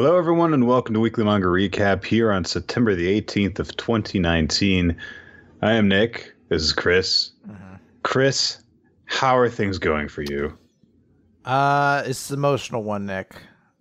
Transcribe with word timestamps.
Hello, 0.00 0.16
everyone, 0.16 0.54
and 0.54 0.64
welcome 0.64 0.94
to 0.94 1.00
Weekly 1.00 1.24
Manga 1.24 1.48
Recap 1.48 2.04
here 2.04 2.30
on 2.30 2.44
September 2.44 2.94
the 2.94 3.20
18th 3.20 3.58
of 3.58 3.76
2019. 3.76 4.96
I 5.60 5.72
am 5.72 5.88
Nick. 5.88 6.34
This 6.48 6.62
is 6.62 6.72
Chris. 6.72 7.32
Chris, 8.04 8.62
how 9.06 9.36
are 9.36 9.48
things 9.48 9.76
going 9.80 10.06
for 10.06 10.22
you? 10.22 10.56
Uh, 11.44 12.04
it's 12.06 12.28
the 12.28 12.34
emotional 12.34 12.84
one, 12.84 13.06
Nick. 13.06 13.34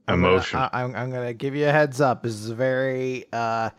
I'm 0.08 0.26
Emotional. 0.26 0.64
Gonna, 0.64 0.70
I, 0.74 0.82
am 0.82 0.96
I'm 0.96 1.12
gonna 1.12 1.36
give 1.36 1.54
you 1.54 1.68
a 1.68 1.72
heads 1.72 2.02
up. 2.02 2.24
This 2.24 2.34
is 2.34 2.50
a 2.50 2.56
very 2.56 3.26
uh, 3.32 3.70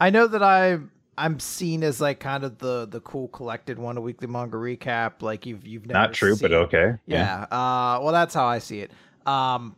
I 0.00 0.10
know 0.10 0.28
that 0.28 0.40
I'm 0.40 0.92
I'm 1.18 1.40
seen 1.40 1.82
as 1.82 2.00
like 2.00 2.20
kind 2.20 2.44
of 2.44 2.58
the 2.58 2.86
the 2.86 3.00
cool 3.00 3.26
collected 3.26 3.76
one, 3.76 3.96
a 3.96 4.00
weekly 4.00 4.28
manga 4.28 4.56
recap. 4.56 5.20
Like 5.20 5.46
you've 5.46 5.66
you've 5.66 5.86
never 5.86 5.98
Not 5.98 6.12
true, 6.12 6.36
but 6.36 6.52
seen- 6.52 6.60
okay. 6.60 6.94
Yeah. 7.06 7.42
Uh, 7.50 7.98
well, 8.00 8.12
that's 8.12 8.34
how 8.34 8.46
I 8.46 8.60
see 8.60 8.82
it. 8.82 8.92
Um, 9.26 9.74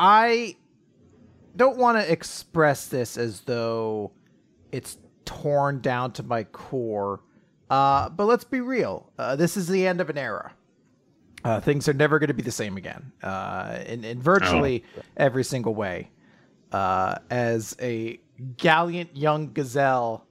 I 0.00 0.56
don't 1.56 1.76
want 1.76 1.98
to 1.98 2.10
express 2.10 2.86
this 2.86 3.16
as 3.16 3.40
though 3.42 4.12
it's 4.70 4.98
torn 5.24 5.80
down 5.80 6.12
to 6.12 6.22
my 6.22 6.44
core. 6.44 7.20
Uh, 7.70 8.08
but 8.10 8.26
let's 8.26 8.44
be 8.44 8.60
real. 8.60 9.10
Uh, 9.18 9.36
this 9.36 9.56
is 9.56 9.68
the 9.68 9.86
end 9.86 10.00
of 10.00 10.10
an 10.10 10.18
era. 10.18 10.52
Uh, 11.44 11.60
things 11.60 11.88
are 11.88 11.94
never 11.94 12.18
going 12.18 12.28
to 12.28 12.34
be 12.34 12.42
the 12.42 12.52
same 12.52 12.76
again. 12.76 13.12
Uh, 13.22 13.78
in, 13.86 14.04
in 14.04 14.20
virtually 14.20 14.84
every 15.16 15.42
single 15.44 15.74
way. 15.74 16.10
Uh, 16.70 17.16
as 17.30 17.76
a 17.80 18.18
gallant 18.56 19.16
young 19.16 19.52
gazelle 19.52 20.26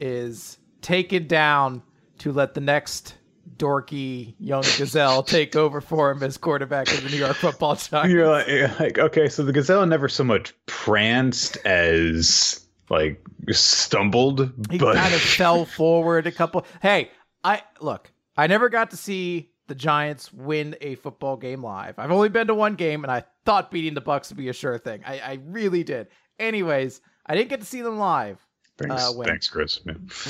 is 0.00 0.58
taken 0.80 1.26
down 1.26 1.82
to 2.18 2.32
let 2.32 2.54
the 2.54 2.60
next 2.60 3.14
dorky 3.56 4.34
young 4.38 4.62
gazelle 4.62 5.22
take 5.22 5.56
over 5.56 5.80
for 5.80 6.10
him 6.10 6.22
as 6.22 6.36
quarterback 6.36 6.92
of 6.92 7.02
the 7.02 7.10
New 7.10 7.16
York 7.16 7.36
Football 7.36 7.74
Giants. 7.76 8.12
You're 8.12 8.28
like, 8.28 8.48
you're 8.48 8.74
like, 8.80 8.98
okay, 8.98 9.28
so 9.28 9.42
the 9.42 9.52
gazelle 9.52 9.84
never 9.86 10.08
so 10.08 10.24
much 10.24 10.54
pranced 10.66 11.56
as 11.64 12.66
like 12.90 13.24
stumbled, 13.50 14.52
He 14.70 14.78
but 14.78 14.96
kind 14.96 15.14
of 15.14 15.20
fell 15.20 15.64
forward 15.64 16.26
a 16.26 16.32
couple. 16.32 16.66
Hey, 16.80 17.10
I 17.42 17.62
look. 17.80 18.10
I 18.36 18.46
never 18.46 18.68
got 18.68 18.90
to 18.90 18.96
see 18.96 19.50
the 19.68 19.74
Giants 19.74 20.32
win 20.32 20.76
a 20.80 20.96
football 20.96 21.36
game 21.36 21.62
live. 21.62 21.98
I've 21.98 22.10
only 22.10 22.28
been 22.28 22.46
to 22.48 22.54
one 22.54 22.74
game, 22.74 23.04
and 23.04 23.10
I 23.10 23.24
thought 23.44 23.70
beating 23.70 23.94
the 23.94 24.00
Bucks 24.00 24.30
would 24.30 24.36
be 24.36 24.48
a 24.48 24.52
sure 24.52 24.78
thing. 24.78 25.02
I, 25.06 25.18
I 25.18 25.38
really 25.46 25.84
did. 25.84 26.08
Anyways, 26.38 27.00
I 27.26 27.34
didn't 27.34 27.50
get 27.50 27.60
to 27.60 27.66
see 27.66 27.82
them 27.82 27.98
live. 27.98 28.38
Thanks, 28.78 29.02
uh, 29.02 29.12
thanks, 29.24 29.48
Chris. 29.48 29.80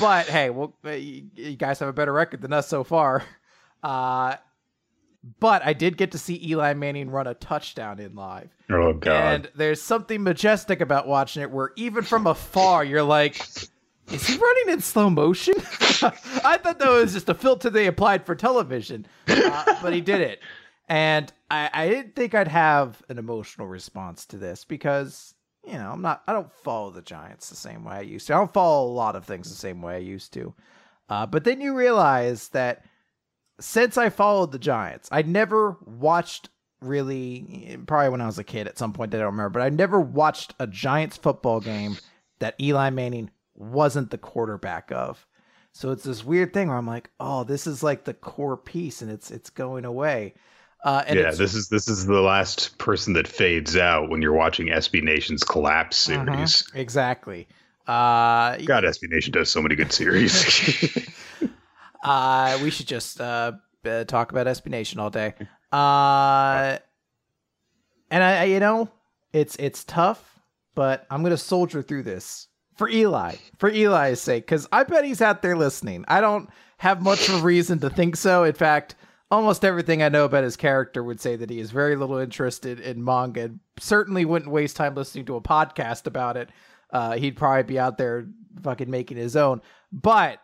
But 0.01 0.27
hey, 0.27 0.51
well, 0.51 0.75
uh, 0.85 0.91
you, 0.91 1.29
you 1.35 1.57
guys 1.57 1.79
have 1.79 1.89
a 1.89 1.93
better 1.93 2.13
record 2.13 2.41
than 2.43 2.53
us 2.53 2.69
so 2.69 2.85
far. 2.85 3.23
Uh, 3.83 4.37
but 5.39 5.65
I 5.65 5.73
did 5.73 5.97
get 5.97 6.13
to 6.13 6.19
see 6.19 6.41
Eli 6.51 6.75
Manning 6.75 7.11
run 7.11 7.27
a 7.27 7.35
touchdown 7.35 8.01
in 8.01 8.15
live. 8.15 8.51
Oh 8.71 8.93
God, 8.93 9.35
And 9.35 9.51
there's 9.55 9.81
something 9.81 10.23
majestic 10.23 10.81
about 10.81 11.07
watching 11.07 11.43
it 11.43 11.51
where 11.51 11.73
even 11.77 12.03
from 12.03 12.27
afar, 12.27 12.85
you're 12.85 13.03
like, 13.03 13.41
is 14.11 14.27
he 14.27 14.37
running 14.37 14.75
in 14.75 14.81
slow 14.81 15.09
motion? 15.11 15.55
I 15.61 16.59
thought 16.61 16.79
that 16.81 16.89
was 16.89 17.13
just 17.13 17.29
a 17.29 17.35
filter 17.35 17.71
they 17.71 17.87
applied 17.87 18.27
for 18.27 18.35
television, 18.35 19.07
uh, 19.29 19.77
but 19.81 19.93
he 19.93 20.01
did 20.01 20.21
it. 20.21 20.41
And 20.89 21.33
I, 21.51 21.71
I 21.73 21.89
didn't 21.89 22.17
think 22.17 22.35
I'd 22.35 22.49
have 22.49 23.01
an 23.09 23.19
emotional 23.19 23.69
response 23.69 24.27
to 24.27 24.37
this 24.37 24.65
because, 24.65 25.35
you 25.65 25.75
know, 25.75 25.91
I'm 25.93 26.03
not, 26.03 26.23
I 26.27 26.33
don't 26.33 26.53
follow 26.53 26.91
the 26.91 27.03
Giants 27.03 27.49
the 27.49 27.57
same 27.57 27.85
way 27.85 27.97
I 27.97 28.01
used 28.01 28.27
to. 28.27 28.35
I 28.35 28.39
don't 28.39 28.53
follow 28.53 28.87
a 28.87 28.93
lot 28.93 29.17
of 29.17 29.25
things 29.25 29.49
the 29.49 29.55
same 29.55 29.81
way 29.81 29.95
I 29.95 29.99
used 29.99 30.33
to. 30.35 30.55
Uh, 31.09 31.27
but 31.27 31.45
then 31.45 31.61
you 31.61 31.75
realize 31.75 32.49
that 32.49 32.85
since 33.61 33.97
I 33.97 34.11
followed 34.11 34.53
the 34.53 34.59
Giants, 34.59 35.09
I 35.13 35.23
never 35.23 35.77
watched 35.85 36.49
really, 36.81 37.79
probably 37.87 38.09
when 38.09 38.21
I 38.21 38.27
was 38.27 38.39
a 38.39 38.45
kid 38.45 38.67
at 38.67 38.79
some 38.79 38.93
point, 38.93 39.15
I 39.15 39.19
don't 39.19 39.27
remember, 39.27 39.51
but 39.51 39.63
I 39.63 39.69
never 39.69 40.01
watched 40.01 40.55
a 40.59 40.67
Giants 40.67 41.17
football 41.17 41.61
game 41.61 41.97
that 42.41 42.61
Eli 42.61 42.91
Manning 42.91 43.31
wasn't 43.55 44.11
the 44.11 44.19
quarterback 44.19 44.91
of. 44.91 45.27
So 45.73 45.91
it's 45.91 46.05
this 46.05 46.25
weird 46.25 46.53
thing 46.53 46.69
where 46.69 46.77
I'm 46.77 46.87
like, 46.87 47.11
oh, 47.19 47.45
this 47.45 47.67
is 47.67 47.83
like 47.83 48.05
the 48.05 48.15
core 48.15 48.57
piece 48.57 49.01
and 49.01 49.11
it's 49.11 49.31
it's 49.31 49.49
going 49.49 49.85
away. 49.85 50.35
Uh, 50.85 51.05
and 51.07 51.19
yeah, 51.19 51.31
this 51.31 51.55
is 51.55 51.69
this 51.69 51.87
is 51.89 52.07
the 52.07 52.21
last 52.21 52.77
person 52.79 53.13
that 53.13 53.29
fades 53.29 53.77
out 53.77 54.11
when 54.11 54.21
you're 54.21 54.33
watching 54.33 54.67
SB 54.67 55.03
Nation's 55.03 55.45
collapse 55.45 56.09
Mhm, 56.09 56.27
series. 56.27 56.65
exactly. 56.75 57.47
Uh, 57.87 58.57
God, 58.59 58.85
SB 58.85 59.09
Nation 59.11 59.33
does 59.33 59.51
so 59.51 59.63
many 59.63 59.75
good 59.77 59.93
series. 59.93 61.09
Uh, 62.03 62.59
we 62.65 62.71
should 62.71 62.89
just 62.89 63.21
uh, 63.21 63.53
uh, 63.85 64.03
talk 64.05 64.33
about 64.33 64.49
SB 64.49 64.67
Nation 64.71 64.99
all 64.99 65.09
day. 65.09 65.35
Uh, 65.71 66.77
and 68.11 68.25
I, 68.25 68.41
I, 68.41 68.45
you 68.45 68.59
know, 68.59 68.91
it's 69.33 69.55
it's 69.57 69.85
tough, 69.85 70.41
but 70.75 71.07
I'm 71.11 71.23
gonna 71.23 71.37
soldier 71.37 71.81
through 71.81 72.03
this 72.03 72.49
for 72.77 72.89
Eli, 72.89 73.37
for 73.59 73.71
Eli's 73.71 74.21
sake, 74.21 74.45
because 74.47 74.67
I 74.73 74.83
bet 74.83 75.05
he's 75.05 75.23
out 75.23 75.43
there 75.43 75.57
listening. 75.57 76.05
I 76.09 76.21
don't 76.21 76.51
have 76.79 77.03
much 77.03 77.29
of 77.29 77.37
a 77.37 77.43
reason 77.45 77.79
to 77.79 77.89
think 77.91 78.17
so. 78.17 78.43
In 78.43 78.55
fact, 78.55 78.97
almost 79.33 79.65
everything 79.65 80.03
I 80.03 80.11
know 80.11 80.27
about 80.27 80.45
his 80.45 80.59
character 80.59 81.03
would 81.03 81.19
say 81.19 81.37
that 81.37 81.49
he 81.49 81.59
is 81.59 81.71
very 81.71 81.97
little 81.97 82.19
interested 82.19 82.79
in 82.79 83.03
manga. 83.03 83.45
and 83.45 83.61
Certainly 83.81 84.27
wouldn't 84.27 84.51
waste 84.51 84.77
time 84.77 84.95
listening 84.95 85.25
to 85.25 85.37
a 85.37 85.41
podcast 85.41 86.07
about 86.07 86.37
it. 86.37 86.51
Uh, 86.93 87.17
he'd 87.17 87.39
probably 87.39 87.63
be 87.63 87.79
out 87.79 87.97
there 87.97 88.27
fucking 88.63 88.91
making 88.91 89.17
his 89.17 89.35
own. 89.35 89.63
But 89.91 90.39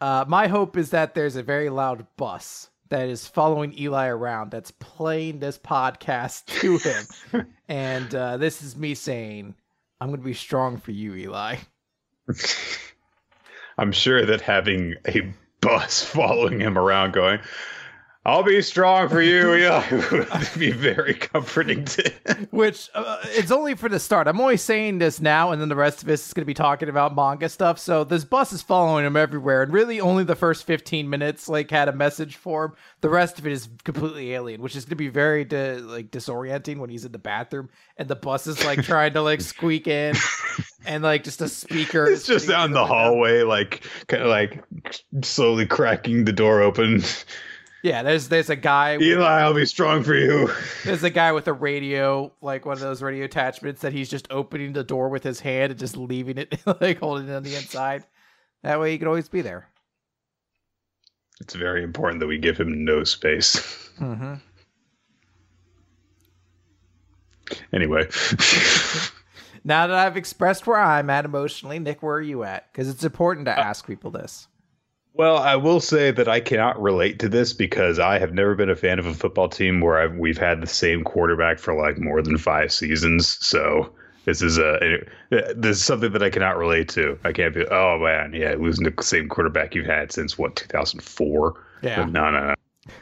uh, 0.00 0.24
my 0.26 0.48
hope 0.48 0.76
is 0.76 0.90
that 0.90 1.14
there's 1.14 1.36
a 1.36 1.42
very 1.42 1.70
loud 1.70 2.04
bus 2.16 2.68
that 2.88 3.08
is 3.08 3.28
following 3.28 3.78
Eli 3.78 4.08
around 4.08 4.50
that's 4.50 4.72
playing 4.72 5.38
this 5.38 5.56
podcast 5.56 6.46
to 6.60 6.78
him. 6.78 7.46
and 7.68 8.12
uh, 8.12 8.36
this 8.38 8.60
is 8.60 8.76
me 8.76 8.96
saying, 8.96 9.54
I'm 10.00 10.08
going 10.08 10.20
to 10.20 10.26
be 10.26 10.34
strong 10.34 10.78
for 10.78 10.90
you, 10.90 11.14
Eli. 11.14 11.58
I'm 13.78 13.92
sure 13.92 14.26
that 14.26 14.40
having 14.40 14.96
a 15.06 15.32
bus 15.60 16.02
following 16.02 16.60
him 16.60 16.76
around 16.76 17.12
going, 17.12 17.38
I'll 18.26 18.42
be 18.42 18.60
strong 18.60 19.08
for 19.08 19.22
you, 19.22 19.54
yeah, 19.54 19.88
would 20.10 20.50
be 20.58 20.72
very 20.72 21.14
comforting 21.14 21.84
to 21.84 22.12
Which 22.50 22.90
uh, 22.92 23.18
it's 23.26 23.52
only 23.52 23.76
for 23.76 23.88
the 23.88 24.00
start. 24.00 24.26
I'm 24.26 24.40
only 24.40 24.56
saying 24.56 24.98
this 24.98 25.20
now, 25.20 25.52
and 25.52 25.62
then 25.62 25.68
the 25.68 25.76
rest 25.76 26.02
of 26.02 26.08
us 26.08 26.26
is 26.26 26.32
going 26.34 26.42
to 26.42 26.46
be 26.46 26.52
talking 26.52 26.88
about 26.88 27.14
manga 27.14 27.48
stuff. 27.48 27.78
So 27.78 28.02
this 28.02 28.24
bus 28.24 28.52
is 28.52 28.62
following 28.62 29.06
him 29.06 29.16
everywhere, 29.16 29.62
and 29.62 29.72
really 29.72 30.00
only 30.00 30.24
the 30.24 30.34
first 30.34 30.64
15 30.64 31.08
minutes 31.08 31.48
like 31.48 31.70
had 31.70 31.88
a 31.88 31.92
message 31.92 32.34
for 32.34 32.64
him. 32.64 32.72
The 33.00 33.08
rest 33.08 33.38
of 33.38 33.46
it 33.46 33.52
is 33.52 33.68
completely 33.84 34.32
alien, 34.32 34.60
which 34.60 34.74
is 34.74 34.84
going 34.84 34.90
to 34.90 34.96
be 34.96 35.08
very 35.08 35.44
di- 35.44 35.76
like 35.76 36.10
disorienting 36.10 36.78
when 36.78 36.90
he's 36.90 37.04
in 37.04 37.12
the 37.12 37.18
bathroom 37.18 37.68
and 37.96 38.08
the 38.08 38.16
bus 38.16 38.48
is 38.48 38.64
like 38.64 38.82
trying 38.82 39.12
to 39.12 39.22
like 39.22 39.40
squeak 39.40 39.86
in, 39.86 40.16
and 40.84 41.04
like 41.04 41.22
just 41.22 41.40
a 41.42 41.48
speaker. 41.48 42.06
It's 42.06 42.26
just 42.26 42.48
down 42.48 42.72
the 42.72 42.80
window. 42.80 42.92
hallway, 42.92 43.42
like 43.42 43.84
kind 44.08 44.24
of 44.24 44.28
like 44.30 44.64
slowly 45.22 45.66
cracking 45.66 46.24
the 46.24 46.32
door 46.32 46.60
open. 46.60 47.04
Yeah, 47.82 48.02
there's 48.02 48.28
there's 48.28 48.50
a 48.50 48.56
guy. 48.56 48.96
with- 48.96 49.06
Eli, 49.06 49.40
I'll 49.40 49.54
be 49.54 49.66
strong 49.66 50.02
for 50.02 50.14
you. 50.14 50.50
There's 50.84 51.04
a 51.04 51.10
guy 51.10 51.32
with 51.32 51.46
a 51.46 51.52
radio, 51.52 52.32
like 52.40 52.64
one 52.66 52.74
of 52.74 52.80
those 52.80 53.02
radio 53.02 53.24
attachments 53.24 53.82
that 53.82 53.92
he's 53.92 54.08
just 54.08 54.26
opening 54.30 54.72
the 54.72 54.82
door 54.82 55.08
with 55.08 55.22
his 55.22 55.38
hand 55.40 55.70
and 55.70 55.78
just 55.78 55.96
leaving 55.96 56.38
it, 56.38 56.58
like 56.80 56.98
holding 56.98 57.28
it 57.28 57.34
on 57.34 57.42
the 57.42 57.54
inside. 57.54 58.04
That 58.62 58.80
way 58.80 58.92
he 58.92 58.98
can 58.98 59.06
always 59.08 59.28
be 59.28 59.42
there. 59.42 59.68
It's 61.40 61.54
very 61.54 61.84
important 61.84 62.20
that 62.20 62.26
we 62.26 62.38
give 62.38 62.56
him 62.58 62.84
no 62.84 63.04
space. 63.04 63.56
Mm-hmm. 64.00 64.34
Anyway, 67.72 68.08
Now 69.64 69.88
that 69.88 69.96
I've 69.96 70.16
expressed 70.16 70.66
where 70.68 70.80
I'm 70.80 71.10
at 71.10 71.24
emotionally, 71.24 71.80
Nick, 71.80 72.00
where 72.02 72.14
are 72.16 72.22
you 72.22 72.44
at? 72.44 72.72
Because 72.72 72.88
it's 72.88 73.02
important 73.02 73.46
to 73.46 73.58
ask 73.58 73.84
people 73.84 74.12
this. 74.12 74.46
Well, 75.16 75.38
I 75.38 75.56
will 75.56 75.80
say 75.80 76.10
that 76.10 76.28
I 76.28 76.40
cannot 76.40 76.80
relate 76.80 77.18
to 77.20 77.28
this 77.28 77.54
because 77.54 77.98
I 77.98 78.18
have 78.18 78.34
never 78.34 78.54
been 78.54 78.68
a 78.68 78.76
fan 78.76 78.98
of 78.98 79.06
a 79.06 79.14
football 79.14 79.48
team 79.48 79.80
where 79.80 79.98
I've, 79.98 80.14
we've 80.16 80.36
had 80.36 80.60
the 80.60 80.66
same 80.66 81.04
quarterback 81.04 81.58
for 81.58 81.72
like 81.74 81.98
more 81.98 82.20
than 82.20 82.36
five 82.36 82.70
seasons. 82.70 83.38
So 83.40 83.94
this 84.26 84.42
is 84.42 84.58
a 84.58 84.98
this 85.30 85.78
is 85.78 85.84
something 85.84 86.12
that 86.12 86.22
I 86.22 86.28
cannot 86.28 86.58
relate 86.58 86.90
to. 86.90 87.18
I 87.24 87.32
can't 87.32 87.54
be. 87.54 87.64
Oh 87.70 87.98
man, 87.98 88.34
yeah, 88.34 88.56
losing 88.58 88.84
the 88.84 89.02
same 89.02 89.28
quarterback 89.28 89.74
you've 89.74 89.86
had 89.86 90.12
since 90.12 90.36
what 90.36 90.54
2004. 90.54 91.64
Yeah. 91.82 92.04
No, 92.04 92.30
no, 92.30 92.48
no, 92.48 92.54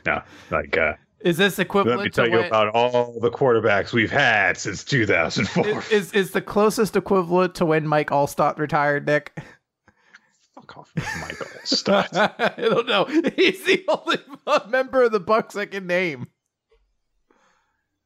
no. 0.06 0.22
Like, 0.52 0.78
uh, 0.78 0.93
Is 1.20 1.37
this 1.37 1.58
equivalent 1.58 1.99
let 1.99 2.05
me 2.05 2.10
tell 2.10 2.26
to 2.26 2.31
you 2.31 2.37
when, 2.37 2.46
about 2.46 2.69
all 2.75 3.19
the 3.19 3.31
quarterbacks 3.31 3.93
we've 3.93 4.10
had 4.10 4.56
since 4.56 4.84
2004. 4.84 5.67
is, 5.67 5.90
is 5.90 6.12
is 6.12 6.31
the 6.31 6.43
closest 6.43 6.94
equivalent 6.94 7.56
to 7.56 7.64
when 7.64 7.88
Mike 7.88 8.10
Alstott 8.10 8.58
retired, 8.58 9.05
Nick? 9.06 9.37
Fuck 10.66 10.78
off, 10.78 10.93
Michael. 11.20 11.46
Stop. 11.64 12.08
I 12.14 12.55
don't 12.58 12.87
know. 12.88 13.05
He's 13.37 13.64
the 13.64 13.84
only 13.88 14.19
member 14.70 15.02
of 15.02 15.12
the 15.12 15.20
Bucks 15.20 15.56
I 15.56 15.66
can 15.66 15.87
name. 15.87 16.28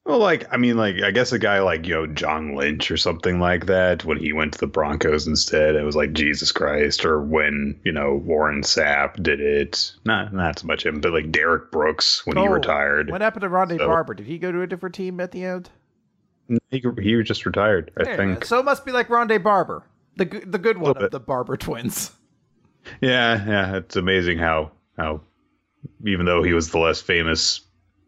Well, 0.04 0.18
like 0.20 0.46
I 0.50 0.56
mean, 0.56 0.78
like 0.78 1.02
I 1.02 1.10
guess 1.10 1.32
a 1.32 1.38
guy 1.38 1.60
like 1.60 1.86
you 1.86 1.94
know 1.94 2.06
John 2.06 2.54
Lynch 2.56 2.90
or 2.90 2.96
something 2.96 3.40
like 3.40 3.66
that 3.66 4.06
when 4.06 4.16
he 4.16 4.32
went 4.32 4.54
to 4.54 4.58
the 4.58 4.66
Broncos 4.66 5.26
instead, 5.26 5.76
it 5.76 5.82
was 5.82 5.96
like 5.96 6.14
Jesus 6.14 6.50
Christ. 6.50 7.04
Or 7.04 7.20
when 7.20 7.78
you 7.84 7.92
know 7.92 8.14
Warren 8.14 8.62
Sapp 8.62 9.22
did 9.22 9.40
it, 9.40 9.92
not 10.06 10.32
not 10.32 10.58
so 10.60 10.66
much 10.66 10.86
him, 10.86 11.00
but 11.02 11.12
like 11.12 11.30
Derrick 11.30 11.70
Brooks 11.70 12.24
when 12.26 12.38
he 12.38 12.42
Oh, 12.42 12.46
retired. 12.46 13.10
What 13.10 13.20
happened 13.20 13.42
to 13.42 13.50
Rondé 13.50 13.76
So- 13.76 13.86
Barber? 13.86 14.14
Did 14.14 14.26
he 14.26 14.38
go 14.38 14.50
to 14.50 14.62
a 14.62 14.66
different 14.66 14.94
team 14.94 15.20
at 15.20 15.30
the 15.32 15.44
end? 15.44 15.68
He 16.70 16.82
he 17.02 17.22
just 17.22 17.44
retired, 17.44 17.90
I 17.98 18.16
think. 18.16 18.46
So 18.46 18.58
it 18.58 18.64
must 18.64 18.86
be 18.86 18.92
like 18.92 19.08
Rondé 19.08 19.42
Barber, 19.42 19.82
the 20.16 20.24
the 20.24 20.56
good 20.58 20.78
one 20.78 20.96
of 20.96 21.10
the 21.10 21.20
Barber 21.20 21.58
twins. 21.58 22.12
Yeah, 23.00 23.44
yeah. 23.46 23.76
It's 23.76 23.96
amazing 23.96 24.38
how 24.38 24.72
how 24.96 25.20
even 26.06 26.26
though 26.26 26.42
he 26.42 26.52
was 26.52 26.70
the 26.70 26.78
less 26.78 27.00
famous, 27.00 27.60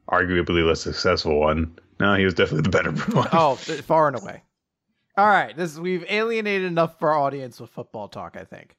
arguably 0.09 0.67
less 0.67 0.81
successful 0.83 1.39
one, 1.39 1.77
no, 1.99 2.15
he 2.15 2.25
was 2.25 2.35
definitely 2.35 2.63
the 2.63 2.71
better 2.71 2.91
one. 3.17 3.29
Oh, 3.33 3.55
far 3.57 4.09
and 4.09 4.21
away. 4.21 4.43
All 5.17 5.27
right, 5.27 5.57
this 5.57 5.79
we've 5.79 6.05
alienated 6.09 6.67
enough 6.67 6.99
for 6.99 7.11
our 7.11 7.19
audience 7.19 7.61
with 7.61 7.71
football 7.71 8.09
talk. 8.09 8.37
I 8.39 8.45
think. 8.45 8.77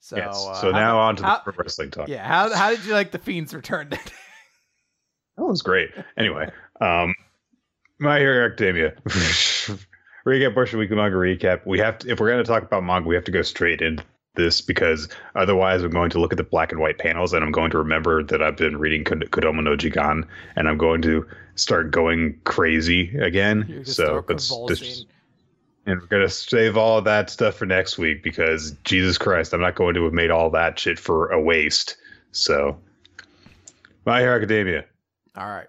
So 0.00 0.16
yes. 0.16 0.46
uh, 0.48 0.54
so 0.60 0.72
how- 0.72 0.78
now 0.78 0.98
on 0.98 1.16
to 1.16 1.22
the 1.22 1.28
how- 1.28 1.40
pro 1.40 1.54
wrestling 1.56 1.90
talk. 1.90 2.08
Yeah, 2.08 2.26
how 2.26 2.54
how 2.54 2.70
did 2.70 2.84
you 2.84 2.92
like 2.92 3.10
the 3.10 3.18
Fiend's 3.18 3.54
return? 3.54 3.90
That 5.36 5.46
was 5.46 5.62
great. 5.62 5.90
Anyway, 6.16 6.48
um, 6.80 7.12
My 7.98 8.20
Hero 8.20 8.46
Academia. 8.46 8.94
recap, 10.24 10.54
portion 10.54 10.78
weekly 10.78 10.94
manga 10.96 11.16
recap. 11.16 11.66
We 11.66 11.80
have 11.80 11.98
to, 11.98 12.10
if 12.10 12.20
we're 12.20 12.30
going 12.30 12.44
to 12.44 12.48
talk 12.48 12.62
about 12.62 12.84
manga, 12.84 13.08
we 13.08 13.16
have 13.16 13.24
to 13.24 13.32
go 13.32 13.42
straight 13.42 13.82
into 13.82 14.04
this 14.34 14.60
because 14.60 15.08
otherwise 15.34 15.82
I'm 15.82 15.90
going 15.90 16.10
to 16.10 16.20
look 16.20 16.32
at 16.32 16.36
the 16.36 16.44
black 16.44 16.72
and 16.72 16.80
white 16.80 16.98
panels 16.98 17.32
and 17.32 17.44
I'm 17.44 17.52
going 17.52 17.70
to 17.70 17.78
remember 17.78 18.22
that 18.24 18.42
I've 18.42 18.56
been 18.56 18.76
reading 18.78 19.04
Kodomo 19.04 19.62
no 19.62 19.76
Jikan 19.76 20.26
and 20.56 20.68
I'm 20.68 20.78
going 20.78 21.02
to 21.02 21.26
start 21.54 21.90
going 21.90 22.38
crazy 22.44 23.16
again. 23.18 23.82
So, 23.84 23.92
start 23.92 24.26
but 24.26 24.36
s- 24.36 24.48
convulsing. 24.48 24.76
just- 24.88 25.06
and 25.86 26.00
we're 26.00 26.06
gonna 26.06 26.30
save 26.30 26.78
all 26.78 27.02
that 27.02 27.28
stuff 27.28 27.56
for 27.56 27.66
next 27.66 27.98
week 27.98 28.22
because 28.22 28.70
Jesus 28.84 29.18
Christ, 29.18 29.52
I'm 29.52 29.60
not 29.60 29.74
going 29.74 29.92
to 29.94 30.04
have 30.04 30.14
made 30.14 30.30
all 30.30 30.48
that 30.50 30.78
shit 30.78 30.98
for 30.98 31.30
a 31.30 31.40
waste. 31.40 31.96
So, 32.32 32.78
My 34.06 34.20
Hero 34.20 34.34
Academia 34.36 34.84
All 35.36 35.46
right. 35.48 35.66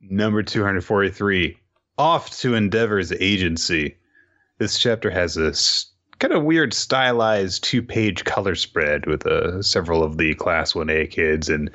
number 0.00 0.42
243 0.42 1.58
off 1.98 2.30
to 2.38 2.54
endeavor's 2.54 3.12
agency 3.12 3.96
this 4.58 4.78
chapter 4.78 5.10
has 5.10 5.36
a 5.36 5.48
s- 5.48 5.86
kind 6.24 6.32
of 6.38 6.44
weird 6.44 6.72
stylized 6.72 7.62
two-page 7.64 8.24
color 8.24 8.54
spread 8.54 9.04
with 9.04 9.26
uh, 9.26 9.60
several 9.60 10.02
of 10.02 10.16
the 10.16 10.34
class 10.36 10.72
1a 10.72 11.10
kids 11.10 11.50
and 11.50 11.70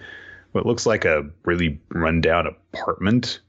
what 0.53 0.65
looks 0.65 0.87
like 0.87 1.05
a 1.05 1.23
really 1.45 1.79
rundown 1.89 2.47
apartment 2.47 3.41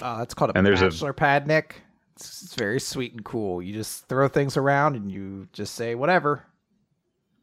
Oh, 0.00 0.18
that's 0.18 0.34
called 0.34 0.50
a 0.50 0.58
And 0.58 0.66
there's 0.66 0.82
a- 0.82 0.86
bachelor 0.88 1.12
pad, 1.12 1.46
Nick. 1.46 1.80
It's, 2.16 2.42
it's 2.42 2.54
very 2.56 2.80
sweet 2.80 3.12
and 3.12 3.24
cool. 3.24 3.62
You 3.62 3.72
just 3.72 4.08
throw 4.08 4.26
things 4.26 4.56
around 4.56 4.96
and 4.96 5.12
you 5.12 5.46
just 5.52 5.76
say 5.76 5.94
whatever. 5.94 6.44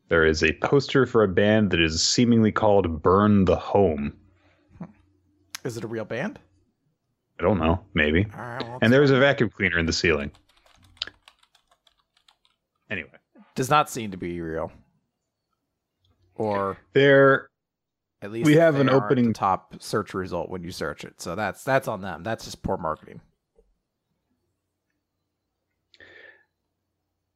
there 0.10 0.26
is 0.26 0.44
a 0.44 0.52
poster 0.62 1.06
for 1.06 1.24
a 1.24 1.28
band 1.30 1.72
that 1.72 1.80
is 1.80 2.04
seemingly 2.04 2.52
called 2.52 3.02
burn 3.02 3.46
the 3.46 3.56
home 3.56 4.12
Is 5.64 5.78
it 5.78 5.86
a 5.86 5.88
real 5.88 6.04
band? 6.06 6.40
i 7.40 7.44
don't 7.44 7.58
know 7.60 7.80
maybe 7.94 8.28
All 8.38 8.42
right. 8.46 8.62
Well, 8.62 8.80
and 8.82 8.92
there's 8.92 9.12
a 9.12 9.20
vacuum 9.20 9.50
cleaner 9.50 9.80
in 9.80 9.86
the 9.86 9.94
ceiling 9.94 10.30
anyway 12.90 13.10
does 13.56 13.70
not 13.70 13.90
seem 13.90 14.12
to 14.12 14.18
be 14.18 14.40
real. 14.42 14.72
Or 16.36 16.78
there 16.94 17.50
at 18.22 18.32
least 18.32 18.46
We 18.46 18.56
have 18.56 18.76
an 18.76 18.90
opening- 18.90 19.34
top 19.34 19.76
search 19.82 20.14
result 20.14 20.50
when 20.50 20.64
you 20.64 20.72
search 20.72 21.04
it. 21.04 21.20
So 21.22 21.36
that's 21.36 21.64
that's 21.64 21.88
on 21.88 22.02
them. 22.02 22.24
That's 22.24 22.46
just 22.46 22.62
poor 22.64 22.78
marketing. 22.78 23.22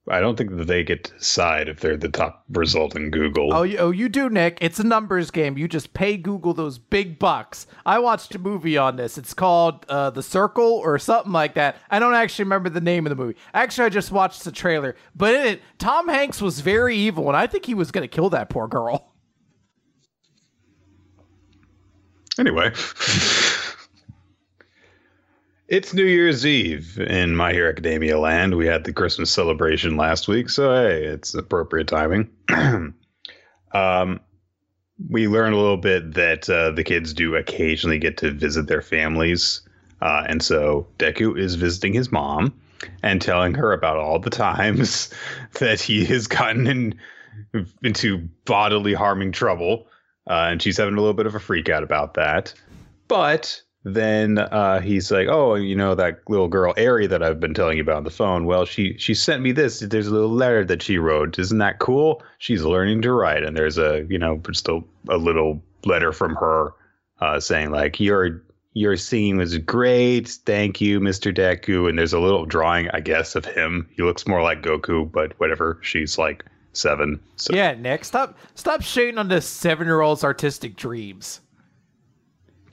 I 0.10 0.20
don't 0.20 0.38
think 0.38 0.58
that 0.58 0.68
they 0.68 0.84
get 0.84 1.06
to 1.06 1.14
decide 1.14 1.70
if 1.70 1.80
they're 1.80 1.96
the 1.96 2.10
top 2.10 2.44
result 2.50 2.94
in 2.94 3.10
Google. 3.10 3.54
Oh, 3.54 3.64
you, 3.64 3.78
oh, 3.78 3.92
you 3.92 4.10
do, 4.10 4.30
Nick. 4.30 4.58
It's 4.60 4.78
a 4.78 4.84
numbers 4.84 5.32
game. 5.32 5.58
You 5.58 5.70
just 5.70 5.94
pay 5.94 6.18
Google 6.18 6.54
those 6.54 6.78
big 6.78 7.18
bucks. 7.18 7.68
I 7.86 8.00
watched 8.00 8.36
a 8.36 8.40
movie 8.40 8.78
on 8.78 8.98
this. 8.98 9.18
It's 9.18 9.34
called 9.34 9.86
uh, 9.88 10.10
The 10.10 10.22
Circle 10.22 10.66
or 10.66 11.00
something 11.00 11.32
like 11.32 11.54
that. 11.54 11.78
I 11.90 12.00
don't 12.00 12.16
actually 12.16 12.44
remember 12.44 12.70
the 12.70 12.82
name 12.82 13.06
of 13.06 13.12
the 13.12 13.16
movie. 13.16 13.38
Actually, 13.54 13.86
I 13.86 13.90
just 13.90 14.12
watched 14.12 14.44
the 14.44 14.52
trailer. 14.52 14.98
But 15.16 15.36
in 15.36 15.48
it, 15.48 15.62
Tom 15.78 16.10
Hanks 16.10 16.42
was 16.42 16.60
very 16.60 16.98
evil, 16.98 17.30
and 17.30 17.38
I 17.38 17.48
think 17.48 17.66
he 17.66 17.74
was 17.74 17.90
going 17.90 18.04
to 18.04 18.14
kill 18.14 18.30
that 18.32 18.50
poor 18.50 18.68
girl. 18.68 19.14
Anyway, 22.38 22.72
it's 25.68 25.94
New 25.94 26.06
Year's 26.06 26.46
Eve 26.46 27.00
in 27.00 27.36
My 27.36 27.54
Hero 27.54 27.70
Academia 27.70 28.20
land. 28.20 28.56
We 28.56 28.66
had 28.66 28.84
the 28.84 28.94
Christmas 28.94 29.32
celebration 29.32 29.98
last 29.98 30.28
week, 30.28 30.50
so 30.50 30.74
hey, 30.74 31.04
it's 31.04 31.34
appropriate 31.34 31.88
timing. 31.88 32.30
um, 33.74 34.20
we 35.10 35.28
learned 35.28 35.56
a 35.56 35.58
little 35.58 35.78
bit 35.78 36.14
that 36.14 36.50
uh, 36.50 36.72
the 36.72 36.84
kids 36.84 37.14
do 37.14 37.36
occasionally 37.36 38.00
get 38.00 38.18
to 38.18 38.32
visit 38.32 38.68
their 38.68 38.82
families, 38.82 39.62
uh, 40.02 40.26
and 40.28 40.44
so 40.44 40.88
Deku 41.00 41.38
is 41.38 41.56
visiting 41.56 41.94
his 41.94 42.12
mom 42.12 42.54
and 43.02 43.22
telling 43.22 43.54
her 43.54 43.74
about 43.74 43.98
all 43.98 44.20
the 44.20 44.30
times 44.30 45.14
that 45.60 45.82
he 45.82 46.06
has 46.06 46.28
gotten 46.28 46.68
in 46.68 47.00
into 47.84 48.18
bodily 48.46 48.94
harming 48.94 49.32
trouble 49.32 49.88
uh, 50.28 50.48
and 50.50 50.62
she's 50.62 50.78
having 50.78 50.94
a 50.94 51.00
little 51.00 51.14
bit 51.14 51.26
of 51.26 51.36
a 51.36 51.40
freak 51.40 51.70
out 51.70 51.84
about 51.84 52.14
that. 52.14 52.54
But 53.08 53.62
then 53.84 54.38
uh, 54.38 54.80
he's 54.80 55.12
like, 55.12 55.28
"Oh, 55.28 55.56
you 55.56 55.76
know 55.76 55.96
that 55.96 56.22
little 56.30 56.48
girl 56.48 56.74
Eri 56.78 57.08
that 57.08 57.22
I've 57.22 57.40
been 57.40 57.54
telling 57.54 57.78
you 57.78 57.84
about 57.84 57.98
on 57.98 58.04
the 58.04 58.12
phone. 58.12 58.46
Well, 58.46 58.66
she 58.66 58.98
she 58.98 59.14
sent 59.14 59.42
me 59.42 59.52
this. 59.52 59.80
There's 59.80 60.08
a 60.08 60.14
little 60.14 60.32
letter 60.32 60.64
that 60.66 60.82
she 60.82 60.98
wrote. 60.98 61.38
Isn't 61.38 61.58
that 61.58 61.80
cool? 61.80 62.24
She's 62.38 62.64
learning 62.64 63.02
to 63.02 63.12
write, 63.12 63.44
and 63.44 63.58
there's 63.58 63.78
a 63.78 64.06
you 64.10 64.18
know 64.18 64.38
just 64.46 64.68
a, 64.70 64.82
a 65.10 65.18
little 65.18 65.62
letter 65.86 66.14
from 66.14 66.36
her 66.36 66.74
uh, 67.20 67.40
saying 67.40 67.72
like 67.72 68.00
your 68.00 68.42
your 68.74 68.98
singing 68.98 69.38
was 69.38 69.58
great. 69.60 70.30
Thank 70.46 70.82
you, 70.82 71.00
Mr. 71.00 71.36
Deku. 71.36 71.88
And 71.88 71.98
there's 71.98 72.14
a 72.14 72.20
little 72.20 72.46
drawing, 72.46 72.90
I 72.92 73.00
guess, 73.00 73.36
of 73.36 73.46
him. 73.46 73.88
He 73.96 74.02
looks 74.02 74.28
more 74.28 74.42
like 74.42 74.64
Goku, 74.64 75.12
but 75.12 75.40
whatever. 75.40 75.78
She's 75.82 76.18
like 76.18 76.44
seven. 76.74 77.20
So 77.36 77.54
Yeah, 77.54 77.74
Nick, 77.74 78.06
stop 78.06 78.38
stop 78.56 78.82
shading 78.82 79.18
on 79.18 79.28
the 79.28 79.42
seven 79.42 79.88
year 79.88 80.02
old's 80.02 80.24
artistic 80.24 80.76
dreams. 80.76 81.42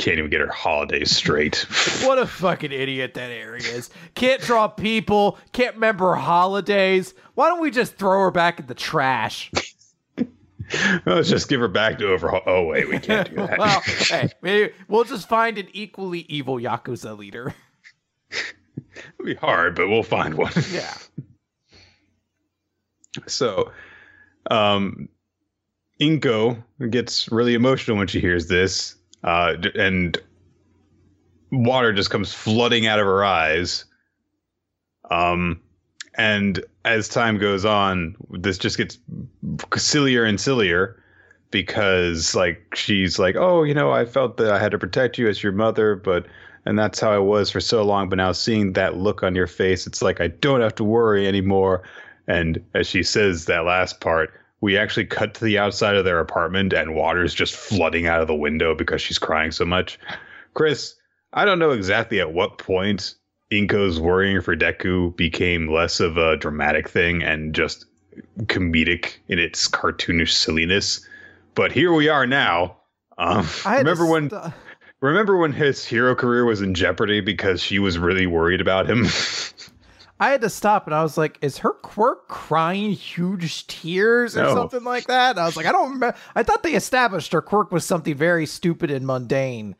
Can't 0.00 0.16
even 0.16 0.30
get 0.30 0.40
her 0.40 0.48
holidays 0.48 1.14
straight. 1.14 1.66
What 2.06 2.18
a 2.18 2.26
fucking 2.26 2.72
idiot 2.72 3.12
that 3.14 3.30
Eri 3.30 3.60
is. 3.60 3.90
Can't 4.14 4.40
draw 4.40 4.66
people, 4.66 5.38
can't 5.52 5.74
remember 5.74 6.14
holidays. 6.14 7.12
Why 7.34 7.48
don't 7.48 7.60
we 7.60 7.70
just 7.70 7.96
throw 7.96 8.20
her 8.20 8.30
back 8.30 8.58
in 8.58 8.66
the 8.66 8.74
trash? 8.74 9.52
Let's 11.04 11.28
just 11.28 11.50
give 11.50 11.60
her 11.60 11.68
back 11.68 11.98
to 11.98 12.08
overhaul. 12.08 12.40
Oh 12.46 12.64
wait, 12.64 12.88
we 12.88 12.98
can't 12.98 13.28
do 13.28 13.36
that. 13.36 13.58
well, 13.58 13.80
hey, 13.80 14.30
maybe 14.40 14.72
we'll 14.88 15.04
just 15.04 15.28
find 15.28 15.58
an 15.58 15.68
equally 15.74 16.20
evil 16.20 16.56
Yakuza 16.56 17.16
leader. 17.16 17.54
It'll 18.30 19.26
be 19.26 19.34
hard, 19.34 19.74
but 19.76 19.88
we'll 19.88 20.02
find 20.02 20.34
one. 20.34 20.52
Yeah. 20.72 20.94
So, 23.26 23.70
um, 24.50 25.10
Inko 26.00 26.62
gets 26.88 27.30
really 27.30 27.54
emotional 27.54 27.98
when 27.98 28.06
she 28.06 28.20
hears 28.20 28.46
this, 28.48 28.96
uh, 29.24 29.56
and 29.74 30.16
water 31.50 31.92
just 31.92 32.10
comes 32.10 32.32
flooding 32.32 32.86
out 32.86 32.98
of 32.98 33.06
her 33.06 33.24
eyes. 33.24 33.84
Um, 35.10 35.60
and 36.14 36.64
as 36.84 37.08
time 37.08 37.38
goes 37.38 37.64
on, 37.64 38.16
this 38.30 38.58
just 38.58 38.76
gets 38.76 38.98
sillier 39.76 40.24
and 40.24 40.40
sillier 40.40 41.02
because, 41.50 42.34
like, 42.34 42.74
she's 42.74 43.18
like, 43.18 43.36
"Oh, 43.36 43.64
you 43.64 43.74
know, 43.74 43.90
I 43.90 44.04
felt 44.04 44.36
that 44.36 44.52
I 44.52 44.58
had 44.58 44.70
to 44.72 44.78
protect 44.78 45.18
you 45.18 45.28
as 45.28 45.42
your 45.42 45.52
mother, 45.52 45.96
but." 45.96 46.26
And 46.66 46.78
that's 46.78 47.00
how 47.00 47.10
I 47.10 47.18
was 47.18 47.50
for 47.50 47.58
so 47.58 47.82
long. 47.82 48.10
But 48.10 48.16
now 48.16 48.32
seeing 48.32 48.74
that 48.74 48.98
look 48.98 49.22
on 49.22 49.34
your 49.34 49.46
face, 49.46 49.86
it's 49.86 50.02
like 50.02 50.20
I 50.20 50.28
don't 50.28 50.60
have 50.60 50.74
to 50.74 50.84
worry 50.84 51.26
anymore. 51.26 51.82
And 52.28 52.62
as 52.74 52.86
she 52.86 53.02
says 53.02 53.46
that 53.46 53.64
last 53.64 54.00
part, 54.00 54.39
we 54.60 54.76
actually 54.76 55.06
cut 55.06 55.34
to 55.34 55.44
the 55.44 55.58
outside 55.58 55.96
of 55.96 56.04
their 56.04 56.20
apartment 56.20 56.72
and 56.72 56.94
water's 56.94 57.34
just 57.34 57.54
flooding 57.54 58.06
out 58.06 58.20
of 58.20 58.28
the 58.28 58.34
window 58.34 58.74
because 58.74 59.00
she's 59.00 59.18
crying 59.18 59.50
so 59.50 59.64
much. 59.64 59.98
Chris, 60.54 60.94
I 61.32 61.44
don't 61.44 61.58
know 61.58 61.70
exactly 61.70 62.20
at 62.20 62.32
what 62.32 62.58
point 62.58 63.14
Inko's 63.50 63.98
worrying 63.98 64.40
for 64.40 64.56
Deku 64.56 65.16
became 65.16 65.72
less 65.72 66.00
of 66.00 66.16
a 66.16 66.36
dramatic 66.36 66.88
thing 66.88 67.22
and 67.22 67.54
just 67.54 67.86
comedic 68.42 69.16
in 69.28 69.38
its 69.38 69.68
cartoonish 69.68 70.32
silliness. 70.32 71.06
But 71.54 71.72
here 71.72 71.92
we 71.92 72.08
are 72.08 72.26
now. 72.26 72.76
Um, 73.18 73.46
I 73.64 73.76
had 73.76 73.86
to 73.86 73.90
remember 73.90 74.06
when 74.06 74.30
st- 74.30 74.52
remember 75.00 75.36
when 75.36 75.52
his 75.52 75.84
hero 75.84 76.14
career 76.14 76.44
was 76.44 76.60
in 76.60 76.74
jeopardy 76.74 77.20
because 77.20 77.62
she 77.62 77.78
was 77.78 77.98
really 77.98 78.26
worried 78.26 78.60
about 78.60 78.88
him? 78.88 79.06
I 80.20 80.30
had 80.30 80.42
to 80.42 80.50
stop 80.50 80.86
and 80.86 80.94
I 80.94 81.02
was 81.02 81.16
like, 81.16 81.38
is 81.40 81.58
her 81.58 81.72
quirk 81.72 82.28
crying 82.28 82.92
huge 82.92 83.66
tears 83.66 84.36
or 84.36 84.42
No. 84.42 84.54
something 84.54 84.84
like 84.84 85.06
that? 85.06 85.30
And 85.30 85.40
I 85.40 85.46
was 85.46 85.56
like, 85.56 85.66
I 85.66 85.72
don't 85.72 85.92
remember. 85.92 86.16
I 86.34 86.42
thought 86.42 86.62
they 86.62 86.74
established 86.74 87.32
her 87.32 87.40
quirk 87.42 87.72
was 87.72 87.84
something 87.86 88.14
very 88.14 88.44
stupid 88.46 88.90
and 88.90 89.06
mundane. 89.06 89.74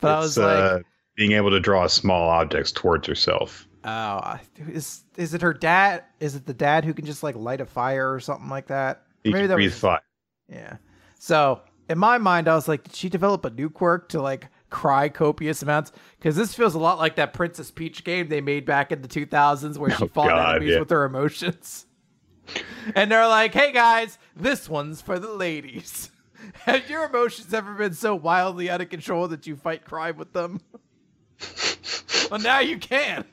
But 0.00 0.08
I 0.12 0.16
It's, 0.18 0.36
was 0.36 0.38
like, 0.38 0.56
uh, 0.58 0.78
being 1.16 1.32
able 1.32 1.50
to 1.50 1.60
draw 1.60 1.86
small 1.86 2.30
objects 2.30 2.72
towards 2.72 3.06
herself. 3.06 3.68
oh, 3.84 4.38
is 4.72 5.04
is 5.16 5.34
it 5.34 5.42
her 5.42 5.52
dad? 5.52 6.04
Is 6.20 6.34
it 6.34 6.46
the 6.46 6.54
dad 6.54 6.84
who 6.84 6.94
can 6.94 7.04
just 7.04 7.22
like 7.22 7.36
light 7.36 7.60
a 7.60 7.66
fire 7.66 8.12
or 8.12 8.20
something 8.20 8.48
like 8.48 8.68
that? 8.68 9.02
He 9.22 9.32
Maybe 9.32 9.46
that 9.48 9.54
breathe 9.54 9.70
was- 9.72 9.78
fire. 9.80 10.00
Yeah. 10.48 10.76
So 11.18 11.60
in 11.90 11.98
my 11.98 12.16
mind, 12.18 12.48
I 12.48 12.54
was 12.54 12.68
like, 12.68 12.84
did 12.84 12.94
she 12.94 13.08
develop 13.08 13.44
a 13.44 13.50
new 13.50 13.68
quirk 13.68 14.08
to 14.10 14.22
like 14.22 14.48
cry 14.70 15.08
copious 15.08 15.62
amounts 15.62 15.92
because 16.18 16.36
this 16.36 16.54
feels 16.54 16.74
a 16.74 16.78
lot 16.78 16.98
like 16.98 17.16
that 17.16 17.32
Princess 17.32 17.70
Peach 17.70 18.04
game 18.04 18.28
they 18.28 18.40
made 18.40 18.64
back 18.66 18.92
in 18.92 19.00
the 19.02 19.08
2000s 19.08 19.78
where 19.78 19.90
she 19.90 20.04
Oh, 20.04 20.08
fought 20.08 20.28
God, 20.28 20.56
enemies 20.56 20.74
yeah. 20.74 20.78
with 20.80 20.90
her 20.90 21.04
emotions. 21.04 21.86
And 22.94 23.12
they're 23.12 23.28
like, 23.28 23.52
"Hey 23.52 23.72
guys, 23.72 24.18
this 24.34 24.70
one's 24.70 25.02
for 25.02 25.18
the 25.18 25.30
ladies." 25.34 26.10
Have 26.62 26.88
your 26.88 27.04
emotions 27.04 27.52
ever 27.52 27.74
been 27.74 27.92
so 27.92 28.14
wildly 28.14 28.70
out 28.70 28.80
of 28.80 28.88
control 28.88 29.28
that 29.28 29.46
you 29.46 29.54
fight 29.54 29.84
crime 29.84 30.16
with 30.16 30.32
them? 30.32 30.62
well, 32.30 32.40
now 32.40 32.60
you 32.60 32.78
can. 32.78 33.26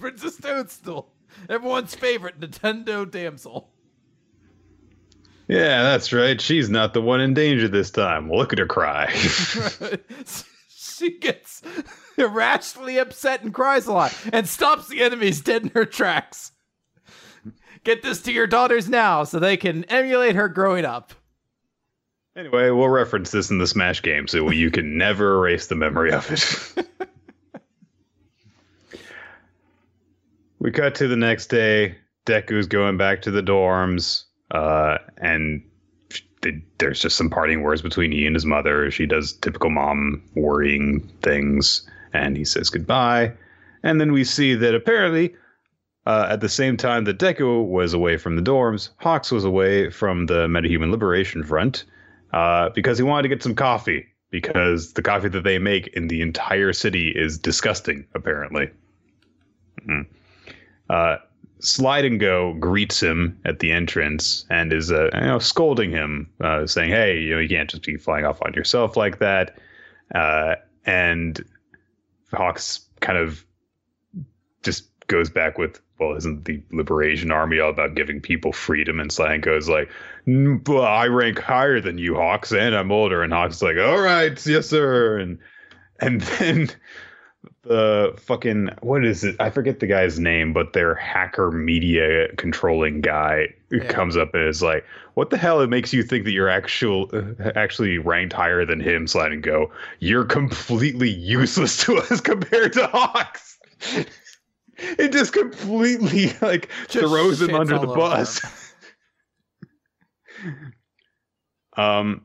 Princess 0.00 0.36
Toadstool, 0.38 1.08
everyone's 1.48 1.94
favorite 1.94 2.40
Nintendo 2.40 3.08
damsel. 3.08 3.70
Yeah, 5.46 5.84
that's 5.84 6.12
right. 6.12 6.40
She's 6.40 6.68
not 6.68 6.92
the 6.92 7.00
one 7.00 7.20
in 7.20 7.34
danger 7.34 7.68
this 7.68 7.92
time. 7.92 8.28
Look 8.28 8.52
at 8.52 8.58
her 8.58 8.66
cry. 8.66 9.12
She 10.96 11.18
gets 11.18 11.62
irrationally 12.16 12.98
upset 12.98 13.42
and 13.42 13.52
cries 13.52 13.86
a 13.86 13.92
lot 13.92 14.16
and 14.32 14.48
stops 14.48 14.88
the 14.88 15.02
enemies 15.02 15.40
dead 15.40 15.62
in 15.62 15.68
her 15.70 15.84
tracks. 15.84 16.52
Get 17.84 18.02
this 18.02 18.20
to 18.22 18.32
your 18.32 18.46
daughters 18.46 18.88
now 18.88 19.24
so 19.24 19.38
they 19.38 19.56
can 19.56 19.84
emulate 19.84 20.34
her 20.34 20.48
growing 20.48 20.84
up. 20.84 21.12
anyway, 22.34 22.70
we'll 22.70 22.88
reference 22.88 23.30
this 23.30 23.50
in 23.50 23.58
the 23.58 23.66
Smash 23.66 24.02
game 24.02 24.26
so 24.26 24.50
you 24.50 24.70
can 24.70 24.98
never 24.98 25.36
erase 25.36 25.68
the 25.68 25.76
memory 25.76 26.12
of 26.12 26.28
it. 26.30 27.08
we 30.58 30.72
cut 30.72 30.96
to 30.96 31.08
the 31.08 31.16
next 31.16 31.46
day. 31.46 31.96
Deku's 32.26 32.66
going 32.66 32.96
back 32.96 33.22
to 33.22 33.30
the 33.30 33.42
dorms, 33.42 34.24
uh, 34.50 34.98
and 35.18 35.62
there's 36.78 37.00
just 37.00 37.16
some 37.16 37.30
parting 37.30 37.62
words 37.62 37.82
between 37.82 38.12
he 38.12 38.26
and 38.26 38.36
his 38.36 38.46
mother. 38.46 38.90
She 38.90 39.06
does 39.06 39.32
typical 39.32 39.70
mom 39.70 40.22
worrying 40.34 41.00
things, 41.22 41.88
and 42.12 42.36
he 42.36 42.44
says 42.44 42.70
goodbye. 42.70 43.32
And 43.82 44.00
then 44.00 44.12
we 44.12 44.24
see 44.24 44.54
that 44.54 44.74
apparently, 44.74 45.34
uh, 46.06 46.28
at 46.30 46.40
the 46.40 46.48
same 46.48 46.76
time 46.76 47.04
that 47.04 47.18
Deku 47.18 47.66
was 47.66 47.94
away 47.94 48.16
from 48.16 48.36
the 48.36 48.42
dorms, 48.42 48.90
Hawks 48.98 49.32
was 49.32 49.44
away 49.44 49.90
from 49.90 50.26
the 50.26 50.46
Metahuman 50.46 50.90
Liberation 50.90 51.42
Front 51.42 51.84
uh, 52.32 52.70
because 52.70 52.98
he 52.98 53.04
wanted 53.04 53.22
to 53.22 53.28
get 53.28 53.42
some 53.42 53.54
coffee. 53.54 54.06
Because 54.28 54.92
the 54.92 55.02
coffee 55.02 55.28
that 55.28 55.44
they 55.44 55.58
make 55.58 55.86
in 55.88 56.08
the 56.08 56.20
entire 56.20 56.72
city 56.72 57.10
is 57.10 57.38
disgusting, 57.38 58.06
apparently. 58.12 58.70
Mhm. 59.86 60.06
Uh, 60.90 61.18
Slidin' 61.60 62.18
Go 62.18 62.54
greets 62.54 63.02
him 63.02 63.38
at 63.44 63.60
the 63.60 63.72
entrance 63.72 64.44
and 64.50 64.72
is, 64.72 64.92
uh, 64.92 65.10
you 65.14 65.20
know, 65.20 65.38
scolding 65.38 65.90
him, 65.90 66.30
uh, 66.40 66.66
saying, 66.66 66.90
"Hey, 66.90 67.18
you 67.18 67.34
know, 67.34 67.40
you 67.40 67.48
can't 67.48 67.70
just 67.70 67.84
be 67.84 67.96
flying 67.96 68.24
off 68.26 68.42
on 68.42 68.52
yourself 68.52 68.96
like 68.96 69.18
that." 69.18 69.58
Uh, 70.14 70.56
and 70.84 71.42
Hawks 72.32 72.86
kind 73.00 73.18
of 73.18 73.44
just 74.62 74.88
goes 75.06 75.30
back 75.30 75.56
with, 75.56 75.80
"Well, 75.98 76.16
isn't 76.16 76.44
the 76.44 76.62
Liberation 76.72 77.30
Army 77.30 77.58
all 77.58 77.70
about 77.70 77.94
giving 77.94 78.20
people 78.20 78.52
freedom?" 78.52 79.00
And 79.00 79.10
Slidin' 79.10 79.40
Go's 79.40 79.68
like, 79.68 79.90
"Mm, 80.26 80.68
I 80.84 81.06
rank 81.06 81.38
higher 81.38 81.80
than 81.80 81.96
you, 81.96 82.16
Hawks, 82.16 82.52
and 82.52 82.74
I'm 82.74 82.92
older." 82.92 83.22
And 83.22 83.32
Hawks 83.32 83.56
is 83.56 83.62
like, 83.62 83.78
"All 83.78 84.00
right, 84.00 84.44
yes, 84.46 84.68
sir." 84.68 85.18
And 85.18 85.38
and 86.00 86.20
then 86.38 86.70
the 87.62 88.14
fucking 88.18 88.70
what 88.80 89.04
is 89.04 89.24
it? 89.24 89.36
I 89.40 89.50
forget 89.50 89.80
the 89.80 89.86
guy's 89.86 90.18
name, 90.18 90.52
but 90.52 90.72
their 90.72 90.94
hacker 90.94 91.50
media 91.50 92.28
controlling 92.36 93.00
guy 93.00 93.48
Yeah. 93.70 93.84
comes 93.88 94.16
up 94.16 94.34
and 94.34 94.46
is 94.48 94.62
like, 94.62 94.84
"What 95.14 95.30
the 95.30 95.36
hell? 95.36 95.60
It 95.60 95.68
makes 95.68 95.92
you 95.92 96.02
think 96.02 96.24
that 96.24 96.32
you're 96.32 96.48
actual 96.48 97.10
actually 97.56 97.98
ranked 97.98 98.32
higher 98.32 98.64
than 98.64 98.80
him?" 98.80 99.06
Slidin' 99.06 99.40
Go. 99.40 99.72
You're 99.98 100.24
completely 100.24 101.10
useless 101.10 101.84
to 101.84 101.96
us 101.96 102.20
compared 102.32 102.72
to 102.74 102.86
Hawks. 102.86 103.58
it 104.78 105.12
just 105.12 105.32
completely 105.32 106.32
like 106.40 106.68
Just 106.88 107.06
throws 107.06 107.42
him 107.42 107.54
under 107.54 107.78
the 107.78 107.86
bus. 107.86 108.40
um, 111.76 112.22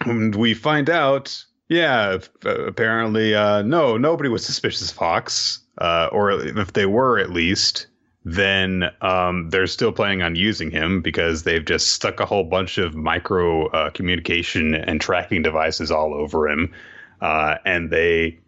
and 0.00 0.34
we 0.34 0.54
find 0.54 0.90
out, 0.90 1.44
yeah, 1.68 2.18
uh, 2.44 2.64
apparently, 2.66 3.34
uh, 3.34 3.62
no, 3.62 3.96
nobody 3.96 4.28
was 4.28 4.44
suspicious 4.44 4.90
of 4.90 4.96
Hawks, 4.96 5.60
uh, 5.78 6.08
or 6.12 6.30
if 6.32 6.72
they 6.72 6.86
were, 6.86 7.18
at 7.18 7.30
least, 7.30 7.86
then 8.24 8.84
um, 9.00 9.50
they're 9.50 9.66
still 9.66 9.92
planning 9.92 10.22
on 10.22 10.34
using 10.34 10.70
him 10.70 11.02
because 11.02 11.42
they've 11.42 11.64
just 11.64 11.92
stuck 11.92 12.20
a 12.20 12.26
whole 12.26 12.44
bunch 12.44 12.78
of 12.78 12.94
micro 12.94 13.66
uh, 13.68 13.90
communication 13.90 14.74
and 14.74 15.00
tracking 15.00 15.42
devices 15.42 15.90
all 15.90 16.14
over 16.14 16.48
him, 16.48 16.72
uh, 17.20 17.56
and 17.64 17.90
they 17.90 18.38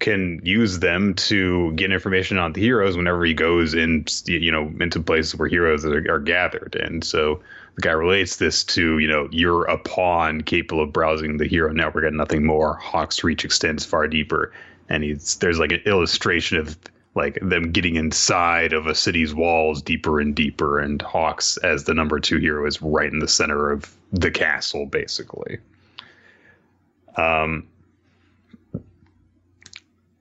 can 0.00 0.40
use 0.44 0.80
them 0.80 1.14
to 1.14 1.72
get 1.72 1.92
information 1.92 2.38
on 2.38 2.52
the 2.52 2.60
heroes 2.60 2.96
whenever 2.96 3.24
he 3.24 3.32
goes 3.34 3.74
in, 3.74 4.04
you 4.26 4.50
know, 4.50 4.70
into 4.80 5.00
places 5.00 5.36
where 5.36 5.48
heroes 5.48 5.84
are, 5.84 6.04
are 6.10 6.18
gathered. 6.18 6.76
And 6.76 7.02
so 7.04 7.40
the 7.74 7.82
guy 7.82 7.92
relates 7.92 8.36
this 8.36 8.62
to, 8.64 8.98
you 8.98 9.08
know, 9.08 9.28
you're 9.30 9.64
a 9.64 9.78
pawn 9.78 10.42
capable 10.42 10.82
of 10.82 10.92
browsing 10.92 11.38
the 11.38 11.46
hero 11.46 11.72
network 11.72 12.04
and 12.04 12.16
nothing 12.16 12.44
more. 12.44 12.74
Hawk's 12.76 13.24
reach 13.24 13.44
extends 13.44 13.84
far 13.84 14.06
deeper. 14.06 14.52
And 14.88 15.02
he's 15.02 15.36
there's 15.36 15.58
like 15.58 15.72
an 15.72 15.80
illustration 15.86 16.58
of 16.58 16.78
like 17.14 17.38
them 17.40 17.72
getting 17.72 17.96
inside 17.96 18.72
of 18.72 18.86
a 18.86 18.94
city's 18.94 19.34
walls 19.34 19.80
deeper 19.80 20.20
and 20.20 20.34
deeper, 20.34 20.80
and 20.80 21.00
Hawks 21.00 21.56
as 21.58 21.84
the 21.84 21.94
number 21.94 22.18
two 22.18 22.38
hero 22.38 22.66
is 22.66 22.82
right 22.82 23.12
in 23.12 23.20
the 23.20 23.28
center 23.28 23.70
of 23.70 23.94
the 24.12 24.30
castle, 24.30 24.86
basically. 24.86 25.58
Um 27.16 27.66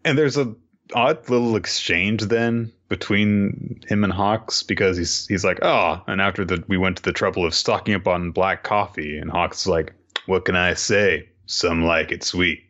and 0.05 0.17
there's 0.17 0.37
a 0.37 0.53
odd 0.93 1.29
little 1.29 1.55
exchange 1.55 2.23
then 2.23 2.71
between 2.93 3.81
him 3.87 4.03
and 4.03 4.13
Hawks 4.13 4.61
because 4.61 4.97
he's 4.97 5.25
he's 5.25 5.43
like, 5.43 5.57
oh, 5.63 5.99
and 6.05 6.21
after 6.21 6.45
that 6.45 6.69
we 6.69 6.77
went 6.77 6.97
to 6.97 7.03
the 7.03 7.11
trouble 7.11 7.43
of 7.43 7.55
stocking 7.55 7.95
up 7.95 8.07
on 8.07 8.29
black 8.29 8.61
coffee, 8.61 9.17
and 9.17 9.31
Hawks 9.31 9.61
is 9.61 9.67
like, 9.67 9.93
what 10.27 10.45
can 10.45 10.55
I 10.55 10.75
say? 10.75 11.27
Some 11.47 11.83
like 11.83 12.11
it 12.11 12.23
sweet. 12.23 12.63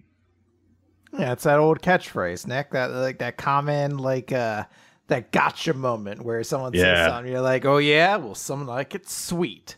Yeah, 1.12 1.34
it's 1.34 1.44
that 1.44 1.60
old 1.60 1.82
catchphrase, 1.82 2.48
Nick. 2.48 2.72
That 2.72 2.92
like 2.92 3.20
that 3.20 3.36
common 3.36 3.98
like 3.98 4.32
uh 4.32 4.63
that 5.08 5.34
gotcha 5.34 5.74
moment 5.74 6.24
where 6.24 6.42
someone 6.44 6.74
says 6.74 7.10
something, 7.10 7.30
you're 7.30 7.42
like, 7.42 7.65
oh 7.65 7.80
yeah, 7.80 8.15
well, 8.15 8.34
someone 8.34 8.68
like 8.68 8.96
it's 8.96 9.13
sweet. 9.13 9.75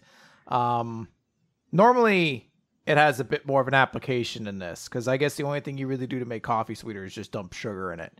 Um, 0.48 1.08
normally 1.72 2.52
it 2.86 2.98
has 2.98 3.20
a 3.20 3.24
bit 3.24 3.48
more 3.48 3.62
of 3.62 3.68
an 3.68 3.74
application 3.74 4.46
in 4.46 4.60
this 4.60 4.88
because 4.88 5.08
I 5.08 5.18
guess 5.18 5.38
the 5.38 5.44
only 5.44 5.60
thing 5.60 5.80
you 5.80 5.88
really 5.88 6.06
do 6.06 6.20
to 6.20 6.26
make 6.26 6.44
coffee 6.44 6.76
sweeter 6.76 7.04
is 7.04 7.16
just 7.16 7.32
dump 7.32 7.54
sugar 7.54 7.92
in 7.92 8.00
it. 8.00 8.14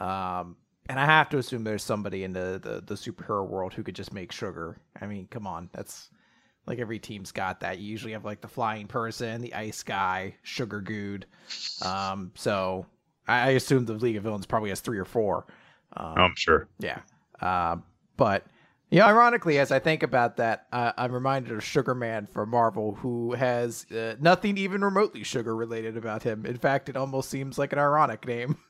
Um, 0.00 0.56
and 0.90 1.00
I 1.00 1.06
have 1.06 1.28
to 1.30 1.38
assume 1.38 1.64
there's 1.64 1.82
somebody 1.82 2.24
in 2.24 2.32
the, 2.32 2.60
the 2.62 2.82
the 2.84 2.94
superhero 2.94 3.46
world 3.48 3.72
who 3.72 3.82
could 3.82 3.94
just 3.94 4.12
make 4.12 4.32
sugar. 4.32 4.76
I 5.00 5.06
mean, 5.06 5.26
come 5.30 5.46
on, 5.46 5.70
that's 5.72 6.10
like 6.66 6.78
every 6.78 6.98
team's 6.98 7.32
got 7.32 7.60
that. 7.60 7.78
You 7.78 7.88
usually 7.88 8.12
have 8.12 8.24
like 8.24 8.40
the 8.40 8.48
flying 8.48 8.86
person, 8.86 9.40
the 9.40 9.54
ice 9.54 9.82
guy, 9.82 10.34
sugar 10.42 10.80
good. 10.80 11.26
Um, 11.82 12.32
so 12.34 12.86
I, 13.26 13.38
I 13.40 13.48
assume 13.50 13.86
the 13.86 13.94
League 13.94 14.16
of 14.16 14.24
Villains 14.24 14.46
probably 14.46 14.68
has 14.70 14.80
three 14.80 14.98
or 14.98 15.04
four. 15.04 15.46
Um, 15.96 16.14
Oh, 16.18 16.22
I'm 16.22 16.34
sure. 16.36 16.68
yeah. 16.78 17.00
Uh, 17.40 17.76
but 18.16 18.44
yeah, 18.90 19.06
ironically, 19.06 19.58
as 19.58 19.70
I 19.72 19.78
think 19.78 20.02
about 20.02 20.36
that, 20.38 20.66
uh, 20.72 20.92
I'm 20.96 21.12
reminded 21.12 21.52
of 21.52 21.62
Sugar 21.64 21.94
Man 21.94 22.26
from 22.26 22.50
Marvel, 22.50 22.94
who 22.96 23.32
has 23.34 23.86
uh, 23.92 24.16
nothing 24.20 24.58
even 24.58 24.82
remotely 24.82 25.22
sugar 25.22 25.54
related 25.56 25.96
about 25.96 26.24
him. 26.24 26.44
In 26.44 26.58
fact, 26.58 26.88
it 26.88 26.96
almost 26.96 27.30
seems 27.30 27.56
like 27.58 27.72
an 27.72 27.78
ironic 27.78 28.26
name. 28.26 28.56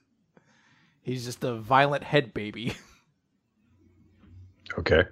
He's 1.03 1.25
just 1.25 1.43
a 1.45 1.55
violent 1.57 2.05
head 2.05 2.35
baby. 2.35 2.75
Okay. 4.79 5.03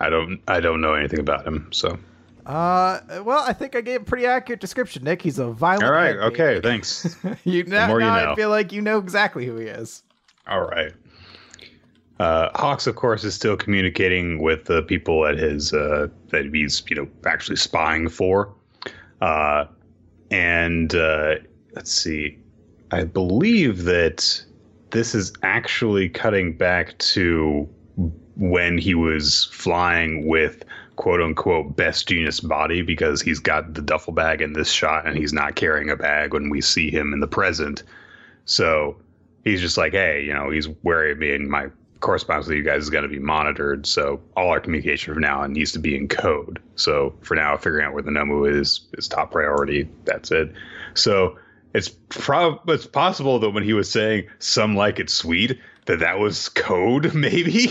I 0.00 0.10
don't 0.10 0.40
I 0.48 0.58
don't 0.60 0.80
know 0.80 0.94
anything 0.94 1.20
about 1.20 1.46
him, 1.46 1.68
so 1.72 1.96
Uh, 2.44 2.98
well, 3.24 3.44
I 3.46 3.52
think 3.52 3.76
I 3.76 3.80
gave 3.80 4.02
a 4.02 4.04
pretty 4.04 4.26
accurate 4.26 4.60
description, 4.60 5.04
Nick. 5.04 5.22
He's 5.22 5.38
a 5.38 5.46
violent. 5.46 5.84
all 5.84 5.92
right, 5.92 6.16
okay, 6.16 6.60
thanks. 6.60 7.16
you 7.44 7.62
now, 7.64 7.86
more 7.86 8.00
you 8.00 8.06
know. 8.06 8.32
I 8.32 8.34
feel 8.34 8.50
like 8.50 8.72
you 8.72 8.82
know 8.82 8.98
exactly 8.98 9.46
who 9.46 9.56
he 9.56 9.66
is. 9.66 10.02
All 10.48 10.62
right. 10.62 10.92
Uh, 12.18 12.50
Hawks, 12.54 12.86
of 12.86 12.96
course, 12.96 13.24
is 13.24 13.34
still 13.34 13.56
communicating 13.56 14.42
with 14.42 14.64
the 14.64 14.82
people 14.82 15.24
at 15.26 15.38
his 15.38 15.72
uh, 15.72 16.08
that 16.30 16.46
he's 16.52 16.82
you 16.88 16.96
know 16.96 17.08
actually 17.24 17.56
spying 17.56 18.08
for, 18.08 18.52
uh, 19.20 19.64
and 20.30 20.94
uh, 20.94 21.36
let's 21.74 21.92
see, 21.92 22.38
I 22.94 23.02
believe 23.02 23.84
that 23.84 24.44
this 24.90 25.16
is 25.16 25.32
actually 25.42 26.08
cutting 26.08 26.56
back 26.56 26.96
to 26.98 27.68
when 28.36 28.78
he 28.78 28.94
was 28.94 29.46
flying 29.46 30.28
with 30.28 30.64
quote 30.94 31.20
unquote 31.20 31.74
Best 31.74 32.08
Jeanist 32.08 32.46
body 32.46 32.82
because 32.82 33.20
he's 33.20 33.40
got 33.40 33.74
the 33.74 33.82
duffel 33.82 34.12
bag 34.12 34.40
in 34.40 34.52
this 34.52 34.70
shot 34.70 35.08
and 35.08 35.16
he's 35.16 35.32
not 35.32 35.56
carrying 35.56 35.90
a 35.90 35.96
bag 35.96 36.34
when 36.34 36.50
we 36.50 36.60
see 36.60 36.88
him 36.88 37.12
in 37.12 37.18
the 37.18 37.26
present. 37.26 37.82
So 38.44 38.96
he's 39.42 39.60
just 39.60 39.76
like, 39.76 39.92
hey, 39.92 40.22
you 40.24 40.32
know, 40.32 40.50
he's 40.50 40.68
wary 40.84 41.10
of 41.10 41.18
me 41.18 41.34
and 41.34 41.48
my 41.48 41.66
correspondence 41.98 42.46
with 42.46 42.58
you 42.58 42.62
guys 42.62 42.84
is 42.84 42.90
going 42.90 43.02
to 43.02 43.08
be 43.08 43.18
monitored. 43.18 43.86
So 43.86 44.20
all 44.36 44.50
our 44.50 44.60
communication 44.60 45.12
from 45.12 45.22
now 45.22 45.40
on 45.40 45.52
needs 45.52 45.72
to 45.72 45.80
be 45.80 45.96
in 45.96 46.06
code. 46.06 46.62
So 46.76 47.12
for 47.22 47.34
now, 47.34 47.56
figuring 47.56 47.84
out 47.86 47.92
where 47.92 48.04
the 48.04 48.12
Nomu 48.12 48.48
is 48.48 48.82
is 48.92 49.08
top 49.08 49.32
priority. 49.32 49.88
That's 50.04 50.30
it. 50.30 50.52
So 50.94 51.36
it's 51.74 51.88
prob 51.88 52.68
it's 52.70 52.86
possible 52.86 53.38
that 53.40 53.50
when 53.50 53.64
he 53.64 53.72
was 53.72 53.90
saying 53.90 54.28
some 54.38 54.76
like 54.76 54.98
it 55.00 55.10
sweet, 55.10 55.58
that 55.86 55.98
that 55.98 56.18
was 56.18 56.48
code. 56.48 57.12
Maybe 57.14 57.68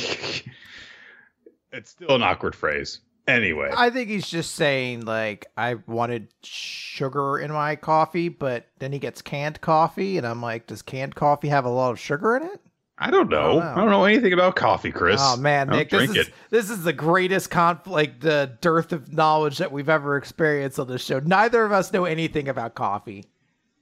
it's 1.72 1.92
still 1.92 2.16
an 2.16 2.24
awkward 2.24 2.56
phrase. 2.56 3.00
Anyway, 3.26 3.72
I 3.76 3.90
think 3.90 4.10
he's 4.10 4.28
just 4.28 4.54
saying 4.56 5.06
like 5.06 5.46
I 5.56 5.76
wanted 5.88 6.28
sugar 6.44 7.40
in 7.40 7.54
my 7.54 7.78
coffee, 7.78 8.28
but 8.28 8.68
then 8.80 8.92
he 8.92 9.00
gets 9.00 9.22
canned 9.22 9.62
coffee, 9.62 10.18
and 10.18 10.28
I'm 10.28 10.42
like, 10.42 10.68
does 10.68 10.82
canned 10.82 11.16
coffee 11.16 11.48
have 11.48 11.64
a 11.64 11.70
lot 11.70 11.92
of 11.92 12.00
sugar 12.00 12.36
in 12.36 12.44
it? 12.44 12.60
I 12.98 13.10
don't 13.10 13.30
know. 13.30 13.60
I 13.60 13.76
don't 13.76 13.90
know, 13.90 14.04
anything 14.04 14.34
about 14.34 14.56
coffee, 14.56 14.92
Chris. 14.92 15.22
Oh 15.24 15.38
man, 15.38 15.70
Nick, 15.70 15.90
this 15.90 16.10
is 16.10 16.16
it. 16.16 16.34
this 16.50 16.70
is 16.70 16.84
the 16.84 16.94
greatest 16.94 17.50
conflict, 17.50 18.22
the 18.22 18.58
dearth 18.60 18.92
of 18.92 19.12
knowledge 19.12 19.58
that 19.60 19.72
we've 19.72 19.90
ever 19.90 20.18
experienced 20.18 20.78
on 20.78 20.88
this 20.88 21.04
show. 21.04 21.20
Neither 21.20 21.64
of 21.64 21.72
us 21.72 21.94
know 21.94 22.04
anything 22.06 22.50
about 22.50 22.76
coffee. 22.76 23.26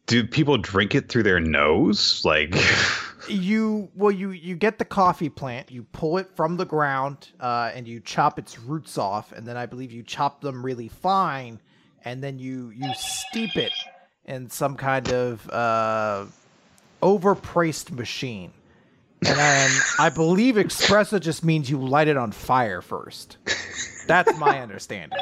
Do 0.08 0.25
people 0.25 0.58
drink 0.58 0.96
it 0.96 1.10
through 1.10 1.24
their 1.24 1.39
nose? 1.39 2.24
Like, 2.25 2.55
You 3.29 3.89
well, 3.96 4.12
you 4.12 4.31
you 4.31 4.55
get 4.55 4.79
the 4.79 4.86
coffee 4.86 5.29
plant, 5.29 5.72
you 5.72 5.84
pull 5.84 6.17
it 6.17 6.27
from 6.36 6.58
the 6.58 6.65
ground, 6.65 7.29
uh, 7.39 7.72
and 7.74 7.88
you 7.88 8.00
chop 8.00 8.39
its 8.39 8.60
roots 8.60 8.98
off, 8.98 9.31
and 9.31 9.48
then 9.48 9.58
I 9.58 9.67
believe 9.67 9.91
you 9.91 10.01
chop 10.01 10.41
them 10.41 10.65
really 10.65 10.88
fine, 10.88 11.60
and 12.03 12.24
then 12.24 12.39
you 12.39 12.72
you 12.75 12.91
steep 12.96 13.55
it 13.55 13.74
in 14.25 14.50
some 14.50 14.75
kind 14.75 15.12
of 15.12 15.48
uh, 15.51 16.25
overpriced 17.01 17.91
machine. 17.91 18.51
And 19.24 19.38
then 19.38 19.72
I 20.00 20.10
believe 20.10 20.55
espresso 20.55 21.20
just 21.20 21.46
means 21.46 21.70
you 21.70 21.77
light 21.77 22.08
it 22.08 22.17
on 22.17 22.31
fire 22.31 22.81
first. 22.81 23.38
That's 24.08 24.36
my 24.39 24.60
understanding. 24.62 25.20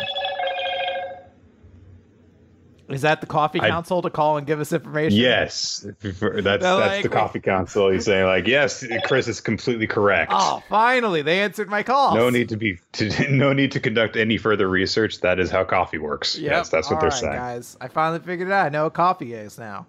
Is 2.89 3.01
that 3.01 3.22
the 3.22 3.27
coffee 3.27 3.60
I- 3.62 3.69
council 3.69 4.01
to 4.01 4.10
call 4.10 4.38
and 4.38 4.48
give 4.48 4.60
us 4.60 4.74
information? 4.74 5.17
yes, 5.19 5.86
that's 5.86 6.19
They're 6.19 6.41
that's 6.41 6.63
like- 6.63 7.03
the 7.03 7.10
coffee 7.10 7.39
council. 7.39 7.89
He's 7.91 8.05
saying 8.05 8.25
like, 8.25 8.48
yes, 8.48 8.84
Chris 9.05 9.27
is 9.27 9.39
completely 9.39 9.86
correct. 9.88 10.31
Oh, 10.36 10.63
finally, 10.69 11.22
they 11.22 11.39
answered 11.41 11.69
my 11.69 11.84
call. 11.84 12.15
No 12.15 12.29
need 12.29 12.50
to 12.50 12.58
be 12.58 12.79
to, 12.93 13.29
no 13.31 13.53
need 13.53 13.72
to 13.74 13.79
conduct 13.79 14.15
any 14.17 14.38
further 14.38 14.67
research. 14.67 15.22
That 15.22 15.39
is 15.39 15.51
how 15.51 15.63
coffee 15.63 16.00
works. 16.00 16.38
Yep. 16.38 16.51
Yes, 16.51 16.69
that's 16.69 16.89
what 16.89 16.96
All 16.96 17.01
they're 17.01 17.10
right, 17.12 17.19
saying. 17.19 17.34
guys. 17.34 17.77
I 17.79 17.88
finally 17.88 18.19
figured 18.19 18.48
it 18.48 18.51
out. 18.51 18.65
I 18.65 18.69
know 18.69 18.86
what 18.86 18.93
coffee 18.96 19.34
is 19.34 19.58
now. 19.60 19.86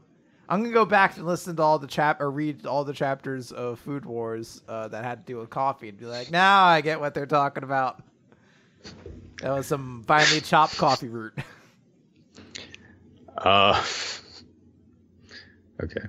I'm 0.51 0.63
gonna 0.63 0.75
go 0.75 0.85
back 0.85 1.17
and 1.17 1.25
listen 1.27 1.55
to 1.57 1.63
all 1.63 1.79
the 1.79 1.87
chap 1.87 2.21
or 2.21 2.31
read 2.31 2.67
all 2.67 2.85
the 2.85 2.93
chapters 2.93 3.53
of 3.53 3.79
Food 3.79 4.05
Wars 4.05 4.63
uh, 4.69 4.89
that 4.89 5.05
had 5.05 5.25
to 5.25 5.33
do 5.33 5.39
with 5.39 5.49
coffee 5.49 5.89
and 5.89 5.97
be 5.97 6.07
like, 6.07 6.31
now 6.33 6.65
I 6.65 6.81
get 6.81 6.99
what 7.01 7.15
they're 7.15 7.25
talking 7.25 7.63
about. 7.63 8.03
That 9.43 9.53
was 9.55 9.67
some 9.69 10.03
finely 10.07 10.41
chopped 10.41 10.77
coffee 10.77 11.09
root. 11.09 11.33
Uh, 13.41 13.83
okay. 15.83 16.07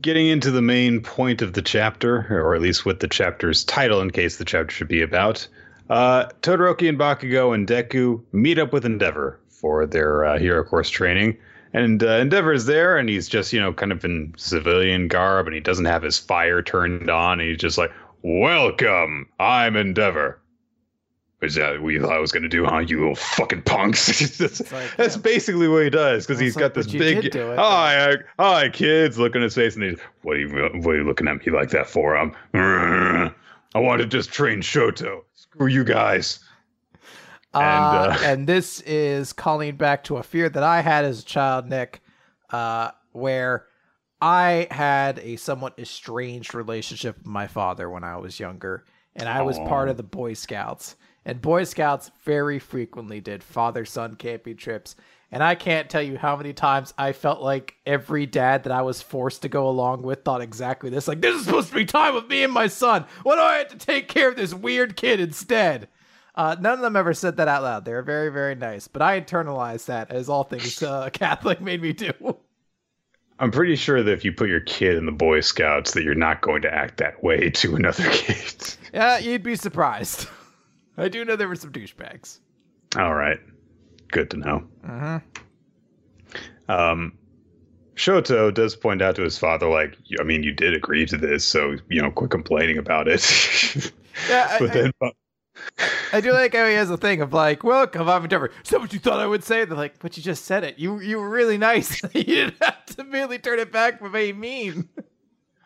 Getting 0.00 0.28
into 0.28 0.50
the 0.50 0.62
main 0.62 1.00
point 1.00 1.42
of 1.42 1.54
the 1.54 1.62
chapter, 1.62 2.26
or 2.30 2.54
at 2.54 2.62
least 2.62 2.86
what 2.86 3.00
the 3.00 3.08
chapter's 3.08 3.64
title, 3.64 4.00
in 4.00 4.10
case 4.10 4.36
the 4.36 4.44
chapter 4.44 4.72
should 4.72 4.88
be 4.88 5.02
about. 5.02 5.48
Uh, 5.90 6.26
Todoroki 6.42 6.88
and 6.88 6.98
Bakugo 6.98 7.54
and 7.54 7.66
Deku 7.66 8.22
meet 8.32 8.58
up 8.58 8.72
with 8.72 8.84
Endeavor 8.84 9.40
for 9.48 9.86
their 9.86 10.24
uh, 10.24 10.38
hero 10.38 10.62
course 10.62 10.88
training. 10.88 11.36
And 11.74 12.02
uh, 12.02 12.18
Endeavor 12.18 12.52
is 12.52 12.66
there, 12.66 12.98
and 12.98 13.08
he's 13.08 13.28
just, 13.28 13.52
you 13.52 13.60
know, 13.60 13.72
kind 13.72 13.92
of 13.92 14.04
in 14.04 14.34
civilian 14.36 15.08
garb, 15.08 15.46
and 15.46 15.54
he 15.54 15.60
doesn't 15.60 15.86
have 15.86 16.02
his 16.02 16.18
fire 16.18 16.62
turned 16.62 17.08
on, 17.08 17.40
and 17.40 17.48
he's 17.48 17.58
just 17.58 17.78
like, 17.78 17.92
Welcome, 18.22 19.28
I'm 19.40 19.74
Endeavor. 19.74 20.38
Is 21.42 21.56
that 21.56 21.82
what 21.82 21.88
you 21.88 22.00
thought 22.00 22.12
I 22.12 22.20
was 22.20 22.30
going 22.30 22.44
to 22.44 22.48
do, 22.48 22.64
huh, 22.64 22.78
you 22.78 23.00
little 23.00 23.16
fucking 23.16 23.62
punks? 23.62 24.06
that's 24.38 24.60
like, 24.72 24.96
that's 24.96 25.16
yeah. 25.16 25.22
basically 25.22 25.66
what 25.66 25.82
he 25.82 25.90
does, 25.90 26.24
because 26.24 26.40
he's 26.40 26.54
got 26.54 26.74
like, 26.74 26.74
this 26.74 26.86
big, 26.86 27.22
did 27.22 27.32
do 27.32 27.52
it. 27.52 27.58
hi, 27.58 28.14
hi, 28.38 28.68
kids, 28.68 29.18
look 29.18 29.34
in 29.34 29.42
his 29.42 29.56
face, 29.56 29.74
and 29.74 29.84
he's, 29.84 29.98
what 30.22 30.36
are 30.36 30.40
you, 30.40 30.48
what 30.80 30.94
are 30.94 30.98
you 30.98 31.04
looking 31.04 31.26
at 31.26 31.44
me 31.44 31.52
like 31.52 31.70
that 31.70 31.88
for? 31.88 32.16
Um, 32.16 32.32
I 32.54 33.78
want 33.78 34.00
to 34.02 34.06
just 34.06 34.30
train 34.30 34.60
Shoto. 34.60 35.22
Screw 35.34 35.66
you 35.66 35.82
guys. 35.82 36.38
Uh, 37.54 37.58
uh, 37.58 38.18
and 38.24 38.46
this 38.46 38.80
is 38.80 39.32
calling 39.32 39.76
back 39.76 40.04
to 40.04 40.18
a 40.18 40.22
fear 40.22 40.48
that 40.48 40.62
I 40.62 40.80
had 40.80 41.04
as 41.04 41.20
a 41.20 41.24
child, 41.24 41.68
Nick, 41.68 42.02
uh, 42.50 42.92
where 43.12 43.66
I 44.20 44.68
had 44.70 45.18
a 45.18 45.36
somewhat 45.36 45.78
estranged 45.78 46.54
relationship 46.54 47.18
with 47.18 47.26
my 47.26 47.46
father 47.48 47.90
when 47.90 48.04
I 48.04 48.16
was 48.18 48.38
younger, 48.38 48.84
and 49.16 49.28
I 49.28 49.42
was 49.42 49.58
part 49.58 49.88
of 49.88 49.96
the 49.96 50.02
Boy 50.04 50.34
Scouts. 50.34 50.96
And 51.24 51.40
Boy 51.40 51.64
Scouts 51.64 52.10
very 52.24 52.58
frequently 52.58 53.20
did 53.20 53.42
father 53.42 53.84
son 53.84 54.16
camping 54.16 54.56
trips. 54.56 54.96
And 55.30 55.42
I 55.42 55.54
can't 55.54 55.88
tell 55.88 56.02
you 56.02 56.18
how 56.18 56.36
many 56.36 56.52
times 56.52 56.92
I 56.98 57.12
felt 57.12 57.40
like 57.40 57.76
every 57.86 58.26
dad 58.26 58.64
that 58.64 58.72
I 58.72 58.82
was 58.82 59.00
forced 59.00 59.42
to 59.42 59.48
go 59.48 59.66
along 59.66 60.02
with 60.02 60.24
thought 60.24 60.42
exactly 60.42 60.90
this 60.90 61.08
like, 61.08 61.22
this 61.22 61.36
is 61.36 61.46
supposed 61.46 61.68
to 61.68 61.74
be 61.74 61.86
time 61.86 62.14
with 62.14 62.28
me 62.28 62.42
and 62.42 62.52
my 62.52 62.66
son. 62.66 63.06
Why 63.22 63.36
do 63.36 63.40
I 63.40 63.56
have 63.58 63.68
to 63.68 63.78
take 63.78 64.08
care 64.08 64.28
of 64.28 64.36
this 64.36 64.52
weird 64.52 64.96
kid 64.96 65.20
instead? 65.20 65.88
Uh, 66.34 66.56
none 66.60 66.74
of 66.74 66.80
them 66.80 66.96
ever 66.96 67.14
said 67.14 67.36
that 67.36 67.48
out 67.48 67.62
loud. 67.62 67.84
They 67.84 67.92
were 67.92 68.02
very, 68.02 68.30
very 68.30 68.54
nice. 68.54 68.88
But 68.88 69.02
I 69.02 69.20
internalized 69.20 69.86
that 69.86 70.10
as 70.10 70.28
all 70.28 70.44
things 70.44 70.82
uh, 70.82 71.08
Catholic 71.12 71.60
made 71.60 71.80
me 71.80 71.92
do. 71.92 72.12
I'm 73.38 73.50
pretty 73.50 73.76
sure 73.76 74.02
that 74.02 74.12
if 74.12 74.24
you 74.24 74.32
put 74.32 74.48
your 74.48 74.60
kid 74.60 74.96
in 74.96 75.06
the 75.06 75.12
Boy 75.12 75.40
Scouts, 75.40 75.92
that 75.92 76.04
you're 76.04 76.14
not 76.14 76.42
going 76.42 76.62
to 76.62 76.72
act 76.72 76.98
that 76.98 77.24
way 77.24 77.50
to 77.50 77.76
another 77.76 78.04
kid. 78.10 78.74
yeah, 78.92 79.18
you'd 79.18 79.42
be 79.42 79.56
surprised. 79.56 80.28
I 80.96 81.08
do 81.08 81.24
know 81.24 81.36
there 81.36 81.48
were 81.48 81.56
some 81.56 81.72
douchebags. 81.72 82.38
All 82.96 83.14
right, 83.14 83.38
good 84.08 84.30
to 84.30 84.36
know. 84.36 84.64
Mm-hmm. 84.86 86.70
Um, 86.70 87.12
Shoto 87.94 88.52
does 88.52 88.76
point 88.76 89.02
out 89.02 89.16
to 89.16 89.22
his 89.22 89.38
father, 89.38 89.68
like, 89.68 89.96
I 90.20 90.22
mean, 90.22 90.42
you 90.42 90.52
did 90.52 90.74
agree 90.74 91.06
to 91.06 91.16
this, 91.16 91.44
so 91.44 91.76
you 91.88 92.00
know, 92.00 92.10
quit 92.10 92.30
complaining 92.30 92.78
about 92.78 93.08
it. 93.08 93.92
Yeah, 94.28 94.46
I, 94.50 94.58
but 94.58 94.70
I- 94.70 94.74
then, 94.74 94.92
I 96.12 96.20
do 96.20 96.32
like 96.32 96.54
how 96.54 96.66
he 96.66 96.74
has 96.74 96.90
a 96.90 96.98
thing 96.98 97.22
of 97.22 97.32
like, 97.32 97.64
welcome, 97.64 98.08
I'm 98.10 98.22
Endeavor. 98.24 98.50
Is 98.62 98.70
that 98.70 98.78
what 98.80 98.92
you 98.92 98.98
thought 98.98 99.20
I 99.20 99.26
would 99.26 99.42
say? 99.42 99.64
They're 99.64 99.76
like, 99.76 99.98
but 100.00 100.18
you 100.18 100.22
just 100.22 100.44
said 100.44 100.64
it. 100.64 100.78
You 100.78 101.00
you 101.00 101.18
were 101.18 101.30
really 101.30 101.56
nice. 101.56 102.02
you 102.14 102.22
didn't 102.24 102.62
have 102.62 102.84
to 102.96 103.04
merely 103.04 103.38
turn 103.38 103.58
it 103.58 103.72
back 103.72 104.00
for 104.00 104.10
being 104.10 104.38
mean. 104.38 104.88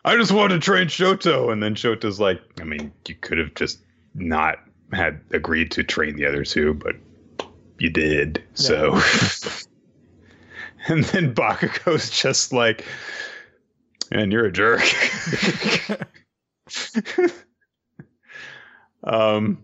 I 0.05 0.17
just 0.17 0.31
want 0.31 0.53
to 0.53 0.61
train 0.61 0.87
Shoto, 0.87 1.53
and 1.53 1.61
then 1.61 1.75
Shoto's 1.75 2.21
like, 2.21 2.41
I 2.61 2.65
mean, 2.65 2.93
you 3.09 3.17
could 3.17 3.39
have 3.39 3.53
just 3.55 3.81
not 4.15 4.59
had 4.93 5.21
agreed 5.33 5.71
to 5.73 5.83
train 5.83 6.17
the 6.17 6.27
other 6.27 6.45
two, 6.45 6.75
but 6.75 6.97
you 7.79 7.91
did. 7.91 8.43
So, 8.55 8.95
and 10.89 11.05
then 11.05 11.35
Bakugo's 11.35 12.11
just 12.11 12.53
like, 12.53 12.85
and 14.11 14.33
you're 14.33 14.47
a 14.47 14.53
jerk. 14.53 14.83
um, 19.05 19.59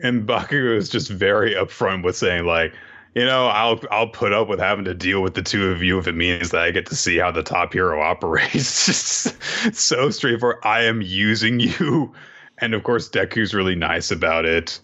and 0.00 0.26
Bakugo 0.26 0.76
is 0.76 0.88
just 0.88 1.10
very 1.10 1.54
upfront 1.54 2.04
with 2.04 2.16
saying 2.16 2.44
like, 2.44 2.74
you 3.14 3.24
know, 3.24 3.46
I'll 3.46 3.80
I'll 3.90 4.08
put 4.08 4.32
up 4.32 4.48
with 4.48 4.58
having 4.58 4.86
to 4.86 4.94
deal 4.94 5.20
with 5.20 5.34
the 5.34 5.42
two 5.42 5.70
of 5.70 5.82
you 5.82 5.98
if 5.98 6.06
it 6.06 6.14
means 6.14 6.50
that 6.50 6.62
I 6.62 6.70
get 6.70 6.86
to 6.86 6.96
see 6.96 7.18
how 7.18 7.30
the 7.30 7.42
top 7.42 7.74
hero 7.74 8.00
operates. 8.02 8.54
It's 8.54 8.86
just 8.86 9.74
so 9.74 10.10
straightforward. 10.10 10.58
I 10.64 10.82
am 10.84 11.02
using 11.02 11.60
you, 11.60 12.14
and 12.58 12.74
of 12.74 12.82
course 12.84 13.08
Deku's 13.08 13.54
really 13.54 13.74
nice 13.74 14.10
about 14.10 14.44
it, 14.44 14.80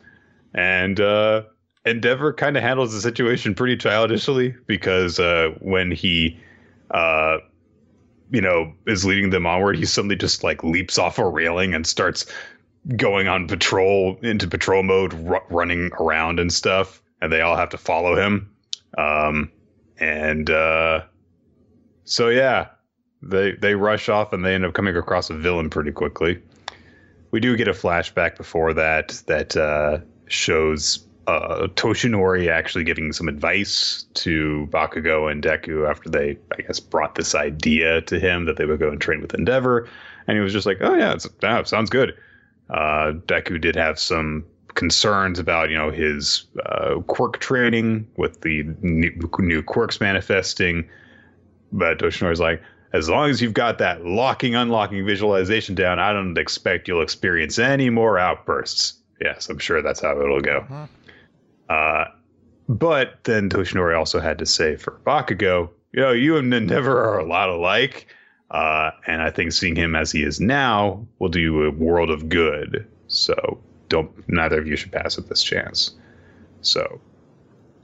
and 0.55 1.01
uh, 1.01 1.43
Endeavor 1.85 2.33
kind 2.33 2.57
of 2.57 2.63
handles 2.63 2.93
the 2.93 3.01
situation 3.01 3.55
pretty 3.55 3.77
childishly 3.77 4.55
because 4.67 5.19
uh, 5.19 5.51
when 5.61 5.91
he, 5.91 6.39
uh, 6.91 7.39
you 8.31 8.41
know, 8.41 8.73
is 8.87 9.05
leading 9.05 9.31
them 9.31 9.47
onward, 9.47 9.77
he 9.77 9.85
suddenly 9.85 10.17
just 10.17 10.45
like 10.45 10.63
leaps 10.63 10.99
off 10.99 11.19
a 11.19 11.27
railing 11.27 11.75
and 11.75 11.87
starts 11.87 12.27
going 12.97 13.29
on 13.29 13.47
patrol 13.47 14.19
into 14.23 14.49
patrol 14.49 14.83
mode, 14.83 15.15
ru- 15.15 15.41
running 15.51 15.91
around 16.01 16.41
and 16.41 16.53
stuff, 16.53 17.03
and 17.21 17.33
they 17.33 17.41
all 17.41 17.57
have 17.57 17.71
to 17.71 17.79
follow 17.79 18.17
him. 18.17 18.51
Um, 18.97 19.51
and 19.99 20.49
uh, 20.51 21.03
so 22.05 22.29
yeah, 22.29 22.69
they 23.23 23.53
they 23.53 23.75
rush 23.75 24.09
off 24.09 24.33
and 24.33 24.45
they 24.45 24.55
end 24.55 24.65
up 24.65 24.75
coming 24.75 24.97
across 24.97 25.31
a 25.31 25.35
villain 25.35 25.71
pretty 25.71 25.93
quickly. 25.93 26.43
We 27.31 27.41
do 27.41 27.57
get 27.57 27.69
a 27.69 27.73
flashback 27.73 28.37
before 28.37 28.73
that 28.75 29.23
that 29.27 29.57
uh, 29.57 29.99
shows 30.29 31.07
uh, 31.29 31.69
Toshinori 31.75 32.49
actually 32.49 32.85
giving 32.85 33.13
some 33.13 33.29
advice 33.29 34.07
to 34.15 34.67
Bakugo 34.71 35.31
and 35.31 35.43
Deku 35.43 35.89
after 35.89 36.09
they, 36.09 36.39
I 36.57 36.63
guess, 36.63 36.81
brought 36.81 37.17
this 37.17 37.35
idea 37.35 38.01
to 38.03 38.19
him 38.19 38.47
that 38.47 38.57
they 38.57 38.65
would 38.65 38.81
go 38.81 38.89
and 38.89 38.99
train 38.99 39.21
with 39.21 39.35
Endeavor, 39.35 39.87
and 40.27 40.37
he 40.37 40.43
was 40.43 40.55
just 40.55 40.67
like, 40.67 40.79
"Oh 40.81 40.95
yeah, 40.95 41.13
it's, 41.13 41.29
yeah 41.43 41.63
sounds 41.65 41.91
good." 41.91 42.17
Uh, 42.71 43.13
Deku 43.27 43.61
did 43.61 43.77
have 43.77 43.99
some 43.99 44.45
concerns 44.75 45.39
about 45.39 45.69
you 45.69 45.77
know 45.77 45.91
his 45.91 46.47
uh, 46.65 47.01
quirk 47.09 47.41
training 47.41 48.07
with 48.17 48.41
the 48.41 48.63
new, 48.81 49.13
new 49.39 49.63
quirks 49.63 50.01
manifesting, 50.01 50.89
but 51.73 51.99
Toshinori's 51.99 52.41
like, 52.41 52.63
as 52.93 53.09
long 53.09 53.31
as 53.31 53.43
you've 53.43 53.55
got 53.55 53.79
that 53.79 54.05
locking 54.05 54.55
unlocking 54.55 55.05
visualization 55.05 55.75
down, 55.75 55.99
I 55.99 56.13
don't 56.13 56.39
expect 56.39 56.89
you'll 56.89 57.03
experience 57.03 57.59
any 57.59 57.91
more 57.91 58.19
outbursts. 58.19 58.95
Yes, 59.21 59.49
I'm 59.49 59.59
sure 59.59 59.83
that's 59.83 60.01
how 60.01 60.21
it'll 60.21 60.41
go. 60.41 60.65
Mhm. 60.71 60.89
Uh, 61.69 62.05
but 62.69 63.25
then 63.25 63.49
Toshinori 63.51 63.97
also 63.97 64.21
had 64.21 64.39
to 64.39 64.47
say 64.47 64.77
for 64.77 64.93
Bakugo, 65.07 65.71
you 65.93 66.01
know, 66.01 66.13
you 66.13 66.37
and 66.37 66.53
Endeavor 66.53 67.03
are 67.03 67.19
a 67.19 67.25
lot 67.25 67.49
alike. 67.49 68.07
Uh, 68.51 68.91
and 69.07 69.21
I 69.21 69.31
think 69.31 69.53
seeing 69.53 69.77
him 69.77 69.95
as 69.95 70.11
he 70.11 70.23
is 70.23 70.41
now 70.41 71.07
will 71.19 71.29
do 71.29 71.41
you 71.41 71.65
a 71.65 71.71
world 71.71 72.11
of 72.11 72.29
good. 72.29 72.87
So 73.09 73.59
don't 73.89 74.11
neither 74.29 74.59
of 74.59 74.67
you 74.67 74.77
should 74.77 74.93
pass 74.93 75.19
up 75.19 75.29
this 75.29 75.43
chance. 75.43 75.95
So 76.63 77.01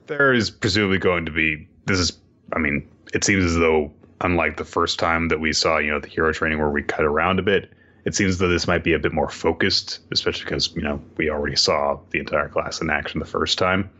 there 0.06 0.32
is 0.32 0.50
presumably 0.50 0.98
going 0.98 1.26
to 1.26 1.32
be 1.32 1.68
this 1.86 1.98
is 1.98 2.18
I 2.52 2.58
mean, 2.58 2.86
it 3.12 3.24
seems 3.24 3.44
as 3.44 3.56
though 3.56 3.92
unlike 4.20 4.56
the 4.56 4.64
first 4.64 4.98
time 4.98 5.28
that 5.28 5.40
we 5.40 5.52
saw, 5.52 5.78
you 5.78 5.90
know, 5.90 6.00
the 6.00 6.08
hero 6.08 6.32
training 6.32 6.58
where 6.58 6.70
we 6.70 6.82
cut 6.82 7.04
around 7.04 7.38
a 7.38 7.42
bit, 7.42 7.70
it 8.04 8.14
seems 8.14 8.38
though 8.38 8.48
this 8.48 8.66
might 8.66 8.84
be 8.84 8.92
a 8.92 8.98
bit 8.98 9.12
more 9.12 9.28
focused, 9.28 10.00
especially 10.12 10.44
because, 10.44 10.74
you 10.74 10.82
know, 10.82 11.02
we 11.16 11.30
already 11.30 11.56
saw 11.56 11.98
the 12.10 12.18
entire 12.18 12.48
class 12.48 12.80
in 12.80 12.90
action 12.90 13.20
the 13.20 13.26
first 13.26 13.58
time. 13.58 13.90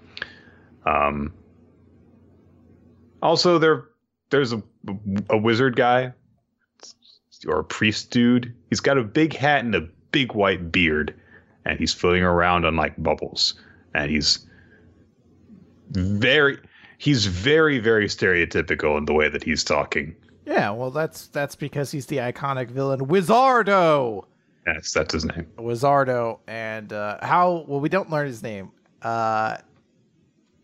Um 0.87 1.33
also 3.23 3.59
there 3.59 3.85
there's 4.31 4.53
a 4.53 4.63
a 5.31 5.39
wizard 5.39 5.77
guy 5.77 6.13
or 7.47 7.61
a 7.61 7.65
priest 7.65 8.11
dude. 8.11 8.55
He's 8.71 8.81
got 8.81 8.99
a 8.99 9.03
big 9.03 9.35
hat 9.35 9.65
and 9.65 9.75
a 9.75 9.89
big 10.13 10.33
white 10.33 10.71
beard, 10.71 11.15
and 11.65 11.79
he's 11.79 11.93
floating 11.93 12.23
around 12.23 12.65
on 12.65 12.77
like 12.77 13.01
bubbles. 13.03 13.55
And 13.95 14.11
he's 14.11 14.47
very 15.91 16.59
he's 17.05 17.27
very 17.27 17.79
very 17.79 18.07
stereotypical 18.07 18.97
in 18.97 19.05
the 19.05 19.13
way 19.13 19.29
that 19.29 19.43
he's 19.43 19.63
talking. 19.63 20.17
Yeah, 20.47 20.71
well, 20.71 20.91
that's 20.91 21.29
that's 21.29 21.55
because 21.55 21.91
he's 21.91 22.07
the 22.07 22.17
iconic 22.17 22.71
villain 22.71 23.07
Wizardo. 23.07 24.25
Yes, 24.67 24.93
that's 24.93 25.13
his 25.13 25.27
name. 25.27 25.47
Wizardo, 25.59 26.39
and 26.47 26.93
uh, 26.93 27.19
how? 27.23 27.67
Well, 27.69 27.81
we 27.81 27.91
don't 27.91 28.11
learn 28.11 28.27
his 28.27 28.43
name. 28.43 28.73
Uh, 29.03 29.59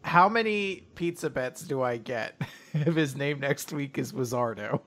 how 0.02 0.28
many 0.28 0.86
pizza 0.94 1.28
bets 1.28 1.62
do 1.62 1.82
I 1.82 1.98
get 1.98 2.40
if 2.72 2.94
his 2.94 3.14
name 3.14 3.40
next 3.40 3.72
week 3.72 3.98
is 3.98 4.12
Wizardo? 4.12 4.80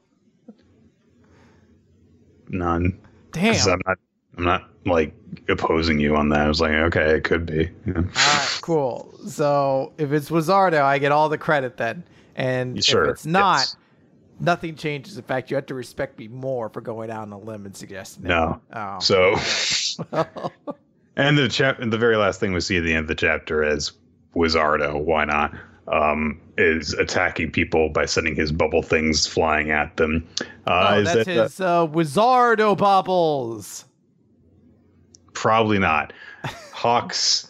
None. 2.50 3.00
Damn. 3.32 3.70
I'm 3.70 3.82
not. 3.86 3.98
I'm 4.38 4.44
not 4.44 4.73
like 4.86 5.14
opposing 5.50 6.00
you 6.00 6.16
on 6.16 6.30
that. 6.30 6.42
I 6.42 6.48
was 6.48 6.62
like, 6.62 6.72
okay, 6.72 7.16
it 7.16 7.24
could 7.24 7.46
be. 7.46 7.70
Yeah. 7.86 7.98
All 7.98 8.04
right, 8.04 8.60
cool. 8.62 9.20
So 9.28 9.94
if 9.98 10.12
it's 10.12 10.30
Wizardo, 10.30 10.82
I 10.82 11.00
get 11.00 11.12
all 11.12 11.30
the 11.30 11.38
credit 11.38 11.78
then. 11.78 12.04
And 12.36 12.84
Sure, 12.84 13.06
if 13.06 13.12
it's 13.12 13.26
not, 13.26 13.60
yes. 13.60 13.76
nothing 14.40 14.76
changes. 14.76 15.18
In 15.18 15.24
fact, 15.24 15.52
you 15.52 15.56
have 15.56 15.68
to 15.68 15.76
respect 15.76 16.18
me 16.18 16.28
more 16.28 16.70
for 16.70 16.82
going 16.82 17.12
out 17.12 17.22
on 17.22 17.32
a 17.32 17.38
limb 17.38 17.66
and 17.66 17.76
suggesting 17.76 18.26
it. 18.26 18.30
No. 18.30 18.60
Oh. 18.74 19.00
So, 19.00 19.36
and 21.16 21.38
the 21.38 21.48
chap, 21.48 21.78
the 21.80 21.98
very 21.98 22.18
last 22.18 22.40
thing 22.40 22.54
we 22.54 22.62
see 22.62 22.78
at 22.78 22.84
the 22.84 22.94
end 22.94 23.04
of 23.04 23.08
the 23.08 23.16
chapter 23.16 23.64
is 23.64 23.94
Wizardo. 24.36 25.00
Why 25.00 25.26
not? 25.26 25.54
Um, 25.86 26.40
is 26.58 26.94
attacking 26.94 27.52
people 27.52 27.90
by 27.90 28.06
sending 28.06 28.36
his 28.36 28.54
bubble 28.54 28.82
things 28.82 29.28
flying 29.28 29.70
at 29.70 29.98
them. 29.98 30.26
Uh, 30.66 30.94
oh, 30.94 31.00
is 31.00 31.14
that's 31.14 31.26
that, 31.26 31.44
his 31.44 31.60
uh, 31.60 31.88
Wizardo 31.88 32.78
bubbles. 32.78 33.86
Probably 35.34 35.80
not. 35.80 36.14
Hawks 36.72 37.50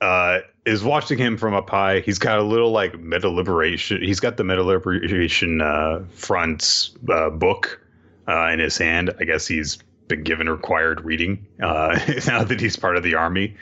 uh, 0.00 0.40
is 0.66 0.82
watching 0.82 1.18
him 1.18 1.36
from 1.36 1.54
up 1.54 1.68
high. 1.68 2.00
He's 2.00 2.18
got 2.18 2.38
a 2.38 2.42
little 2.42 2.70
like 2.70 2.98
meta 2.98 3.28
liberation. 3.28 4.02
He's 4.02 4.20
got 4.20 4.36
the 4.36 4.44
meta 4.44 4.62
liberation 4.62 5.60
uh, 5.60 6.04
front 6.14 6.90
uh, 7.08 7.30
book 7.30 7.80
uh, 8.28 8.48
in 8.48 8.58
his 8.58 8.76
hand. 8.76 9.12
I 9.18 9.24
guess 9.24 9.46
he's 9.46 9.78
been 10.08 10.22
given 10.22 10.48
required 10.48 11.04
reading 11.04 11.46
uh, 11.62 11.98
now 12.26 12.44
that 12.44 12.60
he's 12.60 12.76
part 12.76 12.96
of 12.96 13.02
the 13.02 13.14
army. 13.14 13.56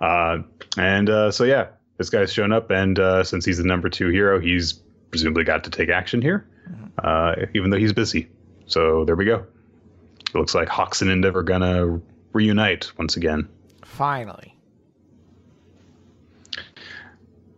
Uh, 0.00 0.38
and 0.76 1.08
uh, 1.08 1.30
so 1.30 1.44
yeah, 1.44 1.68
this 1.98 2.10
guy's 2.10 2.32
shown 2.32 2.52
up, 2.52 2.70
and 2.70 2.98
uh, 2.98 3.24
since 3.24 3.44
he's 3.44 3.58
the 3.58 3.64
number 3.64 3.88
two 3.88 4.08
hero, 4.08 4.38
he's 4.38 4.74
presumably 5.10 5.44
got 5.44 5.64
to 5.64 5.70
take 5.70 5.88
action 5.88 6.20
here, 6.20 6.46
uh, 7.02 7.34
even 7.54 7.70
though 7.70 7.78
he's 7.78 7.92
busy. 7.92 8.28
So 8.66 9.04
there 9.04 9.16
we 9.16 9.24
go. 9.24 9.46
It 10.28 10.34
looks 10.34 10.54
like 10.54 10.68
Hawks 10.68 11.00
and 11.00 11.10
Endeavor 11.10 11.40
are 11.40 11.42
gonna 11.42 12.00
reunite 12.36 12.92
once 12.98 13.16
again. 13.16 13.48
Finally. 13.82 14.54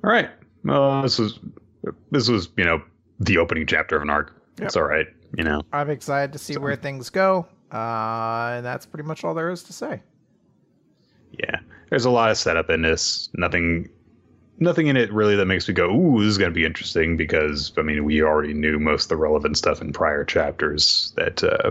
All 0.05 0.11
right. 0.11 0.31
Well, 0.65 1.03
this 1.03 1.19
was 1.19 1.41
this 2.11 2.29
was 2.29 2.49
you 2.57 2.65
know 2.65 2.83
the 3.21 3.39
opening 3.39 3.67
chapter 3.67 3.97
of 3.97 4.03
an 4.03 4.11
arc. 4.11 4.35
It's 4.59 4.77
all 4.77 4.85
right. 4.85 5.07
You 5.37 5.45
know. 5.45 5.63
I'm 5.73 5.91
excited 5.91 6.33
to 6.33 6.39
see 6.39 6.57
where 6.57 6.77
things 6.77 7.11
go. 7.11 7.47
Uh, 7.71 8.55
and 8.57 8.67
that's 8.67 8.87
pretty 8.87 9.07
much 9.07 9.25
all 9.25 9.35
there 9.35 9.51
is 9.51 9.63
to 9.65 9.73
say. 9.73 10.03
Yeah. 11.33 11.61
There's 11.91 12.07
a 12.07 12.11
lot 12.11 12.31
of 12.31 12.39
setup 12.39 12.71
in 12.71 12.83
this. 12.83 13.29
Nothing. 13.35 13.89
Nothing 14.61 14.89
in 14.89 14.97
it 14.97 15.13
really 15.13 15.37
that 15.37 15.47
makes 15.47 15.69
me 15.69 15.75
go, 15.75 15.89
"Ooh, 15.89 16.19
this 16.21 16.31
is 16.31 16.39
going 16.39 16.51
to 16.51 16.55
be 16.55 16.65
interesting." 16.65 17.17
Because 17.17 17.73
I 17.77 17.83
mean, 17.83 18.05
we 18.05 18.23
already 18.23 18.55
knew 18.55 18.79
most 18.79 19.05
of 19.05 19.09
the 19.11 19.17
relevant 19.17 19.57
stuff 19.57 19.81
in 19.81 19.93
prior 19.93 20.25
chapters 20.25 21.13
that 21.17 21.45
uh, 21.45 21.71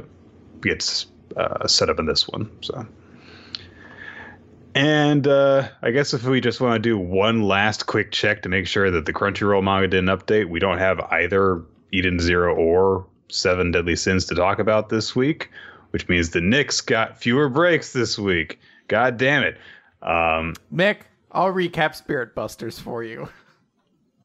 gets 0.61 1.07
uh, 1.35 1.67
set 1.67 1.89
up 1.89 1.99
in 1.99 2.05
this 2.05 2.27
one. 2.27 2.49
So. 2.61 2.85
And 4.75 5.27
uh, 5.27 5.69
I 5.81 5.89
guess 5.89 6.13
if 6.13 6.23
we 6.23 6.39
just 6.39 6.61
want 6.61 6.75
to 6.75 6.79
do 6.79 6.99
one 6.99 7.41
last 7.41 7.87
quick 7.87 8.11
check 8.11 8.43
to 8.43 8.49
make 8.49 8.67
sure 8.67 8.91
that 8.91 9.07
the 9.07 9.13
Crunchyroll 9.13 9.63
manga 9.63 9.87
didn't 9.87 10.09
update, 10.09 10.49
we 10.49 10.59
don't 10.59 10.77
have 10.77 10.99
either 10.99 11.63
Eden 11.91 12.19
Zero 12.19 12.53
or 12.55 13.07
Seven 13.29 13.71
Deadly 13.71 13.95
Sins 13.95 14.25
to 14.25 14.35
talk 14.35 14.59
about 14.59 14.89
this 14.89 15.15
week, 15.15 15.49
which 15.89 16.07
means 16.07 16.29
the 16.29 16.41
Knicks 16.41 16.81
got 16.81 17.17
fewer 17.17 17.49
breaks 17.49 17.91
this 17.91 18.19
week. 18.19 18.59
God 18.87 19.17
damn 19.17 19.41
it. 19.41 19.57
Um, 20.03 20.53
Mick, 20.71 20.97
I'll 21.31 21.51
recap 21.51 21.95
Spirit 21.95 22.35
Busters 22.35 22.77
for 22.77 23.03
you. 23.03 23.27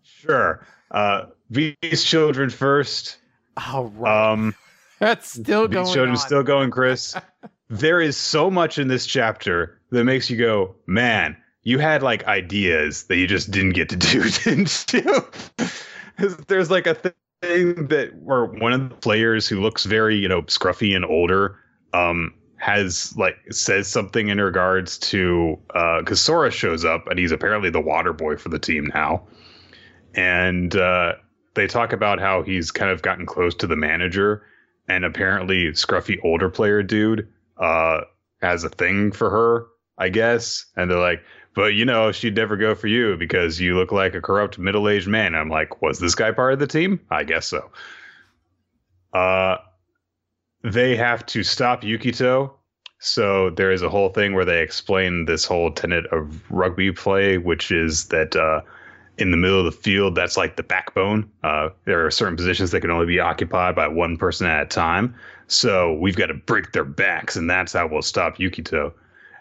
sure. 0.02 0.66
Uh, 0.90 1.26
Beast 1.50 2.06
Children 2.06 2.50
first. 2.50 3.16
All 3.56 3.86
right. 3.86 4.32
Um, 4.32 4.54
that's 5.02 5.32
still 5.32 5.66
going 5.66 6.14
still 6.16 6.44
going, 6.44 6.70
Chris. 6.70 7.16
there 7.68 8.00
is 8.00 8.16
so 8.16 8.48
much 8.50 8.78
in 8.78 8.86
this 8.86 9.04
chapter 9.04 9.80
that 9.90 10.04
makes 10.04 10.30
you 10.30 10.36
go, 10.36 10.76
man, 10.86 11.36
you 11.64 11.80
had 11.80 12.04
like 12.04 12.24
ideas 12.26 13.04
that 13.04 13.16
you 13.16 13.26
just 13.26 13.50
didn't 13.50 13.72
get 13.72 13.88
to 13.88 13.96
do, 13.96 14.30
didn't 14.44 14.92
you? 14.92 15.26
There's 16.46 16.70
like 16.70 16.86
a 16.86 16.94
thing 16.94 17.88
that 17.88 18.12
where 18.22 18.44
one 18.44 18.72
of 18.72 18.90
the 18.90 18.94
players 18.94 19.48
who 19.48 19.60
looks 19.60 19.86
very, 19.86 20.16
you 20.16 20.28
know, 20.28 20.42
scruffy 20.42 20.94
and 20.94 21.04
older, 21.04 21.58
um, 21.92 22.32
has 22.58 23.12
like 23.16 23.34
says 23.50 23.88
something 23.88 24.28
in 24.28 24.40
regards 24.40 24.96
to 24.96 25.58
uh 25.74 25.98
because 25.98 26.20
Sora 26.20 26.52
shows 26.52 26.84
up 26.84 27.08
and 27.08 27.18
he's 27.18 27.32
apparently 27.32 27.70
the 27.70 27.80
water 27.80 28.12
boy 28.12 28.36
for 28.36 28.50
the 28.50 28.58
team 28.60 28.88
now. 28.94 29.26
And 30.14 30.76
uh 30.76 31.14
they 31.54 31.66
talk 31.66 31.92
about 31.92 32.20
how 32.20 32.42
he's 32.42 32.70
kind 32.70 32.92
of 32.92 33.02
gotten 33.02 33.26
close 33.26 33.56
to 33.56 33.66
the 33.66 33.74
manager 33.74 34.44
and 34.88 35.05
apparently 35.05 35.66
scruffy 35.73 36.18
older 36.25 36.49
player 36.51 36.83
dude 36.83 37.29
uh 37.59 38.01
has 38.40 38.64
a 38.64 38.68
thing 38.68 39.12
for 39.12 39.31
her 39.31 39.66
i 39.99 40.09
guess. 40.09 40.66
And 40.77 40.90
they're 40.90 40.99
like 40.99 41.23
but 41.55 41.75
you 41.75 41.85
know 41.85 42.12
she'd 42.12 42.35
never 42.35 42.57
go 42.57 42.75
for 42.75 42.87
you 42.88 43.16
because 43.16 43.61
you 43.61 43.77
look 43.77 43.92
like 43.92 44.14
a 44.14 44.21
corrupt 44.21 44.59
middle-aged 44.59 45.07
man. 45.09 45.35
I'm 45.35 45.51
like 45.51 45.83
was 45.83 45.99
this 45.99 46.14
guy 46.14 46.33
part 46.33 46.55
of 46.55 46.59
the 46.59 46.66
team? 46.66 47.01
I 47.11 47.25
guess 47.25 47.47
so. 47.47 47.71
Uh 49.12 49.59
they 50.64 50.97
have 50.97 51.27
to 51.27 51.42
stop 51.42 51.83
yukito. 51.83 52.53
So 53.01 53.51
there 53.51 53.73
is 53.73 53.83
a 53.83 53.88
whole 53.88 54.11
thing 54.11 54.33
where 54.35 54.45
they 54.45 54.62
explain 54.62 55.25
this 55.27 55.45
whole 55.45 55.73
tenet 55.73 56.07
of 56.07 56.40
rugby 56.51 56.92
play 56.92 57.37
which 57.38 57.71
is 57.71 58.07
that 58.07 58.35
uh 58.35 58.62
in 59.18 59.31
the 59.31 59.37
middle 59.37 59.59
of 59.59 59.64
the 59.64 59.72
field, 59.72 60.14
that's 60.14 60.37
like 60.37 60.57
the 60.57 60.62
backbone. 60.62 61.31
Uh, 61.42 61.68
there 61.85 62.05
are 62.05 62.11
certain 62.11 62.37
positions 62.37 62.70
that 62.70 62.81
can 62.81 62.90
only 62.90 63.07
be 63.07 63.20
occupied 63.20 63.75
by 63.75 63.87
one 63.87 64.16
person 64.16 64.46
at 64.46 64.62
a 64.62 64.66
time. 64.66 65.14
So 65.48 65.94
we've 65.94 66.16
got 66.16 66.27
to 66.27 66.35
break 66.35 66.72
their 66.72 66.85
backs, 66.85 67.37
and 67.37 67.48
that's 67.48 67.75
how 67.75 67.87
we'll 67.87 68.03
stop 68.03 68.38
Yukito. 68.38 68.92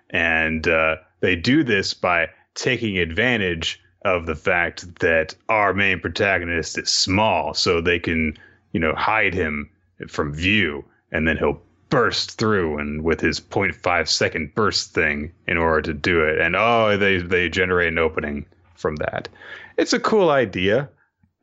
And 0.10 0.68
uh, 0.68 0.98
they 1.22 1.36
do 1.36 1.64
this 1.64 1.94
by 1.94 2.30
taking 2.54 2.98
advantage 2.98 3.82
of 4.04 4.26
the 4.26 4.36
fact 4.36 5.00
that 5.00 5.36
our 5.48 5.74
main 5.74 6.00
protagonist 6.00 6.78
is 6.78 6.90
small, 6.90 7.54
so 7.54 7.80
they 7.80 8.00
can, 8.00 8.38
you 8.74 8.80
know, 8.80 8.94
hide 8.96 9.34
him 9.34 9.70
from 10.08 10.34
view, 10.34 10.84
and 11.12 11.28
then 11.28 11.38
he'll 11.38 11.62
burst 11.90 12.38
through 12.40 12.78
and 12.78 13.04
with 13.04 13.20
his 13.20 13.40
0.5 13.40 14.08
second 14.08 14.56
burst 14.56 14.94
thing 14.94 15.32
in 15.48 15.58
order 15.58 15.82
to 15.82 15.94
do 15.94 16.24
it. 16.24 16.40
And 16.40 16.56
oh, 16.56 16.98
they 16.98 17.18
they 17.18 17.50
generate 17.50 17.90
an 17.90 18.00
opening 18.00 18.46
from 18.82 18.98
that. 18.98 19.30
It's 19.78 19.94
a 19.94 20.00
cool 20.00 20.30
idea. 20.30 20.90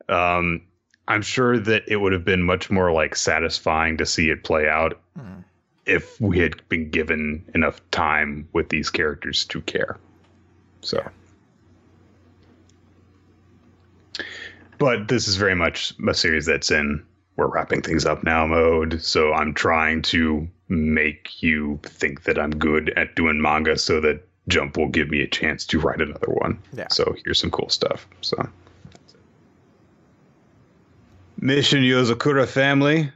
Um, 0.09 0.61
I'm 1.07 1.21
sure 1.21 1.57
that 1.57 1.83
it 1.87 1.97
would 1.97 2.13
have 2.13 2.25
been 2.25 2.43
much 2.43 2.69
more 2.69 2.91
like 2.91 3.15
satisfying 3.15 3.97
to 3.97 4.05
see 4.05 4.29
it 4.29 4.43
play 4.43 4.67
out 4.69 4.99
Hmm. 5.17 5.41
if 5.85 6.21
we 6.21 6.39
had 6.39 6.67
been 6.69 6.89
given 6.91 7.43
enough 7.55 7.81
time 7.91 8.47
with 8.53 8.69
these 8.69 8.89
characters 8.89 9.45
to 9.45 9.61
care. 9.61 9.97
So, 10.81 11.03
but 14.77 15.07
this 15.07 15.27
is 15.27 15.35
very 15.35 15.55
much 15.55 15.93
a 16.07 16.13
series 16.13 16.45
that's 16.45 16.71
in 16.71 17.03
we're 17.39 17.47
wrapping 17.47 17.81
things 17.81 18.05
up 18.05 18.23
now 18.23 18.45
mode. 18.45 19.01
So 19.01 19.33
I'm 19.33 19.53
trying 19.53 20.01
to 20.03 20.47
make 20.67 21.41
you 21.41 21.79
think 21.83 22.23
that 22.23 22.37
I'm 22.37 22.51
good 22.51 22.91
at 22.97 23.15
doing 23.15 23.41
manga 23.41 23.77
so 23.77 24.01
that 24.01 24.27
Jump 24.49 24.77
will 24.77 24.89
give 24.89 25.09
me 25.09 25.21
a 25.21 25.27
chance 25.27 25.65
to 25.67 25.79
write 25.79 26.01
another 26.01 26.29
one. 26.29 26.59
Yeah. 26.73 26.87
So 26.89 27.15
here's 27.23 27.39
some 27.39 27.51
cool 27.51 27.69
stuff. 27.69 28.07
So 28.21 28.49
Mission 31.39 31.83
Yozakura 31.83 32.47
family. 32.47 33.11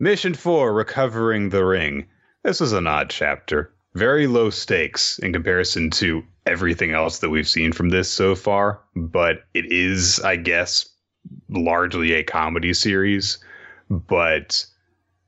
Mission 0.00 0.34
4 0.34 0.72
Recovering 0.72 1.50
the 1.50 1.64
Ring. 1.64 2.06
This 2.42 2.60
is 2.60 2.72
an 2.72 2.86
odd 2.86 3.10
chapter. 3.10 3.70
Very 3.94 4.26
low 4.26 4.50
stakes 4.50 5.18
in 5.18 5.32
comparison 5.32 5.90
to 5.90 6.24
everything 6.46 6.92
else 6.92 7.18
that 7.18 7.30
we've 7.30 7.48
seen 7.48 7.72
from 7.72 7.90
this 7.90 8.10
so 8.10 8.34
far, 8.34 8.80
but 8.96 9.44
it 9.52 9.70
is, 9.70 10.20
I 10.20 10.36
guess, 10.36 10.88
largely 11.48 12.12
a 12.12 12.22
comedy 12.22 12.72
series. 12.72 13.38
But 13.90 14.64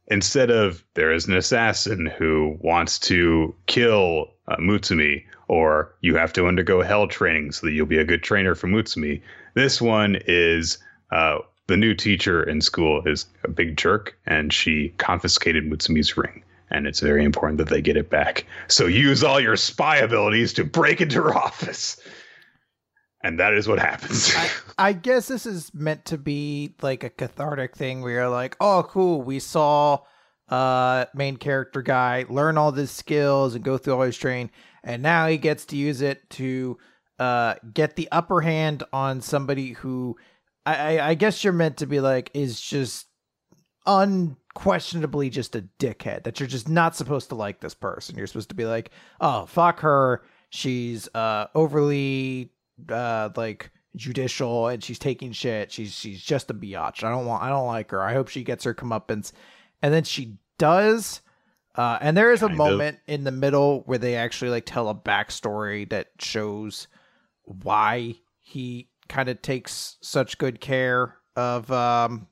instead 0.06 0.50
of 0.50 0.84
there 0.94 1.12
is 1.12 1.26
an 1.26 1.36
assassin 1.36 2.06
who 2.06 2.56
wants 2.60 2.98
to 3.00 3.54
kill 3.66 4.30
uh, 4.52 4.56
Mutsumi, 4.58 5.24
or 5.48 5.94
you 6.00 6.16
have 6.16 6.32
to 6.34 6.46
undergo 6.46 6.82
hell 6.82 7.06
training 7.06 7.52
so 7.52 7.66
that 7.66 7.72
you'll 7.72 7.86
be 7.86 7.98
a 7.98 8.04
good 8.04 8.22
trainer 8.22 8.54
for 8.54 8.68
Mutsumi, 8.68 9.20
this 9.54 9.80
one 9.80 10.18
is 10.26 10.78
uh, 11.10 11.38
the 11.66 11.76
new 11.76 11.94
teacher 11.94 12.42
in 12.42 12.60
school 12.60 13.02
is 13.06 13.26
a 13.44 13.50
big 13.50 13.76
jerk, 13.76 14.16
and 14.26 14.52
she 14.52 14.90
confiscated 14.98 15.68
Mutsumi's 15.68 16.16
ring. 16.16 16.42
And 16.70 16.86
it's 16.86 17.00
very 17.00 17.24
important 17.24 17.58
that 17.58 17.68
they 17.68 17.82
get 17.82 17.96
it 17.96 18.08
back. 18.08 18.46
So 18.68 18.86
use 18.86 19.22
all 19.22 19.40
your 19.40 19.56
spy 19.56 19.98
abilities 19.98 20.54
to 20.54 20.64
break 20.64 21.00
into 21.00 21.22
her 21.22 21.34
office. 21.36 22.00
And 23.24 23.38
that 23.38 23.52
is 23.54 23.68
what 23.68 23.78
happens. 23.78 24.32
I, 24.34 24.50
I 24.88 24.92
guess 24.94 25.28
this 25.28 25.46
is 25.46 25.72
meant 25.74 26.06
to 26.06 26.18
be 26.18 26.74
like 26.82 27.04
a 27.04 27.10
cathartic 27.10 27.76
thing 27.76 28.00
where 28.02 28.12
you're 28.12 28.28
like, 28.28 28.56
oh, 28.60 28.84
cool, 28.88 29.22
we 29.22 29.38
saw 29.38 30.00
uh 30.52 31.06
main 31.14 31.38
character 31.38 31.80
guy 31.80 32.26
learn 32.28 32.58
all 32.58 32.70
these 32.72 32.90
skills 32.90 33.54
and 33.54 33.64
go 33.64 33.78
through 33.78 33.94
all 33.94 34.02
his 34.02 34.18
training, 34.18 34.50
and 34.84 35.02
now 35.02 35.26
he 35.26 35.38
gets 35.38 35.64
to 35.64 35.76
use 35.76 36.02
it 36.02 36.28
to 36.28 36.76
uh 37.18 37.54
get 37.72 37.96
the 37.96 38.08
upper 38.12 38.42
hand 38.42 38.82
on 38.92 39.22
somebody 39.22 39.72
who 39.72 40.14
I, 40.66 40.74
I, 40.74 41.08
I 41.08 41.14
guess 41.14 41.42
you're 41.42 41.54
meant 41.54 41.78
to 41.78 41.86
be 41.86 42.00
like 42.00 42.30
is 42.34 42.60
just 42.60 43.06
unquestionably 43.86 45.30
just 45.30 45.56
a 45.56 45.64
dickhead 45.78 46.24
that 46.24 46.38
you're 46.38 46.46
just 46.46 46.68
not 46.68 46.94
supposed 46.94 47.30
to 47.30 47.34
like 47.34 47.60
this 47.60 47.74
person. 47.74 48.16
You're 48.18 48.26
supposed 48.26 48.50
to 48.50 48.54
be 48.54 48.66
like, 48.66 48.90
oh 49.22 49.46
fuck 49.46 49.80
her. 49.80 50.22
She's 50.50 51.08
uh 51.14 51.46
overly 51.54 52.52
uh 52.90 53.30
like 53.36 53.70
judicial 53.96 54.68
and 54.68 54.84
she's 54.84 54.98
taking 54.98 55.32
shit. 55.32 55.72
She's 55.72 55.94
she's 55.94 56.22
just 56.22 56.50
a 56.50 56.54
biatch. 56.54 57.02
I 57.02 57.10
don't 57.10 57.26
want 57.26 57.42
I 57.42 57.48
don't 57.48 57.66
like 57.66 57.90
her. 57.90 58.02
I 58.02 58.12
hope 58.12 58.28
she 58.28 58.44
gets 58.44 58.64
her 58.64 58.74
comeuppance. 58.74 59.32
And 59.82 59.92
then 59.92 60.04
she 60.04 60.36
does. 60.58 61.20
Uh, 61.74 61.98
and 62.00 62.16
there 62.16 62.32
is 62.32 62.40
kind 62.40 62.52
a 62.52 62.56
moment 62.56 62.98
of. 62.98 63.14
in 63.14 63.24
the 63.24 63.32
middle 63.32 63.82
where 63.86 63.98
they 63.98 64.16
actually 64.16 64.50
like 64.50 64.66
tell 64.66 64.88
a 64.88 64.94
backstory 64.94 65.88
that 65.90 66.08
shows 66.18 66.86
why 67.44 68.14
he 68.40 68.88
kind 69.08 69.28
of 69.28 69.42
takes 69.42 69.96
such 70.00 70.38
good 70.38 70.60
care 70.60 71.16
of 71.34 71.70
um 71.72 72.28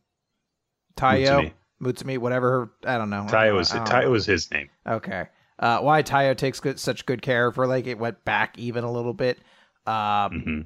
Taiyo, 0.96 1.52
Mutsumi, 1.82 2.18
whatever. 2.18 2.72
I 2.84 2.98
don't 2.98 3.10
know. 3.10 3.26
Taiyo 3.28 3.54
was 3.54 3.70
Taiyo 3.70 4.10
was 4.10 4.26
his 4.26 4.50
name. 4.50 4.68
Okay. 4.86 5.26
Uh, 5.58 5.78
why 5.80 6.02
Taiyo 6.02 6.36
takes 6.36 6.60
good, 6.60 6.80
such 6.80 7.04
good 7.04 7.20
care 7.22 7.46
of 7.46 7.56
her, 7.56 7.66
like 7.66 7.86
it 7.86 7.98
went 7.98 8.24
back 8.24 8.58
even 8.58 8.84
a 8.84 8.90
little 8.90 9.12
bit. 9.12 9.38
Um, 9.86 9.94
mm-hmm. 9.94 10.60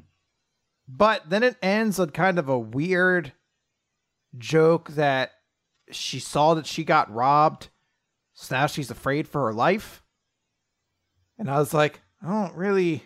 But 0.87 1.29
then 1.29 1.43
it 1.43 1.57
ends 1.63 1.99
on 1.99 2.11
kind 2.11 2.39
of 2.39 2.49
a 2.49 2.59
weird 2.59 3.33
joke 4.39 4.91
that 4.91 5.33
she 5.91 6.19
saw 6.19 6.55
that 6.55 6.67
she 6.67 6.85
got 6.85 7.13
robbed, 7.13 7.69
so 8.33 8.55
now 8.55 8.67
she's 8.67 8.91
afraid 8.91 9.29
for 9.29 9.47
her 9.47 9.53
life. 9.53 10.03
And 11.39 11.51
I 11.51 11.59
was 11.59 11.75
like, 11.75 12.01
I 12.23 12.29
don't 12.29 12.55
really. 12.55 13.05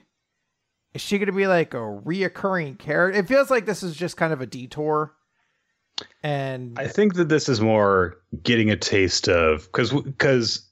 Is 0.94 1.02
she 1.02 1.18
going 1.18 1.26
to 1.26 1.32
be 1.32 1.46
like 1.46 1.74
a 1.74 1.78
reoccurring 1.78 2.78
character? 2.78 3.18
It 3.18 3.28
feels 3.28 3.50
like 3.50 3.66
this 3.66 3.82
is 3.82 3.94
just 3.94 4.16
kind 4.16 4.32
of 4.32 4.40
a 4.40 4.46
detour. 4.46 5.14
And 6.22 6.78
I 6.78 6.86
think 6.88 7.14
that 7.14 7.28
this 7.28 7.48
is 7.48 7.60
more 7.60 8.16
getting 8.42 8.70
a 8.70 8.76
taste 8.76 9.28
of 9.28 9.64
because 9.64 9.92
because 9.92 10.64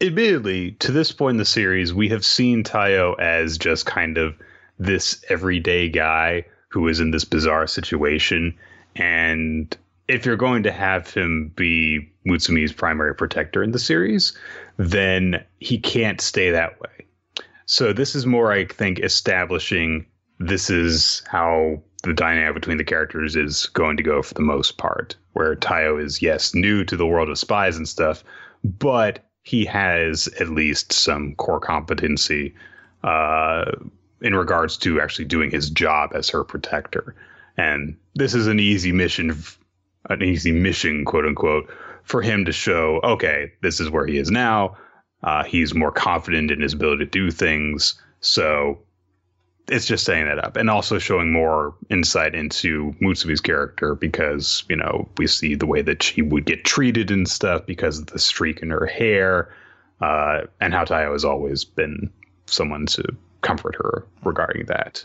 admittedly 0.00 0.72
to 0.72 0.92
this 0.92 1.12
point 1.12 1.34
in 1.34 1.38
the 1.38 1.44
series 1.44 1.92
we 1.92 2.08
have 2.08 2.24
seen 2.24 2.62
Taiyo 2.62 3.18
as 3.18 3.58
just 3.58 3.86
kind 3.86 4.18
of 4.18 4.34
this 4.78 5.24
everyday 5.28 5.88
guy 5.88 6.44
who 6.68 6.86
is 6.88 7.00
in 7.00 7.10
this 7.10 7.24
bizarre 7.24 7.66
situation 7.66 8.56
and 8.96 9.76
if 10.08 10.24
you're 10.24 10.36
going 10.36 10.62
to 10.62 10.72
have 10.72 11.12
him 11.12 11.52
be 11.54 12.10
Mutsumi's 12.26 12.72
primary 12.72 13.14
protector 13.14 13.62
in 13.62 13.72
the 13.72 13.78
series, 13.78 14.36
then 14.78 15.44
he 15.60 15.78
can't 15.78 16.20
stay 16.20 16.50
that 16.50 16.80
way. 16.80 17.06
So 17.66 17.92
this 17.92 18.14
is 18.14 18.24
more, 18.24 18.50
I 18.50 18.64
think, 18.64 18.98
establishing 19.00 20.06
this 20.38 20.70
is 20.70 21.22
how 21.30 21.82
the 22.04 22.14
dynamic 22.14 22.54
between 22.54 22.78
the 22.78 22.84
characters 22.84 23.36
is 23.36 23.66
going 23.66 23.96
to 23.98 24.02
go 24.02 24.22
for 24.22 24.34
the 24.34 24.40
most 24.40 24.78
part. 24.78 25.14
Where 25.34 25.54
Taiyo 25.54 26.02
is, 26.02 26.22
yes, 26.22 26.54
new 26.54 26.84
to 26.84 26.96
the 26.96 27.06
world 27.06 27.28
of 27.28 27.38
spies 27.38 27.76
and 27.76 27.88
stuff, 27.88 28.24
but 28.64 29.20
he 29.42 29.64
has 29.66 30.28
at 30.40 30.48
least 30.48 30.92
some 30.92 31.34
core 31.34 31.60
competency 31.60 32.54
uh, 33.04 33.72
in 34.22 34.34
regards 34.34 34.76
to 34.78 35.00
actually 35.00 35.24
doing 35.26 35.50
his 35.50 35.70
job 35.70 36.12
as 36.14 36.28
her 36.30 36.44
protector. 36.44 37.14
And 37.56 37.96
this 38.14 38.34
is 38.34 38.46
an 38.46 38.60
easy 38.60 38.92
mission 38.92 39.32
an 40.08 40.22
easy 40.22 40.52
mission, 40.52 41.04
quote 41.04 41.26
unquote, 41.26 41.68
for 42.04 42.22
him 42.22 42.44
to 42.44 42.52
show, 42.52 43.00
okay, 43.02 43.52
this 43.60 43.80
is 43.80 43.90
where 43.90 44.06
he 44.06 44.16
is 44.18 44.30
now. 44.30 44.76
Uh, 45.22 45.44
he's 45.44 45.74
more 45.74 45.92
confident 45.92 46.50
in 46.50 46.60
his 46.60 46.72
ability 46.72 47.04
to 47.04 47.10
do 47.10 47.30
things. 47.30 48.00
So 48.20 48.78
it's 49.68 49.86
just 49.86 50.04
setting 50.04 50.24
that 50.24 50.42
up 50.42 50.56
and 50.56 50.70
also 50.70 50.98
showing 50.98 51.32
more 51.32 51.74
insight 51.90 52.34
into 52.34 52.94
Mutsumi's 53.02 53.40
character 53.40 53.94
because, 53.94 54.64
you 54.68 54.76
know, 54.76 55.08
we 55.18 55.26
see 55.26 55.54
the 55.54 55.66
way 55.66 55.82
that 55.82 56.02
she 56.02 56.22
would 56.22 56.46
get 56.46 56.64
treated 56.64 57.10
and 57.10 57.28
stuff 57.28 57.66
because 57.66 57.98
of 57.98 58.06
the 58.06 58.18
streak 58.18 58.60
in 58.62 58.70
her 58.70 58.86
hair, 58.86 59.54
uh, 60.00 60.42
and 60.60 60.72
how 60.72 60.84
Taiyo 60.84 61.12
has 61.12 61.24
always 61.24 61.64
been 61.64 62.10
someone 62.46 62.86
to 62.86 63.04
comfort 63.42 63.74
her 63.74 64.06
regarding 64.24 64.66
that 64.66 65.04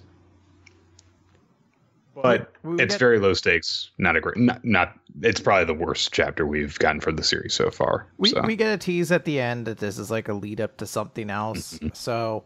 but 2.16 2.52
we, 2.64 2.76
we 2.76 2.84
it's 2.84 2.96
get... 2.96 3.00
very 3.00 3.20
low 3.20 3.34
stakes. 3.34 3.92
Not 3.98 4.16
a 4.16 4.22
great, 4.22 4.38
not, 4.38 4.64
not. 4.64 4.94
It's 5.22 5.40
probably 5.40 5.66
the 5.66 5.74
worst 5.74 6.14
chapter 6.14 6.46
we've 6.46 6.78
gotten 6.80 7.02
from 7.02 7.16
the 7.16 7.24
series 7.24 7.54
so 7.54 7.70
far. 7.70 8.08
We 8.18 8.30
so. 8.30 8.42
we 8.42 8.56
get 8.56 8.74
a 8.74 8.78
tease 8.78 9.12
at 9.12 9.26
the 9.26 9.40
end 9.40 9.66
that 9.68 9.80
this 9.80 9.98
is 9.98 10.12
like 10.12 10.28
a 10.28 10.34
lead 10.34 10.62
up 10.62 10.78
to 10.78 10.86
something 10.86 11.30
else. 11.30 11.76
Mm-hmm. 11.76 11.90
So 11.94 12.44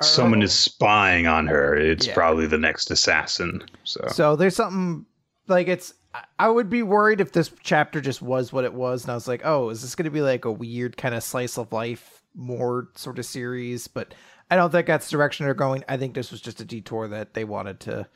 someone 0.00 0.42
is 0.42 0.52
spying 0.52 1.26
on 1.26 1.46
her. 1.46 1.74
It's 1.76 2.06
yeah. 2.06 2.14
probably 2.14 2.46
the 2.46 2.58
next 2.58 2.90
assassin. 2.90 3.62
So 3.84 4.00
so 4.08 4.36
there's 4.36 4.56
something 4.56 5.06
like 5.46 5.68
it's. 5.68 5.94
I 6.40 6.48
would 6.48 6.68
be 6.68 6.82
worried 6.82 7.20
if 7.20 7.32
this 7.32 7.52
chapter 7.62 8.00
just 8.00 8.20
was 8.20 8.52
what 8.52 8.64
it 8.64 8.74
was, 8.74 9.04
and 9.04 9.12
I 9.12 9.14
was 9.14 9.28
like, 9.28 9.42
oh, 9.44 9.70
is 9.70 9.82
this 9.82 9.94
going 9.94 10.06
to 10.06 10.10
be 10.10 10.22
like 10.22 10.44
a 10.44 10.50
weird 10.50 10.96
kind 10.96 11.14
of 11.14 11.22
slice 11.22 11.56
of 11.56 11.72
life 11.72 12.22
more 12.34 12.88
sort 12.96 13.20
of 13.20 13.26
series? 13.26 13.86
But 13.86 14.12
I 14.50 14.56
don't 14.56 14.72
think 14.72 14.88
that's 14.88 15.08
the 15.08 15.16
direction 15.16 15.46
they're 15.46 15.54
going. 15.54 15.84
I 15.88 15.96
think 15.96 16.14
this 16.14 16.32
was 16.32 16.40
just 16.40 16.60
a 16.60 16.64
detour 16.64 17.06
that 17.08 17.34
they 17.34 17.44
wanted 17.44 17.78
to 17.80 18.08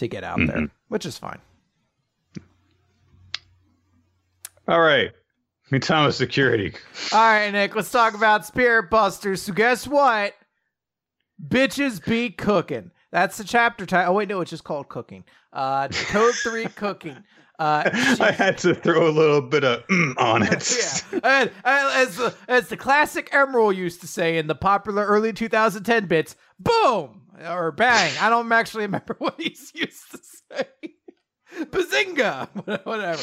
to 0.00 0.08
get 0.08 0.24
out 0.24 0.38
mm-hmm. 0.38 0.46
there, 0.46 0.68
which 0.88 1.06
is 1.06 1.16
fine. 1.16 1.38
All 4.66 4.80
right. 4.80 5.12
Mitama 5.70 6.12
Security. 6.12 6.74
All 7.12 7.20
right, 7.20 7.50
Nick, 7.50 7.76
let's 7.76 7.92
talk 7.92 8.14
about 8.14 8.44
Spirit 8.44 8.90
Busters. 8.90 9.42
So, 9.42 9.52
guess 9.52 9.86
what? 9.86 10.34
Bitches 11.46 12.04
be 12.04 12.30
cooking. 12.30 12.90
That's 13.12 13.36
the 13.36 13.44
chapter 13.44 13.86
title. 13.86 14.12
Oh, 14.12 14.16
wait, 14.16 14.28
no, 14.28 14.40
it's 14.40 14.50
just 14.50 14.64
called 14.64 14.88
Cooking. 14.88 15.24
Uh, 15.52 15.88
Code 15.88 16.34
3 16.34 16.64
Cooking. 16.76 17.16
Uh, 17.58 17.88
I 18.20 18.32
had 18.32 18.58
to 18.58 18.74
throw 18.74 19.08
a 19.08 19.12
little 19.12 19.42
bit 19.42 19.64
of 19.64 19.86
mm 19.88 20.14
on 20.18 20.42
it. 20.42 21.04
yeah, 21.12 21.20
and, 21.22 21.50
and 21.62 22.08
as 22.08 22.16
the 22.16 22.34
as 22.48 22.68
the 22.68 22.76
classic 22.76 23.30
Emeril 23.32 23.76
used 23.76 24.00
to 24.00 24.06
say 24.06 24.38
in 24.38 24.46
the 24.46 24.54
popular 24.54 25.04
early 25.04 25.34
2010 25.34 26.06
bits, 26.06 26.36
boom 26.58 27.19
or 27.40 27.72
bang. 27.72 28.12
I 28.20 28.30
don't 28.30 28.50
actually 28.52 28.84
remember 28.84 29.14
what 29.18 29.40
he's 29.40 29.72
used 29.74 30.10
to 30.10 30.18
say. 30.50 30.66
Bazinga, 31.64 32.48
whatever. 32.84 33.22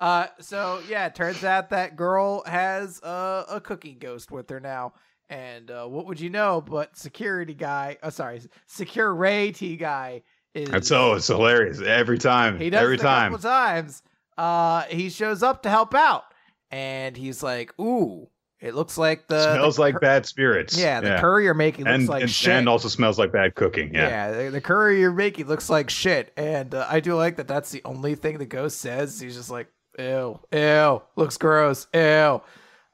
Uh, 0.00 0.26
so 0.40 0.80
yeah, 0.88 1.06
it 1.06 1.14
turns 1.14 1.44
out 1.44 1.70
that 1.70 1.96
girl 1.96 2.42
has 2.46 3.00
a, 3.02 3.44
a 3.50 3.60
cooking 3.60 3.98
ghost 3.98 4.30
with 4.30 4.48
her 4.50 4.60
now. 4.60 4.94
And 5.28 5.70
uh, 5.70 5.86
what 5.86 6.06
would 6.06 6.20
you 6.20 6.30
know? 6.30 6.60
But 6.60 6.96
security 6.96 7.54
guy, 7.54 7.98
oh 8.02 8.10
sorry, 8.10 8.40
security 8.66 9.76
guy 9.76 10.22
is. 10.54 10.70
That's 10.70 10.88
so 10.88 11.14
it's 11.14 11.26
hilarious 11.26 11.80
every 11.80 12.18
time. 12.18 12.58
He 12.58 12.70
does 12.70 12.82
every 12.82 12.96
time. 12.96 13.32
Couple 13.32 13.42
times. 13.50 14.02
Uh, 14.38 14.82
he 14.82 15.10
shows 15.10 15.42
up 15.42 15.62
to 15.62 15.70
help 15.70 15.94
out, 15.94 16.22
and 16.70 17.16
he's 17.16 17.42
like, 17.42 17.72
"Ooh, 17.80 18.28
it 18.60 18.74
looks 18.74 18.96
like 18.96 19.26
the 19.28 19.54
smells 19.54 19.76
the 19.76 19.82
like 19.82 20.00
bad 20.00 20.24
spirits. 20.24 20.78
Yeah, 20.78 21.00
the 21.00 21.08
yeah. 21.08 21.20
curry 21.20 21.44
you're 21.44 21.54
making 21.54 21.84
looks 21.84 21.94
and, 21.94 22.08
like 22.08 22.22
and, 22.22 22.30
shit. 22.30 22.52
And 22.54 22.68
also 22.68 22.88
smells 22.88 23.18
like 23.18 23.32
bad 23.32 23.54
cooking. 23.54 23.94
Yeah, 23.94 24.08
yeah. 24.08 24.30
The, 24.44 24.50
the 24.50 24.60
curry 24.60 25.00
you're 25.00 25.12
making 25.12 25.46
looks 25.46 25.68
like 25.68 25.90
shit. 25.90 26.32
And 26.36 26.74
uh, 26.74 26.86
I 26.88 27.00
do 27.00 27.14
like 27.14 27.36
that. 27.36 27.48
That's 27.48 27.70
the 27.70 27.82
only 27.84 28.14
thing 28.14 28.38
the 28.38 28.46
ghost 28.46 28.80
says. 28.80 29.20
He's 29.20 29.36
just 29.36 29.50
like, 29.50 29.68
ew, 29.98 30.40
ew, 30.52 31.02
looks 31.16 31.36
gross, 31.36 31.86
ew. 31.92 32.40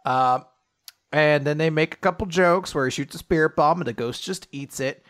Um, 0.05 0.45
and 1.13 1.47
then 1.47 1.59
they 1.59 1.71
make 1.71 1.95
a 1.95 1.99
couple 1.99 2.27
jokes 2.27 2.75
where 2.75 2.87
he 2.87 2.91
shoots 2.91 3.15
a 3.15 3.19
spirit 3.19 3.55
bomb 3.55 3.81
and 3.81 3.87
the 3.87 3.93
ghost 3.93 4.25
just 4.25 4.49
eats 4.51 4.81
it, 4.81 5.05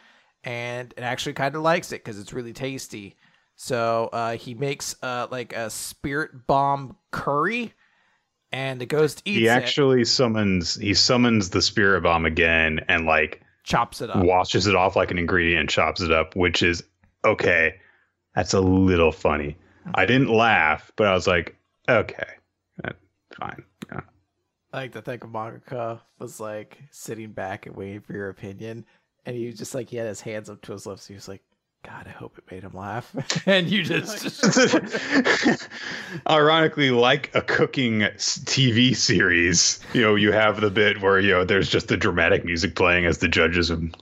and 0.44 0.92
it 0.96 1.02
actually 1.02 1.32
kind 1.32 1.54
of 1.54 1.62
likes 1.62 1.92
it 1.92 2.04
because 2.04 2.18
it's 2.18 2.32
really 2.32 2.52
tasty. 2.52 3.16
So 3.54 4.10
uh, 4.12 4.36
he 4.36 4.54
makes 4.54 4.96
uh, 5.02 5.28
like 5.30 5.54
a 5.54 5.70
spirit 5.70 6.46
bomb 6.46 6.96
curry, 7.10 7.72
and 8.52 8.80
the 8.80 8.86
ghost 8.86 9.22
eats 9.24 9.38
he 9.38 9.46
it, 9.46 9.50
actually 9.50 10.04
summons 10.04 10.74
he 10.76 10.94
summons 10.94 11.50
the 11.50 11.62
spirit 11.62 12.02
bomb 12.02 12.26
again 12.26 12.80
and 12.88 13.06
like 13.06 13.42
chops 13.64 14.00
it 14.00 14.10
up. 14.10 14.24
washes 14.24 14.66
it 14.66 14.74
off 14.74 14.96
like 14.96 15.10
an 15.10 15.18
ingredient 15.18 15.70
chops 15.70 16.00
it 16.00 16.12
up, 16.12 16.36
which 16.36 16.62
is 16.62 16.82
okay. 17.24 17.74
That's 18.34 18.54
a 18.54 18.60
little 18.60 19.12
funny. 19.12 19.56
I 19.94 20.06
didn't 20.06 20.32
laugh, 20.32 20.92
but 20.96 21.06
I 21.06 21.14
was 21.14 21.26
like, 21.26 21.56
okay, 21.88 22.28
that's 22.82 22.96
fine. 23.38 23.62
Yeah. 23.90 24.00
I 24.72 24.76
like 24.76 24.92
to 24.92 25.02
think 25.02 25.24
of 25.24 25.30
Mangaka 25.30 26.00
was 26.18 26.40
like 26.40 26.78
sitting 26.90 27.32
back 27.32 27.66
and 27.66 27.76
waiting 27.76 28.00
for 28.00 28.12
your 28.12 28.30
opinion, 28.30 28.84
and 29.26 29.36
he 29.36 29.46
was 29.46 29.56
just 29.56 29.74
like 29.74 29.90
he 29.90 29.96
had 29.96 30.06
his 30.06 30.20
hands 30.20 30.48
up 30.48 30.62
to 30.62 30.72
his 30.72 30.86
lips. 30.86 31.06
He 31.06 31.14
was 31.14 31.28
like, 31.28 31.42
"God, 31.84 32.06
I 32.06 32.10
hope 32.10 32.38
it 32.38 32.44
made 32.50 32.62
him 32.62 32.74
laugh," 32.74 33.14
and 33.46 33.68
you 33.68 33.82
just 33.82 34.44
Ironically, 36.28 36.90
like 36.90 37.34
a 37.34 37.42
cooking 37.42 38.00
TV 38.00 38.94
series, 38.94 39.80
you 39.92 40.02
know, 40.02 40.14
you 40.14 40.32
have 40.32 40.60
the 40.60 40.70
bit 40.70 41.00
where 41.00 41.18
you 41.18 41.32
know 41.32 41.44
there's 41.44 41.68
just 41.68 41.88
the 41.88 41.96
dramatic 41.96 42.44
music 42.44 42.74
playing 42.74 43.06
as 43.06 43.18
the 43.18 43.28
judges. 43.28 43.70
And... 43.70 43.96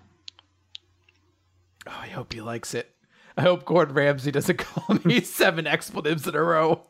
oh, 1.87 1.99
I 2.01 2.09
hope 2.09 2.33
he 2.33 2.41
likes 2.41 2.75
it. 2.75 2.95
I 3.37 3.43
hope 3.43 3.65
Gordon 3.65 3.95
Ramsay 3.95 4.33
doesn't 4.33 4.59
call 4.59 4.99
me 5.05 5.21
seven 5.21 5.67
expletives 5.67 6.27
in 6.27 6.35
a 6.35 6.43
row. 6.43 6.83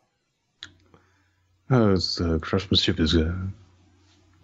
Oh, 1.70 1.92
it's, 1.92 2.20
uh, 2.20 2.38
craftsmanship 2.40 2.98
is 2.98 3.14
uh, 3.14 3.32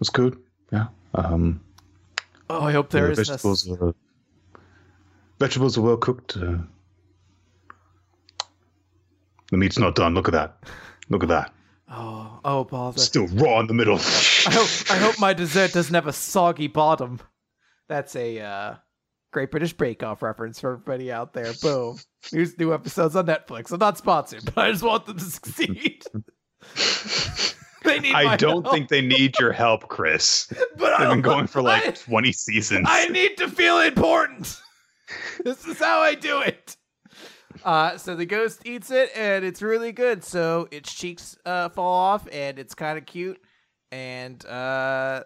it's 0.00 0.11
good. 0.11 0.38
Yeah. 0.70 0.87
Um, 1.14 1.61
Oh, 2.48 2.62
I 2.62 2.72
hope 2.72 2.90
there 2.90 3.06
the 3.06 3.20
is 3.20 3.28
vegetables. 3.28 3.68
Are, 3.70 3.94
vegetables 5.38 5.79
are 5.79 5.83
well 5.83 5.96
cooked. 5.96 6.37
Uh, 6.37 6.59
the 9.51 9.57
meat's 9.57 9.79
not 9.79 9.94
done. 9.94 10.14
Look 10.14 10.29
at 10.29 10.33
that. 10.33 10.57
Look 11.09 11.22
at 11.22 11.29
that. 11.29 11.53
Oh, 11.88 12.40
oh, 12.44 12.64
bother. 12.64 12.99
Still 12.99 13.29
raw 13.29 13.61
in 13.61 13.68
the 13.68 13.75
middle. 13.75 13.96
I 13.96 14.51
hope 14.51 14.90
I 14.90 14.96
hope 14.96 15.20
my 15.20 15.33
dessert 15.33 15.72
doesn't 15.72 15.94
have 15.94 16.09
a 16.09 16.12
soggy 16.12 16.66
bottom. 16.66 17.20
That's 17.88 18.16
a 18.16 18.40
uh, 18.40 18.75
Great 19.33 19.53
British 19.53 19.72
Bake 19.72 20.03
Off 20.03 20.22
reference 20.22 20.59
for 20.59 20.72
everybody 20.72 21.12
out 21.12 21.33
there. 21.33 21.53
Boom. 21.62 21.99
Here's 22.33 22.59
new 22.59 22.75
episodes 22.75 23.14
on 23.14 23.27
Netflix. 23.27 23.70
I'm 23.70 23.79
not 23.79 23.99
sponsored, 23.99 24.44
but 24.46 24.59
I 24.59 24.72
just 24.72 24.83
want 24.83 25.07
them 25.07 25.18
to 25.18 25.25
succeed. 25.25 26.05
they 27.85 28.01
need 28.01 28.12
my 28.12 28.25
I 28.25 28.37
don't 28.37 28.64
help, 28.64 28.75
think 28.75 28.88
they 28.88 29.03
need 29.03 29.38
your 29.38 29.53
help, 29.53 29.88
Chris. 29.88 30.53
but 30.77 30.92
I 30.94 31.05
They've 31.05 31.11
been 31.11 31.22
going 31.22 31.46
for 31.46 31.62
like 31.62 31.87
I, 31.87 31.90
20 31.92 32.33
seasons. 32.33 32.87
I 32.90 33.07
need 33.09 33.37
to 33.37 33.49
feel 33.49 33.79
important. 33.79 34.61
this 35.44 35.66
is 35.66 35.78
how 35.78 36.00
I 36.00 36.14
do 36.14 36.40
it. 36.40 36.76
Uh, 37.64 37.96
so 37.96 38.14
the 38.14 38.26
ghost 38.26 38.62
eats 38.64 38.90
it, 38.90 39.10
and 39.14 39.44
it's 39.44 39.62
really 39.62 39.92
good. 39.92 40.22
So 40.24 40.68
its 40.70 40.92
cheeks 40.92 41.36
uh, 41.46 41.68
fall 41.70 41.94
off, 41.94 42.28
and 42.30 42.58
it's 42.58 42.74
kind 42.74 42.98
of 42.98 43.06
cute. 43.06 43.40
And 43.90 44.44
uh, 44.46 45.24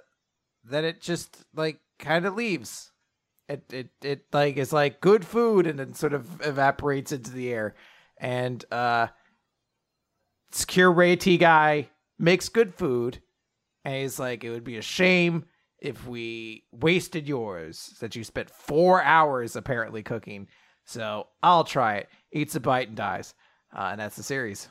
then 0.64 0.84
it 0.84 1.00
just 1.00 1.44
like 1.54 1.80
kind 1.98 2.26
of 2.26 2.34
leaves. 2.34 2.92
It 3.48 3.64
it 3.72 3.88
it 4.02 4.24
like 4.32 4.56
is 4.56 4.72
like 4.72 5.00
good 5.00 5.24
food, 5.24 5.66
and 5.66 5.78
then 5.78 5.94
sort 5.94 6.12
of 6.12 6.40
evaporates 6.46 7.12
into 7.12 7.32
the 7.32 7.52
air. 7.52 7.74
And 8.16 8.64
uh, 8.70 9.08
secure 10.52 10.92
Ray 10.92 11.16
T 11.16 11.36
guy 11.36 11.88
makes 12.18 12.48
good 12.48 12.74
food, 12.74 13.20
and 13.84 13.94
he's 13.96 14.18
like, 14.20 14.44
it 14.44 14.50
would 14.50 14.64
be 14.64 14.76
a 14.76 14.82
shame 14.82 15.46
if 15.80 16.06
we 16.06 16.64
wasted 16.72 17.26
yours 17.26 17.94
that 18.00 18.14
you 18.16 18.24
spent 18.24 18.50
four 18.50 19.02
hours 19.02 19.56
apparently 19.56 20.02
cooking. 20.02 20.46
So 20.84 21.28
I'll 21.42 21.64
try 21.64 21.96
it. 21.96 22.08
Eats 22.32 22.54
a 22.56 22.60
bite 22.60 22.88
and 22.88 22.96
dies. 22.96 23.34
Uh, 23.76 23.88
and 23.92 24.00
that's 24.00 24.16
the 24.16 24.22
series. 24.22 24.68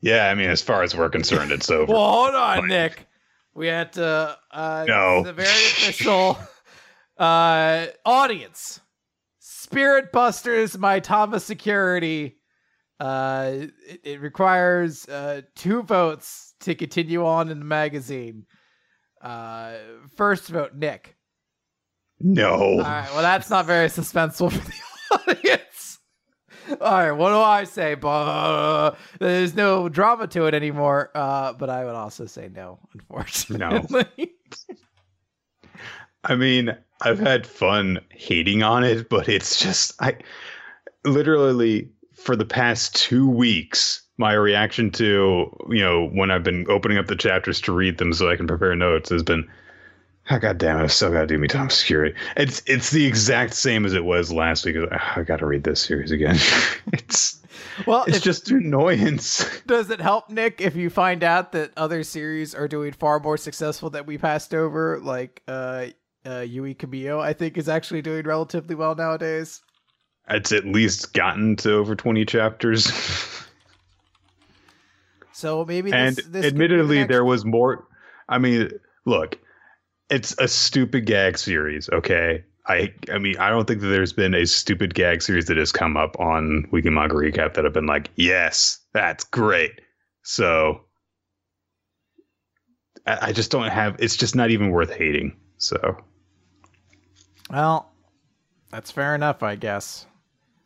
yeah, 0.00 0.28
I 0.30 0.34
mean, 0.34 0.48
as 0.48 0.62
far 0.62 0.82
as 0.82 0.96
we're 0.96 1.10
concerned, 1.10 1.52
it's 1.52 1.70
over. 1.70 1.92
Well, 1.92 2.10
hold 2.12 2.34
on, 2.34 2.58
Fine. 2.60 2.68
Nick. 2.68 3.06
We 3.54 3.66
had 3.66 3.92
to. 3.94 4.38
Uh, 4.50 4.84
No. 4.88 5.22
The 5.24 5.32
very 5.32 5.48
official 5.48 6.38
uh, 7.18 7.86
audience. 8.06 8.80
Spirit 9.40 10.10
Busters, 10.12 10.76
Mitama 10.76 11.40
Security. 11.40 12.38
Uh, 12.98 13.52
it, 13.86 14.00
it 14.04 14.20
requires 14.20 15.08
uh, 15.08 15.42
two 15.54 15.82
votes 15.82 16.54
to 16.60 16.74
continue 16.74 17.24
on 17.26 17.48
in 17.50 17.58
the 17.58 17.64
magazine. 17.64 18.46
Uh, 19.20 19.74
first 20.16 20.48
vote, 20.48 20.74
Nick. 20.74 21.16
no. 22.20 22.52
All 22.52 22.78
right. 22.78 23.08
Well, 23.12 23.22
that's 23.22 23.50
not 23.50 23.66
very 23.66 23.88
suspenseful 23.88 24.50
for 24.52 24.58
the 24.58 25.32
audience. 25.32 25.98
All 26.80 26.92
right. 26.92 27.12
What 27.12 27.30
do 27.30 27.36
I 27.38 27.64
say? 27.64 27.94
Bah, 27.94 28.94
there's 29.18 29.54
no 29.54 29.88
drama 29.88 30.26
to 30.28 30.46
it 30.46 30.54
anymore. 30.54 31.10
Uh, 31.14 31.52
but 31.52 31.68
I 31.68 31.84
would 31.84 31.94
also 31.94 32.26
say 32.26 32.48
no, 32.54 32.78
unfortunately. 32.94 34.04
No. 34.20 34.26
I 36.24 36.34
mean, 36.36 36.76
I've 37.00 37.18
had 37.18 37.46
fun 37.46 38.00
hating 38.10 38.62
on 38.62 38.84
it, 38.84 39.08
but 39.08 39.28
it's 39.28 39.58
just 39.58 39.94
I 40.02 40.16
literally 41.04 41.90
for 42.22 42.36
the 42.36 42.44
past 42.44 42.94
two 42.94 43.28
weeks, 43.28 44.02
my 44.18 44.32
reaction 44.34 44.90
to 44.92 45.54
you 45.68 45.80
know 45.82 46.08
when 46.08 46.30
I've 46.30 46.44
been 46.44 46.66
opening 46.68 46.98
up 46.98 47.06
the 47.06 47.16
chapters 47.16 47.60
to 47.62 47.72
read 47.72 47.98
them 47.98 48.12
so 48.12 48.30
I 48.30 48.36
can 48.36 48.46
prepare 48.46 48.74
notes 48.76 49.10
has 49.10 49.22
been, 49.22 49.48
oh, 50.30 50.38
God 50.38 50.58
damn 50.58 50.78
it, 50.78 50.84
I 50.84 50.86
still 50.88 51.10
got 51.10 51.20
to 51.22 51.26
do 51.26 51.38
Mitama 51.38 51.72
Security. 51.72 52.14
It's 52.36 52.62
it's 52.66 52.90
the 52.90 53.06
exact 53.06 53.54
same 53.54 53.84
as 53.86 53.94
it 53.94 54.04
was 54.04 54.30
last 54.32 54.64
week. 54.66 54.76
"Ah, 54.92 55.12
I 55.16 55.22
got 55.22 55.38
to 55.38 55.46
read 55.46 55.64
this 55.64 55.80
series 55.82 56.10
again. 56.10 56.36
it's 56.92 57.40
well, 57.86 58.04
it's 58.06 58.18
if- 58.18 58.22
just 58.22 58.50
an 58.50 58.58
annoyance. 58.58 59.44
does 59.66 59.90
it 59.90 60.00
help, 60.00 60.28
Nick, 60.30 60.60
if 60.60 60.76
you 60.76 60.90
find 60.90 61.24
out 61.24 61.52
that 61.52 61.72
other 61.76 62.02
series 62.02 62.54
are 62.54 62.68
doing 62.68 62.92
far 62.92 63.18
more 63.20 63.36
successful 63.36 63.90
that 63.90 64.06
we 64.06 64.18
passed 64.18 64.54
over, 64.54 65.00
like 65.00 65.42
uh, 65.48 65.86
uh, 66.26 66.40
Yui 66.40 66.74
Kamio, 66.74 67.20
I 67.20 67.32
think 67.32 67.56
is 67.56 67.68
actually 67.68 68.02
doing 68.02 68.24
relatively 68.26 68.74
well 68.74 68.94
nowadays. 68.94 69.62
It's 70.30 70.52
at 70.52 70.64
least 70.64 71.12
gotten 71.12 71.56
to 71.56 71.74
over 71.74 71.94
twenty 71.94 72.24
chapters. 72.24 72.90
So 75.40 75.64
maybe 75.64 75.90
this, 75.90 76.18
and 76.18 76.34
this 76.34 76.44
admittedly 76.44 77.04
there 77.04 77.24
was 77.24 77.46
more 77.46 77.86
i 78.28 78.36
mean 78.36 78.70
look 79.06 79.38
it's 80.10 80.34
a 80.38 80.46
stupid 80.46 81.06
gag 81.06 81.38
series 81.38 81.88
okay 81.94 82.44
i 82.66 82.92
i 83.10 83.16
mean 83.16 83.38
i 83.38 83.48
don't 83.48 83.66
think 83.66 83.80
that 83.80 83.86
there's 83.86 84.12
been 84.12 84.34
a 84.34 84.44
stupid 84.44 84.92
gag 84.94 85.22
series 85.22 85.46
that 85.46 85.56
has 85.56 85.72
come 85.72 85.96
up 85.96 86.14
on 86.20 86.68
weekly 86.72 86.90
manga 86.90 87.14
recap 87.14 87.54
that 87.54 87.64
have 87.64 87.72
been 87.72 87.86
like 87.86 88.10
yes 88.16 88.78
that's 88.92 89.24
great 89.24 89.80
so 90.24 90.82
I, 93.06 93.28
I 93.28 93.32
just 93.32 93.50
don't 93.50 93.70
have 93.70 93.96
it's 93.98 94.16
just 94.16 94.36
not 94.36 94.50
even 94.50 94.68
worth 94.70 94.92
hating 94.92 95.34
so 95.56 95.96
Well, 97.50 97.90
that's 98.70 98.90
fair 98.90 99.14
enough, 99.14 99.42
I 99.42 99.56
guess. 99.56 100.06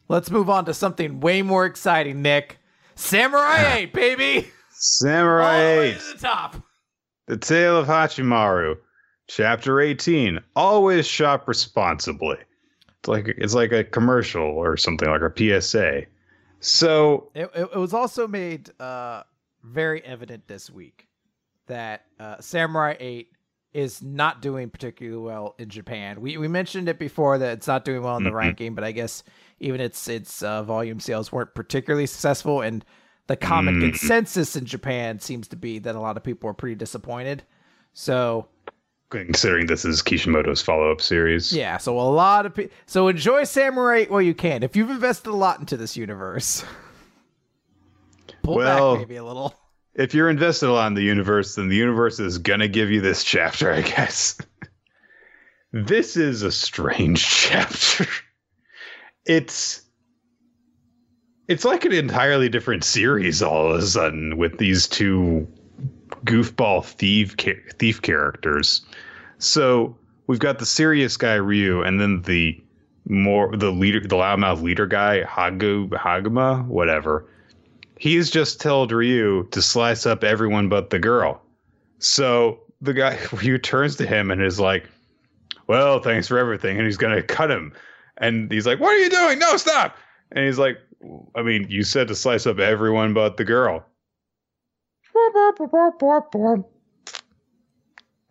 Let's 0.08 0.30
move 0.30 0.50
on 0.50 0.64
to 0.66 0.74
something 0.74 1.20
way 1.20 1.42
more 1.42 1.64
exciting, 1.66 2.22
Nick. 2.22 2.58
Samurai 2.94 3.76
8, 3.78 3.92
baby! 3.92 4.50
samurai 4.70 5.44
All 5.44 5.72
the 5.74 5.78
way 5.78 5.88
8 5.92 5.98
to 5.98 6.12
the 6.14 6.18
top. 6.20 6.56
the 7.26 7.36
tale 7.36 7.76
of 7.78 7.86
hachimaru 7.86 8.74
chapter 9.28 9.80
18 9.80 10.38
always 10.56 11.06
shop 11.06 11.48
responsibly 11.48 12.36
it's 12.98 13.08
like 13.08 13.26
it's 13.38 13.54
like 13.54 13.72
a 13.72 13.82
commercial 13.82 14.42
or 14.44 14.76
something 14.76 15.08
like 15.08 15.22
a 15.22 15.60
psa 15.60 16.02
so 16.60 17.30
It, 17.34 17.50
it, 17.54 17.68
it 17.74 17.78
was 17.78 17.94
also 17.94 18.28
made 18.28 18.70
uh, 18.80 19.22
very 19.62 20.04
evident 20.04 20.46
this 20.48 20.68
week 20.70 21.08
that 21.66 22.02
uh, 22.20 22.36
Samurai 22.40 22.94
8 23.00 23.28
is 23.74 24.00
not 24.02 24.40
doing 24.40 24.70
particularly 24.70 25.18
well 25.18 25.54
in 25.58 25.68
Japan. 25.68 26.20
We 26.20 26.36
we 26.38 26.48
mentioned 26.48 26.88
it 26.88 26.98
before 26.98 27.36
that 27.38 27.52
it's 27.58 27.66
not 27.66 27.84
doing 27.84 28.02
well 28.02 28.16
in 28.16 28.24
the 28.24 28.30
Mhm. 28.30 28.34
ranking, 28.34 28.74
but 28.74 28.84
I 28.84 28.92
guess 28.92 29.22
even 29.60 29.80
its 29.80 30.08
its 30.08 30.42
uh, 30.42 30.62
volume 30.62 31.00
sales 31.00 31.30
weren't 31.32 31.54
particularly 31.54 32.06
successful, 32.06 32.60
and 32.62 32.84
the 33.26 33.36
common 33.36 33.80
Mm. 33.80 33.90
consensus 33.90 34.54
in 34.54 34.64
Japan 34.64 35.18
seems 35.18 35.48
to 35.48 35.56
be 35.56 35.78
that 35.80 35.94
a 35.94 36.00
lot 36.00 36.16
of 36.16 36.22
people 36.22 36.48
are 36.48 36.54
pretty 36.54 36.76
disappointed. 36.76 37.42
So 37.92 38.46
considering 39.10 39.66
this 39.66 39.84
is 39.84 40.02
kishimoto's 40.02 40.60
follow-up 40.60 41.00
series 41.00 41.52
yeah, 41.52 41.76
so 41.76 41.98
a 41.98 42.02
lot 42.02 42.46
of 42.46 42.54
people. 42.54 42.74
So 42.86 43.06
enjoy 43.08 43.44
Samurai 43.44 43.98
8 43.98 44.10
while 44.10 44.22
you 44.22 44.34
can. 44.34 44.62
If 44.62 44.74
you've 44.76 44.90
invested 44.90 45.30
a 45.30 45.36
lot 45.36 45.60
into 45.60 45.76
this 45.76 45.96
universe, 45.96 46.64
pull 48.42 48.56
Well- 48.56 48.94
back 48.96 49.00
maybe 49.08 49.16
a 49.16 49.24
little. 49.24 49.54
If 49.94 50.14
you're 50.14 50.30
invested 50.30 50.68
a 50.68 50.72
lot 50.72 50.86
in 50.88 50.94
the 50.94 51.02
universe 51.02 51.54
then 51.54 51.68
the 51.68 51.76
universe 51.76 52.20
is 52.20 52.38
gonna 52.38 52.68
give 52.68 52.90
you 52.90 53.00
this 53.00 53.24
chapter 53.24 53.72
i 53.72 53.80
guess. 53.80 54.36
This 55.74 56.16
is 56.16 56.42
a 56.42 56.52
strange 56.52 57.26
chapter. 57.28 58.06
It's 59.26 59.82
it's 61.48 61.64
like 61.64 61.84
an 61.84 61.92
entirely 61.92 62.48
different 62.48 62.84
series 62.84 63.42
all 63.42 63.72
of 63.72 63.80
a 63.80 63.84
sudden 63.84 64.36
with 64.36 64.58
these 64.58 64.86
two 64.86 65.48
goofball 66.24 66.84
thief 66.84 67.34
thief 67.76 68.00
characters. 68.02 68.82
So 69.38 69.98
we've 70.28 70.38
got 70.38 70.60
the 70.60 70.64
serious 70.64 71.16
guy 71.16 71.34
ryu 71.34 71.82
and 71.82 72.00
then 72.00 72.22
the 72.22 72.62
more 73.06 73.56
the 73.56 73.72
leader, 73.72 73.98
the 73.98 74.14
loudmouth 74.14 74.62
leader 74.62 74.86
guy, 74.86 75.24
Hagu 75.24 75.88
Haguma, 75.88 76.64
whatever. 76.68 77.26
He's 78.04 78.28
just 78.28 78.60
told 78.60 78.92
Ryu 78.92 79.48
to 79.52 79.62
slice 79.62 80.04
up 80.04 80.24
everyone 80.24 80.68
but 80.68 80.90
the 80.90 80.98
girl. 80.98 81.40
So 82.00 82.60
the 82.82 82.92
guy 82.92 83.18
Ryu 83.32 83.56
turns 83.56 83.96
to 83.96 84.06
him 84.06 84.30
and 84.30 84.42
is 84.42 84.60
like, 84.60 84.90
"Well, 85.68 86.00
thanks 86.00 86.28
for 86.28 86.36
everything," 86.36 86.76
and 86.76 86.84
he's 86.84 86.98
gonna 86.98 87.22
cut 87.22 87.50
him. 87.50 87.72
And 88.18 88.52
he's 88.52 88.66
like, 88.66 88.78
"What 88.78 88.90
are 88.90 88.98
you 88.98 89.08
doing? 89.08 89.38
No, 89.38 89.56
stop!" 89.56 89.96
And 90.32 90.44
he's 90.44 90.58
like, 90.58 90.76
"I 91.34 91.40
mean, 91.40 91.66
you 91.70 91.82
said 91.82 92.08
to 92.08 92.14
slice 92.14 92.46
up 92.46 92.58
everyone 92.58 93.14
but 93.14 93.38
the 93.38 93.44
girl." 93.44 93.86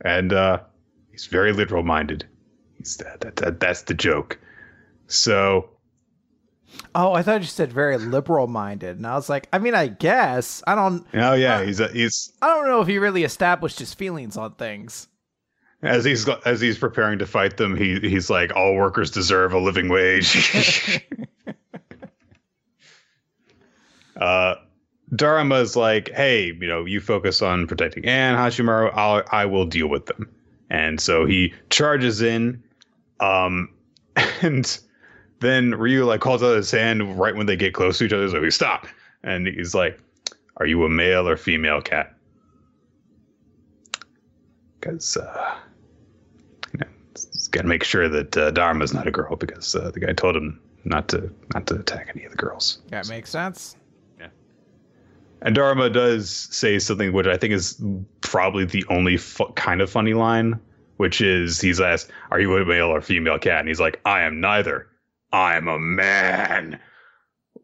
And 0.01 0.34
uh, 0.34 0.59
he's 1.09 1.26
very 1.26 1.51
literal 1.51 1.82
minded. 1.82 2.28
He's 2.78 2.97
that, 2.97 3.21
that, 3.21 3.38
that 3.38 3.59
that's 3.59 3.82
the 3.82 3.95
joke. 3.95 4.38
So 5.07 5.72
Oh, 6.95 7.13
I 7.13 7.24
thought 7.24 7.41
you 7.41 7.47
said 7.47 7.74
very 7.74 7.97
liberal 7.97 8.47
minded, 8.47 8.97
and 8.97 9.07
I 9.07 9.15
was 9.15 9.28
like, 9.30 9.47
I 9.51 9.57
mean, 9.59 9.74
I 9.74 9.88
guess 9.88 10.61
I 10.67 10.76
don't. 10.76 11.05
oh 11.13 11.34
yeah, 11.34 11.57
Uh, 11.57 11.61
he's 11.61 11.80
a, 11.80 11.88
he's 11.88 12.32
I 12.41 12.47
don't 12.47 12.67
know 12.67 12.82
if 12.82 12.88
he 12.88 12.97
really 12.99 13.24
established 13.24 13.80
his 13.80 13.93
feelings 13.93 14.38
on 14.38 14.53
things. 14.55 15.07
as 15.82 16.05
he's 16.05 16.28
as 16.45 16.61
he's 16.61 16.78
preparing 16.78 17.19
to 17.19 17.26
fight 17.26 17.57
them, 17.57 17.76
he 17.76 17.99
he's 17.99 18.30
like, 18.30 18.55
all 18.55 18.76
workers 18.76 19.09
deserve 19.11 19.53
a 19.53 19.59
living 19.59 19.89
wage. 19.89 21.01
uh, 24.17 24.55
Dharma's 25.11 25.76
like, 25.76 26.09
hey, 26.11 26.45
you 26.59 26.67
know, 26.67 26.86
you 26.86 26.99
focus 26.99 27.41
on 27.41 27.67
protecting 27.67 28.05
Anne 28.05 28.36
Hachimaru. 28.38 28.91
I'll 28.93 29.24
I 29.32 29.45
will 29.45 29.65
deal 29.65 29.88
with 29.88 30.05
them. 30.07 30.30
And 30.69 30.99
so 30.99 31.26
he 31.26 31.53
charges 31.69 32.21
in, 32.21 32.63
um, 33.19 33.69
and 34.41 34.80
then 35.44 35.72
Ryu 35.76 36.06
like 36.06 36.22
calls 36.22 36.41
out 36.41 36.52
of 36.52 36.58
his 36.58 36.72
hand 36.72 37.20
right 37.20 37.36
when 37.36 37.46
they 37.46 37.56
get 37.56 37.74
close 37.74 37.98
to 38.00 38.06
each 38.06 38.14
other. 38.14 38.30
So 38.30 38.41
he 38.41 38.50
stop, 38.50 38.88
and 39.24 39.48
he's 39.48 39.76
like, 39.76 40.00
"Are 40.58 40.66
you 40.66 40.84
a 40.86 40.89
male 40.89 41.28
or 41.28 41.38
female 41.38 41.82
cat?" 41.82 42.14
Because 44.80 45.18
uh, 45.18 45.56
you 46.74 46.80
know, 46.80 46.88
he's 47.14 47.48
got 47.50 47.62
to 47.62 47.68
make 47.68 47.84
sure 47.84 48.10
that 48.10 48.36
uh, 48.38 48.52
Dharma's 48.52 48.94
not 48.94 49.08
a 49.08 49.12
girl 49.12 49.36
because 49.36 49.76
uh, 49.76 49.91
the 49.91 50.00
guy 50.00 50.14
told 50.14 50.36
him 50.36 50.60
not 50.86 51.08
to 51.10 51.34
not 51.54 51.68
to 51.68 51.76
attack 51.76 52.12
any 52.14 52.26
of 52.26 52.32
the 52.32 52.38
girls. 52.38 52.80
That 52.89 53.08
makes 53.08 53.30
sense. 53.30 53.76
Yeah. 54.20 54.28
And 55.41 55.56
Dharma 55.56 55.89
does 55.89 56.30
say 56.30 56.80
something 56.80 57.14
which 57.14 57.28
I 57.28 57.38
think 57.38 57.54
is 57.54 57.82
probably 58.22 58.66
the 58.66 58.86
only 58.89 59.18
fu- 59.18 59.52
kind 59.54 59.82
of 59.82 59.89
funny 59.89 60.14
line, 60.14 60.60
which 60.98 61.22
is 61.22 61.62
he's 61.62 61.80
asked, 61.80 62.12
"Are 62.32 62.39
you 62.39 62.56
a 62.58 62.66
male 62.66 62.88
or 62.88 63.02
female 63.02 63.39
cat?" 63.39 63.60
And 63.60 63.68
he's 63.68 63.80
like, 63.80 64.00
"I 64.06 64.22
am 64.22 64.39
neither. 64.41 64.88
I 65.34 65.57
am 65.57 65.67
a 65.67 65.79
man," 65.79 66.79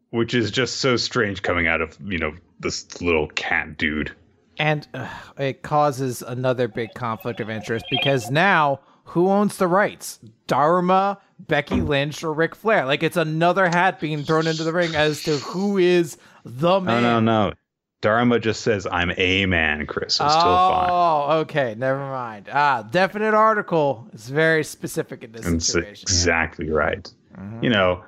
which 0.10 0.34
is 0.34 0.52
just 0.52 0.78
so 0.78 0.98
strange 0.98 1.42
coming 1.44 1.68
out 1.68 1.80
of 1.82 1.98
you 2.04 2.18
know 2.18 2.34
this 2.60 3.02
little 3.02 3.28
cat 3.30 3.78
dude. 3.78 4.12
And 4.58 4.86
uh, 4.94 5.08
it 5.38 5.62
causes 5.62 6.22
another 6.22 6.68
big 6.68 6.94
conflict 6.94 7.40
of 7.40 7.50
interest 7.50 7.86
because 7.90 8.30
now 8.30 8.82
who 9.06 9.30
owns 9.30 9.56
the 9.56 9.68
rights? 9.68 10.20
Dharma, 10.48 11.18
Becky 11.40 11.80
Lynch, 11.80 12.24
or 12.26 12.34
Ric 12.34 12.56
Flair? 12.56 12.86
Like 12.86 13.02
it's 13.02 13.16
another 13.16 13.70
hat 13.70 14.02
being 14.02 14.24
thrown 14.24 14.48
into 14.48 14.64
the 14.66 14.74
ring 14.74 14.96
as 14.96 15.24
to 15.24 15.38
who 15.38 15.78
is 15.78 16.18
the 16.44 16.82
man. 16.82 17.04
no, 17.04 17.20
no. 17.22 17.50
no. 17.50 17.54
Dharma 18.02 18.40
just 18.40 18.62
says, 18.62 18.88
"I'm 18.90 19.12
a 19.18 19.46
man." 19.46 19.86
Chris, 19.86 20.16
it's 20.16 20.22
Oh, 20.22 20.30
still 20.30 20.42
fine. 20.42 20.90
Oh, 20.90 21.28
okay, 21.42 21.76
never 21.78 22.00
mind. 22.00 22.48
Ah, 22.52 22.82
definite 22.82 23.34
article. 23.34 24.08
It's 24.14 24.30
very 24.30 24.64
specific 24.64 25.24
in 25.24 25.32
this 25.34 25.46
It's 25.46 25.66
situation. 25.68 26.04
exactly 26.04 26.70
right. 26.70 27.12
Mhm. 27.38 27.64
you 27.64 27.70
know, 27.70 28.04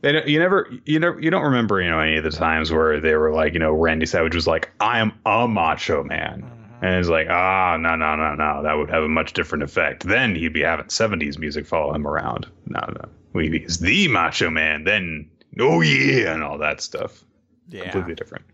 they 0.00 0.12
don't, 0.12 0.28
you 0.28 0.38
never, 0.38 0.68
you 0.84 0.98
never, 1.00 1.20
you 1.20 1.30
don't 1.30 1.44
remember, 1.44 1.80
you 1.80 1.90
know, 1.90 1.98
any 2.00 2.16
of 2.16 2.24
the 2.24 2.30
times 2.30 2.70
where 2.72 3.00
they 3.00 3.14
were 3.14 3.32
like, 3.32 3.52
you 3.54 3.58
know, 3.58 3.72
Randy 3.72 4.06
Savage 4.06 4.34
was 4.34 4.46
like, 4.46 4.70
"I 4.80 5.00
am 5.00 5.12
a 5.26 5.48
macho 5.48 6.04
man," 6.04 6.42
Mhm. 6.42 6.86
and 6.86 6.94
it's 6.94 7.08
like, 7.08 7.28
ah, 7.30 7.76
no, 7.78 7.96
no, 7.96 8.14
no, 8.14 8.34
no, 8.34 8.62
that 8.62 8.74
would 8.74 8.90
have 8.90 9.02
a 9.02 9.08
much 9.08 9.32
different 9.32 9.64
effect. 9.64 10.04
Then 10.04 10.34
he'd 10.36 10.52
be 10.52 10.62
having 10.62 10.86
'70s 10.88 11.38
music 11.38 11.66
follow 11.66 11.92
him 11.94 12.06
around. 12.06 12.46
No, 12.66 12.80
no, 12.80 13.08
when 13.32 13.52
he's 13.52 13.78
the 13.80 14.06
macho 14.08 14.50
man, 14.50 14.84
then 14.84 15.28
oh 15.58 15.80
yeah, 15.80 16.32
and 16.34 16.44
all 16.44 16.58
that 16.58 16.80
stuff. 16.80 17.24
Yeah. 17.68 17.82
Completely 17.90 18.14
different. 18.14 18.44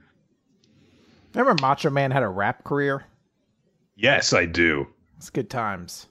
Remember 1.34 1.60
Macho 1.60 1.90
Man 1.90 2.10
had 2.10 2.22
a 2.22 2.28
rap 2.28 2.64
career? 2.64 3.04
Yes, 3.96 4.32
I 4.32 4.46
do. 4.46 4.86
It's 5.16 5.30
good 5.30 5.50
times. 5.50 6.06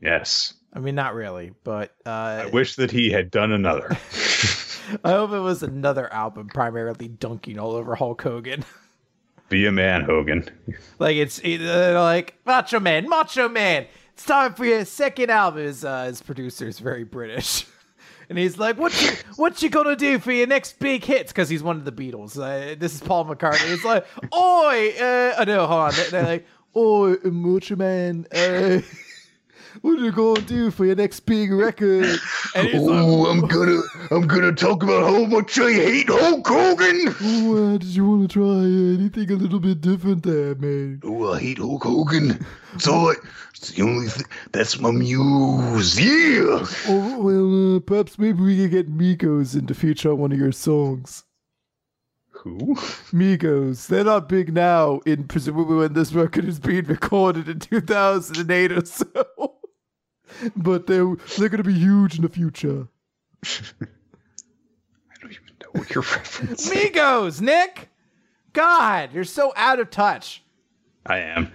Yes, 0.00 0.54
I 0.74 0.80
mean, 0.80 0.96
not 0.96 1.14
really, 1.14 1.52
but 1.62 1.94
uh, 2.04 2.10
I 2.44 2.46
wish 2.46 2.76
that 2.76 2.90
he 2.90 3.10
had 3.10 3.30
done 3.30 3.52
another. 3.52 3.88
I 5.04 5.10
hope 5.10 5.32
it 5.32 5.40
was 5.40 5.62
another 5.62 6.12
album 6.12 6.48
primarily 6.48 7.08
dunking 7.08 7.58
all 7.58 7.72
over 7.72 7.94
Hulk 7.94 8.20
Hogan. 8.20 8.64
be 9.48 9.66
a 9.66 9.72
man, 9.72 10.02
Hogan. 10.02 10.48
like 10.98 11.16
it's 11.16 11.42
uh, 11.44 12.00
like 12.02 12.34
Macho 12.44 12.80
Man, 12.80 13.08
Macho 13.08 13.48
Man. 13.48 13.86
It's 14.14 14.24
time 14.24 14.54
for 14.54 14.64
your 14.64 14.84
second 14.84 15.30
album. 15.30 15.62
His, 15.62 15.84
uh, 15.84 16.04
his 16.04 16.22
producer 16.22 16.66
is 16.66 16.80
very 16.80 17.04
British, 17.04 17.66
and 18.28 18.36
he's 18.36 18.58
like, 18.58 18.76
"What 18.76 19.00
you 19.00 19.10
what 19.36 19.62
you 19.62 19.70
gonna 19.70 19.96
do 19.96 20.18
for 20.18 20.32
your 20.32 20.48
next 20.48 20.80
big 20.80 21.04
hits?" 21.04 21.32
Because 21.32 21.48
he's 21.48 21.62
one 21.62 21.76
of 21.76 21.84
the 21.84 21.92
Beatles. 21.92 22.36
Uh, 22.36 22.74
this 22.76 22.94
is 22.94 23.00
Paul 23.00 23.26
McCartney. 23.26 23.72
It's 23.72 23.84
like, 23.84 24.06
"Oi, 24.34 24.94
uh, 25.00 25.34
oh 25.38 25.44
no, 25.46 25.66
hold 25.66 25.80
on." 25.80 25.92
They're, 25.94 26.10
they're 26.10 26.24
like, 26.24 26.46
"Oi, 26.76 27.14
Macho 27.24 27.76
Man." 27.76 28.26
Uh, 28.34 28.80
what 29.82 29.98
are 29.98 30.04
you 30.04 30.12
gonna 30.12 30.40
do 30.42 30.70
for 30.70 30.84
your 30.84 30.96
next 30.96 31.20
big 31.20 31.52
record? 31.52 32.18
And 32.56 32.68
he's 32.68 32.82
like, 32.82 33.04
Oh, 33.04 33.26
I'm 33.26 33.40
gonna, 33.40 33.80
I'm 34.12 34.28
gonna 34.28 34.52
talk 34.52 34.82
about 34.84 35.02
how 35.10 35.24
much 35.24 35.58
I 35.58 35.72
hate 35.72 36.08
Hulk 36.08 36.46
Hogan. 36.46 37.14
Oh, 37.20 37.74
uh, 37.74 37.78
did 37.78 37.88
you 37.88 38.08
want 38.08 38.30
to 38.30 38.32
try 38.32 38.44
anything 38.44 39.30
a 39.32 39.34
little 39.34 39.58
bit 39.58 39.80
different 39.80 40.22
there, 40.22 40.54
man? 40.54 41.00
Oh, 41.02 41.32
I 41.32 41.40
hate 41.40 41.58
Hulk 41.58 41.82
Hogan. 41.82 42.46
It's 42.74 42.86
all 42.86 43.10
I, 43.10 43.14
it's 43.50 43.70
the 43.72 43.82
only 43.82 44.08
thing. 44.08 44.26
That's 44.52 44.78
my 44.78 44.92
muse. 44.92 45.98
Yeah. 45.98 46.64
Oh, 46.88 47.18
well, 47.20 47.76
uh, 47.76 47.80
perhaps 47.80 48.18
maybe 48.18 48.42
we 48.42 48.56
could 48.56 48.70
get 48.70 48.96
Migos 48.96 49.58
in 49.58 49.66
to 49.66 49.74
feature 49.74 50.12
on 50.12 50.18
one 50.18 50.32
of 50.32 50.38
your 50.38 50.52
songs. 50.52 51.24
Who? 52.30 52.74
Migos, 53.10 53.86
they're 53.86 54.04
not 54.04 54.28
big 54.28 54.52
now, 54.52 55.00
in 55.06 55.24
presumably 55.24 55.76
when 55.76 55.94
this 55.94 56.12
record 56.12 56.44
is 56.44 56.60
being 56.60 56.84
recorded 56.84 57.48
in 57.48 57.58
2008 57.58 58.72
or 58.72 58.84
so. 58.84 59.06
but 60.56 60.86
they're, 60.86 61.14
they're 61.38 61.48
going 61.48 61.62
to 61.62 61.64
be 61.64 61.74
huge 61.74 62.16
in 62.16 62.22
the 62.22 62.28
future. 62.28 62.88
I 63.44 63.86
don't 65.20 65.32
even 65.32 65.44
know 65.62 65.68
what 65.72 65.94
you're 65.94 66.02
referencing. 66.04 66.92
Migos, 66.92 67.40
Nick! 67.40 67.90
God, 68.52 69.12
you're 69.12 69.24
so 69.24 69.52
out 69.56 69.80
of 69.80 69.90
touch. 69.90 70.42
I 71.06 71.18
am. 71.18 71.52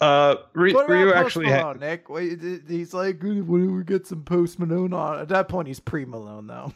Uh, 0.00 0.36
Ryu, 0.52 0.74
What 0.74 0.84
about 0.84 0.94
Ryu 0.94 1.12
Post 1.12 1.16
actually 1.26 1.46
had. 1.48 1.62
Malone, 1.62 1.80
Nick? 1.80 2.08
Wait, 2.08 2.40
He's 2.68 2.94
like, 2.94 3.20
what 3.22 3.32
if 3.60 3.70
we 3.70 3.84
get 3.84 4.06
some 4.06 4.22
Post 4.22 4.58
Malone 4.58 4.92
on? 4.92 5.18
At 5.18 5.28
that 5.28 5.48
point, 5.48 5.66
he's 5.66 5.80
pre 5.80 6.04
Malone, 6.04 6.46
though. 6.46 6.72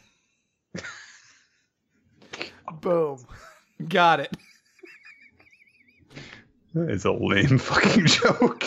Boom. 2.81 3.19
Got 3.87 4.19
it. 4.21 4.35
That 6.73 6.89
is 6.89 7.05
a 7.05 7.11
lame 7.11 7.59
fucking 7.59 8.07
joke. 8.07 8.65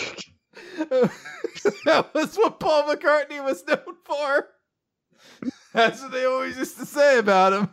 that 1.85 2.09
was 2.13 2.35
what 2.37 2.59
Paul 2.59 2.83
McCartney 2.83 3.43
was 3.43 3.65
known 3.67 3.95
for. 4.03 4.47
That's 5.73 6.01
what 6.01 6.11
they 6.11 6.25
always 6.25 6.57
used 6.57 6.77
to 6.77 6.85
say 6.85 7.17
about 7.19 7.53
him. 7.53 7.69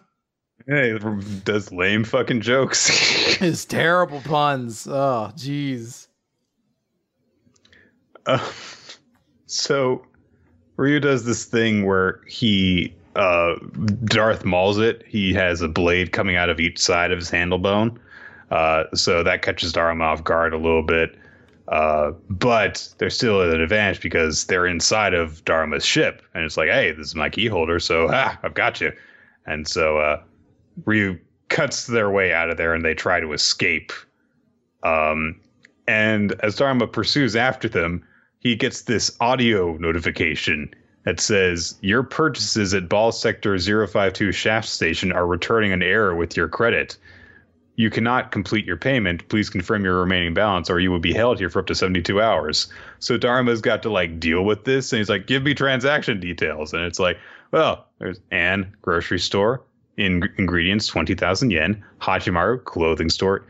Hey, 0.66 0.98
does 1.44 1.70
lame 1.72 2.04
fucking 2.04 2.40
jokes. 2.40 2.88
His 3.38 3.64
terrible 3.66 4.20
puns. 4.22 4.86
Oh, 4.86 5.30
jeez. 5.36 6.06
Uh, 8.24 8.38
so 9.46 10.06
Ryu 10.76 11.00
does 11.00 11.24
this 11.24 11.44
thing 11.44 11.84
where 11.84 12.20
he 12.26 12.94
uh 13.16 13.54
Darth 14.04 14.44
mauls 14.44 14.78
it. 14.78 15.04
He 15.06 15.32
has 15.34 15.60
a 15.60 15.68
blade 15.68 16.12
coming 16.12 16.36
out 16.36 16.48
of 16.48 16.58
each 16.58 16.78
side 16.78 17.12
of 17.12 17.18
his 17.18 17.30
handle 17.30 17.58
bone. 17.58 18.00
Uh 18.50 18.84
so 18.94 19.22
that 19.22 19.42
catches 19.42 19.72
Dharma 19.72 20.04
off 20.04 20.24
guard 20.24 20.54
a 20.54 20.58
little 20.58 20.82
bit. 20.82 21.16
Uh 21.68 22.12
but 22.28 22.92
they're 22.98 23.10
still 23.10 23.42
at 23.42 23.54
an 23.54 23.60
advantage 23.60 24.00
because 24.00 24.44
they're 24.46 24.66
inside 24.66 25.14
of 25.14 25.44
Dharma's 25.44 25.84
ship. 25.84 26.22
And 26.34 26.44
it's 26.44 26.56
like, 26.56 26.68
hey, 26.68 26.92
this 26.92 27.06
is 27.06 27.14
my 27.14 27.30
key 27.30 27.46
holder, 27.46 27.80
so 27.80 28.08
I've 28.42 28.54
got 28.54 28.80
you. 28.80 28.92
And 29.46 29.66
so 29.66 29.98
uh 29.98 30.22
Ryu 30.84 31.18
cuts 31.48 31.86
their 31.86 32.10
way 32.10 32.32
out 32.32 32.50
of 32.50 32.56
there 32.56 32.74
and 32.74 32.84
they 32.84 32.94
try 32.94 33.20
to 33.20 33.32
escape. 33.32 33.92
Um 34.82 35.40
and 35.86 36.32
as 36.42 36.56
Dharma 36.56 36.86
pursues 36.86 37.36
after 37.36 37.68
them, 37.68 38.02
he 38.40 38.56
gets 38.56 38.82
this 38.82 39.14
audio 39.20 39.76
notification 39.78 40.72
that 41.04 41.20
says 41.20 41.76
your 41.82 42.02
purchases 42.02 42.74
at 42.74 42.88
Ball 42.88 43.12
Sector 43.12 43.58
052 43.58 44.32
Shaft 44.32 44.68
Station 44.68 45.12
are 45.12 45.26
returning 45.26 45.72
an 45.72 45.82
error 45.82 46.14
with 46.14 46.36
your 46.36 46.48
credit. 46.48 46.96
You 47.76 47.90
cannot 47.90 48.30
complete 48.30 48.64
your 48.64 48.76
payment. 48.76 49.26
Please 49.28 49.50
confirm 49.50 49.84
your 49.84 49.98
remaining 49.98 50.34
balance, 50.34 50.70
or 50.70 50.78
you 50.78 50.90
will 50.90 51.00
be 51.00 51.12
held 51.12 51.38
here 51.38 51.50
for 51.50 51.58
up 51.58 51.66
to 51.66 51.74
72 51.74 52.20
hours. 52.20 52.68
So 53.00 53.18
Dharma's 53.18 53.60
got 53.60 53.82
to 53.82 53.90
like 53.90 54.20
deal 54.20 54.44
with 54.44 54.64
this, 54.64 54.92
and 54.92 54.98
he's 54.98 55.08
like, 55.08 55.26
"Give 55.26 55.42
me 55.42 55.54
transaction 55.54 56.20
details." 56.20 56.72
And 56.72 56.84
it's 56.84 57.00
like, 57.00 57.18
well, 57.50 57.86
there's 57.98 58.20
an 58.30 58.74
grocery 58.82 59.18
store, 59.18 59.62
in 59.96 60.28
ingredients 60.38 60.86
20,000 60.86 61.50
yen, 61.50 61.84
Hachimaru 62.00 62.64
clothing 62.64 63.10
store, 63.10 63.46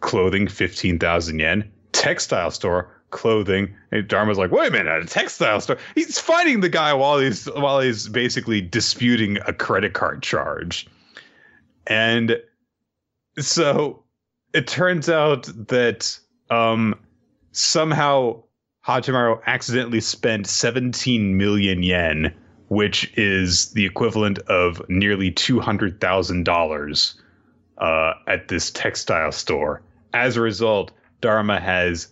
clothing 0.00 0.46
15,000 0.48 1.38
yen, 1.38 1.70
textile 1.92 2.50
store, 2.50 2.90
clothing. 3.10 3.74
And 3.90 4.08
Dharma's 4.08 4.38
like, 4.38 4.50
wait 4.50 4.68
a 4.68 4.70
minute, 4.70 5.02
a 5.02 5.06
textile 5.06 5.60
store. 5.60 5.78
He's 5.94 6.18
fighting 6.18 6.60
the 6.60 6.68
guy 6.68 6.92
while 6.94 7.18
he's 7.18 7.46
while 7.46 7.80
he's 7.80 8.08
basically 8.08 8.60
disputing 8.60 9.38
a 9.46 9.52
credit 9.52 9.92
card 9.92 10.22
charge. 10.22 10.86
And 11.86 12.40
so 13.38 14.02
it 14.52 14.66
turns 14.66 15.08
out 15.08 15.44
that 15.68 16.18
um, 16.50 16.94
somehow 17.52 18.42
Hachimaru 18.86 19.40
accidentally 19.46 20.00
spent 20.00 20.46
17 20.46 21.36
million 21.36 21.82
yen, 21.82 22.34
which 22.68 23.12
is 23.16 23.72
the 23.72 23.86
equivalent 23.86 24.38
of 24.40 24.82
nearly 24.88 25.30
$200,000 25.30 27.14
uh, 27.78 28.12
at 28.26 28.48
this 28.48 28.70
textile 28.70 29.32
store. 29.32 29.82
As 30.12 30.36
a 30.36 30.40
result, 30.40 30.92
Dharma 31.20 31.60
has 31.60 32.08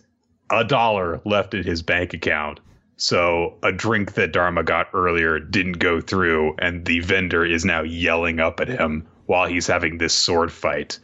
a 0.49 0.63
dollar 0.63 1.21
left 1.25 1.53
in 1.53 1.63
his 1.63 1.81
bank 1.81 2.13
account. 2.13 2.59
So 2.97 3.57
a 3.63 3.71
drink 3.71 4.13
that 4.13 4.31
Dharma 4.31 4.63
got 4.63 4.87
earlier 4.93 5.39
didn't 5.39 5.79
go 5.79 6.01
through, 6.01 6.55
and 6.59 6.85
the 6.85 6.99
vendor 6.99 7.43
is 7.43 7.65
now 7.65 7.81
yelling 7.81 8.39
up 8.39 8.59
at 8.59 8.67
him 8.67 9.07
while 9.25 9.47
he's 9.47 9.67
having 9.67 9.97
this 9.97 10.13
sword 10.13 10.51
fight. 10.51 10.99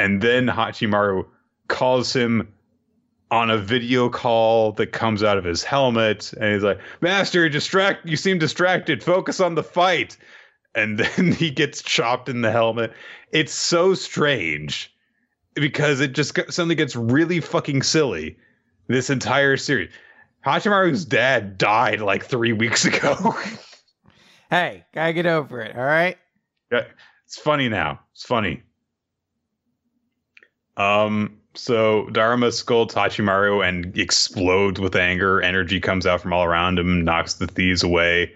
And 0.00 0.22
then 0.22 0.46
Hachimaru 0.46 1.26
calls 1.68 2.10
him 2.10 2.50
on 3.30 3.50
a 3.50 3.58
video 3.58 4.08
call 4.08 4.72
that 4.72 4.92
comes 4.92 5.22
out 5.22 5.36
of 5.36 5.44
his 5.44 5.62
helmet, 5.62 6.32
and 6.32 6.54
he's 6.54 6.62
like, 6.62 6.80
"Master, 7.02 7.46
distract. 7.50 8.06
You 8.06 8.16
seem 8.16 8.38
distracted. 8.38 9.04
Focus 9.04 9.40
on 9.40 9.56
the 9.56 9.62
fight." 9.62 10.16
And 10.74 10.98
then 10.98 11.32
he 11.32 11.50
gets 11.50 11.82
chopped 11.82 12.30
in 12.30 12.40
the 12.40 12.50
helmet. 12.50 12.94
It's 13.30 13.52
so 13.52 13.92
strange 13.92 14.90
because 15.52 16.00
it 16.00 16.14
just 16.14 16.34
suddenly 16.48 16.76
gets 16.76 16.96
really 16.96 17.40
fucking 17.40 17.82
silly. 17.82 18.38
This 18.88 19.10
entire 19.10 19.58
series. 19.58 19.92
Hachimaru's 20.46 21.04
dad 21.04 21.58
died 21.58 22.00
like 22.00 22.24
three 22.24 22.54
weeks 22.54 22.86
ago. 22.86 23.36
hey, 24.50 24.82
gotta 24.94 25.12
get 25.12 25.26
over 25.26 25.60
it. 25.60 25.76
All 25.76 25.84
right. 25.84 26.16
Yeah, 26.72 26.86
it's 27.26 27.36
funny 27.36 27.68
now. 27.68 28.00
It's 28.14 28.24
funny. 28.24 28.62
Um. 30.80 31.36
So 31.54 32.08
Dharma 32.10 32.52
scolds 32.52 32.94
Hachimaru 32.94 33.66
and 33.66 33.96
explodes 33.98 34.80
with 34.80 34.94
anger. 34.94 35.42
Energy 35.42 35.80
comes 35.80 36.06
out 36.06 36.20
from 36.20 36.32
all 36.32 36.44
around 36.44 36.78
him, 36.78 37.04
knocks 37.04 37.34
the 37.34 37.46
thieves 37.46 37.82
away. 37.82 38.34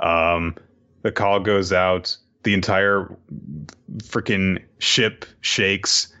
Um. 0.00 0.54
The 1.02 1.12
call 1.12 1.40
goes 1.40 1.72
out. 1.72 2.16
The 2.44 2.54
entire 2.54 3.14
freaking 3.98 4.62
ship 4.78 5.24
shakes 5.40 6.12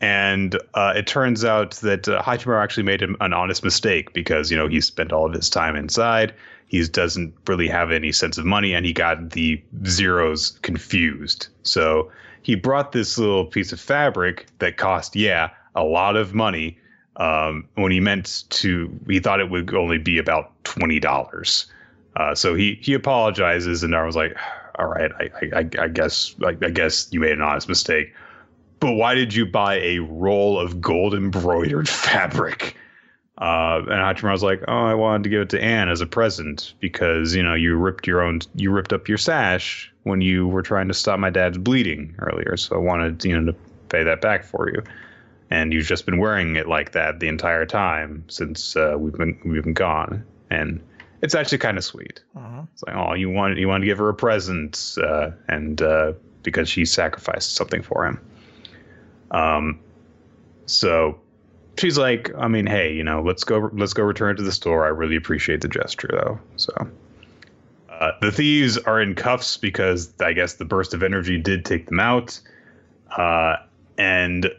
and 0.00 0.58
uh, 0.74 0.92
it 0.96 1.06
turns 1.06 1.44
out 1.44 1.72
that 1.76 2.08
uh, 2.08 2.20
Hachimaru 2.20 2.62
actually 2.62 2.82
made 2.82 3.02
an 3.02 3.32
honest 3.32 3.64
mistake 3.64 4.12
because 4.12 4.50
you 4.50 4.56
know 4.56 4.68
he 4.68 4.80
spent 4.80 5.12
all 5.12 5.26
of 5.26 5.32
his 5.32 5.48
time 5.48 5.76
inside. 5.76 6.34
He 6.66 6.86
doesn't 6.86 7.34
really 7.46 7.68
have 7.68 7.92
any 7.92 8.10
sense 8.12 8.36
of 8.36 8.44
money, 8.44 8.74
and 8.74 8.84
he 8.84 8.92
got 8.92 9.30
the 9.30 9.62
zeros 9.86 10.58
confused. 10.62 11.48
So 11.62 12.10
he 12.44 12.54
brought 12.54 12.92
this 12.92 13.18
little 13.18 13.44
piece 13.44 13.72
of 13.72 13.80
fabric 13.80 14.46
that 14.60 14.76
cost, 14.76 15.16
yeah, 15.16 15.50
a 15.74 15.82
lot 15.82 16.16
of 16.16 16.34
money. 16.34 16.78
Um, 17.16 17.68
when 17.74 17.92
he 17.92 18.00
meant 18.00 18.44
to, 18.50 18.90
he 19.08 19.20
thought 19.20 19.40
it 19.40 19.50
would 19.50 19.74
only 19.74 19.98
be 19.98 20.18
about 20.18 20.52
twenty 20.64 21.00
dollars. 21.00 21.66
Uh, 22.16 22.34
so 22.34 22.54
he 22.54 22.78
he 22.80 22.94
apologizes, 22.94 23.82
and 23.82 23.94
I 23.94 24.04
was 24.04 24.14
like, 24.14 24.36
"All 24.78 24.86
right, 24.86 25.10
I 25.18 25.30
I, 25.56 25.68
I 25.80 25.88
guess 25.88 26.34
I, 26.44 26.56
I 26.64 26.70
guess 26.70 27.08
you 27.10 27.20
made 27.20 27.32
an 27.32 27.42
honest 27.42 27.68
mistake." 27.68 28.12
but 28.84 28.92
why 28.96 29.14
did 29.14 29.32
you 29.32 29.46
buy 29.46 29.76
a 29.76 30.00
roll 30.00 30.58
of 30.58 30.78
gold 30.78 31.14
embroidered 31.14 31.88
fabric? 32.04 32.76
Uh, 33.36 33.82
and 33.88 34.22
was 34.22 34.44
like, 34.44 34.62
"Oh, 34.68 34.84
I 34.84 34.94
wanted 34.94 35.24
to 35.24 35.28
give 35.28 35.42
it 35.42 35.50
to 35.50 35.62
Anne 35.62 35.88
as 35.88 36.00
a 36.00 36.06
present 36.06 36.74
because 36.78 37.34
you 37.34 37.42
know 37.42 37.54
you 37.54 37.74
ripped 37.74 38.06
your 38.06 38.22
own, 38.22 38.40
you 38.54 38.70
ripped 38.70 38.92
up 38.92 39.08
your 39.08 39.18
sash 39.18 39.92
when 40.04 40.20
you 40.20 40.46
were 40.46 40.62
trying 40.62 40.86
to 40.88 40.94
stop 40.94 41.18
my 41.18 41.30
dad's 41.30 41.58
bleeding 41.58 42.14
earlier. 42.20 42.56
So 42.56 42.76
I 42.76 42.78
wanted 42.78 43.24
you 43.24 43.40
know 43.40 43.52
to 43.52 43.58
pay 43.88 44.04
that 44.04 44.20
back 44.20 44.44
for 44.44 44.70
you. 44.70 44.82
And 45.50 45.72
you've 45.72 45.86
just 45.86 46.06
been 46.06 46.18
wearing 46.18 46.56
it 46.56 46.68
like 46.68 46.92
that 46.92 47.20
the 47.20 47.28
entire 47.28 47.66
time 47.66 48.24
since 48.28 48.76
uh, 48.76 48.94
we've 48.98 49.12
been 49.12 49.38
we've 49.44 49.64
been 49.64 49.74
gone. 49.74 50.24
And 50.50 50.80
it's 51.20 51.34
actually 51.34 51.58
kind 51.58 51.78
of 51.78 51.84
sweet. 51.84 52.22
Uh-huh. 52.36 52.62
It's 52.72 52.82
like, 52.84 52.94
oh, 52.94 53.14
you 53.14 53.30
wanted 53.30 53.58
you 53.58 53.66
wanted 53.66 53.80
to 53.80 53.86
give 53.86 53.98
her 53.98 54.08
a 54.08 54.14
present, 54.14 54.96
uh, 55.02 55.30
and 55.48 55.80
uh, 55.82 56.12
because 56.42 56.68
she 56.68 56.84
sacrificed 56.84 57.56
something 57.56 57.82
for 57.82 58.06
him. 58.06 58.20
Um, 59.30 59.80
so 60.66 61.18
she's 61.78 61.98
like, 61.98 62.30
I 62.36 62.48
mean, 62.48 62.66
hey, 62.66 62.92
you 62.92 63.04
know, 63.04 63.22
let's 63.22 63.44
go, 63.44 63.70
let's 63.72 63.92
go 63.92 64.02
return 64.02 64.36
to 64.36 64.42
the 64.42 64.52
store. 64.52 64.84
I 64.84 64.88
really 64.88 65.16
appreciate 65.16 65.60
the 65.60 65.68
gesture, 65.68 66.10
though. 66.10 66.38
So 66.56 66.72
uh, 67.88 68.12
the 68.20 68.32
thieves 68.32 68.78
are 68.78 69.00
in 69.00 69.14
cuffs 69.14 69.56
because 69.56 70.12
I 70.20 70.32
guess 70.32 70.54
the 70.54 70.64
burst 70.64 70.94
of 70.94 71.02
energy 71.02 71.38
did 71.38 71.64
take 71.64 71.86
them 71.86 72.00
out. 72.00 72.40
Uh, 73.16 73.56
and 73.98 74.50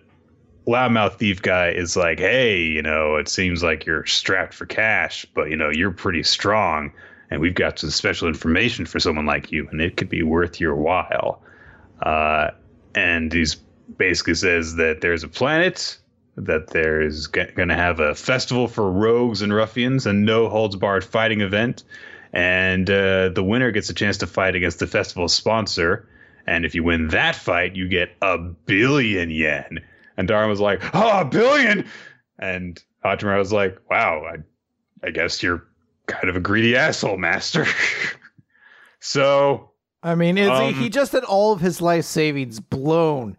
loudmouth 0.68 1.16
thief 1.16 1.42
guy 1.42 1.70
is 1.70 1.96
like, 1.96 2.20
hey, 2.20 2.62
you 2.62 2.82
know, 2.82 3.16
it 3.16 3.28
seems 3.28 3.64
like 3.64 3.86
you're 3.86 4.06
strapped 4.06 4.54
for 4.54 4.66
cash, 4.66 5.26
but 5.34 5.50
you 5.50 5.56
know, 5.56 5.70
you're 5.70 5.92
pretty 5.92 6.24
strong, 6.24 6.92
and 7.30 7.42
we've 7.42 7.56
got 7.56 7.80
some 7.80 7.90
special 7.90 8.28
information 8.28 8.86
for 8.86 9.00
someone 9.00 9.26
like 9.26 9.52
you, 9.52 9.68
and 9.70 9.82
it 9.82 9.98
could 9.98 10.10
be 10.10 10.24
worth 10.24 10.60
your 10.60 10.76
while. 10.76 11.42
Uh, 12.02 12.52
and 12.96 13.32
he's 13.34 13.56
basically 13.98 14.34
says 14.34 14.76
that 14.76 15.02
there's 15.02 15.24
a 15.24 15.28
planet 15.28 15.98
that 16.38 16.68
there's 16.68 17.28
going 17.28 17.70
to 17.70 17.76
have 17.76 18.00
a 18.00 18.14
festival 18.14 18.68
for 18.68 18.92
rogues 18.92 19.42
and 19.42 19.54
ruffians, 19.54 20.06
a 20.06 20.14
no 20.14 20.50
holds 20.50 20.76
barred 20.76 21.04
fighting 21.04 21.42
event, 21.42 21.84
and 22.34 22.90
uh, 22.90 23.30
the 23.30 23.44
winner 23.44 23.72
gets 23.72 23.90
a 23.90 23.94
chance 23.94 24.18
to 24.18 24.28
fight 24.28 24.56
against 24.56 24.80
the 24.80 24.88
festival 24.88 25.28
sponsor. 25.30 26.10
And 26.46 26.66
if 26.66 26.76
you 26.76 26.84
win 26.84 27.08
that 27.10 27.36
fight, 27.36 27.76
you 27.76 27.88
get 27.88 28.12
a 28.22 28.38
billion 28.38 29.30
yen. 29.30 29.80
And 30.18 30.28
Dharma's 30.28 30.60
like, 30.60 30.82
oh, 30.94 31.22
a 31.22 31.26
billion! 31.26 31.88
And 32.38 32.82
Hachimaru 33.04 33.40
was 33.40 33.54
like, 33.54 33.80
wow, 33.90 34.24
I, 34.26 35.08
I 35.08 35.12
guess 35.12 35.42
you're 35.42 35.66
kind 36.08 36.30
of 36.30 36.36
a 36.36 36.40
greedy 36.40 36.76
asshole, 36.76 37.18
master. 37.18 37.66
so. 39.00 39.72
I 40.04 40.16
mean, 40.16 40.38
is 40.38 40.50
um, 40.50 40.74
he, 40.74 40.84
he 40.84 40.90
just 40.90 41.14
had 41.14 41.24
all 41.24 41.54
of 41.54 41.62
his 41.62 41.82
life 41.82 42.06
savings 42.06 42.60
blown 42.60 43.38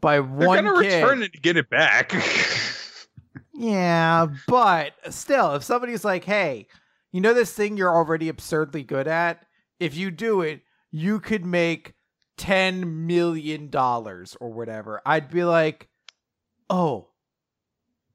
by 0.00 0.20
one 0.20 0.64
They're 0.64 0.72
gonna 0.72 0.82
kid. 0.82 1.02
return 1.02 1.22
it 1.22 1.32
to 1.32 1.40
get 1.40 1.56
it 1.56 1.68
back. 1.70 2.12
yeah, 3.54 4.26
but 4.46 4.92
still, 5.10 5.54
if 5.54 5.62
somebody's 5.62 6.04
like, 6.04 6.24
"Hey, 6.24 6.66
you 7.12 7.20
know 7.20 7.34
this 7.34 7.52
thing 7.52 7.76
you're 7.76 7.94
already 7.94 8.28
absurdly 8.28 8.82
good 8.82 9.08
at? 9.08 9.44
If 9.80 9.96
you 9.96 10.10
do 10.10 10.42
it, 10.42 10.62
you 10.90 11.20
could 11.20 11.44
make 11.44 11.94
ten 12.36 13.06
million 13.06 13.70
dollars 13.70 14.36
or 14.40 14.52
whatever," 14.52 15.00
I'd 15.04 15.30
be 15.30 15.44
like, 15.44 15.88
"Oh, 16.70 17.08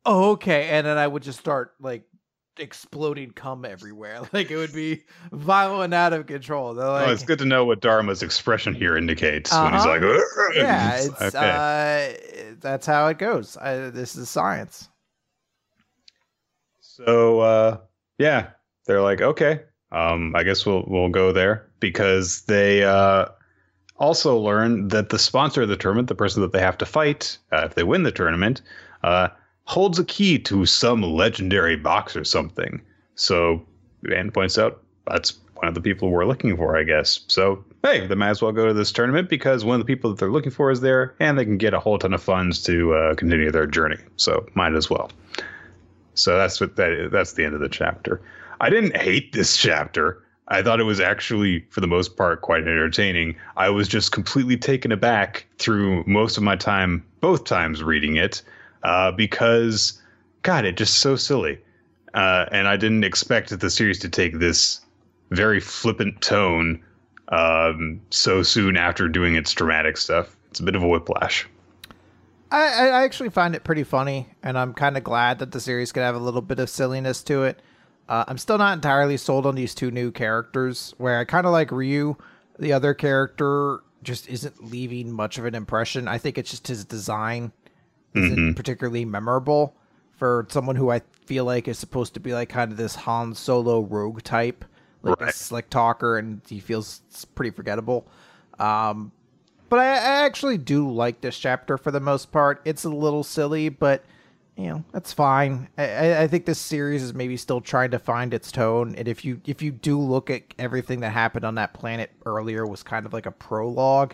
oh, 0.05 0.31
okay," 0.31 0.69
and 0.69 0.85
then 0.85 0.97
I 0.97 1.07
would 1.07 1.23
just 1.23 1.39
start 1.39 1.73
like 1.79 2.03
exploding 2.57 3.31
cum 3.31 3.65
everywhere. 3.65 4.21
Like 4.33 4.49
it 4.49 4.57
would 4.57 4.73
be 4.73 5.03
violent 5.31 5.85
and 5.85 5.93
out 5.93 6.13
of 6.13 6.25
control. 6.25 6.73
Like, 6.73 7.07
oh, 7.07 7.11
it's 7.11 7.23
good 7.23 7.39
to 7.39 7.45
know 7.45 7.65
what 7.65 7.81
Dharma's 7.81 8.23
expression 8.23 8.73
here 8.73 8.97
indicates 8.97 9.51
uh-huh. 9.51 9.63
when 9.63 9.73
he's 9.73 9.83
uh-huh. 9.83 9.89
like, 9.89 10.01
Ugh! 10.01 10.55
yeah, 10.55 10.95
it's, 11.01 11.35
okay. 11.35 12.47
uh, 12.49 12.55
that's 12.59 12.85
how 12.85 13.07
it 13.07 13.19
goes. 13.19 13.57
I, 13.57 13.89
this 13.89 14.15
is 14.15 14.29
science. 14.29 14.89
So 16.79 17.39
uh, 17.41 17.77
yeah, 18.17 18.49
they're 18.85 19.01
like, 19.01 19.21
okay, 19.21 19.61
um, 19.91 20.35
I 20.35 20.43
guess 20.43 20.65
we'll 20.65 20.83
we'll 20.87 21.09
go 21.09 21.31
there 21.31 21.69
because 21.79 22.43
they 22.43 22.83
uh, 22.83 23.25
also 23.97 24.37
learn 24.37 24.87
that 24.89 25.09
the 25.09 25.19
sponsor 25.19 25.61
of 25.61 25.69
the 25.69 25.77
tournament, 25.77 26.07
the 26.07 26.15
person 26.15 26.41
that 26.41 26.51
they 26.51 26.61
have 26.61 26.77
to 26.79 26.85
fight 26.85 27.37
uh, 27.51 27.63
if 27.65 27.75
they 27.75 27.83
win 27.83 28.03
the 28.03 28.11
tournament, 28.11 28.61
uh, 29.03 29.29
holds 29.65 29.99
a 29.99 30.05
key 30.05 30.37
to 30.39 30.65
some 30.65 31.01
legendary 31.01 31.75
box 31.75 32.15
or 32.15 32.23
something. 32.23 32.81
So 33.15 33.65
Anne 34.13 34.31
points 34.31 34.57
out 34.57 34.81
that's 35.07 35.39
one 35.55 35.67
of 35.67 35.73
the 35.73 35.81
people 35.81 36.09
we're 36.09 36.25
looking 36.25 36.55
for, 36.57 36.77
I 36.77 36.83
guess. 36.83 37.21
So 37.27 37.63
hey, 37.83 38.07
they 38.07 38.15
might 38.15 38.29
as 38.29 38.41
well 38.41 38.51
go 38.51 38.67
to 38.67 38.73
this 38.73 38.91
tournament 38.91 39.29
because 39.29 39.63
one 39.63 39.79
of 39.79 39.85
the 39.85 39.93
people 39.93 40.09
that 40.09 40.19
they're 40.19 40.31
looking 40.31 40.51
for 40.51 40.71
is 40.71 40.81
there, 40.81 41.15
and 41.19 41.37
they 41.37 41.45
can 41.45 41.57
get 41.57 41.73
a 41.73 41.79
whole 41.79 41.99
ton 41.99 42.13
of 42.13 42.23
funds 42.23 42.61
to 42.63 42.93
uh, 42.93 43.15
continue 43.15 43.51
their 43.51 43.67
journey. 43.67 43.97
So 44.17 44.45
might 44.55 44.73
as 44.73 44.89
well. 44.89 45.11
So 46.15 46.37
that's 46.37 46.59
what 46.59 46.75
that 46.75 47.09
that's 47.11 47.33
the 47.33 47.45
end 47.45 47.55
of 47.55 47.59
the 47.59 47.69
chapter. 47.69 48.21
I 48.61 48.69
didn't 48.69 48.95
hate 48.95 49.33
this 49.33 49.57
chapter. 49.57 50.23
I 50.49 50.61
thought 50.61 50.79
it 50.79 50.83
was 50.83 50.99
actually, 50.99 51.65
for 51.69 51.81
the 51.81 51.87
most 51.87 52.17
part, 52.17 52.41
quite 52.41 52.61
entertaining. 52.63 53.35
I 53.55 53.69
was 53.69 53.87
just 53.87 54.11
completely 54.11 54.57
taken 54.57 54.91
aback 54.91 55.45
through 55.57 56.03
most 56.05 56.37
of 56.37 56.43
my 56.43 56.55
time, 56.55 57.03
both 57.21 57.45
times 57.45 57.81
reading 57.81 58.17
it, 58.17 58.41
uh, 58.83 59.11
because, 59.11 60.01
God, 60.41 60.65
it 60.65 60.77
just 60.77 60.99
so 60.99 61.15
silly. 61.15 61.59
Uh, 62.13 62.45
and 62.51 62.67
I 62.67 62.77
didn't 62.77 63.03
expect 63.03 63.57
the 63.57 63.69
series 63.69 63.99
to 63.99 64.09
take 64.09 64.39
this 64.39 64.81
very 65.31 65.59
flippant 65.59 66.21
tone 66.21 66.83
um, 67.29 68.01
so 68.11 68.43
soon 68.43 68.77
after 68.77 69.07
doing 69.07 69.35
its 69.35 69.51
dramatic 69.53 69.97
stuff. 69.97 70.35
It's 70.51 70.59
a 70.59 70.63
bit 70.63 70.75
of 70.75 70.83
a 70.83 70.87
whiplash. 70.87 71.47
I, 72.51 72.89
I 72.89 73.03
actually 73.03 73.29
find 73.29 73.55
it 73.55 73.63
pretty 73.63 73.83
funny, 73.83 74.27
and 74.43 74.59
I'm 74.59 74.75
kind 74.75 74.95
of 74.95 75.03
glad 75.03 75.39
that 75.39 75.51
the 75.51 75.59
series 75.59 75.91
could 75.91 76.03
have 76.03 76.13
a 76.13 76.19
little 76.19 76.41
bit 76.41 76.59
of 76.59 76.69
silliness 76.69 77.23
to 77.23 77.43
it. 77.43 77.59
Uh, 78.07 78.25
I'm 78.27 78.37
still 78.37 78.59
not 78.59 78.73
entirely 78.73 79.17
sold 79.17 79.47
on 79.47 79.55
these 79.55 79.73
two 79.73 79.89
new 79.89 80.11
characters, 80.11 80.93
where 80.99 81.17
I 81.17 81.25
kind 81.25 81.47
of 81.47 81.51
like 81.51 81.71
Ryu. 81.71 82.15
The 82.59 82.73
other 82.73 82.93
character 82.93 83.79
just 84.03 84.29
isn't 84.29 84.63
leaving 84.63 85.11
much 85.11 85.39
of 85.39 85.45
an 85.45 85.55
impression. 85.55 86.07
I 86.07 86.19
think 86.19 86.37
it's 86.37 86.51
just 86.51 86.67
his 86.67 86.85
design 86.85 87.53
isn't 88.15 88.35
mm-hmm. 88.35 88.53
particularly 88.53 89.05
memorable 89.05 89.75
for 90.11 90.45
someone 90.49 90.75
who 90.75 90.91
I 90.91 91.01
feel 91.25 91.45
like 91.45 91.67
is 91.67 91.79
supposed 91.79 92.13
to 92.13 92.19
be 92.19 92.33
like 92.33 92.49
kind 92.49 92.71
of 92.71 92.77
this 92.77 92.95
Han 92.95 93.33
Solo 93.33 93.81
rogue 93.81 94.21
type, 94.23 94.63
like 95.01 95.19
right. 95.19 95.29
a 95.29 95.33
slick 95.33 95.69
talker, 95.69 96.17
and 96.17 96.41
he 96.47 96.59
feels 96.59 97.01
pretty 97.35 97.51
forgettable. 97.51 98.07
Um, 98.59 99.11
but 99.69 99.79
I, 99.79 99.87
I 99.87 100.25
actually 100.25 100.57
do 100.57 100.89
like 100.89 101.21
this 101.21 101.37
chapter 101.37 101.77
for 101.77 101.91
the 101.91 101.99
most 101.99 102.31
part. 102.31 102.61
It's 102.63 102.83
a 102.83 102.89
little 102.89 103.23
silly, 103.23 103.69
but 103.69 104.05
you 104.55 104.67
know 104.67 104.83
that's 104.91 105.11
fine. 105.11 105.67
I, 105.77 106.21
I 106.23 106.27
think 106.27 106.45
this 106.45 106.59
series 106.59 107.01
is 107.01 107.13
maybe 107.13 107.37
still 107.37 107.59
trying 107.59 107.91
to 107.91 107.99
find 107.99 108.33
its 108.33 108.51
tone, 108.51 108.95
and 108.95 109.07
if 109.07 109.25
you 109.25 109.41
if 109.45 109.61
you 109.61 109.71
do 109.71 109.99
look 109.99 110.29
at 110.29 110.43
everything 110.59 110.99
that 110.99 111.09
happened 111.09 111.45
on 111.45 111.55
that 111.55 111.73
planet 111.73 112.11
earlier 112.25 112.67
was 112.67 112.83
kind 112.83 113.05
of 113.05 113.13
like 113.13 113.25
a 113.25 113.31
prologue, 113.31 114.13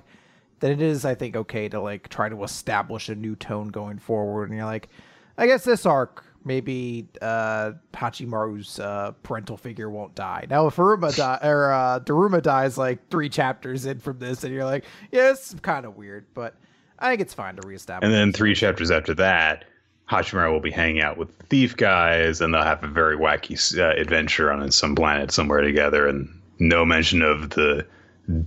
then 0.60 0.72
it 0.72 0.82
is 0.82 1.06
I 1.06 1.16
think 1.16 1.36
okay 1.36 1.70
to 1.70 1.80
like 1.82 2.10
try 2.10 2.30
to 2.30 2.44
establish 2.44 3.10
a 3.10 3.16
new 3.16 3.36
tone 3.36 3.70
going 3.70 4.00
forward. 4.00 4.50
And 4.50 4.58
you're 4.58 4.66
like, 4.66 4.90
I 5.38 5.48
guess 5.48 5.64
this 5.64 5.86
arc 5.86 6.26
maybe 6.46 7.08
uh, 7.22 7.74
Hachimaru's 7.94 8.80
uh, 8.80 9.12
parental 9.24 9.58
figure 9.58 9.90
won't 9.90 10.16
die. 10.16 10.46
Now, 10.50 10.68
if 10.68 10.76
Aruma 10.76 11.16
die, 11.16 11.40
or 11.44 11.72
uh, 11.72 12.00
Daruma 12.02 12.42
dies 12.42 12.78
like 12.78 13.10
three 13.10 13.30
chapters 13.30 13.86
in 13.86 14.00
from 14.00 14.20
this, 14.20 14.44
and 14.44 14.54
you're 14.54 14.66
like, 14.66 14.86
yeah, 15.12 15.32
it's 15.32 15.54
kind 15.62 15.86
of 15.86 15.96
weird, 15.96 16.26
but 16.34 16.56
I 16.98 17.10
think 17.10 17.22
it's 17.22 17.34
fine 17.34 17.56
to 17.56 17.68
reestablish. 17.68 18.06
And 18.06 18.14
then 18.14 18.34
three 18.34 18.56
chapters 18.56 18.92
after 18.92 19.14
that, 19.16 19.66
Hachimaru 20.10 20.52
will 20.52 20.60
be 20.60 20.72
hanging 20.72 21.02
out 21.02 21.18
with 21.18 21.36
thief 21.50 21.78
guys, 21.78 22.42
and 22.42 22.54
they'll 22.54 22.64
have 22.64 22.84
a 22.84 22.88
very 22.88 23.18
wacky 23.18 23.78
uh, 23.78 24.00
adventure 24.00 24.52
on 24.52 24.72
some 24.72 24.96
planet 24.96 25.32
somewhere 25.32 25.62
together, 25.62 26.08
and 26.08 26.30
no 26.60 26.86
mention 26.86 27.22
of 27.22 27.52
the 27.52 27.86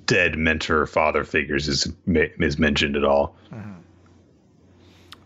dead 0.06 0.38
mentor 0.38 0.86
father 0.86 1.24
figures 1.24 1.68
is 1.68 1.92
is 2.06 2.58
mentioned 2.58 2.96
at 2.96 3.04
all. 3.04 3.36
Mm-hmm. 3.52 3.72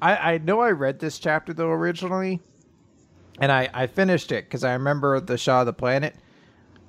I, 0.00 0.34
I 0.34 0.38
know 0.38 0.60
I 0.60 0.70
read 0.70 0.98
this 0.98 1.18
chapter 1.18 1.52
though 1.52 1.70
originally, 1.70 2.40
and 3.40 3.50
I, 3.50 3.68
I 3.72 3.86
finished 3.86 4.32
it 4.32 4.44
because 4.44 4.64
I 4.64 4.72
remember 4.72 5.20
the 5.20 5.38
Shaw 5.38 5.60
of 5.60 5.66
the 5.66 5.72
Planet. 5.72 6.14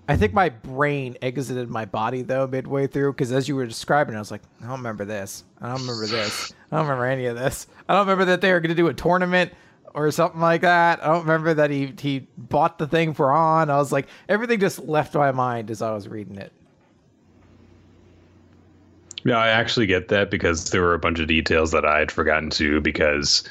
I 0.10 0.16
think 0.16 0.34
my 0.34 0.50
brain 0.50 1.18
exited 1.22 1.70
my 1.70 1.84
body 1.84 2.22
though 2.22 2.48
midway 2.48 2.88
through 2.88 3.14
because 3.14 3.32
as 3.32 3.48
you 3.48 3.56
were 3.56 3.66
describing, 3.66 4.14
it, 4.14 4.18
I 4.18 4.22
was 4.22 4.32
like, 4.32 4.44
I 4.62 4.68
don't 4.68 4.78
remember 4.78 5.04
this. 5.04 5.44
I 5.60 5.70
don't 5.70 5.82
remember 5.82 6.08
this. 6.08 6.54
I 6.72 6.78
don't 6.78 6.86
remember 6.86 7.06
any 7.06 7.26
of 7.26 7.36
this. 7.36 7.68
I 7.90 7.94
don't 7.94 8.08
remember 8.08 8.26
that 8.26 8.42
they 8.42 8.54
were 8.54 8.62
going 8.62 8.70
to 8.70 8.76
do 8.76 8.88
a 8.88 8.94
tournament 8.94 9.52
or 9.94 10.10
something 10.12 10.40
like 10.40 10.62
that. 10.62 11.04
I 11.04 11.08
don't 11.08 11.22
remember 11.22 11.54
that 11.56 11.72
he 11.72 11.94
he 12.00 12.28
bought 12.38 12.78
the 12.78 12.88
thing 12.88 13.14
for 13.14 13.32
on. 13.32 13.70
I 13.70 13.78
was 13.78 13.92
like, 13.92 14.08
everything 14.30 14.60
just 14.60 14.80
left 14.80 15.14
my 15.16 15.32
mind 15.32 15.72
as 15.72 15.82
I 15.82 15.92
was 15.92 16.08
reading 16.08 16.38
it. 16.38 16.54
Yeah, 19.28 19.40
I 19.40 19.50
actually 19.50 19.88
get 19.88 20.08
that 20.08 20.32
because 20.32 20.70
there 20.70 20.82
were 20.82 20.94
a 20.94 21.00
bunch 21.00 21.20
of 21.20 21.28
details 21.28 21.72
that 21.72 21.84
I 21.84 22.00
had 22.00 22.14
forgotten 22.14 22.50
to 22.52 22.80
because 22.80 23.44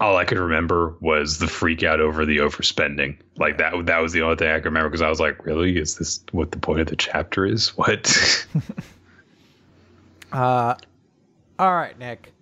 all 0.00 0.16
I 0.16 0.24
could 0.24 0.38
remember 0.38 0.94
was 1.00 1.40
the 1.40 1.46
freak 1.46 1.82
out 1.82 2.00
over 2.00 2.24
the 2.24 2.38
overspending. 2.38 3.18
Like 3.36 3.58
that 3.58 3.84
that 3.84 3.98
was 3.98 4.14
the 4.14 4.22
only 4.22 4.36
thing 4.36 4.50
I 4.50 4.54
could 4.60 4.64
remember 4.64 4.88
because 4.88 5.02
I 5.02 5.10
was 5.10 5.20
like, 5.20 5.44
really? 5.44 5.76
Is 5.76 5.96
this 5.96 6.24
what 6.32 6.52
the 6.52 6.58
point 6.58 6.80
of 6.80 6.86
the 6.86 6.96
chapter 6.96 7.44
is? 7.44 7.68
What? 7.76 8.46
uh 10.32 10.74
all 11.58 11.74
right, 11.74 11.98
Nick. 11.98 12.32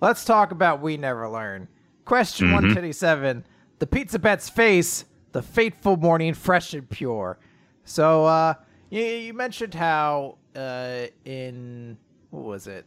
Let's 0.00 0.24
talk 0.24 0.52
about 0.52 0.80
We 0.80 0.96
Never 0.96 1.28
Learn. 1.28 1.68
Question 2.06 2.46
mm-hmm. 2.46 2.54
127. 2.54 3.44
The 3.78 3.86
pizza 3.86 4.18
Bet's 4.18 4.48
face, 4.48 5.04
the 5.32 5.42
fateful 5.42 5.98
morning 5.98 6.32
fresh 6.32 6.72
and 6.72 6.88
pure. 6.88 7.38
So 7.84 8.24
uh 8.24 8.54
you, 8.88 9.02
you 9.02 9.34
mentioned 9.34 9.74
how 9.74 10.38
uh 10.54 11.08
in 11.26 11.98
what 12.30 12.44
was 12.44 12.66
it? 12.66 12.86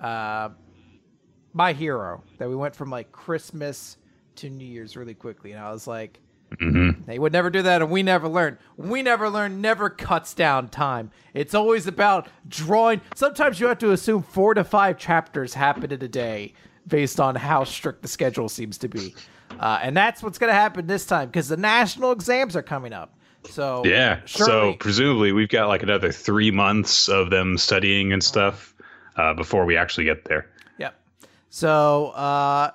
Uh 0.00 0.50
my 1.52 1.72
hero 1.72 2.22
that 2.38 2.48
we 2.48 2.54
went 2.54 2.74
from 2.74 2.90
like 2.90 3.12
Christmas 3.12 3.96
to 4.36 4.50
New 4.50 4.64
Year's 4.64 4.96
really 4.96 5.14
quickly, 5.14 5.52
and 5.52 5.60
I 5.60 5.72
was 5.72 5.86
like, 5.86 6.20
mm-hmm. 6.52 7.02
they 7.04 7.18
would 7.18 7.32
never 7.32 7.50
do 7.50 7.62
that, 7.62 7.82
and 7.82 7.90
we 7.90 8.02
never 8.02 8.28
learn. 8.28 8.58
We 8.76 9.02
never 9.02 9.28
learn. 9.28 9.60
Never 9.60 9.90
cuts 9.90 10.34
down 10.34 10.68
time. 10.68 11.10
It's 11.34 11.54
always 11.54 11.86
about 11.86 12.28
drawing. 12.48 13.00
Sometimes 13.14 13.60
you 13.60 13.66
have 13.66 13.78
to 13.78 13.92
assume 13.92 14.22
four 14.22 14.54
to 14.54 14.64
five 14.64 14.98
chapters 14.98 15.54
happen 15.54 15.92
in 15.92 16.02
a 16.02 16.08
day 16.08 16.54
based 16.86 17.20
on 17.20 17.34
how 17.34 17.64
strict 17.64 18.02
the 18.02 18.08
schedule 18.08 18.48
seems 18.48 18.78
to 18.78 18.88
be, 18.88 19.14
uh, 19.58 19.80
and 19.82 19.96
that's 19.96 20.22
what's 20.22 20.38
going 20.38 20.50
to 20.50 20.54
happen 20.54 20.86
this 20.86 21.06
time 21.06 21.28
because 21.28 21.48
the 21.48 21.56
national 21.56 22.12
exams 22.12 22.56
are 22.56 22.62
coming 22.62 22.92
up. 22.92 23.16
So 23.48 23.82
yeah, 23.84 24.20
so 24.26 24.74
presumably 24.74 25.32
we've 25.32 25.48
got 25.48 25.68
like 25.68 25.82
another 25.82 26.12
three 26.12 26.50
months 26.50 27.08
of 27.08 27.30
them 27.30 27.56
studying 27.58 28.12
and 28.12 28.22
stuff 28.22 28.74
uh, 29.16 29.34
before 29.34 29.64
we 29.64 29.76
actually 29.76 30.04
get 30.04 30.24
there. 30.24 30.48
Yep. 30.78 30.94
So, 31.48 32.08
uh, 32.08 32.70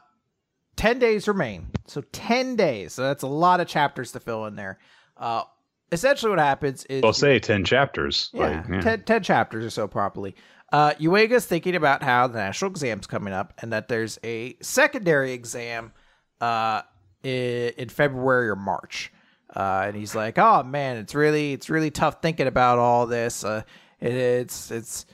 10 0.76 1.00
days 1.00 1.28
remain. 1.28 1.68
So, 1.88 2.02
10 2.12 2.56
days. 2.56 2.94
So, 2.94 3.04
that's 3.04 3.24
a 3.24 3.28
lot 3.28 3.60
of 3.60 3.68
chapters 3.68 4.12
to 4.14 4.20
fill 4.20 4.46
in 4.46 4.56
there. 4.56 4.80
Uh, 5.18 5.44
essentially, 5.92 6.30
what 6.30 6.40
happens 6.40 6.86
is. 6.86 7.04
I'll 7.04 7.14
say 7.14 7.40
10 7.40 7.66
chapters. 7.66 8.30
Yeah, 8.34 8.48
like, 8.48 8.68
yeah. 8.70 8.82
10, 8.82 9.04
10, 9.04 9.24
chapters 9.24 9.66
or 9.66 9.70
so, 9.70 9.88
properly. 9.88 10.36
Uh, 10.72 10.94
Yuiga's 10.96 11.46
thinking 11.46 11.76
about 11.76 12.04
how 12.04 12.28
the 12.28 12.38
national 12.38 12.72
exam's 12.72 13.08
coming 13.08 13.34
up 13.34 13.54
and 13.62 13.72
that 13.72 13.88
there's 13.88 14.20
a 14.24 14.58
secondary 14.62 15.32
exam 15.32 15.94
uh, 16.42 16.82
in, 17.24 17.72
in 17.78 17.90
February 17.90 18.50
or 18.50 18.56
March. 18.56 19.12
Uh, 19.54 19.86
and 19.88 19.96
he's 19.96 20.16
like, 20.16 20.38
"Oh 20.38 20.64
man, 20.64 20.98
it's 20.98 21.16
really 21.16 21.54
it's 21.54 21.70
really 21.70 21.92
tough 21.92 22.22
thinking 22.22 22.48
about 22.48 22.80
all 22.80 23.06
this. 23.06 23.44
Uh, 23.44 23.64
it, 24.00 24.14
it's 24.14 24.72
it's 24.72 25.06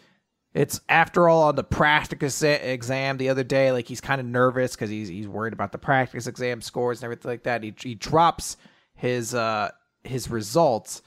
it's 0.53 0.81
after 0.89 1.29
all 1.29 1.43
on 1.43 1.55
the 1.55 1.63
practice 1.63 2.41
exam 2.43 3.17
the 3.17 3.29
other 3.29 3.43
day. 3.43 3.71
Like 3.71 3.87
he's 3.87 4.01
kind 4.01 4.19
of 4.19 4.27
nervous 4.27 4.75
because 4.75 4.89
he's 4.89 5.09
he's 5.09 5.27
worried 5.27 5.53
about 5.53 5.71
the 5.71 5.77
practice 5.77 6.27
exam 6.27 6.61
scores 6.61 6.99
and 6.99 7.05
everything 7.05 7.29
like 7.29 7.43
that. 7.43 7.63
He 7.63 7.73
he 7.81 7.95
drops 7.95 8.57
his 8.95 9.33
uh 9.33 9.71
his 10.03 10.29
results, 10.29 11.01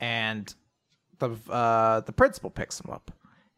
and 0.00 0.52
the 1.18 1.36
uh 1.50 2.00
the 2.00 2.12
principal 2.12 2.50
picks 2.50 2.80
him 2.80 2.90
up. 2.90 3.10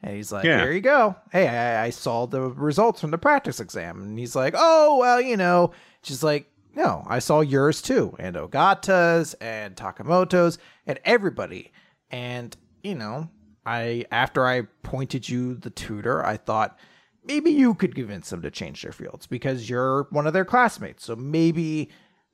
And 0.02 0.14
he's 0.14 0.30
like, 0.30 0.44
yeah. 0.44 0.60
"Here 0.60 0.72
you 0.72 0.82
go. 0.82 1.16
Hey, 1.32 1.48
I, 1.48 1.86
I 1.86 1.90
saw 1.90 2.26
the 2.26 2.42
results 2.42 3.00
from 3.00 3.10
the 3.10 3.18
practice 3.18 3.60
exam." 3.60 4.02
And 4.02 4.18
he's 4.18 4.36
like, 4.36 4.54
"Oh, 4.56 4.98
well, 4.98 5.20
you 5.20 5.36
know." 5.36 5.72
She's 6.02 6.22
like, 6.22 6.48
"No, 6.76 7.02
I 7.08 7.18
saw 7.18 7.40
yours 7.40 7.82
too, 7.82 8.14
and 8.18 8.36
Ogata's, 8.36 9.34
and 9.34 9.74
Takemoto's, 9.74 10.58
and 10.86 11.00
everybody." 11.04 11.72
And 12.10 12.56
you 12.82 12.94
know, 12.94 13.30
I 13.64 14.04
after 14.12 14.46
I 14.46 14.62
pointed 14.84 15.28
you 15.28 15.54
the 15.54 15.70
tutor, 15.70 16.24
I 16.24 16.36
thought 16.36 16.78
maybe 17.24 17.50
you 17.50 17.74
could 17.74 17.94
convince 17.94 18.30
them 18.30 18.42
to 18.42 18.50
change 18.50 18.82
their 18.82 18.92
fields 18.92 19.26
because 19.26 19.68
you're 19.68 20.06
one 20.10 20.26
of 20.26 20.32
their 20.32 20.44
classmates. 20.44 21.04
So 21.04 21.16
maybe 21.16 21.90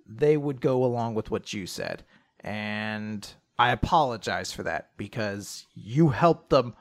they 0.07 0.36
would 0.36 0.61
go 0.61 0.84
along 0.84 1.14
with 1.14 1.30
what 1.30 1.53
you 1.53 1.66
said. 1.66 2.05
And 2.40 3.26
I 3.59 3.70
apologize 3.70 4.53
for 4.53 4.62
that 4.64 4.90
because 4.97 5.66
you 5.74 6.11
helped 6.11 6.51
them 6.51 6.74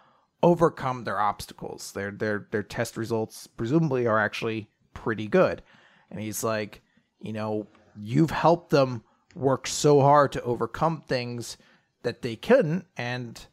overcome 0.44 1.04
their 1.04 1.20
obstacles. 1.20 1.92
Their 1.94 2.12
their 2.12 2.48
their 2.52 2.64
test 2.64 2.98
results 2.98 3.48
presumably 3.48 4.08
are 4.08 4.20
actually 4.20 4.70
pretty 4.94 5.28
good. 5.28 5.62
And 6.10 6.20
he's 6.20 6.44
like, 6.44 6.82
you 7.22 7.34
know, 7.34 7.68
you've 8.02 8.32
helped 8.32 8.70
them 8.70 9.04
work 9.36 9.68
so 9.68 10.02
hard 10.02 10.32
to 10.34 10.44
overcome 10.44 11.02
things 11.02 11.58
that 12.04 12.22
they 12.22 12.36
couldn't 12.36 12.86
and 12.98 13.46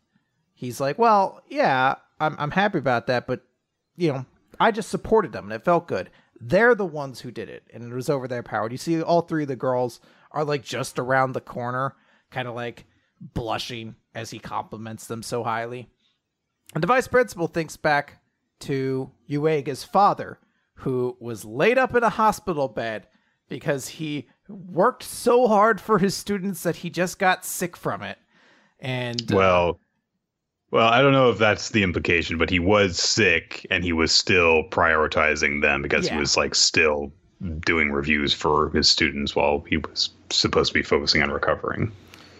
he's 0.59 0.81
like, 0.81 0.99
well, 0.99 1.43
yeah, 1.49 1.95
I'm 2.21 2.35
I'm 2.39 2.51
happy 2.51 2.79
about 2.79 3.07
that, 3.07 3.27
but 3.27 3.43
you 3.97 4.12
know, 4.12 4.27
I 4.59 4.71
just 4.71 4.91
supported 4.91 5.33
them 5.33 5.45
and 5.45 5.53
it 5.53 5.64
felt 5.64 5.89
good. 5.89 6.11
They're 6.41 6.75
the 6.75 6.87
ones 6.87 7.21
who 7.21 7.31
did 7.31 7.49
it, 7.49 7.64
and 7.73 7.91
it 7.91 7.95
was 7.95 8.09
over 8.09 8.29
their 8.29 8.45
power. 8.45 8.71
You 8.71 8.77
see, 8.77 9.03
all 9.03 9.23
three 9.23 9.43
of 9.43 9.49
the 9.49 9.57
girls 9.57 10.01
are 10.31 10.45
like 10.45 10.62
just 10.62 10.99
around 10.99 11.33
the 11.33 11.41
corner, 11.41 11.97
kind 12.31 12.47
of 12.47 12.55
like 12.55 12.87
blushing 13.21 13.97
as 14.14 14.31
he 14.31 14.39
compliments 14.39 15.07
them 15.07 15.23
so 15.23 15.43
highly. 15.43 15.89
And 16.75 16.83
the 16.83 16.87
vice 16.89 17.09
principal 17.09 17.49
thinks 17.49 17.77
back 17.77 18.21
to 18.61 19.11
Yuiga's 19.29 19.83
father, 19.83 20.39
who 20.75 21.16
was 21.19 21.45
laid 21.45 21.79
up 21.79 21.95
in 21.95 22.05
a 22.05 22.11
hospital 22.11 22.69
bed 22.69 23.09
because 23.49 23.89
he 23.89 24.29
worked 24.49 25.03
so 25.03 25.47
hard 25.49 25.81
for 25.81 25.99
his 25.99 26.15
students 26.17 26.63
that 26.63 26.77
he 26.77 26.91
just 26.91 27.19
got 27.19 27.45
sick 27.45 27.77
from 27.77 28.03
it 28.03 28.19
And 28.81 29.33
uh, 29.33 29.37
Well, 29.37 29.81
well, 30.71 30.89
I 30.89 31.01
don't 31.03 31.13
know 31.13 31.31
if 31.31 31.39
that's 31.39 31.71
the 31.71 31.83
implication, 31.83 32.39
but 32.39 32.51
he 32.51 32.59
was 32.59 32.99
sick 32.99 33.67
and 33.71 33.85
he 33.85 33.93
was 33.93 34.13
still 34.13 34.65
prioritizing 34.71 35.63
them 35.63 35.83
because 35.83 36.07
Yeah. 36.07 36.15
he 36.15 36.19
was 36.19 36.37
like 36.37 36.55
still 36.55 37.13
doing 37.65 37.91
reviews 37.93 38.35
for 38.35 38.71
his 38.71 38.89
students 38.91 39.35
while 39.37 39.61
he 39.69 39.79
was 39.79 40.11
supposed 40.31 40.71
to 40.73 40.75
be 40.75 40.83
focusing 40.83 41.23
on 41.23 41.31
recovering. 41.31 41.93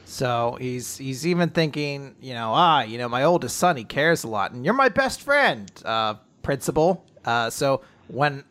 So 0.05 0.57
he's 0.61 0.97
he's 0.97 1.27
even 1.27 1.51
thinking, 1.51 2.17
you 2.21 2.33
know, 2.35 2.53
ah, 2.55 2.83
you 2.83 2.97
know, 2.99 3.09
my 3.09 3.25
oldest 3.25 3.57
son, 3.59 3.77
he 3.77 3.85
cares 3.85 4.25
a 4.25 4.29
lot, 4.29 4.53
and 4.53 4.65
you're 4.65 4.75
my 4.75 4.89
best 4.89 5.21
friend, 5.21 5.71
uh, 5.85 6.15
principal. 6.43 7.05
Uh, 7.25 7.51
so 7.51 7.83
when 8.07 8.45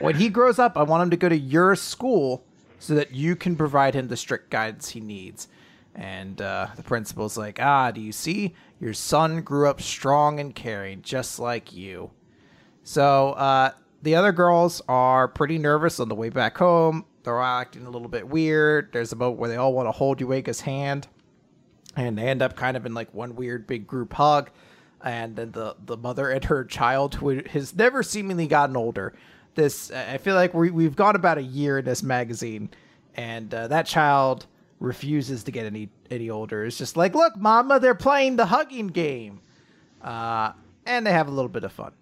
when 0.00 0.16
he 0.16 0.28
grows 0.28 0.58
up, 0.58 0.76
I 0.76 0.82
want 0.82 1.02
him 1.02 1.10
to 1.10 1.16
go 1.16 1.28
to 1.28 1.38
your 1.38 1.76
school 1.76 2.44
so 2.78 2.94
that 2.94 3.12
you 3.12 3.36
can 3.36 3.56
provide 3.56 3.94
him 3.94 4.08
the 4.08 4.16
strict 4.16 4.50
guidance 4.50 4.90
he 4.90 5.00
needs. 5.00 5.48
And 5.94 6.40
uh, 6.42 6.68
the 6.76 6.82
principal's 6.82 7.38
like, 7.38 7.60
ah, 7.60 7.90
do 7.90 8.00
you 8.00 8.12
see? 8.12 8.54
Your 8.80 8.94
son 8.94 9.42
grew 9.42 9.68
up 9.68 9.80
strong 9.80 10.40
and 10.40 10.54
caring, 10.54 11.02
just 11.02 11.38
like 11.38 11.72
you. 11.72 12.10
So 12.82 13.30
uh, 13.30 13.70
the 14.02 14.16
other 14.16 14.32
girls 14.32 14.82
are 14.88 15.28
pretty 15.28 15.56
nervous 15.56 16.00
on 16.00 16.08
the 16.08 16.14
way 16.14 16.28
back 16.28 16.58
home. 16.58 17.06
They're 17.22 17.40
all 17.40 17.60
acting 17.60 17.86
a 17.86 17.90
little 17.90 18.08
bit 18.08 18.28
weird. 18.28 18.92
There's 18.92 19.12
a 19.12 19.16
moment 19.16 19.38
where 19.38 19.48
they 19.48 19.56
all 19.56 19.72
want 19.72 19.86
to 19.86 19.92
hold 19.92 20.18
Yuiga's 20.18 20.60
hand, 20.60 21.08
and 21.96 22.18
they 22.18 22.28
end 22.28 22.42
up 22.42 22.54
kind 22.54 22.76
of 22.76 22.84
in 22.84 22.92
like 22.92 23.14
one 23.14 23.34
weird 23.34 23.66
big 23.66 23.86
group 23.86 24.12
hug. 24.12 24.50
And 25.02 25.36
then 25.36 25.52
the 25.52 25.76
the 25.84 25.96
mother 25.96 26.28
and 26.28 26.44
her 26.44 26.64
child, 26.64 27.14
who 27.14 27.42
has 27.50 27.74
never 27.74 28.02
seemingly 28.02 28.46
gotten 28.46 28.76
older. 28.76 29.14
This 29.54 29.90
I 29.90 30.18
feel 30.18 30.34
like 30.34 30.54
we 30.54 30.70
we've 30.70 30.96
gone 30.96 31.16
about 31.16 31.38
a 31.38 31.42
year 31.42 31.78
in 31.78 31.84
this 31.84 32.02
magazine, 32.02 32.70
and 33.14 33.52
uh, 33.52 33.68
that 33.68 33.86
child 33.86 34.46
refuses 34.80 35.44
to 35.44 35.50
get 35.50 35.66
any 35.66 35.88
any 36.10 36.30
older. 36.30 36.64
It's 36.64 36.78
just 36.78 36.96
like, 36.96 37.14
look, 37.14 37.36
mama, 37.36 37.80
they're 37.80 37.94
playing 37.94 38.36
the 38.36 38.46
hugging 38.46 38.88
game, 38.88 39.40
uh, 40.02 40.52
and 40.86 41.06
they 41.06 41.12
have 41.12 41.28
a 41.28 41.30
little 41.30 41.48
bit 41.48 41.64
of 41.64 41.72
fun. 41.72 41.92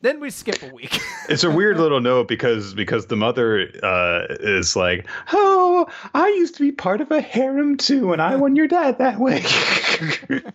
Then 0.00 0.20
we 0.20 0.28
skip 0.30 0.62
a 0.62 0.72
week. 0.74 1.00
It's 1.26 1.42
a 1.42 1.50
weird 1.50 1.78
little 1.78 2.02
note 2.02 2.28
because 2.28 2.74
because 2.74 3.06
the 3.06 3.16
mother 3.16 3.70
uh, 3.82 4.26
is 4.40 4.76
like, 4.76 5.08
"Oh, 5.32 5.86
I 6.12 6.28
used 6.28 6.54
to 6.56 6.62
be 6.62 6.70
part 6.70 7.00
of 7.00 7.10
a 7.10 7.22
harem 7.22 7.78
too, 7.78 8.12
and 8.12 8.20
I 8.20 8.36
won 8.36 8.56
your 8.56 8.68
dad 8.68 8.98
that 8.98 9.18
way." 9.18 9.42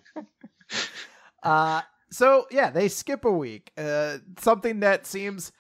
Uh, 1.42 1.82
so 2.12 2.48
yeah, 2.52 2.70
they 2.70 2.90
skip 2.90 3.24
a 3.24 3.32
week. 3.32 3.72
Uh, 3.78 4.18
something 4.40 4.82
that 4.82 5.08
seems 5.08 5.52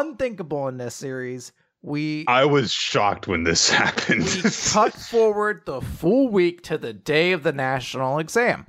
unthinkable 0.00 0.68
in 0.68 0.76
this 0.78 0.94
series. 0.94 1.52
We 1.82 2.24
I 2.28 2.44
was 2.46 2.72
shocked 2.72 3.28
when 3.28 3.44
this 3.44 3.68
happened. 3.80 4.24
we 4.24 4.50
cut 4.72 4.92
forward 4.94 5.62
the 5.66 5.80
full 5.80 6.28
week 6.28 6.62
to 6.64 6.78
the 6.78 6.92
day 6.92 7.32
of 7.32 7.42
the 7.42 7.52
national 7.52 8.18
exam. 8.18 8.66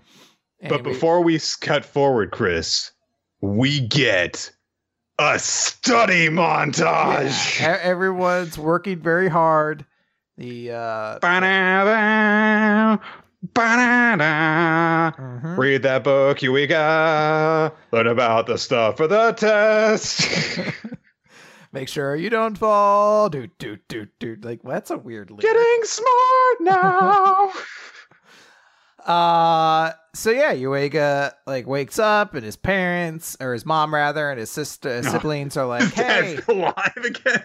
but 0.68 0.84
before 0.84 1.22
we 1.22 1.40
cut 1.62 1.86
forward, 1.86 2.32
Chris, 2.32 2.92
we 3.42 3.80
get 3.80 4.52
a 5.20 5.40
study 5.40 6.28
montage. 6.28 7.62
e- 7.62 7.64
everyone's 7.64 8.58
working 8.58 9.00
very 9.00 9.30
hard. 9.30 9.86
The 10.38 10.72
uh, 10.72 11.20
ba-da-da. 11.20 12.98
mhm. 15.18 15.58
Read 15.58 15.84
that 15.84 16.04
book, 16.04 16.42
Eureka. 16.42 17.72
Learn 17.94 18.08
about 18.08 18.48
the 18.48 18.58
stuff 18.58 18.98
for 18.98 19.08
the 19.08 19.32
test. 19.34 20.28
make 21.76 21.90
sure 21.90 22.16
you 22.16 22.30
don't 22.32 22.58
fall. 22.58 23.30
Do 23.30 23.48
do 23.60 23.78
do 23.88 24.08
do. 24.18 24.38
Like 24.42 24.62
that's 24.64 24.90
a 24.90 24.98
weird. 24.98 25.30
Lyric. 25.30 25.42
Getting 25.44 25.84
smart 25.84 26.62
now. 26.62 27.52
Uh 29.06 29.92
so 30.16 30.32
yeah, 30.32 30.52
Yuiga 30.56 31.32
like 31.46 31.68
wakes 31.68 32.00
up 32.00 32.34
and 32.34 32.44
his 32.44 32.56
parents 32.56 33.38
or 33.40 33.54
his 33.54 33.64
mom 33.64 33.94
rather 33.94 34.32
and 34.32 34.40
his 34.40 34.50
sister 34.50 35.04
siblings 35.04 35.56
are 35.58 35.68
like, 35.76 35.94
"Hey, 35.94 36.40
alive 36.48 36.92
again. 37.04 37.44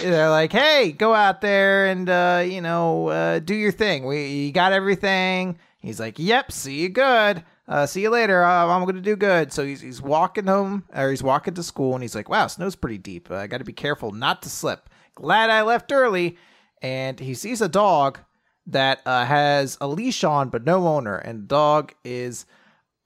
they're 0.00 0.30
like, 0.30 0.50
"Hey, 0.50 0.92
go 0.92 1.12
out 1.12 1.42
there 1.42 1.88
and 1.88 2.08
uh, 2.08 2.42
you 2.46 2.62
know, 2.62 3.08
uh, 3.08 3.38
do 3.40 3.54
your 3.54 3.70
thing. 3.70 4.06
We 4.06 4.26
you 4.28 4.52
got 4.52 4.72
everything." 4.72 5.58
He's 5.80 6.00
like, 6.00 6.18
"Yep, 6.18 6.50
see 6.52 6.80
you 6.80 6.88
good. 6.88 7.44
Uh, 7.68 7.86
see 7.86 8.02
you 8.02 8.10
later. 8.10 8.42
Uh, 8.42 8.66
I'm 8.66 8.84
gonna 8.84 9.00
do 9.00 9.16
good." 9.16 9.52
So 9.52 9.64
he's 9.64 9.80
he's 9.80 10.02
walking 10.02 10.46
home 10.46 10.84
or 10.94 11.10
he's 11.10 11.22
walking 11.22 11.54
to 11.54 11.62
school 11.62 11.94
and 11.94 12.02
he's 12.02 12.14
like, 12.14 12.28
"Wow, 12.28 12.46
snow's 12.46 12.76
pretty 12.76 12.98
deep. 12.98 13.30
Uh, 13.30 13.36
I 13.36 13.46
got 13.46 13.58
to 13.58 13.64
be 13.64 13.72
careful 13.72 14.12
not 14.12 14.42
to 14.42 14.48
slip. 14.48 14.88
Glad 15.14 15.50
I 15.50 15.62
left 15.62 15.92
early." 15.92 16.36
And 16.80 17.20
he 17.20 17.34
sees 17.34 17.60
a 17.60 17.68
dog 17.68 18.18
that 18.66 19.00
uh, 19.06 19.24
has 19.24 19.78
a 19.80 19.88
leash 19.88 20.24
on 20.24 20.48
but 20.48 20.64
no 20.64 20.86
owner, 20.86 21.16
and 21.16 21.42
the 21.42 21.46
dog 21.46 21.94
is 22.04 22.46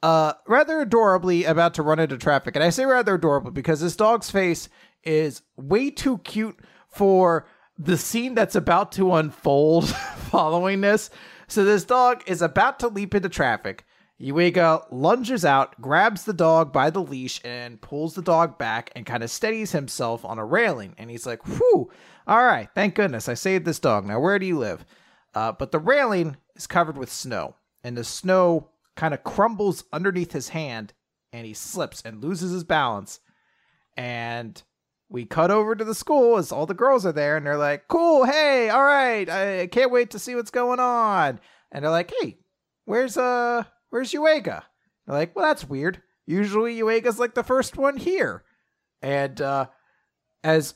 uh 0.03 0.35
rather 0.47 0.81
adorably 0.81 1.45
about 1.45 1.75
to 1.75 1.83
run 1.83 1.99
into 1.99 2.19
traffic. 2.19 2.55
And 2.55 2.65
I 2.65 2.71
say 2.71 2.85
rather 2.85 3.15
adorable 3.15 3.51
because 3.51 3.81
this 3.81 3.97
dog's 3.97 4.31
face 4.31 4.69
is 5.05 5.43
way 5.57 5.91
too 5.91 6.19
cute 6.19 6.59
for 6.89 7.47
the 7.79 7.97
scene 7.97 8.35
that's 8.35 8.55
about 8.55 8.93
to 8.93 9.15
unfold 9.15 9.89
following 10.31 10.81
this. 10.81 11.11
So 11.49 11.65
this 11.65 11.85
dog 11.85 12.23
is 12.27 12.43
about 12.43 12.81
to 12.81 12.89
leap 12.89 13.15
into 13.15 13.29
traffic. 13.29 13.86
Yuiga 14.21 14.87
lunges 14.91 15.45
out, 15.45 15.79
grabs 15.81 16.25
the 16.25 16.33
dog 16.33 16.73
by 16.73 16.89
the 16.89 17.03
leash, 17.03 17.41
and 17.45 17.81
pulls 17.81 18.15
the 18.15 18.23
dog 18.23 18.57
back 18.57 18.91
and 18.97 19.05
kind 19.05 19.23
of 19.23 19.31
steadies 19.31 19.73
himself 19.73 20.25
on 20.25 20.39
a 20.39 20.45
railing. 20.45 20.95
And 20.97 21.11
he's 21.11 21.27
like, 21.27 21.47
whew, 21.47 21.91
all 22.27 22.45
right, 22.45 22.69
thank 22.75 22.95
goodness 22.95 23.29
I 23.29 23.35
saved 23.35 23.67
this 23.67 23.79
dog. 23.79 24.07
Now, 24.07 24.19
where 24.21 24.39
do 24.39 24.47
you 24.47 24.59
live? 24.59 24.87
Uh, 25.35 25.53
but 25.53 25.71
the 25.71 25.79
railing 25.79 26.37
is 26.55 26.67
covered 26.67 26.97
with 26.97 27.13
snow, 27.13 27.57
and 27.85 27.97
the 27.97 28.05
snow 28.05 28.71
kind 28.97 29.13
of 29.13 29.23
crumbles 29.23 29.85
underneath 29.93 30.33
his 30.33 30.49
hand, 30.49 30.95
and 31.33 31.47
he 31.47 31.53
slips 31.53 32.01
and 32.03 32.25
loses 32.25 32.53
his 32.53 32.65
balance. 32.65 33.21
And 33.99 34.63
we 35.11 35.27
cut 35.27 35.51
over 35.51 35.75
to 35.75 35.85
the 35.85 35.95
school 35.95 36.39
as 36.39 36.51
all 36.51 36.65
the 36.65 36.73
girls 36.73 37.05
are 37.05 37.13
there, 37.13 37.37
and 37.37 37.47
they're 37.47 37.59
like, 37.59 37.87
"Cool, 37.87 38.25
hey, 38.25 38.71
all 38.71 38.83
right, 38.83 39.29
I 39.29 39.67
can't 39.67 39.91
wait 39.91 40.11
to 40.13 40.19
see 40.19 40.35
what's 40.35 40.51
going 40.51 40.81
on." 40.81 41.39
And 41.71 41.85
they're 41.85 41.91
like, 41.91 42.13
"Hey, 42.19 42.39
where's 42.87 43.19
uh, 43.19 43.65
where's 43.97 44.13
Yuiga?" 44.13 44.63
They're 45.07 45.17
like, 45.17 45.35
"Well, 45.35 45.47
that's 45.47 45.69
weird. 45.69 46.03
Usually 46.27 46.77
Yuiga's 46.77 47.19
like 47.19 47.35
the 47.35 47.43
first 47.43 47.77
one 47.77 47.97
here." 47.97 48.45
And 49.01 49.41
uh, 49.41 49.67
as 50.45 50.75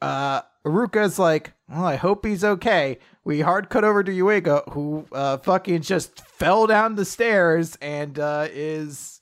uh, 0.00 0.42
Uruka's 0.64 1.18
like, 1.18 1.52
well, 1.68 1.84
I 1.84 1.96
hope 1.96 2.24
he's 2.24 2.44
okay. 2.44 2.98
We 3.24 3.40
hard 3.40 3.70
cut 3.70 3.84
over 3.84 4.02
to 4.02 4.12
Yuiga, 4.12 4.70
who 4.72 5.06
uh, 5.12 5.38
fucking 5.38 5.82
just 5.82 6.20
fell 6.20 6.66
down 6.66 6.96
the 6.96 7.04
stairs 7.04 7.76
and 7.80 8.18
uh, 8.18 8.48
is. 8.50 9.20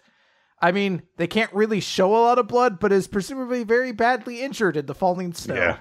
I 0.61 0.73
mean, 0.73 1.03
they 1.17 1.29
can't 1.29 1.53
really 1.53 1.79
show 1.79 2.11
a 2.17 2.19
lot 2.19 2.39
of 2.39 2.49
blood, 2.49 2.81
but 2.81 2.91
is 2.91 3.07
presumably 3.07 3.63
very 3.63 3.93
badly 3.93 4.41
injured 4.41 4.77
in 4.77 4.87
the 4.87 4.95
falling 4.95 5.33
snow. 5.33 5.55
Yeah. 5.55 5.77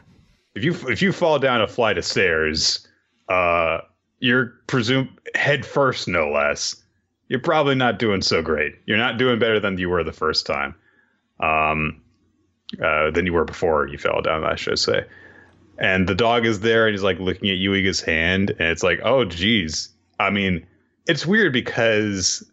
If 0.53 0.63
you 0.63 0.73
if 0.87 1.01
you 1.01 1.11
fall 1.11 1.39
down 1.39 1.61
a 1.61 1.67
flight 1.67 1.97
of 1.97 2.05
stairs, 2.05 2.87
uh, 3.29 3.79
you're 4.19 4.53
presumed 4.67 5.09
head 5.33 5.65
first, 5.65 6.07
no 6.07 6.29
less. 6.29 6.75
You're 7.29 7.39
probably 7.39 7.75
not 7.75 7.99
doing 7.99 8.21
so 8.21 8.41
great. 8.41 8.75
You're 8.85 8.97
not 8.97 9.17
doing 9.17 9.39
better 9.39 9.59
than 9.59 9.77
you 9.77 9.89
were 9.89 10.03
the 10.03 10.13
first 10.13 10.45
time. 10.45 10.75
Um, 11.39 12.01
uh, 12.81 13.11
than 13.11 13.25
you 13.25 13.33
were 13.33 13.45
before 13.45 13.87
you 13.87 13.97
fell 13.97 14.21
down, 14.21 14.43
I 14.43 14.55
should 14.55 14.79
say. 14.79 15.05
And 15.77 16.07
the 16.07 16.15
dog 16.15 16.45
is 16.45 16.61
there, 16.61 16.87
and 16.87 16.93
he's 16.93 17.03
like 17.03 17.19
looking 17.19 17.49
at 17.49 17.57
Yuiga's 17.57 18.01
hand, 18.01 18.49
and 18.51 18.69
it's 18.69 18.83
like, 18.83 18.99
oh, 19.03 19.25
geez. 19.25 19.89
I 20.19 20.31
mean, 20.31 20.65
it's 21.07 21.25
weird 21.25 21.53
because 21.53 22.43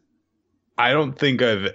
I 0.79 0.93
don't 0.93 1.18
think 1.18 1.43
I've. 1.43 1.72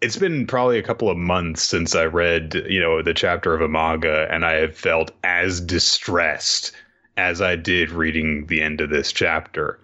It's 0.00 0.16
been 0.16 0.46
probably 0.46 0.78
a 0.78 0.82
couple 0.82 1.08
of 1.08 1.16
months 1.16 1.62
since 1.62 1.94
I 1.94 2.04
read, 2.04 2.54
you 2.68 2.78
know, 2.78 3.02
the 3.02 3.14
chapter 3.14 3.54
of 3.54 3.62
Amaga, 3.62 4.28
and 4.30 4.44
I 4.44 4.54
have 4.54 4.76
felt 4.76 5.10
as 5.24 5.60
distressed 5.60 6.72
as 7.16 7.40
I 7.40 7.56
did 7.56 7.90
reading 7.90 8.46
the 8.46 8.60
end 8.60 8.80
of 8.80 8.90
this 8.90 9.12
chapter. 9.12 9.80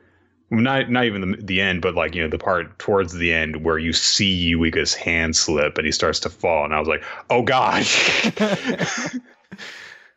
Not 0.51 0.91
not 0.91 1.05
even 1.05 1.33
the, 1.33 1.37
the 1.37 1.61
end, 1.61 1.81
but 1.81 1.95
like 1.95 2.15
you 2.15 2.23
know 2.23 2.29
the 2.29 2.39
part 2.39 2.77
towards 2.79 3.13
the 3.13 3.33
end 3.33 3.63
where 3.65 3.79
you 3.79 3.93
see 3.93 4.53
Yuiga's 4.53 4.95
hand 4.95 5.37
slip 5.37 5.79
and 5.79 5.87
he 5.87 5.93
starts 5.93 6.19
to 6.21 6.31
fall, 6.31 6.65
and 6.65 6.75
I 6.75 6.79
was 6.81 6.89
like, 6.89 7.05
"Oh 7.31 7.43
gosh!" 7.43 8.27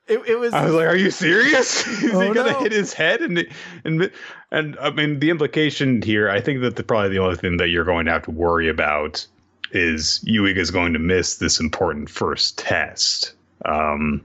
It, 0.06 0.20
it 0.28 0.36
was. 0.38 0.54
I 0.54 0.66
was 0.66 0.74
like, 0.74 0.88
"Are 0.88 0.98
you 0.98 1.10
serious? 1.12 1.88
Is 2.04 2.14
Oh, 2.14 2.20
he 2.20 2.34
gonna 2.34 2.52
no. 2.52 2.60
hit 2.60 2.74
his 2.74 2.92
head?" 2.94 3.22
And 3.22 3.48
and 3.86 4.12
and 4.52 4.78
I 4.82 4.90
mean, 4.90 5.20
the 5.20 5.30
implication 5.30 6.02
here, 6.02 6.30
I 6.30 6.42
think 6.42 6.60
that 6.62 6.76
the, 6.76 6.84
probably 6.84 7.10
the 7.10 7.20
only 7.20 7.38
thing 7.38 7.56
that 7.58 7.70
you're 7.70 7.86
going 7.86 8.06
to 8.08 8.12
have 8.12 8.24
to 8.24 8.32
worry 8.32 8.68
about 8.68 9.26
is 9.72 10.20
Yuiga's 10.28 10.72
going 10.72 10.92
to 10.92 11.00
miss 11.00 11.38
this 11.38 11.58
important 11.60 12.10
first 12.10 12.58
test. 12.58 13.34
Um, 13.64 14.22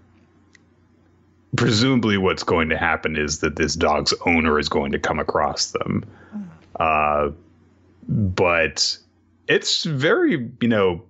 presumably, 1.57 2.18
what's 2.18 2.42
going 2.42 2.68
to 2.68 2.76
happen 2.76 3.16
is 3.16 3.40
that 3.40 3.57
this 3.57 3.74
dog's 3.74 4.14
owner 4.26 4.59
is 4.59 4.68
going 4.68 4.92
to 4.92 4.99
come 4.99 5.18
across 5.18 5.72
them. 5.72 6.05
Uh, 6.78 7.30
but 8.09 8.96
it's 9.49 9.84
very, 9.84 10.51
you 10.61 10.68
know, 10.68 11.03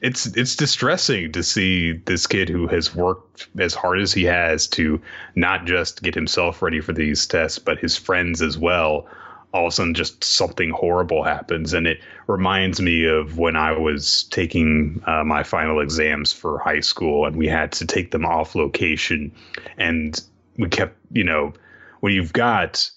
it's 0.00 0.26
it's 0.26 0.56
distressing 0.56 1.30
to 1.32 1.42
see 1.42 1.92
this 1.92 2.26
kid 2.26 2.48
who 2.48 2.66
has 2.66 2.94
worked 2.94 3.48
as 3.58 3.74
hard 3.74 4.00
as 4.00 4.12
he 4.12 4.24
has 4.24 4.66
to 4.68 5.00
not 5.34 5.66
just 5.66 6.02
get 6.02 6.14
himself 6.14 6.62
ready 6.62 6.80
for 6.80 6.92
these 6.92 7.26
tests, 7.26 7.58
but 7.58 7.78
his 7.78 7.96
friends 7.96 8.40
as 8.40 8.56
well, 8.56 9.06
all 9.52 9.66
of 9.66 9.72
a 9.72 9.74
sudden 9.74 9.94
just 9.94 10.24
something 10.24 10.70
horrible 10.70 11.22
happens. 11.22 11.72
And 11.72 11.86
it 11.86 12.00
reminds 12.26 12.80
me 12.80 13.04
of 13.04 13.38
when 13.38 13.56
I 13.56 13.72
was 13.72 14.24
taking 14.24 15.02
uh, 15.06 15.24
my 15.24 15.42
final 15.42 15.80
exams 15.80 16.32
for 16.32 16.58
high 16.58 16.80
school 16.80 17.26
and 17.26 17.36
we 17.36 17.46
had 17.46 17.72
to 17.72 17.86
take 17.86 18.10
them 18.10 18.24
off 18.24 18.54
location. 18.54 19.32
And 19.76 20.20
we 20.56 20.68
kept, 20.68 20.96
you 21.12 21.24
know, 21.24 21.52
when 22.00 22.12
you've 22.12 22.32
got 22.32 22.90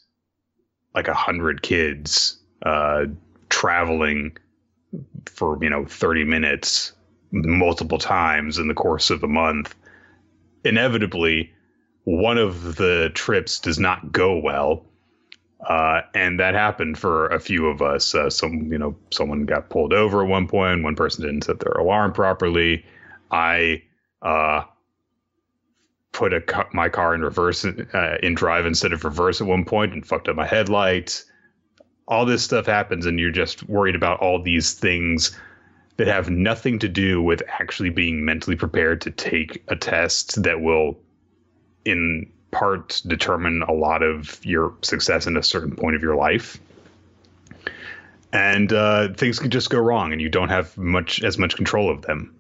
like 0.94 1.08
a 1.08 1.14
hundred 1.14 1.62
kids 1.62 2.38
uh, 2.66 3.06
traveling 3.50 4.38
for, 5.26 5.62
you 5.62 5.70
know, 5.70 5.86
30 5.86 6.24
minutes 6.24 6.94
multiple 7.32 7.98
times 7.98 8.58
in 8.58 8.70
the 8.70 8.74
course 8.74 9.10
of 9.10 9.24
a 9.24 9.28
month, 9.28 9.76
inevitably 10.64 11.52
one 12.06 12.38
of 12.38 12.78
the 12.78 13.12
trips 13.14 13.60
does 13.60 13.78
not 13.78 14.12
go 14.14 14.38
well 14.38 14.86
uh, 15.66 16.02
and 16.14 16.40
that 16.40 16.54
happened 16.54 16.98
for 16.98 17.28
a 17.28 17.40
few 17.40 17.68
of 17.68 17.82
us. 17.82 18.14
Uh, 18.14 18.30
some, 18.30 18.72
you 18.72 18.78
know, 18.78 18.96
someone 19.12 19.46
got 19.46 19.70
pulled 19.70 19.94
over 19.94 20.22
at 20.22 20.30
one 20.30 20.48
point. 20.48 20.84
One 20.84 20.96
person 20.96 21.26
didn't 21.26 21.44
set 21.44 21.60
their 21.60 21.74
alarm 21.74 22.14
properly. 22.14 22.86
I 23.32 23.82
uh, 24.22 24.64
put 26.12 26.34
a 26.34 26.68
my 26.72 26.88
car 26.88 27.16
in 27.16 27.22
reverse 27.22 27.66
uh, 27.66 28.18
in 28.22 28.36
drive 28.36 28.66
instead 28.66 28.94
of 28.94 29.04
reverse 29.04 29.42
at 29.42 29.48
one 29.48 29.66
point 29.66 29.94
and 29.94 30.06
fucked 30.06 30.30
up 30.30 30.36
my 30.36 30.46
headlights. 30.46 31.26
All 32.08 32.26
this 32.26 32.44
stuff 32.44 32.68
happens, 32.68 33.08
and 33.08 33.20
you're 33.20 33.32
just 33.32 33.68
worried 33.68 33.96
about 33.96 34.20
all 34.20 34.42
these 34.42 34.74
things 34.74 35.36
that 35.98 36.08
have 36.08 36.30
nothing 36.30 36.78
to 36.80 36.88
do 36.88 37.22
with 37.22 37.42
actually 37.48 37.90
being 37.90 38.24
mentally 38.24 38.56
prepared 38.56 39.02
to 39.02 39.12
take 39.12 39.64
a 39.70 39.76
test 39.76 40.44
that 40.44 40.62
will, 40.62 41.00
in 41.86 42.32
part 42.56 43.02
determine 43.06 43.64
a 43.64 43.74
lot 43.74 44.02
of 44.02 44.44
your 44.46 44.74
success 44.82 45.28
in 45.28 45.36
a 45.36 45.44
certain 45.44 45.76
point 45.76 45.96
of 45.96 46.02
your 46.02 46.16
life. 46.16 46.58
And 48.32 48.72
uh, 48.72 49.14
things 49.14 49.40
can 49.40 49.52
just 49.52 49.70
go 49.70 49.80
wrong, 49.80 50.12
and 50.14 50.22
you 50.22 50.30
don't 50.30 50.50
have 50.50 50.78
much 50.78 51.22
as 51.22 51.38
much 51.38 51.56
control 51.56 51.90
of 51.90 52.02
them. 52.04 52.34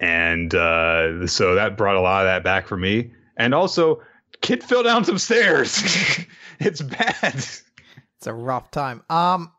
And 0.00 0.54
uh, 0.54 1.26
so 1.28 1.54
that 1.54 1.76
brought 1.76 1.96
a 1.96 2.00
lot 2.00 2.26
of 2.26 2.28
that 2.28 2.42
back 2.42 2.66
for 2.66 2.76
me. 2.76 3.12
And 3.36 3.54
also, 3.54 4.02
kid 4.40 4.64
fell 4.64 4.82
down 4.82 5.04
some 5.04 5.18
stairs. 5.18 5.80
it's 6.58 6.82
bad. 6.82 7.34
It's 7.34 8.26
a 8.26 8.32
rough 8.32 8.70
time. 8.70 9.02
Um, 9.08 9.52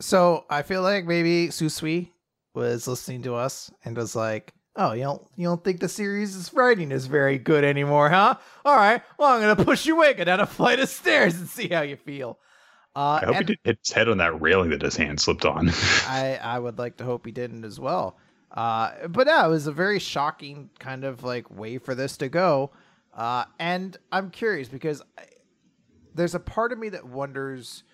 so 0.00 0.44
I 0.50 0.62
feel 0.62 0.82
like 0.82 1.06
maybe 1.06 1.48
Tsutsui 1.48 2.10
was 2.54 2.86
listening 2.86 3.22
to 3.22 3.34
us 3.34 3.70
and 3.84 3.96
was 3.96 4.14
like, 4.14 4.52
Oh, 4.76 4.92
you 4.92 5.02
don't 5.02 5.26
you 5.36 5.46
don't 5.46 5.62
think 5.64 5.80
the 5.80 5.88
series' 5.88 6.52
writing 6.54 6.92
is 6.92 7.06
very 7.06 7.38
good 7.38 7.64
anymore, 7.64 8.08
huh? 8.08 8.36
All 8.64 8.76
right, 8.76 9.02
well 9.18 9.32
I'm 9.32 9.40
gonna 9.40 9.64
push 9.64 9.86
you 9.86 9.96
away, 9.96 10.14
go 10.14 10.24
down 10.24 10.40
a 10.40 10.46
flight 10.46 10.78
of 10.78 10.88
stairs 10.88 11.34
and 11.34 11.48
see 11.48 11.68
how 11.68 11.82
you 11.82 11.96
feel. 11.96 12.38
Uh, 12.94 13.20
I 13.22 13.26
hope 13.26 13.36
he 13.36 13.44
didn't 13.44 13.60
hit 13.64 13.78
his 13.84 13.92
head 13.92 14.08
on 14.08 14.18
that 14.18 14.40
railing 14.40 14.70
that 14.70 14.82
his 14.82 14.96
hand 14.96 15.20
slipped 15.20 15.44
on. 15.44 15.68
I 16.06 16.38
I 16.42 16.58
would 16.58 16.78
like 16.78 16.96
to 16.98 17.04
hope 17.04 17.26
he 17.26 17.32
didn't 17.32 17.64
as 17.64 17.80
well. 17.80 18.16
Uh, 18.52 19.06
but 19.08 19.26
yeah, 19.26 19.46
it 19.46 19.48
was 19.48 19.66
a 19.66 19.72
very 19.72 19.98
shocking 19.98 20.70
kind 20.78 21.04
of 21.04 21.22
like 21.22 21.50
way 21.50 21.78
for 21.78 21.94
this 21.94 22.16
to 22.18 22.28
go. 22.28 22.70
Uh, 23.14 23.44
and 23.58 23.96
I'm 24.10 24.30
curious 24.30 24.68
because 24.68 25.02
I, 25.18 25.22
there's 26.14 26.34
a 26.34 26.40
part 26.40 26.72
of 26.72 26.78
me 26.78 26.88
that 26.90 27.06
wonders 27.06 27.84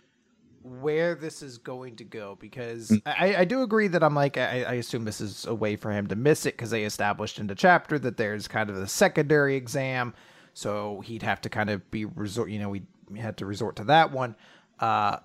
where 0.67 1.15
this 1.15 1.43
is 1.43 1.59
going 1.59 1.95
to 1.97 2.05
go 2.05 2.37
because 2.41 2.89
mm. 2.89 3.01
I, 3.07 3.37
I 3.37 3.45
do 3.45 3.63
agree 3.63 3.89
that 3.89 4.03
I'm 4.03 4.15
like 4.15 4.37
I, 4.37 4.65
I 4.65 4.73
assume 4.75 5.05
this 5.05 5.21
is 5.21 5.47
a 5.47 5.55
way 5.55 5.77
for 5.77 5.93
him 5.93 6.09
to 6.09 6.17
miss 6.17 6.45
it 6.45 6.55
because 6.55 6.71
they 6.71 6.85
established 6.85 7.39
in 7.39 7.47
the 7.47 7.55
chapter 7.55 7.99
that 8.01 8.17
there's 8.17 8.49
kind 8.49 8.69
of 8.69 8.77
a 8.77 8.89
secondary 8.89 9.55
exam, 9.55 10.13
so 10.55 11.01
he'd 11.05 11.23
have 11.23 11.41
to 11.43 11.49
kind 11.49 11.71
of 11.71 11.89
be 11.91 12.05
resort. 12.05 12.51
You 12.51 12.59
know, 12.59 12.69
we 12.69 12.83
had 13.17 13.37
to 13.39 13.47
resort 13.47 13.77
to 13.77 13.85
that 13.85 14.11
one. 14.11 14.35
Uh, 14.81 15.19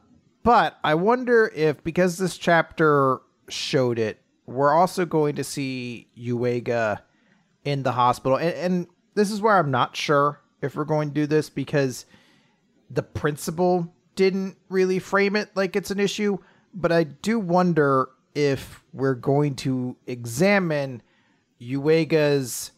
but 0.44 0.78
I 0.84 0.96
wonder 0.96 1.52
if 1.56 1.84
because 1.84 2.18
this 2.18 2.38
chapter 2.38 3.20
showed 3.50 3.98
it, 3.98 4.22
we're 4.46 4.74
also 4.74 5.06
going 5.06 5.36
to 5.36 5.44
see 5.44 6.08
Yuiga 6.18 7.00
in 7.66 7.84
the 7.84 7.92
hospital, 7.92 8.38
and, 8.38 8.54
and 8.54 8.88
this 9.16 9.32
is 9.32 9.42
where 9.42 9.58
I'm 9.58 9.72
not 9.72 9.96
sure 9.96 10.42
if 10.62 10.76
we're 10.76 10.86
going 10.86 11.10
to 11.10 11.16
do 11.16 11.26
this 11.26 11.50
because 11.50 12.06
the 12.90 13.04
principal 13.04 13.92
didn't 14.16 14.58
really 14.70 15.00
frame 15.00 15.36
it 15.36 15.50
like 15.56 15.76
it's 15.76 15.92
an 15.92 16.00
issue, 16.00 16.38
but 16.74 16.92
I 16.92 17.04
do 17.04 17.40
wonder 17.40 18.10
if 18.36 18.84
we're 18.94 19.16
going 19.16 19.56
to 19.56 19.96
examine 20.08 21.02
Yuiga's 21.62 22.72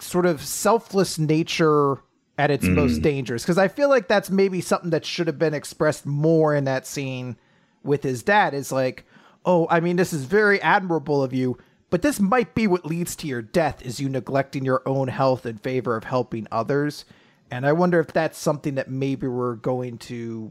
sort 0.00 0.26
of 0.26 0.42
selfless 0.42 1.18
nature 1.18 1.98
at 2.38 2.50
its 2.50 2.64
mm. 2.64 2.74
most 2.74 3.02
dangerous 3.02 3.42
because 3.42 3.58
I 3.58 3.68
feel 3.68 3.88
like 3.88 4.08
that's 4.08 4.30
maybe 4.30 4.60
something 4.60 4.90
that 4.90 5.04
should 5.04 5.26
have 5.26 5.38
been 5.38 5.54
expressed 5.54 6.06
more 6.06 6.54
in 6.54 6.64
that 6.64 6.86
scene 6.86 7.36
with 7.82 8.02
his 8.02 8.22
dad 8.22 8.54
is 8.54 8.72
like, 8.72 9.04
"Oh, 9.44 9.66
I 9.70 9.80
mean 9.80 9.96
this 9.96 10.12
is 10.12 10.24
very 10.24 10.60
admirable 10.62 11.22
of 11.22 11.32
you, 11.32 11.58
but 11.90 12.02
this 12.02 12.20
might 12.20 12.54
be 12.54 12.66
what 12.66 12.86
leads 12.86 13.14
to 13.16 13.26
your 13.26 13.42
death 13.42 13.82
is 13.82 14.00
you 14.00 14.08
neglecting 14.08 14.64
your 14.64 14.82
own 14.86 15.08
health 15.08 15.46
in 15.46 15.58
favor 15.58 15.96
of 15.96 16.04
helping 16.04 16.46
others." 16.50 17.04
And 17.52 17.66
I 17.66 17.72
wonder 17.72 18.00
if 18.00 18.06
that's 18.06 18.38
something 18.38 18.76
that 18.76 18.90
maybe 18.90 19.26
we're 19.26 19.56
going 19.56 19.98
to 19.98 20.50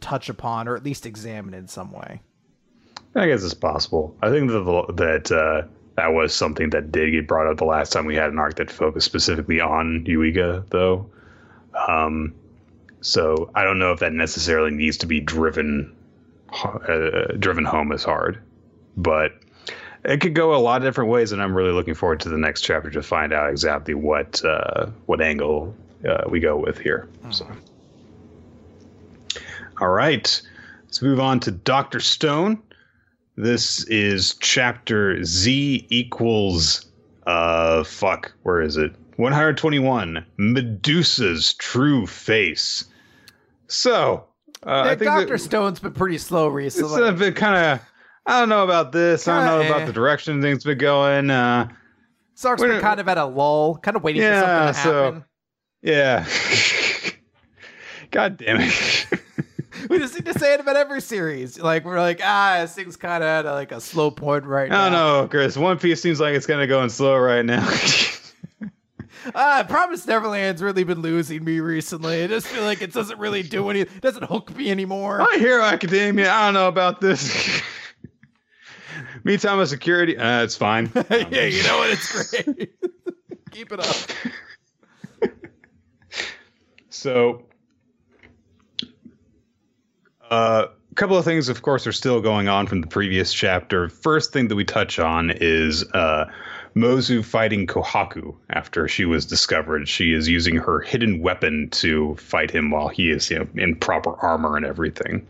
touch 0.00 0.30
upon 0.30 0.68
or 0.68 0.74
at 0.74 0.82
least 0.82 1.04
examine 1.04 1.52
in 1.52 1.68
some 1.68 1.92
way. 1.92 2.22
I 3.14 3.26
guess 3.26 3.44
it's 3.44 3.52
possible. 3.52 4.16
I 4.22 4.30
think 4.30 4.50
that 4.50 4.94
that 4.96 5.30
uh, 5.30 5.68
that 5.96 6.14
was 6.14 6.34
something 6.34 6.70
that 6.70 6.90
did 6.90 7.10
get 7.10 7.28
brought 7.28 7.46
up 7.46 7.58
the 7.58 7.66
last 7.66 7.92
time 7.92 8.06
we 8.06 8.16
had 8.16 8.30
an 8.30 8.38
arc 8.38 8.54
that 8.56 8.70
focused 8.70 9.04
specifically 9.04 9.60
on 9.60 10.02
Yuiga, 10.08 10.66
though. 10.70 11.10
Um, 11.86 12.34
so 13.02 13.50
I 13.54 13.62
don't 13.62 13.78
know 13.78 13.92
if 13.92 14.00
that 14.00 14.14
necessarily 14.14 14.70
needs 14.70 14.96
to 14.98 15.06
be 15.06 15.20
driven 15.20 15.94
uh, 16.64 17.34
driven 17.38 17.66
home 17.66 17.92
as 17.92 18.02
hard, 18.02 18.42
but 18.96 19.32
it 20.06 20.22
could 20.22 20.34
go 20.34 20.54
a 20.54 20.56
lot 20.56 20.80
of 20.80 20.88
different 20.88 21.10
ways, 21.10 21.32
and 21.32 21.42
I'm 21.42 21.54
really 21.54 21.72
looking 21.72 21.94
forward 21.94 22.20
to 22.20 22.30
the 22.30 22.38
next 22.38 22.62
chapter 22.62 22.88
to 22.92 23.02
find 23.02 23.34
out 23.34 23.50
exactly 23.50 23.92
what 23.92 24.42
uh, 24.42 24.86
what 25.04 25.20
angle 25.20 25.74
uh, 26.08 26.24
we 26.28 26.40
go 26.40 26.56
with 26.56 26.78
here. 26.78 27.08
Mm. 27.24 27.34
So, 27.34 27.46
all 29.80 29.90
right, 29.90 30.42
let's 30.84 31.02
move 31.02 31.20
on 31.20 31.40
to 31.40 31.50
Doctor 31.50 32.00
Stone. 32.00 32.62
This 33.36 33.84
is 33.84 34.34
chapter 34.40 35.22
Z 35.24 35.86
equals 35.88 36.86
uh 37.26 37.84
fuck, 37.84 38.32
where 38.42 38.60
is 38.60 38.76
it? 38.76 38.94
121. 39.16 40.24
Medusa's 40.38 41.52
true 41.54 42.06
face. 42.06 42.86
So, 43.68 44.24
uh, 44.66 44.70
yeah, 44.70 44.82
I 44.82 44.88
think 44.96 45.02
Doctor 45.02 45.38
Stone's 45.38 45.78
been 45.78 45.92
pretty 45.92 46.18
slow 46.18 46.48
recently. 46.48 47.02
It's 47.02 47.18
been 47.18 47.34
kind 47.34 47.56
of. 47.56 47.86
I 48.26 48.40
don't 48.40 48.48
know 48.48 48.64
about 48.64 48.92
this. 48.92 49.26
I 49.28 49.46
don't 49.46 49.60
know 49.60 49.74
about 49.74 49.86
the 49.86 49.92
direction 49.92 50.40
things 50.42 50.64
been 50.64 50.78
going. 50.78 51.30
Uh, 51.30 51.68
Sark's 52.34 52.62
been 52.62 52.80
kind 52.80 53.00
of 53.00 53.08
at 53.08 53.18
a 53.18 53.24
lull, 53.24 53.76
kind 53.76 53.96
of 53.96 54.02
waiting 54.02 54.22
yeah, 54.22 54.68
for 54.68 54.72
something 54.72 54.92
to 54.92 55.04
happen. 55.04 55.24
Yeah. 55.82 56.26
God 58.10 58.36
damn 58.36 58.60
it. 58.60 59.06
we 59.88 59.98
just 59.98 60.14
need 60.14 60.26
to 60.26 60.38
say 60.38 60.54
it 60.54 60.60
about 60.60 60.76
every 60.76 61.00
series. 61.00 61.58
Like 61.58 61.84
we're 61.84 62.00
like, 62.00 62.20
ah, 62.22 62.58
this 62.60 62.74
thing's 62.74 62.96
kind 62.96 63.22
of 63.22 63.28
at 63.28 63.46
a, 63.46 63.52
like 63.52 63.72
a 63.72 63.80
slow 63.80 64.10
point 64.10 64.44
right 64.44 64.68
now. 64.68 64.86
I 64.86 64.90
don't 64.90 64.92
know, 64.92 65.28
Chris. 65.28 65.56
One 65.56 65.78
Piece 65.78 66.02
seems 66.02 66.20
like 66.20 66.34
it's 66.34 66.46
kind 66.46 66.60
of 66.60 66.68
going 66.68 66.90
slow 66.90 67.16
right 67.18 67.44
now. 67.44 67.68
Ah, 69.34 69.60
uh, 69.60 69.64
Promise 69.64 70.06
Neverland's 70.06 70.62
really 70.62 70.82
been 70.82 71.02
losing 71.02 71.44
me 71.44 71.60
recently. 71.60 72.24
I 72.24 72.26
just 72.26 72.46
feel 72.46 72.64
like 72.64 72.80
it 72.80 72.90
doesn't 72.90 73.18
really 73.18 73.42
do 73.42 73.68
anything. 73.68 73.94
It 73.94 74.00
doesn't 74.00 74.24
hook 74.24 74.56
me 74.56 74.70
anymore. 74.70 75.18
My 75.18 75.36
Hero 75.38 75.62
Academia. 75.62 76.32
I 76.32 76.46
don't 76.46 76.54
know 76.54 76.68
about 76.68 77.02
this. 77.02 77.60
Mitama 79.22 79.68
Security. 79.68 80.16
Uh, 80.16 80.42
it's 80.42 80.56
fine. 80.56 80.90
yeah, 81.10 81.44
you 81.44 81.62
know 81.64 81.76
what? 81.76 81.90
It's 81.90 82.30
great. 82.30 82.72
Keep 83.50 83.72
it 83.72 83.80
up. 83.80 83.96
So, 87.00 87.46
uh, 90.30 90.66
a 90.68 90.94
couple 90.96 91.16
of 91.16 91.24
things, 91.24 91.48
of 91.48 91.62
course, 91.62 91.86
are 91.86 91.92
still 91.92 92.20
going 92.20 92.48
on 92.48 92.66
from 92.66 92.82
the 92.82 92.86
previous 92.86 93.32
chapter. 93.32 93.88
First 93.88 94.34
thing 94.34 94.48
that 94.48 94.54
we 94.54 94.66
touch 94.66 94.98
on 94.98 95.30
is 95.30 95.82
uh, 95.94 96.26
Mozu 96.76 97.24
fighting 97.24 97.66
Kohaku 97.66 98.36
after 98.50 98.86
she 98.86 99.06
was 99.06 99.24
discovered. 99.24 99.88
She 99.88 100.12
is 100.12 100.28
using 100.28 100.56
her 100.56 100.80
hidden 100.80 101.22
weapon 101.22 101.70
to 101.70 102.16
fight 102.16 102.50
him 102.50 102.70
while 102.70 102.88
he 102.88 103.08
is 103.08 103.30
you 103.30 103.38
know, 103.38 103.48
in 103.54 103.76
proper 103.76 104.14
armor 104.16 104.58
and 104.58 104.66
everything. 104.66 105.26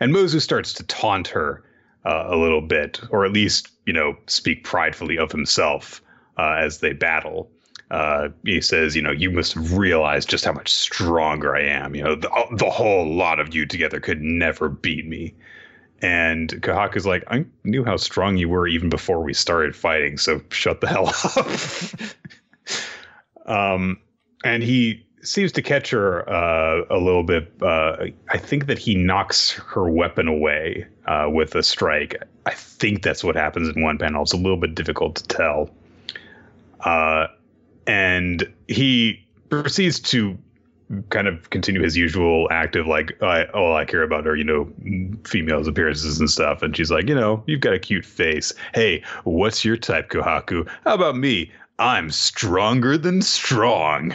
And 0.00 0.14
Mozu 0.14 0.40
starts 0.40 0.72
to 0.72 0.84
taunt 0.84 1.28
her 1.28 1.62
uh, 2.06 2.28
a 2.28 2.36
little 2.38 2.62
bit, 2.62 2.98
or 3.10 3.26
at 3.26 3.32
least, 3.34 3.68
you 3.84 3.92
know, 3.92 4.16
speak 4.26 4.64
pridefully 4.64 5.18
of 5.18 5.30
himself 5.30 6.00
uh, 6.38 6.54
as 6.58 6.78
they 6.78 6.94
battle 6.94 7.50
uh, 7.90 8.28
he 8.44 8.60
says, 8.60 8.94
you 8.94 9.02
know, 9.02 9.10
you 9.10 9.30
must 9.30 9.56
realize 9.56 10.24
just 10.24 10.44
how 10.44 10.52
much 10.52 10.72
stronger 10.72 11.56
I 11.56 11.62
am. 11.62 11.94
You 11.94 12.04
know, 12.04 12.14
the, 12.14 12.30
the 12.56 12.70
whole 12.70 13.12
lot 13.12 13.40
of 13.40 13.54
you 13.54 13.66
together 13.66 14.00
could 14.00 14.22
never 14.22 14.68
beat 14.68 15.06
me. 15.06 15.34
And 16.02 16.50
Kohaku's 16.62 17.04
like, 17.04 17.24
I 17.28 17.44
knew 17.64 17.84
how 17.84 17.96
strong 17.96 18.36
you 18.36 18.48
were 18.48 18.66
even 18.66 18.88
before 18.88 19.22
we 19.22 19.34
started 19.34 19.76
fighting, 19.76 20.18
so 20.18 20.40
shut 20.50 20.80
the 20.80 20.86
hell 20.86 21.08
up. 23.46 23.46
um, 23.46 23.98
and 24.44 24.62
he 24.62 25.04
seems 25.22 25.52
to 25.52 25.60
catch 25.60 25.90
her 25.90 26.26
uh, 26.30 26.84
a 26.88 26.96
little 26.96 27.24
bit. 27.24 27.52
Uh, 27.60 28.06
I 28.30 28.38
think 28.38 28.66
that 28.66 28.78
he 28.78 28.94
knocks 28.94 29.50
her 29.50 29.90
weapon 29.90 30.28
away 30.28 30.86
uh, 31.06 31.28
with 31.30 31.54
a 31.54 31.62
strike. 31.62 32.16
I 32.46 32.54
think 32.54 33.02
that's 33.02 33.22
what 33.22 33.36
happens 33.36 33.68
in 33.68 33.82
one 33.82 33.98
panel. 33.98 34.22
It's 34.22 34.32
a 34.32 34.38
little 34.38 34.56
bit 34.56 34.74
difficult 34.74 35.16
to 35.16 35.28
tell. 35.28 35.70
And 37.86 38.52
he 38.68 39.24
proceeds 39.48 40.00
to 40.00 40.38
kind 41.10 41.28
of 41.28 41.50
continue 41.50 41.82
his 41.82 41.96
usual 41.96 42.48
act 42.50 42.76
of 42.76 42.86
like, 42.86 43.16
all 43.22 43.76
I 43.76 43.84
care 43.84 44.02
about 44.02 44.26
are, 44.26 44.36
you 44.36 44.44
know, 44.44 44.68
females' 45.24 45.68
appearances 45.68 46.18
and 46.18 46.30
stuff. 46.30 46.62
And 46.62 46.76
she's 46.76 46.90
like, 46.90 47.08
you 47.08 47.14
know, 47.14 47.42
you've 47.46 47.60
got 47.60 47.74
a 47.74 47.78
cute 47.78 48.04
face. 48.04 48.52
Hey, 48.74 49.02
what's 49.24 49.64
your 49.64 49.76
type, 49.76 50.10
Kohaku? 50.10 50.68
How 50.84 50.94
about 50.94 51.16
me? 51.16 51.52
I'm 51.78 52.10
stronger 52.10 52.98
than 52.98 53.22
strong. 53.22 54.14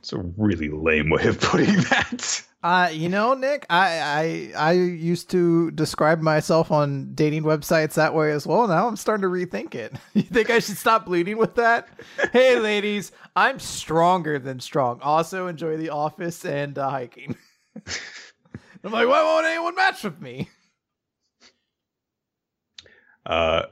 It's 0.00 0.12
a 0.12 0.18
really 0.36 0.68
lame 0.68 1.10
way 1.10 1.26
of 1.26 1.40
putting 1.40 1.76
that. 1.82 2.42
Uh, 2.60 2.90
you 2.92 3.08
know, 3.08 3.34
Nick, 3.34 3.66
I, 3.70 4.52
I 4.56 4.70
I 4.70 4.72
used 4.72 5.30
to 5.30 5.70
describe 5.70 6.20
myself 6.20 6.72
on 6.72 7.14
dating 7.14 7.44
websites 7.44 7.94
that 7.94 8.14
way 8.14 8.32
as 8.32 8.48
well. 8.48 8.66
Now 8.66 8.88
I'm 8.88 8.96
starting 8.96 9.22
to 9.22 9.28
rethink 9.28 9.76
it. 9.76 9.94
You 10.14 10.22
think 10.22 10.50
I 10.50 10.58
should 10.58 10.76
stop 10.76 11.06
bleeding 11.06 11.38
with 11.38 11.54
that? 11.54 11.88
hey, 12.32 12.58
ladies, 12.58 13.12
I'm 13.36 13.60
stronger 13.60 14.40
than 14.40 14.58
strong. 14.58 15.00
Also 15.02 15.46
enjoy 15.46 15.76
The 15.76 15.90
Office 15.90 16.44
and 16.44 16.76
uh, 16.76 16.90
hiking. 16.90 17.36
I'm 18.84 18.92
like, 18.92 19.06
why 19.06 19.22
won't 19.22 19.46
anyone 19.46 19.76
match 19.76 20.02
with 20.02 20.20
me? 20.20 20.48
Uh, 23.26 23.62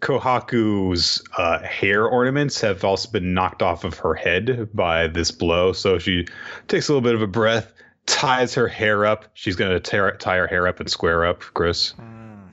Kohaku's 0.00 1.22
uh, 1.38 1.58
hair 1.60 2.06
ornaments 2.06 2.60
have 2.60 2.84
also 2.84 3.10
been 3.10 3.34
knocked 3.34 3.62
off 3.62 3.82
of 3.82 3.98
her 3.98 4.14
head 4.14 4.68
by 4.74 5.08
this 5.08 5.30
blow. 5.32 5.72
So 5.72 5.98
she 5.98 6.26
takes 6.68 6.88
a 6.88 6.92
little 6.92 7.02
bit 7.02 7.14
of 7.16 7.22
a 7.22 7.26
breath, 7.26 7.72
ties 8.08 8.54
her 8.54 8.66
hair 8.66 9.06
up. 9.06 9.26
She's 9.34 9.54
going 9.56 9.70
to 9.70 9.80
tear, 9.80 10.10
tie 10.16 10.36
her 10.36 10.46
hair 10.46 10.66
up 10.66 10.80
and 10.80 10.90
square 10.90 11.24
up, 11.24 11.40
Chris. 11.40 11.94
Mm. 11.94 12.48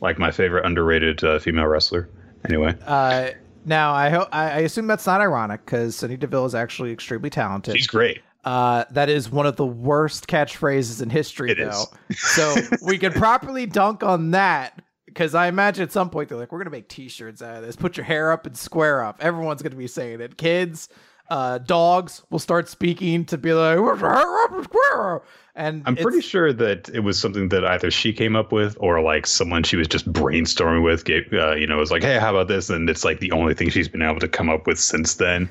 Like 0.00 0.18
my 0.18 0.30
favorite 0.30 0.64
underrated 0.64 1.24
uh, 1.24 1.38
female 1.38 1.66
wrestler. 1.66 2.08
Anyway. 2.44 2.76
Uh, 2.86 3.30
now, 3.64 3.92
I, 3.92 4.10
ho- 4.10 4.28
I 4.30 4.60
assume 4.60 4.86
that's 4.86 5.06
not 5.06 5.20
ironic 5.20 5.64
because 5.64 5.96
Sonya 5.96 6.16
Deville 6.16 6.46
is 6.46 6.54
actually 6.54 6.92
extremely 6.92 7.30
talented. 7.30 7.76
She's 7.76 7.86
great. 7.86 8.20
Uh, 8.44 8.84
that 8.92 9.08
is 9.08 9.30
one 9.30 9.46
of 9.46 9.56
the 9.56 9.66
worst 9.66 10.28
catchphrases 10.28 11.02
in 11.02 11.10
history, 11.10 11.50
it 11.50 11.58
though. 11.58 11.84
so 12.14 12.54
we 12.86 12.96
can 12.96 13.12
properly 13.12 13.66
dunk 13.66 14.02
on 14.02 14.30
that 14.30 14.80
because 15.04 15.34
I 15.34 15.48
imagine 15.48 15.82
at 15.82 15.92
some 15.92 16.08
point 16.08 16.28
they're 16.28 16.38
like, 16.38 16.52
we're 16.52 16.58
gonna 16.58 16.70
make 16.70 16.88
T-shirts 16.88 17.42
out 17.42 17.56
of 17.56 17.66
this. 17.66 17.76
Put 17.76 17.96
your 17.96 18.04
hair 18.04 18.30
up 18.30 18.46
and 18.46 18.56
square 18.56 19.02
up. 19.02 19.22
Everyone's 19.22 19.60
gonna 19.60 19.74
be 19.74 19.88
saying 19.88 20.20
it. 20.20 20.38
Kids, 20.38 20.88
uh, 21.30 21.58
dogs 21.58 22.22
will 22.30 22.38
start 22.38 22.68
speaking 22.68 23.24
to 23.26 23.38
be 23.38 23.52
like, 23.52 23.78
"Where's 23.78 24.00
your 24.00 24.14
hair 24.14 24.38
up 24.44 24.52
and? 24.52 25.22
And 25.54 25.82
I'm 25.86 25.96
pretty 25.96 26.20
sure 26.20 26.52
that 26.52 26.88
it 26.90 27.00
was 27.00 27.18
something 27.18 27.48
that 27.48 27.64
either 27.64 27.90
she 27.90 28.12
came 28.12 28.36
up 28.36 28.52
with 28.52 28.76
or 28.78 29.02
like 29.02 29.26
someone 29.26 29.64
she 29.64 29.76
was 29.76 29.88
just 29.88 30.10
brainstorming 30.12 30.84
with. 30.84 31.04
Gave, 31.04 31.32
uh, 31.32 31.54
you 31.56 31.66
know, 31.66 31.76
was 31.78 31.90
like, 31.90 32.02
"Hey, 32.02 32.18
how 32.18 32.30
about 32.30 32.46
this?" 32.48 32.70
And 32.70 32.88
it's 32.88 33.04
like 33.04 33.18
the 33.20 33.32
only 33.32 33.54
thing 33.54 33.68
she's 33.68 33.88
been 33.88 34.02
able 34.02 34.20
to 34.20 34.28
come 34.28 34.48
up 34.48 34.66
with 34.66 34.78
since 34.78 35.16
then, 35.16 35.50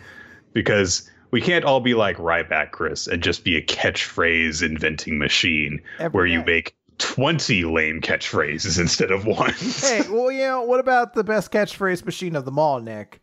because 0.54 1.10
we 1.32 1.42
can't 1.42 1.66
all 1.66 1.82
be 1.82 1.94
like 1.94 2.16
Ryback 2.18 2.72
Chris 2.72 3.06
and 3.08 3.22
just 3.22 3.44
be 3.44 3.58
a 3.58 3.62
catchphrase 3.62 4.64
inventing 4.66 5.18
machine 5.20 5.82
Every 6.00 6.16
where 6.18 6.26
day. 6.26 6.34
you 6.34 6.44
make 6.46 6.76
20 7.00 7.66
lame 7.66 8.00
catchphrases 8.02 8.80
instead 8.80 9.12
of 9.12 9.26
one. 9.26 9.54
hey, 9.54 10.04
well, 10.10 10.32
you 10.32 10.40
know, 10.40 10.62
what 10.64 10.80
about 10.80 11.14
the 11.16 11.24
best 11.24 11.52
catchphrase 11.52 12.06
machine 12.06 12.36
of 12.36 12.46
them 12.46 12.58
all, 12.58 12.80
Nick? 12.80 13.22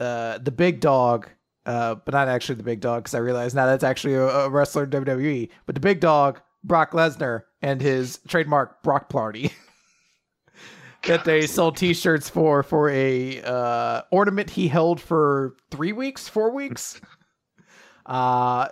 Uh, 0.00 0.38
the 0.38 0.50
big 0.50 0.80
dog, 0.80 1.28
uh, 1.68 1.94
but 1.94 2.14
not 2.14 2.28
actually 2.28 2.56
the 2.56 2.62
big 2.62 2.80
dog, 2.80 3.04
because 3.04 3.14
I 3.14 3.18
realize 3.18 3.54
now 3.54 3.66
that's 3.66 3.84
actually 3.84 4.14
a, 4.14 4.26
a, 4.26 4.48
wrestler 4.50 4.84
in 4.84 4.90
WWE. 4.90 5.50
But 5.66 5.74
the 5.74 5.80
big 5.80 6.00
dog, 6.00 6.40
Brock 6.64 6.92
Lesnar, 6.92 7.42
and 7.62 7.80
his 7.80 8.18
trademark 8.26 8.82
Brock 8.82 9.08
Party. 9.08 9.52
that 11.06 11.24
they 11.24 11.46
sold 11.46 11.76
T-shirts 11.76 12.28
for 12.28 12.62
for 12.62 12.90
a 12.90 13.40
uh, 13.42 14.02
ornament 14.10 14.50
he 14.50 14.66
held 14.66 15.00
for 15.00 15.56
three 15.70 15.92
weeks, 15.92 16.28
four 16.28 16.50
weeks. 16.50 17.00
Uh, 18.06 18.66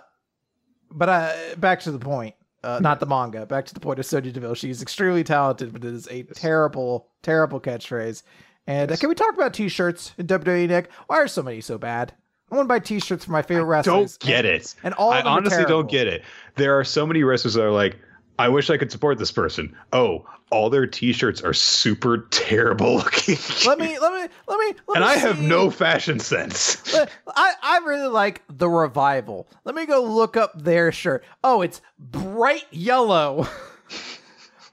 but 0.89 1.09
uh, 1.09 1.31
back 1.57 1.79
to 1.79 1.91
the 1.91 1.99
point 1.99 2.33
uh, 2.63 2.79
not 2.81 2.99
the 2.99 3.05
manga. 3.05 3.45
Back 3.45 3.65
to 3.67 3.73
the 3.73 3.79
point 3.79 3.99
of 3.99 4.05
Sonya 4.05 4.31
Deville. 4.31 4.55
She's 4.55 4.81
extremely 4.81 5.23
talented, 5.23 5.71
but 5.71 5.85
it 5.85 5.93
is 5.93 6.07
a 6.07 6.23
terrible, 6.23 7.07
terrible 7.21 7.61
catchphrase. 7.61 8.23
And 8.65 8.91
uh, 8.91 8.97
can 8.97 9.09
we 9.09 9.15
talk 9.15 9.33
about 9.33 9.53
T-shirts 9.53 10.13
in 10.17 10.27
WWE, 10.27 10.67
Nick? 10.67 10.91
Why 11.07 11.17
are 11.17 11.27
so 11.27 11.43
many 11.43 11.61
so 11.61 11.77
bad? 11.77 12.13
I 12.51 12.55
want 12.55 12.65
to 12.65 12.69
buy 12.69 12.79
T-shirts 12.79 13.25
for 13.25 13.31
my 13.31 13.41
favorite 13.41 13.65
I 13.65 13.67
wrestlers. 13.67 14.17
Don't 14.17 14.27
get 14.27 14.45
it. 14.45 14.73
And 14.83 14.93
all 14.93 15.11
I 15.11 15.21
honestly 15.21 15.65
don't 15.65 15.89
get 15.89 16.07
it. 16.07 16.23
There 16.55 16.77
are 16.79 16.83
so 16.83 17.05
many 17.05 17.23
wrestlers 17.23 17.55
that 17.55 17.63
are 17.63 17.71
like, 17.71 17.97
I 18.39 18.49
wish 18.49 18.69
I 18.69 18.77
could 18.77 18.91
support 18.91 19.17
this 19.17 19.31
person. 19.31 19.75
Oh, 19.93 20.25
all 20.49 20.69
their 20.69 20.87
T-shirts 20.87 21.41
are 21.41 21.53
super 21.53 22.19
terrible 22.31 22.95
looking. 22.95 23.37
let 23.65 23.79
me, 23.79 23.99
let 23.99 24.13
me, 24.13 24.33
let 24.47 24.59
me. 24.59 24.75
Let 24.87 24.97
and 24.97 25.05
me 25.05 25.11
I 25.11 25.15
see. 25.15 25.21
have 25.21 25.41
no 25.41 25.69
fashion 25.69 26.19
sense. 26.19 26.95
I, 27.35 27.53
I 27.61 27.77
really 27.79 28.07
like 28.07 28.43
the 28.49 28.69
revival. 28.69 29.47
Let 29.65 29.75
me 29.75 29.85
go 29.85 30.03
look 30.03 30.37
up 30.37 30.61
their 30.61 30.91
shirt. 30.91 31.25
Oh, 31.43 31.61
it's 31.61 31.81
bright 31.99 32.65
yellow. 32.71 33.47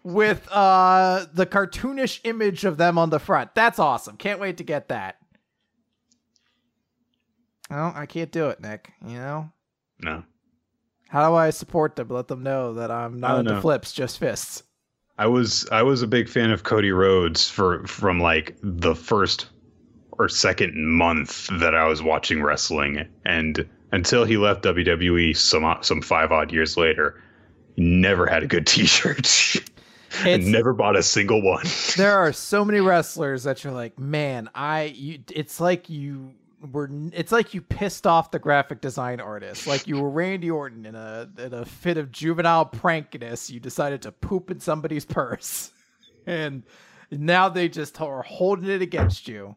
with 0.05 0.47
uh 0.53 1.25
the 1.33 1.47
cartoonish 1.47 2.21
image 2.25 2.65
of 2.67 2.77
them 2.77 2.99
on 2.99 3.09
the 3.11 3.19
front. 3.19 3.55
That's 3.55 3.79
awesome. 3.79 4.19
Can't 4.19 4.39
wait 4.39 4.59
to 4.59 4.63
get 4.63 4.89
that. 4.89 5.17
Oh, 7.71 7.93
I 7.95 8.07
can't 8.07 8.31
do 8.31 8.49
it, 8.49 8.61
Nick. 8.61 8.93
You 9.07 9.17
know? 9.17 9.51
No. 10.01 10.23
How 11.09 11.29
do 11.29 11.35
I 11.35 11.51
support 11.51 11.97
them? 11.97 12.09
Let 12.09 12.29
them 12.29 12.43
know 12.43 12.75
that 12.75 12.91
I'm 12.91 13.21
not 13.21 13.41
into 13.41 13.55
know. 13.55 13.61
flips, 13.61 13.93
just 13.93 14.19
fists. 14.19 14.63
I 15.17 15.27
was 15.27 15.69
I 15.71 15.83
was 15.83 16.03
a 16.03 16.09
big 16.09 16.29
fan 16.29 16.51
of 16.51 16.65
Cody 16.65 16.91
Rhodes 16.91 17.49
for 17.49 17.87
from 17.87 18.19
like 18.21 18.57
the 18.63 18.95
first 18.97 19.47
or 20.13 20.29
second 20.29 20.75
month 20.77 21.49
that 21.61 21.75
I 21.75 21.87
was 21.87 22.03
watching 22.03 22.43
wrestling, 22.43 23.07
and 23.25 23.69
until 23.93 24.25
he 24.25 24.37
left 24.37 24.65
WWE 24.65 25.37
some 25.37 25.77
some 25.83 26.03
five 26.03 26.33
odd 26.33 26.53
years 26.53 26.77
later, 26.77 27.23
never 27.77 28.27
had 28.27 28.43
a 28.43 28.47
good 28.49 28.67
T-shirt. 28.67 29.57
and 30.25 30.47
never 30.51 30.73
bought 30.73 30.97
a 30.97 31.03
single 31.03 31.43
one. 31.43 31.67
there 31.97 32.19
are 32.19 32.33
so 32.33 32.65
many 32.65 32.81
wrestlers 32.81 33.45
that 33.45 33.63
you're 33.63 33.73
like, 33.73 33.97
man, 33.99 34.51
I. 34.53 34.95
You, 34.97 35.21
it's 35.31 35.61
like 35.61 35.89
you 35.89 36.33
were 36.73 36.89
it's 37.13 37.33
like 37.33 37.55
you 37.55 37.61
pissed 37.61 38.07
off 38.07 38.31
the 38.31 38.39
graphic 38.39 38.81
design 38.81 39.21
artist. 39.21 39.67
Like 39.67 39.87
you 39.87 40.01
were 40.01 40.11
Randy 40.11 40.51
Orton 40.51 40.87
in 40.87 40.95
a 40.95 41.29
in 41.39 41.53
a 41.53 41.65
fit 41.65 41.99
of 41.99 42.11
juvenile 42.11 42.67
prankiness, 42.67 43.51
you 43.51 43.61
decided 43.61 44.03
to 44.03 44.13
poop 44.13 44.51
in 44.51 44.61
somebody's 44.61 45.05
purse. 45.05 45.71
and 46.27 46.63
now 47.11 47.49
they 47.49 47.69
just 47.69 48.01
are 48.01 48.23
holding 48.23 48.69
it 48.69 48.83
against 48.83 49.29
you. 49.29 49.57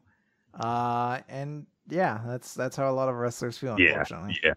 Uh 0.60 1.20
and 1.30 1.66
yeah, 1.90 2.20
that's 2.26 2.54
that's 2.54 2.76
how 2.76 2.90
a 2.90 2.94
lot 2.94 3.10
of 3.10 3.16
wrestlers 3.16 3.58
feel, 3.58 3.80
yeah, 3.80 3.90
unfortunately. 3.90 4.38
Yeah. 4.44 4.54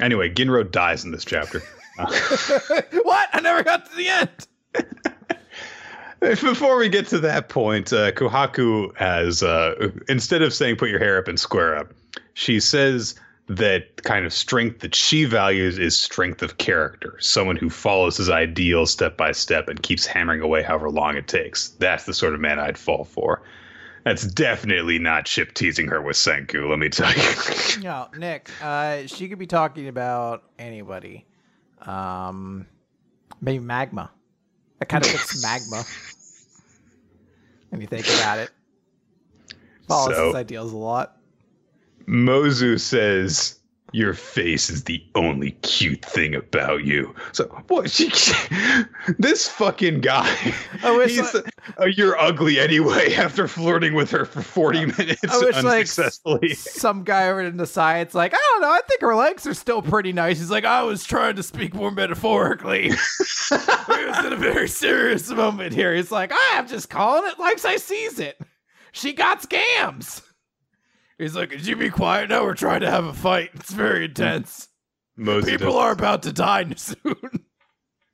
Anyway, 0.00 0.28
Ginro 0.28 0.68
dies 0.68 1.04
in 1.04 1.12
this 1.12 1.24
chapter. 1.24 1.62
what? 1.96 3.28
I 3.32 3.40
never 3.40 3.62
got 3.62 3.88
to 3.88 3.96
the 3.96 4.08
end. 4.08 4.48
Before 6.40 6.76
we 6.76 6.88
get 6.88 7.06
to 7.08 7.18
that 7.18 7.48
point, 7.50 7.92
uh, 7.92 8.10
Kohaku 8.12 8.96
has 8.96 9.42
uh, 9.42 9.90
instead 10.08 10.40
of 10.42 10.54
saying 10.54 10.76
"put 10.76 10.88
your 10.88 10.98
hair 10.98 11.18
up 11.18 11.28
and 11.28 11.38
square 11.38 11.76
up," 11.76 11.92
she 12.32 12.60
says 12.60 13.14
that 13.46 14.02
kind 14.04 14.24
of 14.24 14.32
strength 14.32 14.80
that 14.80 14.94
she 14.94 15.26
values 15.26 15.78
is 15.78 16.00
strength 16.00 16.42
of 16.42 16.56
character. 16.56 17.18
Someone 17.20 17.56
who 17.56 17.68
follows 17.68 18.16
his 18.16 18.30
ideals 18.30 18.90
step 18.90 19.18
by 19.18 19.32
step 19.32 19.68
and 19.68 19.82
keeps 19.82 20.06
hammering 20.06 20.40
away 20.40 20.62
however 20.62 20.88
long 20.88 21.16
it 21.16 21.28
takes. 21.28 21.68
That's 21.68 22.04
the 22.04 22.14
sort 22.14 22.32
of 22.32 22.40
man 22.40 22.58
I'd 22.58 22.78
fall 22.78 23.04
for. 23.04 23.42
That's 24.04 24.26
definitely 24.26 24.98
not 24.98 25.26
Chip 25.26 25.52
teasing 25.54 25.88
her 25.88 26.00
with 26.00 26.16
Senku, 26.16 26.68
let 26.68 26.78
me 26.78 26.88
tell 26.88 27.12
you. 27.12 27.82
no, 27.82 28.08
Nick, 28.16 28.50
uh, 28.62 29.06
she 29.06 29.28
could 29.28 29.38
be 29.38 29.46
talking 29.46 29.88
about 29.88 30.44
anybody. 30.58 31.26
Um, 31.82 32.66
maybe 33.42 33.58
Magma. 33.58 34.10
That 34.78 34.88
kind 34.88 35.04
of 35.04 35.12
looks 35.12 35.42
magma 35.70 35.84
when 37.74 37.80
you 37.80 37.88
think 37.88 38.06
about 38.06 38.38
it. 38.38 38.50
Follows 39.88 40.14
so, 40.14 40.26
his 40.26 40.34
ideals 40.36 40.72
a 40.72 40.76
lot. 40.76 41.16
Mozu 42.06 42.80
says 42.80 43.58
your 43.94 44.12
face 44.12 44.68
is 44.68 44.84
the 44.84 45.00
only 45.14 45.52
cute 45.62 46.04
thing 46.04 46.34
about 46.34 46.84
you. 46.84 47.14
So 47.32 47.44
what? 47.68 47.84
She, 47.94 48.10
this 49.18 49.46
fucking 49.46 50.00
guy. 50.00 50.54
Oh, 50.82 50.98
wish 50.98 51.12
he's, 51.12 51.32
like, 51.32 51.44
uh, 51.78 51.86
you're 51.86 52.18
ugly 52.18 52.58
anyway. 52.58 53.14
After 53.16 53.46
flirting 53.46 53.94
with 53.94 54.10
her 54.10 54.24
for 54.24 54.42
forty 54.42 54.86
minutes 54.86 55.22
I 55.28 55.38
wish, 55.38 55.54
unsuccessfully, 55.54 56.48
like, 56.48 56.56
some 56.56 57.04
guy 57.04 57.28
over 57.28 57.42
in 57.42 57.56
the 57.56 57.66
science, 57.66 58.14
like 58.14 58.34
I 58.34 58.36
don't 58.36 58.62
know. 58.62 58.70
I 58.70 58.80
think 58.88 59.00
her 59.02 59.14
legs 59.14 59.46
are 59.46 59.54
still 59.54 59.80
pretty 59.80 60.12
nice. 60.12 60.38
He's 60.38 60.50
like, 60.50 60.64
I 60.64 60.82
was 60.82 61.04
trying 61.04 61.36
to 61.36 61.42
speak 61.42 61.72
more 61.72 61.92
metaphorically. 61.92 62.86
it 62.88 62.96
was 64.08 64.24
in 64.24 64.32
a 64.32 64.36
very 64.36 64.68
serious 64.68 65.30
moment 65.30 65.72
here. 65.72 65.94
He's 65.94 66.10
like, 66.10 66.32
I'm 66.34 66.66
just 66.66 66.90
calling 66.90 67.30
it 67.30 67.38
like 67.38 67.64
I 67.64 67.76
sees 67.76 68.18
it. 68.18 68.40
She 68.90 69.12
got 69.12 69.42
scams. 69.42 70.22
He's 71.18 71.36
like, 71.36 71.50
"Could 71.50 71.66
you 71.66 71.76
be 71.76 71.90
quiet 71.90 72.30
now? 72.30 72.42
We're 72.44 72.54
trying 72.54 72.80
to 72.80 72.90
have 72.90 73.04
a 73.04 73.12
fight. 73.12 73.50
It's 73.54 73.72
very 73.72 74.06
intense." 74.06 74.68
Mozu 75.18 75.46
People 75.46 75.72
does, 75.72 75.76
are 75.76 75.92
about 75.92 76.22
to 76.24 76.32
die 76.32 76.72
soon. 76.76 77.44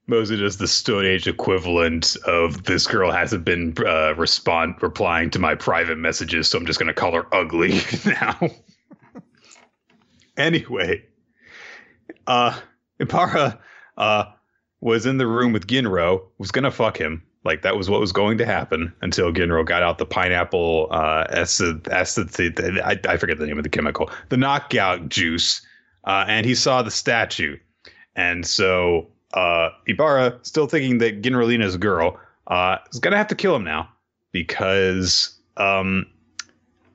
Mozu 0.08 0.38
does 0.38 0.58
the 0.58 0.68
Stone 0.68 1.06
Age 1.06 1.26
equivalent 1.26 2.16
of 2.26 2.64
this 2.64 2.86
girl 2.86 3.10
hasn't 3.10 3.44
been 3.44 3.74
uh, 3.86 4.14
respond 4.16 4.74
replying 4.82 5.30
to 5.30 5.38
my 5.38 5.54
private 5.54 5.96
messages, 5.96 6.48
so 6.48 6.58
I'm 6.58 6.66
just 6.66 6.78
gonna 6.78 6.92
call 6.92 7.12
her 7.14 7.34
ugly 7.34 7.80
now. 8.04 8.38
anyway, 10.36 11.04
uh, 12.26 12.58
Ibara 13.00 13.58
uh 13.96 14.24
was 14.82 15.06
in 15.06 15.18
the 15.18 15.26
room 15.26 15.52
with 15.52 15.66
Ginro, 15.66 16.22
was 16.38 16.50
gonna 16.50 16.70
fuck 16.70 16.98
him. 16.98 17.22
Like 17.44 17.62
that 17.62 17.76
was 17.76 17.88
what 17.88 18.00
was 18.00 18.12
going 18.12 18.38
to 18.38 18.46
happen 18.46 18.92
until 19.00 19.32
Ginro 19.32 19.64
got 19.64 19.82
out 19.82 19.98
the 19.98 20.06
pineapple 20.06 20.88
uh 20.90 21.26
acid 21.30 21.88
acid 21.88 22.30
I, 22.84 22.98
I 23.08 23.16
forget 23.16 23.38
the 23.38 23.46
name 23.46 23.58
of 23.58 23.64
the 23.64 23.70
chemical, 23.70 24.10
the 24.28 24.36
knockout 24.36 25.08
juice, 25.08 25.62
uh, 26.04 26.24
and 26.28 26.44
he 26.44 26.54
saw 26.54 26.82
the 26.82 26.90
statue. 26.90 27.56
And 28.14 28.46
so 28.46 29.08
uh 29.34 29.70
Ibara, 29.88 30.38
still 30.44 30.66
thinking 30.66 30.98
that 30.98 31.22
Ginrolina's 31.22 31.76
girl, 31.76 32.18
uh, 32.48 32.76
is 32.92 33.00
gonna 33.00 33.16
have 33.16 33.28
to 33.28 33.34
kill 33.34 33.56
him 33.56 33.64
now 33.64 33.88
because 34.32 35.34
um 35.56 36.06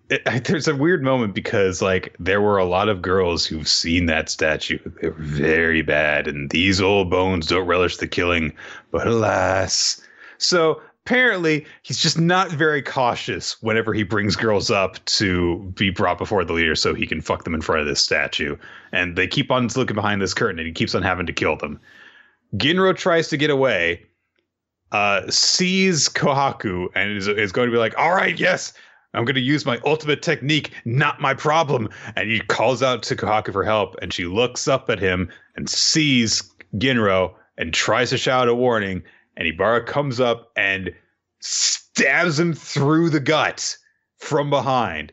it, 0.09 0.23
there's 0.45 0.67
a 0.67 0.75
weird 0.75 1.03
moment 1.03 1.33
because 1.33 1.81
like 1.81 2.15
there 2.19 2.41
were 2.41 2.57
a 2.57 2.65
lot 2.65 2.89
of 2.89 3.01
girls 3.01 3.45
who've 3.45 3.67
seen 3.67 4.05
that 4.07 4.29
statue. 4.29 4.79
They 5.01 5.09
were 5.09 5.15
very 5.17 5.81
bad, 5.81 6.27
and 6.27 6.49
these 6.49 6.81
old 6.81 7.09
bones 7.09 7.47
don't 7.47 7.65
relish 7.65 7.97
the 7.97 8.07
killing. 8.07 8.53
But 8.91 9.07
alas, 9.07 10.01
so 10.37 10.81
apparently 11.05 11.65
he's 11.83 11.99
just 11.99 12.19
not 12.19 12.49
very 12.49 12.81
cautious 12.81 13.61
whenever 13.61 13.93
he 13.93 14.03
brings 14.03 14.35
girls 14.35 14.71
up 14.71 15.03
to 15.05 15.59
be 15.75 15.91
brought 15.91 16.17
before 16.17 16.43
the 16.43 16.53
leader 16.53 16.75
so 16.75 16.95
he 16.95 17.05
can 17.05 17.21
fuck 17.21 17.43
them 17.43 17.53
in 17.53 17.61
front 17.61 17.81
of 17.81 17.87
this 17.87 18.01
statue. 18.01 18.57
And 18.91 19.15
they 19.15 19.27
keep 19.27 19.51
on 19.51 19.67
looking 19.75 19.95
behind 19.95 20.21
this 20.21 20.33
curtain, 20.33 20.57
and 20.57 20.67
he 20.67 20.73
keeps 20.73 20.95
on 20.95 21.03
having 21.03 21.27
to 21.27 21.33
kill 21.33 21.57
them. 21.57 21.79
Ginro 22.55 22.95
tries 22.95 23.27
to 23.29 23.37
get 23.37 23.49
away. 23.49 24.03
Uh, 24.91 25.29
sees 25.29 26.07
Kohaku 26.09 26.87
and 26.95 27.11
is, 27.17 27.27
is 27.27 27.51
going 27.51 27.67
to 27.67 27.71
be 27.71 27.77
like, 27.77 27.97
all 27.97 28.13
right, 28.13 28.39
yes, 28.39 28.73
I'm 29.13 29.25
going 29.25 29.35
to 29.35 29.41
use 29.41 29.65
my 29.65 29.79
ultimate 29.85 30.21
technique, 30.21 30.71
not 30.85 31.21
my 31.21 31.33
problem. 31.33 31.89
And 32.15 32.29
he 32.29 32.39
calls 32.39 32.81
out 32.81 33.03
to 33.03 33.15
Kohaku 33.15 33.51
for 33.51 33.63
help, 33.63 33.95
and 34.01 34.13
she 34.13 34.25
looks 34.25 34.67
up 34.67 34.89
at 34.89 34.99
him 34.99 35.29
and 35.55 35.69
sees 35.69 36.51
Ginro 36.75 37.33
and 37.57 37.73
tries 37.73 38.09
to 38.09 38.17
shout 38.17 38.47
a 38.47 38.55
warning. 38.55 39.03
And 39.37 39.47
Ibara 39.47 39.85
comes 39.85 40.19
up 40.19 40.51
and 40.55 40.93
stabs 41.41 42.39
him 42.39 42.53
through 42.53 43.09
the 43.09 43.19
gut 43.19 43.77
from 44.17 44.49
behind. 44.49 45.11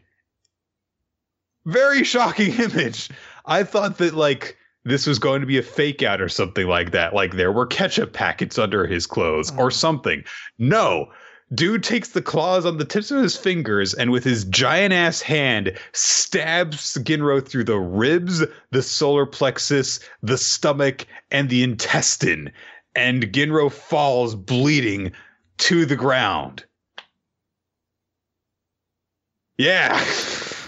Very 1.66 2.04
shocking 2.04 2.52
image. 2.58 3.08
I 3.46 3.64
thought 3.64 3.98
that, 3.98 4.14
like, 4.14 4.56
this 4.84 5.06
was 5.06 5.18
going 5.18 5.40
to 5.40 5.46
be 5.46 5.58
a 5.58 5.62
fake 5.62 6.02
out 6.02 6.20
or 6.20 6.28
something 6.28 6.66
like 6.66 6.92
that. 6.92 7.14
Like, 7.14 7.34
there 7.34 7.52
were 7.52 7.66
ketchup 7.66 8.12
packets 8.12 8.58
under 8.58 8.86
his 8.86 9.06
clothes 9.06 9.50
or 9.52 9.68
mm. 9.68 9.72
something. 9.72 10.24
No, 10.58 11.10
Dude 11.54 11.82
takes 11.82 12.10
the 12.10 12.22
claws 12.22 12.64
on 12.64 12.78
the 12.78 12.84
tips 12.84 13.10
of 13.10 13.22
his 13.22 13.36
fingers 13.36 13.92
and 13.92 14.10
with 14.10 14.24
his 14.24 14.44
giant 14.44 14.94
ass 14.94 15.20
hand 15.20 15.76
stabs 15.92 16.96
Ginro 17.02 17.46
through 17.46 17.64
the 17.64 17.78
ribs, 17.78 18.42
the 18.70 18.82
solar 18.82 19.26
plexus, 19.26 20.00
the 20.22 20.38
stomach, 20.38 21.06
and 21.30 21.50
the 21.50 21.62
intestine. 21.62 22.50
And 22.94 23.24
Ginro 23.32 23.70
falls 23.72 24.34
bleeding 24.34 25.12
to 25.58 25.86
the 25.86 25.96
ground. 25.96 26.64
Yeah. 29.58 30.04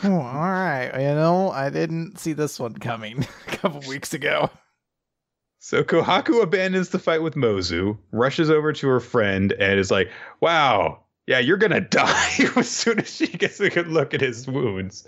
Oh, 0.07 0.21
all 0.21 0.51
right. 0.51 0.91
You 0.93 1.15
know, 1.15 1.51
I 1.51 1.71
didn't 1.71 2.19
see 2.19 2.35
this 2.35 2.61
one 2.61 2.75
coming 2.75 3.27
a 3.49 3.51
couple 3.57 3.81
weeks 3.89 4.13
ago. 4.13 4.51
So 5.61 5.83
Kohaku 5.83 6.43
abandons 6.43 6.91
the 6.91 6.99
fight 6.99 7.23
with 7.23 7.37
Mozu, 7.37 7.97
rushes 8.13 8.51
over 8.51 8.75
to 8.75 8.87
her 8.87 9.01
friend, 9.01 9.53
and 9.53 9.81
is 9.81 9.91
like, 9.91 10.11
"Wow, 10.43 11.05
yeah, 11.27 11.39
you're 11.39 11.57
gonna 11.57 11.81
die." 11.89 12.35
as 12.55 12.69
soon 12.69 13.01
as 13.01 13.17
she 13.17 13.29
gets 13.29 13.61
a 13.61 13.71
good 13.71 13.89
look 13.89 14.13
at 14.13 14.21
his 14.21 14.47
wounds, 14.47 15.07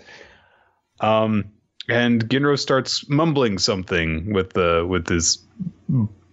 um, 0.99 1.51
and 1.87 2.27
Ginro 2.27 2.57
starts 2.57 3.07
mumbling 3.07 3.59
something 3.59 4.33
with 4.33 4.53
the 4.53 4.83
with 4.89 5.07
his 5.07 5.45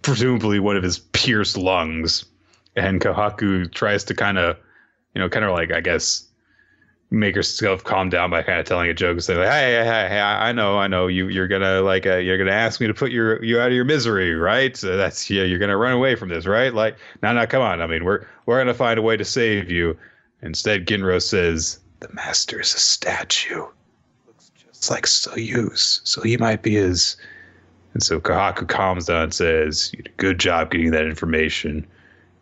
presumably 0.05 0.59
one 0.59 0.77
of 0.77 0.83
his 0.83 0.99
pierced 0.99 1.57
lungs, 1.57 2.25
and 2.75 3.01
Kohaku 3.01 3.71
tries 3.73 4.03
to 4.03 4.13
kind 4.13 4.37
of, 4.37 4.55
you 5.15 5.19
know, 5.19 5.27
kind 5.27 5.43
of 5.43 5.51
like 5.51 5.71
I 5.71 5.81
guess 5.81 6.23
make 7.09 7.33
herself 7.33 7.83
calm 7.83 8.09
down 8.09 8.29
by 8.29 8.43
kind 8.43 8.59
of 8.59 8.67
telling 8.67 8.87
a 8.87 8.93
joke, 8.93 9.13
and 9.13 9.23
saying 9.23 9.39
like, 9.39 9.49
"Hey, 9.49 9.83
hey, 9.83 10.07
hey, 10.07 10.21
I 10.21 10.51
know, 10.51 10.77
I 10.77 10.85
know, 10.87 11.07
you 11.07 11.27
you're 11.29 11.47
gonna 11.47 11.81
like 11.81 12.05
uh, 12.05 12.17
you're 12.17 12.37
gonna 12.37 12.51
ask 12.51 12.79
me 12.79 12.85
to 12.85 12.93
put 12.93 13.11
your 13.11 13.43
you 13.43 13.59
out 13.59 13.69
of 13.69 13.73
your 13.73 13.83
misery, 13.83 14.35
right? 14.35 14.77
So 14.77 14.95
that's 14.95 15.27
yeah, 15.27 15.41
you're 15.41 15.57
gonna 15.57 15.75
run 15.75 15.93
away 15.93 16.13
from 16.15 16.29
this, 16.29 16.45
right? 16.45 16.71
Like, 16.71 16.97
no, 17.23 17.33
no, 17.33 17.47
come 17.47 17.63
on. 17.63 17.81
I 17.81 17.87
mean, 17.87 18.05
we're 18.05 18.27
we're 18.45 18.59
gonna 18.59 18.75
find 18.75 18.99
a 18.99 19.01
way 19.01 19.17
to 19.17 19.25
save 19.25 19.71
you." 19.71 19.97
Instead, 20.43 20.85
Ginro 20.85 21.19
says, 21.19 21.79
"The 22.01 22.13
master 22.13 22.61
is 22.61 22.75
a 22.75 22.79
statue, 22.79 23.65
looks 24.27 24.51
just 24.55 24.91
like 24.91 25.07
Soyuz, 25.07 26.01
so 26.03 26.21
he 26.21 26.37
might 26.37 26.61
be 26.61 26.75
his." 26.75 27.17
And 27.95 28.03
so 28.03 28.19
Kohaku 28.19 28.67
calms 28.67 29.07
down 29.07 29.23
and 29.23 29.33
says, 29.33 29.89
"You 29.91 30.03
did 30.03 30.13
a 30.13 30.17
good 30.17 30.39
job 30.39 30.69
getting 30.69 30.91
that 30.91 31.05
information." 31.05 31.87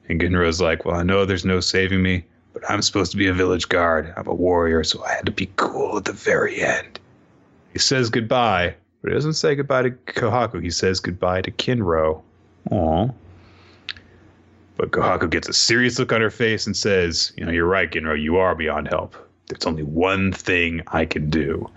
And 0.09 0.19
Ginro's 0.19 0.59
like, 0.59 0.83
"Well, 0.83 0.97
I 0.97 1.03
know 1.03 1.23
there's 1.23 1.45
no 1.45 1.61
saving 1.61 2.03
me." 2.03 2.25
but 2.53 2.69
I'm 2.69 2.81
supposed 2.81 3.11
to 3.11 3.17
be 3.17 3.27
a 3.27 3.33
village 3.33 3.67
guard. 3.67 4.13
I'm 4.15 4.27
a 4.27 4.33
warrior, 4.33 4.83
so 4.83 5.03
I 5.03 5.13
had 5.13 5.25
to 5.25 5.31
be 5.31 5.51
cool 5.55 5.97
at 5.97 6.05
the 6.05 6.13
very 6.13 6.61
end. 6.61 6.99
He 7.73 7.79
says 7.79 8.09
goodbye, 8.09 8.75
but 9.01 9.09
he 9.09 9.15
doesn't 9.15 9.33
say 9.33 9.55
goodbye 9.55 9.81
to 9.83 9.91
Kohaku. 9.91 10.61
He 10.61 10.69
says 10.69 10.99
goodbye 10.99 11.41
to 11.41 11.51
Kinro. 11.51 12.21
Aw. 12.69 13.09
But 14.77 14.91
Kohaku 14.91 15.29
gets 15.29 15.49
a 15.49 15.53
serious 15.53 15.99
look 15.99 16.13
on 16.13 16.21
her 16.21 16.29
face 16.29 16.65
and 16.65 16.77
says, 16.77 17.33
You 17.35 17.45
know, 17.45 17.51
you're 17.51 17.65
right, 17.65 17.89
Kinro. 17.89 18.19
You 18.19 18.37
are 18.37 18.55
beyond 18.55 18.87
help. 18.87 19.15
There's 19.47 19.65
only 19.65 19.83
one 19.83 20.31
thing 20.31 20.81
I 20.87 21.05
can 21.05 21.29
do. 21.29 21.69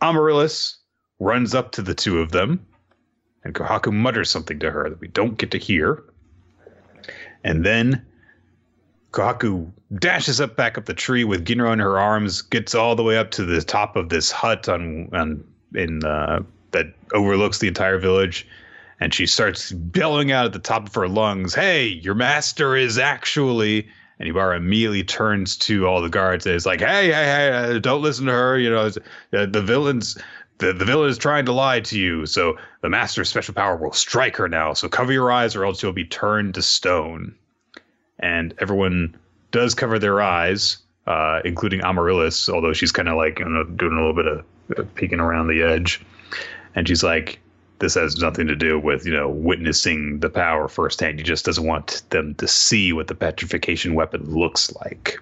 Amaryllis 0.00 0.76
runs 1.20 1.54
up 1.54 1.72
to 1.72 1.82
the 1.82 1.94
two 1.94 2.20
of 2.20 2.32
them, 2.32 2.64
and 3.44 3.54
Kohaku 3.54 3.92
mutters 3.92 4.30
something 4.30 4.58
to 4.58 4.70
her 4.70 4.88
that 4.88 5.00
we 5.00 5.08
don't 5.08 5.38
get 5.38 5.50
to 5.52 5.58
hear. 5.58 6.02
And 7.44 7.64
then 7.64 8.04
Kohaku 9.12 9.70
dashes 9.98 10.40
up 10.40 10.56
back 10.56 10.76
up 10.76 10.86
the 10.86 10.94
tree 10.94 11.22
with 11.22 11.44
Ginro 11.44 11.72
in 11.72 11.78
her 11.78 11.98
arms, 11.98 12.42
gets 12.42 12.74
all 12.74 12.96
the 12.96 13.02
way 13.02 13.16
up 13.16 13.30
to 13.32 13.44
the 13.44 13.62
top 13.62 13.94
of 13.96 14.08
this 14.08 14.30
hut 14.32 14.68
on 14.68 15.08
on 15.12 15.44
in 15.74 16.04
uh, 16.04 16.42
that 16.72 16.86
overlooks 17.12 17.58
the 17.58 17.68
entire 17.68 17.98
village, 17.98 18.46
and 18.98 19.14
she 19.14 19.26
starts 19.26 19.70
bellowing 19.70 20.32
out 20.32 20.46
at 20.46 20.52
the 20.52 20.58
top 20.58 20.88
of 20.88 20.94
her 20.94 21.08
lungs, 21.08 21.54
"Hey, 21.54 21.86
your 21.86 22.14
master 22.14 22.76
is 22.76 22.98
actually." 22.98 23.88
And 24.20 24.28
Ibara 24.28 24.56
immediately 24.56 25.02
turns 25.02 25.56
to 25.58 25.88
all 25.88 26.00
the 26.00 26.08
guards 26.08 26.46
and 26.46 26.54
is 26.54 26.66
like, 26.66 26.80
"Hey, 26.80 27.06
hey, 27.06 27.24
hey! 27.24 27.50
Uh, 27.50 27.78
don't 27.78 28.02
listen 28.02 28.26
to 28.26 28.32
her. 28.32 28.58
You 28.58 28.70
know, 28.70 28.90
the, 29.30 29.46
the 29.46 29.62
villains." 29.62 30.18
The, 30.64 30.72
the 30.72 30.84
villain 30.84 31.10
is 31.10 31.18
trying 31.18 31.44
to 31.46 31.52
lie 31.52 31.80
to 31.80 31.98
you, 31.98 32.26
so 32.26 32.56
the 32.80 32.88
master's 32.88 33.28
special 33.28 33.54
power 33.54 33.76
will 33.76 33.92
strike 33.92 34.36
her 34.36 34.48
now. 34.48 34.72
So 34.72 34.88
cover 34.88 35.12
your 35.12 35.30
eyes, 35.30 35.54
or 35.54 35.64
else 35.64 35.82
you'll 35.82 35.92
be 35.92 36.06
turned 36.06 36.54
to 36.54 36.62
stone 36.62 37.34
and 38.18 38.54
everyone 38.58 39.14
does 39.50 39.74
cover 39.74 39.98
their 39.98 40.20
eyes, 40.20 40.78
uh, 41.06 41.40
including 41.44 41.80
Amaryllis, 41.82 42.48
although 42.48 42.72
she's 42.72 42.92
kind 42.92 43.08
of 43.08 43.16
like 43.16 43.38
you 43.38 43.44
know, 43.44 43.64
doing 43.64 43.92
a 43.92 43.96
little 43.96 44.14
bit 44.14 44.26
of 44.26 44.44
uh, 44.78 44.82
peeking 44.94 45.20
around 45.20 45.48
the 45.48 45.62
edge. 45.62 46.00
And 46.74 46.88
she's 46.88 47.02
like, 47.02 47.38
this 47.80 47.94
has 47.94 48.16
nothing 48.16 48.46
to 48.46 48.56
do 48.56 48.78
with, 48.78 49.04
you 49.04 49.12
know, 49.12 49.28
witnessing 49.28 50.20
the 50.20 50.30
power 50.30 50.68
firsthand. 50.68 51.18
He 51.18 51.24
just 51.24 51.44
doesn't 51.44 51.66
want 51.66 52.02
them 52.10 52.34
to 52.36 52.48
see 52.48 52.92
what 52.92 53.08
the 53.08 53.14
petrification 53.14 53.94
weapon 53.94 54.24
looks 54.34 54.72
like. 54.76 55.18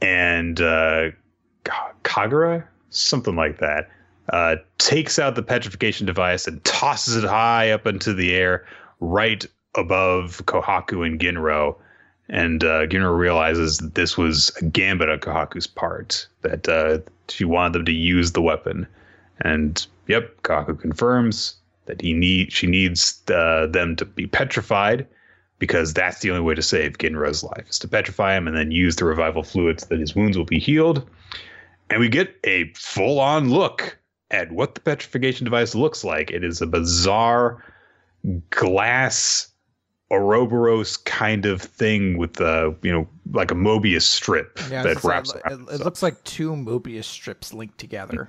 And 0.00 0.60
uh, 0.60 1.10
Kagura, 2.04 2.64
something 2.90 3.36
like 3.36 3.58
that, 3.58 3.90
uh, 4.30 4.56
takes 4.78 5.18
out 5.18 5.34
the 5.34 5.42
petrification 5.42 6.06
device 6.06 6.46
and 6.46 6.62
tosses 6.64 7.16
it 7.16 7.24
high 7.24 7.70
up 7.70 7.86
into 7.86 8.14
the 8.14 8.34
air, 8.34 8.66
right 9.00 9.44
above 9.74 10.42
Kohaku 10.46 11.06
and 11.06 11.20
Ginro. 11.20 11.76
And 12.28 12.62
uh, 12.62 12.86
Ginro 12.86 13.16
realizes 13.16 13.78
that 13.78 13.94
this 13.94 14.16
was 14.16 14.50
a 14.60 14.64
gambit 14.64 15.08
on 15.08 15.18
Kohaku's 15.18 15.66
part, 15.66 16.26
that 16.42 16.68
uh, 16.68 16.98
she 17.28 17.44
wanted 17.44 17.74
them 17.74 17.84
to 17.86 17.92
use 17.92 18.32
the 18.32 18.42
weapon. 18.42 18.86
And 19.40 19.84
yep, 20.06 20.40
Kohaku 20.42 20.78
confirms 20.78 21.56
that 21.86 22.00
he 22.00 22.12
need 22.12 22.52
she 22.52 22.66
needs 22.66 23.20
uh, 23.28 23.66
them 23.66 23.96
to 23.96 24.04
be 24.04 24.26
petrified 24.26 25.06
because 25.58 25.92
that's 25.94 26.20
the 26.20 26.30
only 26.30 26.42
way 26.42 26.54
to 26.54 26.62
save 26.62 26.98
Ginro's 26.98 27.44
life 27.44 27.68
is 27.68 27.78
to 27.80 27.88
petrify 27.88 28.36
him 28.36 28.48
and 28.48 28.56
then 28.56 28.70
use 28.70 28.96
the 28.96 29.04
revival 29.04 29.42
fluids 29.42 29.86
that 29.86 30.00
his 30.00 30.14
wounds 30.14 30.36
will 30.36 30.44
be 30.44 30.58
healed. 30.58 31.08
And 31.90 32.00
we 32.00 32.08
get 32.08 32.34
a 32.44 32.72
full 32.74 33.20
on 33.20 33.50
look 33.50 33.96
at 34.32 34.50
what 34.50 34.74
the 34.74 34.80
petrification 34.80 35.44
device 35.44 35.74
looks 35.74 36.02
like. 36.02 36.30
It 36.30 36.42
is 36.42 36.60
a 36.60 36.66
bizarre 36.66 37.62
glass 38.50 39.48
Ouroboros 40.10 40.98
kind 40.98 41.46
of 41.46 41.62
thing 41.62 42.18
with 42.18 42.34
the 42.34 42.76
you 42.82 42.92
know 42.92 43.08
like 43.32 43.50
a 43.50 43.54
Mobius 43.54 44.02
strip 44.02 44.58
Yeah, 44.70 44.82
that 44.82 45.02
wraps 45.04 45.32
it, 45.34 45.40
around. 45.46 45.68
it, 45.70 45.74
it 45.74 45.84
looks 45.84 46.02
like 46.02 46.22
two 46.24 46.52
Mobius 46.52 47.04
strips 47.04 47.54
linked 47.54 47.78
together. 47.78 48.28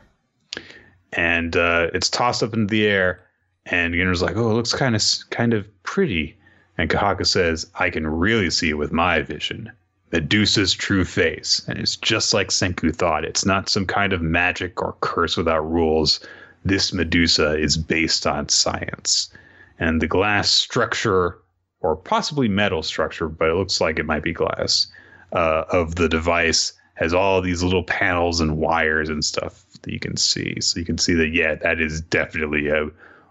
and 1.11 1.55
uh, 1.57 1.87
it's 1.93 2.09
tossed 2.09 2.41
up 2.41 2.53
into 2.53 2.71
the 2.71 2.85
air. 2.87 3.19
And 3.65 3.93
Ginro's 3.93 4.21
like, 4.21 4.35
"Oh, 4.35 4.51
it 4.51 4.53
looks 4.53 4.73
kind 4.73 4.95
of 4.95 5.01
kind 5.29 5.53
of 5.53 5.67
pretty." 5.83 6.37
And 6.77 6.89
Kohaku 6.89 7.25
says, 7.25 7.69
"I 7.75 7.89
can 7.89 8.05
really 8.07 8.49
see 8.49 8.69
it 8.69 8.73
with 8.77 8.91
my 8.91 9.21
vision." 9.21 9.71
Medusa's 10.13 10.73
true 10.73 11.03
face, 11.03 11.65
and 11.67 11.79
it's 11.79 11.95
just 11.95 12.35
like 12.35 12.49
Senku 12.49 12.95
thought. 12.95 13.25
It's 13.25 13.45
not 13.45 13.67
some 13.67 13.87
kind 13.87 14.13
of 14.13 14.21
magic 14.21 14.79
or 14.79 14.95
curse 15.01 15.35
without 15.35 15.69
rules. 15.69 16.19
This 16.63 16.93
Medusa 16.93 17.57
is 17.57 17.77
based 17.77 18.27
on 18.27 18.47
science, 18.47 19.33
and 19.79 20.01
the 20.01 20.07
glass 20.07 20.51
structure, 20.51 21.39
or 21.81 21.95
possibly 21.95 22.47
metal 22.47 22.83
structure, 22.83 23.27
but 23.27 23.49
it 23.49 23.55
looks 23.55 23.81
like 23.81 23.97
it 23.97 24.05
might 24.05 24.23
be 24.23 24.31
glass, 24.31 24.87
uh, 25.33 25.63
of 25.69 25.95
the 25.95 26.07
device 26.07 26.73
has 26.93 27.11
all 27.11 27.41
these 27.41 27.63
little 27.63 27.83
panels 27.83 28.39
and 28.39 28.57
wires 28.57 29.09
and 29.09 29.25
stuff 29.25 29.65
that 29.81 29.91
you 29.91 29.99
can 29.99 30.15
see. 30.15 30.61
So 30.61 30.79
you 30.79 30.85
can 30.85 30.99
see 30.99 31.15
that, 31.15 31.29
yeah, 31.29 31.55
that 31.55 31.81
is 31.81 32.01
definitely 32.01 32.69
a 32.69 32.89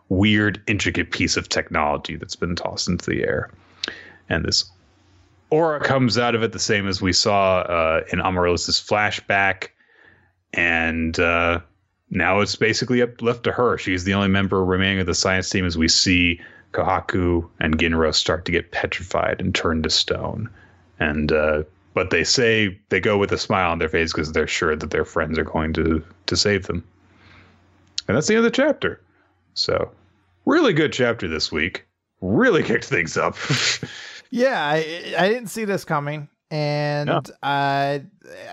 weird, 0.09 0.61
intricate 0.67 1.13
piece 1.13 1.37
of 1.37 1.49
technology 1.49 2.17
that's 2.17 2.35
been 2.35 2.57
tossed 2.57 2.89
into 2.89 3.09
the 3.09 3.23
air. 3.23 3.51
And 4.29 4.45
this 4.45 4.65
aura 5.53 5.81
comes 5.81 6.17
out 6.17 6.35
of 6.35 6.43
it 6.43 6.53
the 6.53 6.59
same 6.59 6.89
as 6.89 7.03
we 7.03 7.13
saw 7.13 7.59
uh, 7.61 8.03
in 8.11 8.21
Amaryllis's 8.21 8.81
flashback. 8.81 9.69
And 10.55 11.19
uh, 11.21 11.61
now 12.11 12.41
it's 12.41 12.57
basically 12.57 13.03
up 13.03 13.21
left 13.21 13.45
to 13.45 13.53
her. 13.53 13.77
She's 13.77 14.05
the 14.05 14.15
only 14.15 14.29
member 14.29 14.65
remaining 14.65 15.01
of 15.01 15.07
the 15.07 15.15
science 15.15 15.51
team 15.51 15.67
as 15.67 15.77
we 15.77 15.89
see 15.89 16.41
Kohaku 16.73 17.47
and 17.61 17.79
Ginro 17.79 18.15
start 18.15 18.47
to 18.47 18.53
get 18.53 18.73
petrified 18.73 19.41
and 19.41 19.55
turn 19.55 19.83
to 19.83 19.91
stone. 19.91 20.49
And 20.99 21.31
uh, 21.31 21.65
but 21.93 22.09
they 22.09 22.25
say 22.25 22.79
they 22.89 23.01
go 23.01 23.19
with 23.19 23.31
a 23.31 23.39
smile 23.39 23.71
on 23.71 23.79
their 23.79 23.91
face 23.91 24.13
because 24.13 24.33
they're 24.33 24.47
sure 24.47 24.75
that 24.75 24.91
their 24.91 25.05
friends 25.05 25.39
are 25.39 25.45
going 25.45 25.75
to 25.75 26.03
to 26.27 26.37
save 26.37 26.67
them. 26.67 26.83
And 28.09 28.17
that's 28.17 28.27
the 28.27 28.35
end 28.37 28.47
of 28.47 28.51
the 28.51 28.57
chapter. 28.57 29.01
So, 29.53 29.91
really 30.47 30.73
good 30.73 30.95
chapter 30.95 31.29
this 31.29 31.53
week. 31.53 31.87
Really 32.23 32.63
kicked 32.63 32.87
things 32.87 33.19
up. 33.19 33.37
yeah, 34.33 34.61
I, 34.65 35.15
I 35.17 35.29
didn't 35.29 35.49
see 35.49 35.65
this 35.65 35.85
coming, 35.85 36.29
and. 36.51 37.11
I 37.43 38.05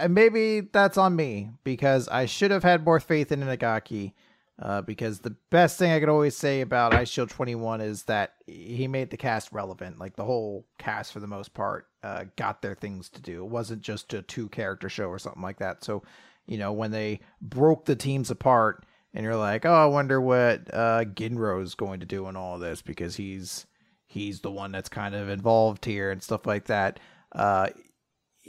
maybe 0.09 0.61
that's 0.61 0.97
on 0.97 1.15
me 1.15 1.51
because 1.63 2.07
I 2.07 2.25
should 2.25 2.51
have 2.51 2.63
had 2.63 2.83
more 2.83 2.99
faith 2.99 3.31
in 3.31 3.41
Inagaki. 3.41 4.13
Uh, 4.61 4.81
because 4.81 5.19
the 5.19 5.37
best 5.51 5.79
thing 5.79 5.93
I 5.93 6.01
could 6.01 6.09
always 6.09 6.35
say 6.35 6.59
about 6.59 6.91
Eyeshield 6.91 7.29
21 7.29 7.79
is 7.79 8.03
that 8.03 8.33
he 8.45 8.89
made 8.89 9.09
the 9.09 9.15
cast 9.15 9.53
relevant. 9.53 9.99
Like 9.99 10.17
the 10.17 10.25
whole 10.25 10.65
cast, 10.77 11.13
for 11.13 11.21
the 11.21 11.27
most 11.27 11.53
part, 11.53 11.87
uh, 12.03 12.25
got 12.35 12.61
their 12.61 12.75
things 12.75 13.07
to 13.11 13.21
do. 13.21 13.45
It 13.45 13.49
wasn't 13.49 13.81
just 13.83 14.13
a 14.13 14.21
two 14.21 14.49
character 14.49 14.89
show 14.89 15.05
or 15.05 15.17
something 15.17 15.41
like 15.41 15.59
that. 15.59 15.85
So, 15.85 16.03
you 16.45 16.57
know, 16.57 16.73
when 16.73 16.91
they 16.91 17.21
broke 17.41 17.85
the 17.85 17.95
teams 17.95 18.29
apart, 18.29 18.85
and 19.13 19.23
you're 19.23 19.37
like, 19.37 19.65
oh, 19.65 19.73
I 19.73 19.85
wonder 19.85 20.19
what 20.19 20.71
uh, 20.73 21.05
Ginro's 21.05 21.73
going 21.73 22.01
to 22.01 22.05
do 22.05 22.27
in 22.27 22.35
all 22.35 22.59
this 22.59 22.81
because 22.81 23.15
he's 23.15 23.65
he's 24.09 24.41
the 24.41 24.51
one 24.51 24.73
that's 24.73 24.89
kind 24.89 25.15
of 25.15 25.29
involved 25.29 25.85
here 25.85 26.11
and 26.11 26.21
stuff 26.21 26.45
like 26.45 26.65
that. 26.65 26.99
Uh, 27.31 27.69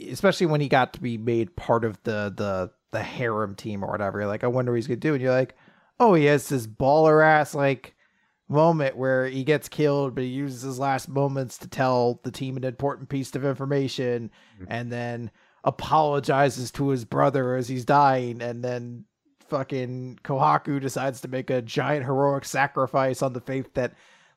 especially 0.09 0.47
when 0.47 0.61
he 0.61 0.67
got 0.67 0.93
to 0.93 1.01
be 1.01 1.17
made 1.17 1.55
part 1.55 1.85
of 1.85 2.01
the 2.03 2.33
the 2.35 2.71
the 2.91 3.01
harem 3.01 3.55
team 3.55 3.83
or 3.83 3.91
whatever. 3.91 4.19
You're 4.19 4.27
like, 4.27 4.43
I 4.43 4.47
wonder 4.47 4.71
what 4.71 4.77
he's 4.77 4.87
gonna 4.87 4.97
do, 4.97 5.13
and 5.13 5.21
you're 5.21 5.31
like 5.31 5.55
oh, 6.01 6.15
he 6.15 6.25
has 6.25 6.49
this 6.49 6.67
baller 6.67 7.23
ass 7.23 7.53
like 7.53 7.95
moment 8.49 8.97
where 8.97 9.27
he 9.27 9.43
gets 9.43 9.69
killed, 9.69 10.15
but 10.15 10.23
he 10.23 10.29
uses 10.31 10.63
his 10.63 10.79
last 10.79 11.07
moments 11.07 11.59
to 11.59 11.67
tell 11.67 12.19
the 12.23 12.31
team 12.31 12.57
an 12.57 12.65
important 12.65 13.07
piece 13.07 13.33
of 13.35 13.45
information 13.45 14.31
mm-hmm. 14.55 14.65
and 14.67 14.91
then 14.91 15.31
apologizes 15.63 16.71
to 16.71 16.89
his 16.89 17.05
brother 17.05 17.55
as 17.55 17.69
he's 17.69 17.85
dying 17.85 18.41
and 18.41 18.63
then 18.63 19.05
fucking 19.47 20.17
Kohaku 20.23 20.81
decides 20.81 21.21
to 21.21 21.27
make 21.27 21.51
a 21.51 21.61
giant 21.61 22.03
heroic 22.03 22.45
sacrifice 22.45 23.21
on 23.21 23.33
the 23.33 23.41
faith 23.41 23.71
that 23.75 23.93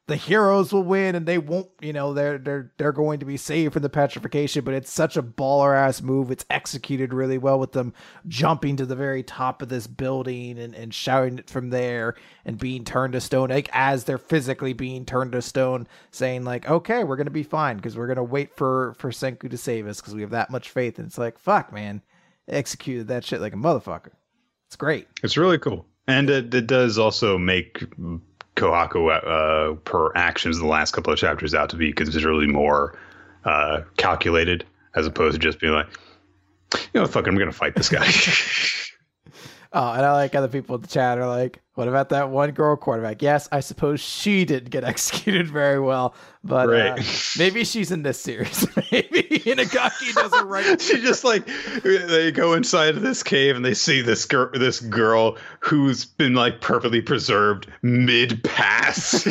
the 0.07 0.17
heroes 0.17 0.73
will 0.73 0.83
win 0.83 1.15
and 1.15 1.25
they 1.25 1.39
won't 1.39 1.71
you 1.81 1.93
know 1.93 2.13
they're 2.13 2.37
they're 2.37 2.73
they're 2.77 2.93
going 2.93 3.21
to 3.21 3.27
be 3.27 3.39
saved 3.39 3.73
from 3.73 3.83
the 3.83 3.89
petrification 3.89 4.63
but 4.63 4.75
it's 4.75 4.93
such 4.93 5.17
a 5.17 5.23
baller 5.23 5.75
ass 5.75 6.03
move. 6.03 6.31
It's 6.31 6.45
executed 6.51 7.15
really 7.15 7.39
well 7.39 7.59
with 7.59 7.73
them 7.73 7.95
jumping 8.27 8.77
to 8.77 8.87
the 8.87 8.97
very 8.97 9.23
top 9.23 9.63
of 9.63 9.69
this 9.69 9.87
building 9.87 10.59
and, 10.59 10.75
and 10.75 10.93
shouting 10.93 11.39
it 11.39 11.49
from 11.49 11.71
there 11.71 12.17
and 12.45 12.59
being 12.59 12.85
turned 12.85 13.15
to 13.15 13.21
stone 13.21 13.49
like 13.49 13.71
as 13.73 14.05
they're 14.05 14.19
physically 14.19 14.73
being 14.73 15.07
turned 15.07 15.33
to 15.33 15.43
stone 15.43 15.87
saying 16.11 16.45
like 16.45 16.69
okay 16.69 17.05
we're 17.05 17.17
gonna 17.17 17.31
be 17.31 17.43
fine 17.43 17.77
because 17.77 17.97
we're 17.97 18.09
gonna 18.09 18.23
wait 18.23 18.55
for 18.57 18.95
for 18.99 19.11
senku 19.11 19.51
to 19.51 19.57
save 19.57 19.87
us 19.87 20.01
because 20.01 20.15
we 20.15 20.21
have 20.21 20.31
that 20.31 20.51
much 20.51 20.71
faith. 20.71 20.99
And 20.99 21.07
it's 21.07 21.19
like 21.19 21.39
fuck 21.39 21.73
man. 21.73 22.03
Executed 22.47 23.09
that 23.09 23.25
shit 23.25 23.41
like 23.41 23.55
a 23.55 23.57
motherfucker. 23.57 24.11
It's 24.67 24.77
great. 24.77 25.09
It's 25.23 25.37
really 25.37 25.59
cool. 25.59 25.87
And 26.07 26.29
it, 26.29 26.53
it 26.53 26.67
does 26.67 26.99
also 26.99 27.39
make 27.39 27.83
Kohaku 28.57 29.11
uh, 29.11 29.75
per 29.85 30.13
actions 30.15 30.57
in 30.57 30.63
the 30.63 30.69
last 30.69 30.93
couple 30.93 31.13
of 31.13 31.19
chapters 31.19 31.55
out 31.55 31.71
to 31.71 31.77
be 31.77 31.93
considerably 31.93 32.47
more 32.47 32.97
uh, 33.45 33.83
calculated 33.97 34.65
as 34.95 35.07
opposed 35.07 35.35
to 35.35 35.39
just 35.39 35.61
being 35.61 35.73
like, 35.73 35.89
you 36.93 37.01
know, 37.01 37.07
fuck, 37.07 37.27
I'm 37.27 37.37
to 37.37 37.53
fight 37.53 37.75
this 37.75 37.89
guy. 37.89 38.07
oh, 39.73 39.93
and 39.93 40.07
I 40.07 40.13
like 40.13 40.35
other 40.35 40.49
people 40.49 40.77
in 40.77 40.83
the 40.83 40.89
chat 40.89 41.19
are 41.19 41.27
like, 41.27 41.61
what 41.75 41.89
about 41.89 42.11
that 42.11 42.31
one 42.31 42.53
girl 42.53 42.77
quarterback? 42.77 43.21
Yes, 43.21 43.49
I 43.51 43.61
suppose 43.61 44.01
she 44.01 44.45
didn't 44.45 44.71
get 44.71 44.85
executed 44.85 45.49
very 45.49 45.81
well, 45.81 46.15
but 46.45 46.69
right. 46.69 46.99
uh, 46.99 47.03
maybe 47.37 47.65
she's 47.65 47.91
in 47.91 48.03
this 48.03 48.21
series. 48.21 48.67
maybe 48.93 49.23
Inagaki 49.41 50.15
doesn't 50.15 50.47
write. 50.47 50.81
she 50.81 51.01
just 51.01 51.25
like 51.25 51.47
they 51.83 52.31
go 52.31 52.53
inside 52.53 52.97
of 52.97 53.03
this 53.03 53.23
cave 53.23 53.57
and 53.57 53.65
they 53.65 53.75
see 53.75 54.01
this 54.03 54.25
girl, 54.25 54.51
this 54.55 54.79
girl 54.79 55.37
who's 55.61 56.05
been 56.05 56.35
like 56.35 56.61
perfectly 56.61 57.01
preserved 57.01 57.67
mid 57.83 58.43
pass, 58.45 59.27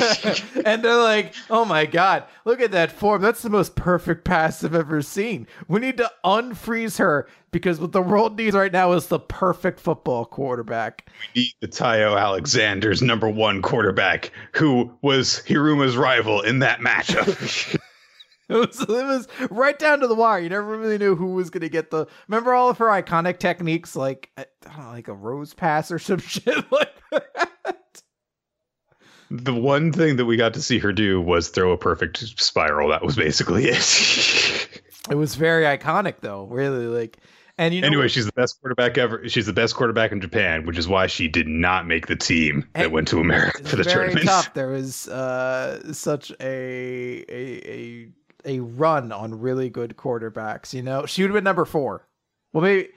and 0.66 0.84
they're 0.84 0.98
like, 0.98 1.34
"Oh 1.50 1.64
my 1.64 1.86
god, 1.86 2.26
look 2.44 2.60
at 2.60 2.72
that 2.72 2.92
form! 2.92 3.22
That's 3.22 3.42
the 3.42 3.50
most 3.50 3.76
perfect 3.76 4.26
pass 4.26 4.64
I've 4.64 4.76
ever 4.76 5.02
seen. 5.02 5.48
We 5.70 5.80
need 5.80 5.98
to 5.98 6.12
unfreeze 6.26 6.98
her 6.98 7.28
because 7.54 7.80
what 7.80 7.94
the 7.94 8.02
world 8.02 8.38
needs 8.38 8.56
right 8.56 8.74
now 8.74 8.92
is 8.92 9.08
the 9.08 9.20
perfect 9.20 9.80
football 9.80 10.26
quarterback. 10.26 11.10
We 11.36 11.44
need 11.44 11.54
the 11.62 11.68
Taiyo 11.70 12.20
Alexander's 12.34 13.04
number 13.04 13.30
one 13.30 13.62
quarterback, 13.62 14.32
who 14.54 14.92
was 15.04 15.38
Hiruma's 15.46 15.96
rival 15.96 16.42
in 16.42 16.60
that 16.60 16.80
matchup. 16.80 17.28
it, 18.50 18.56
was, 18.56 18.82
it 18.82 18.90
was 18.90 19.28
right 19.52 19.78
down 19.78 20.00
to 20.00 20.08
the 20.08 20.16
wire. 20.16 20.40
You 20.40 20.50
never 20.50 20.76
really 20.76 20.98
knew 20.98 21.16
who 21.16 21.36
was 21.36 21.52
going 21.52 21.62
to 21.62 21.70
get 21.70 21.92
the. 21.92 22.08
Remember 22.28 22.56
all 22.56 22.72
of 22.72 22.80
her 22.80 22.88
iconic 22.88 23.38
techniques, 23.38 23.96
like 23.96 24.32
know, 24.36 24.90
like 24.90 25.08
a 25.08 25.14
rose 25.14 25.54
pass 25.54 25.92
or 25.92 26.00
some 26.00 26.18
shit 26.20 26.72
like 26.72 26.96
that. 27.12 28.02
The 29.30 29.54
one 29.54 29.92
thing 29.92 30.16
that 30.16 30.26
we 30.26 30.36
got 30.36 30.56
to 30.56 30.62
see 30.62 30.80
her 30.80 30.92
do 30.92 31.22
was 31.22 31.50
throw 31.50 31.72
a 31.72 31.78
perfect 31.78 32.18
spiral. 32.42 32.90
That 32.90 33.04
was 33.04 33.16
basically 33.16 33.66
it. 33.66 34.82
it 35.12 35.16
was 35.16 35.36
very 35.36 35.66
iconic, 35.66 36.16
though. 36.22 36.46
Really, 36.46 36.88
like 36.88 37.20
and 37.58 37.74
you 37.74 37.82
know, 37.82 37.88
anyway, 37.88 38.08
she's 38.08 38.26
the 38.26 38.32
best 38.32 38.60
quarterback 38.60 38.98
ever. 38.98 39.28
She's 39.30 39.46
the 39.46 39.54
best 39.54 39.76
quarterback 39.76 40.12
in 40.12 40.20
Japan, 40.20 40.66
which 40.66 40.78
is 40.78 40.88
why 40.88 41.08
she 41.08 41.28
did 41.28 41.48
not 41.48 41.86
make 41.86 42.08
the 42.08 42.16
team 42.16 42.68
that 42.74 42.92
went 42.92 43.08
to 43.10 43.20
America 43.20 43.64
for 43.64 43.76
the 43.76 43.84
very 43.84 44.08
tournament. 44.08 44.26
Tough. 44.26 44.54
There 44.54 44.70
was 44.70 45.08
uh, 45.08 45.94
such 45.94 46.32
a, 46.40 47.26
a 47.30 47.70
a 47.70 48.08
a 48.46 48.60
run 48.60 49.12
on 49.12 49.40
really 49.40 49.70
good 49.70 49.96
quarterbacks. 49.98 50.74
You 50.74 50.82
know, 50.82 51.06
she 51.06 51.22
would 51.22 51.30
have 51.30 51.36
been 51.36 51.44
number 51.44 51.66
four. 51.66 52.08
Well, 52.54 52.64
maybe 52.64 52.90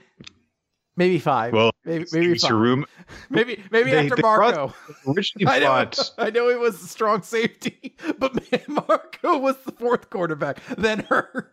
maybe 0.97 1.19
five. 1.19 1.53
Well, 1.53 1.73
maybe 1.85 2.07
maybe 2.13 2.39
five. 2.39 2.53
Room, 2.53 2.87
maybe 3.31 3.63
maybe 3.71 3.91
they, 3.91 3.99
after 3.99 4.17
they 4.17 4.23
Marco. 4.23 4.75
Originally 5.07 5.47
I 5.55 5.59
know, 5.59 5.91
I 6.19 6.31
know 6.31 6.49
he 6.49 6.57
was 6.57 6.83
a 6.83 6.87
strong 6.87 7.23
safety, 7.23 7.95
but 8.19 8.35
man, 8.51 8.63
Marco 8.69 9.39
was 9.39 9.57
the 9.65 9.73
fourth 9.73 10.09
quarterback. 10.09 10.61
Then 10.77 11.01
her 11.11 11.53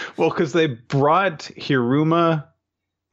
well, 0.16 0.30
because 0.30 0.52
they 0.52 0.66
brought 0.66 1.50
Hiruma 1.56 2.46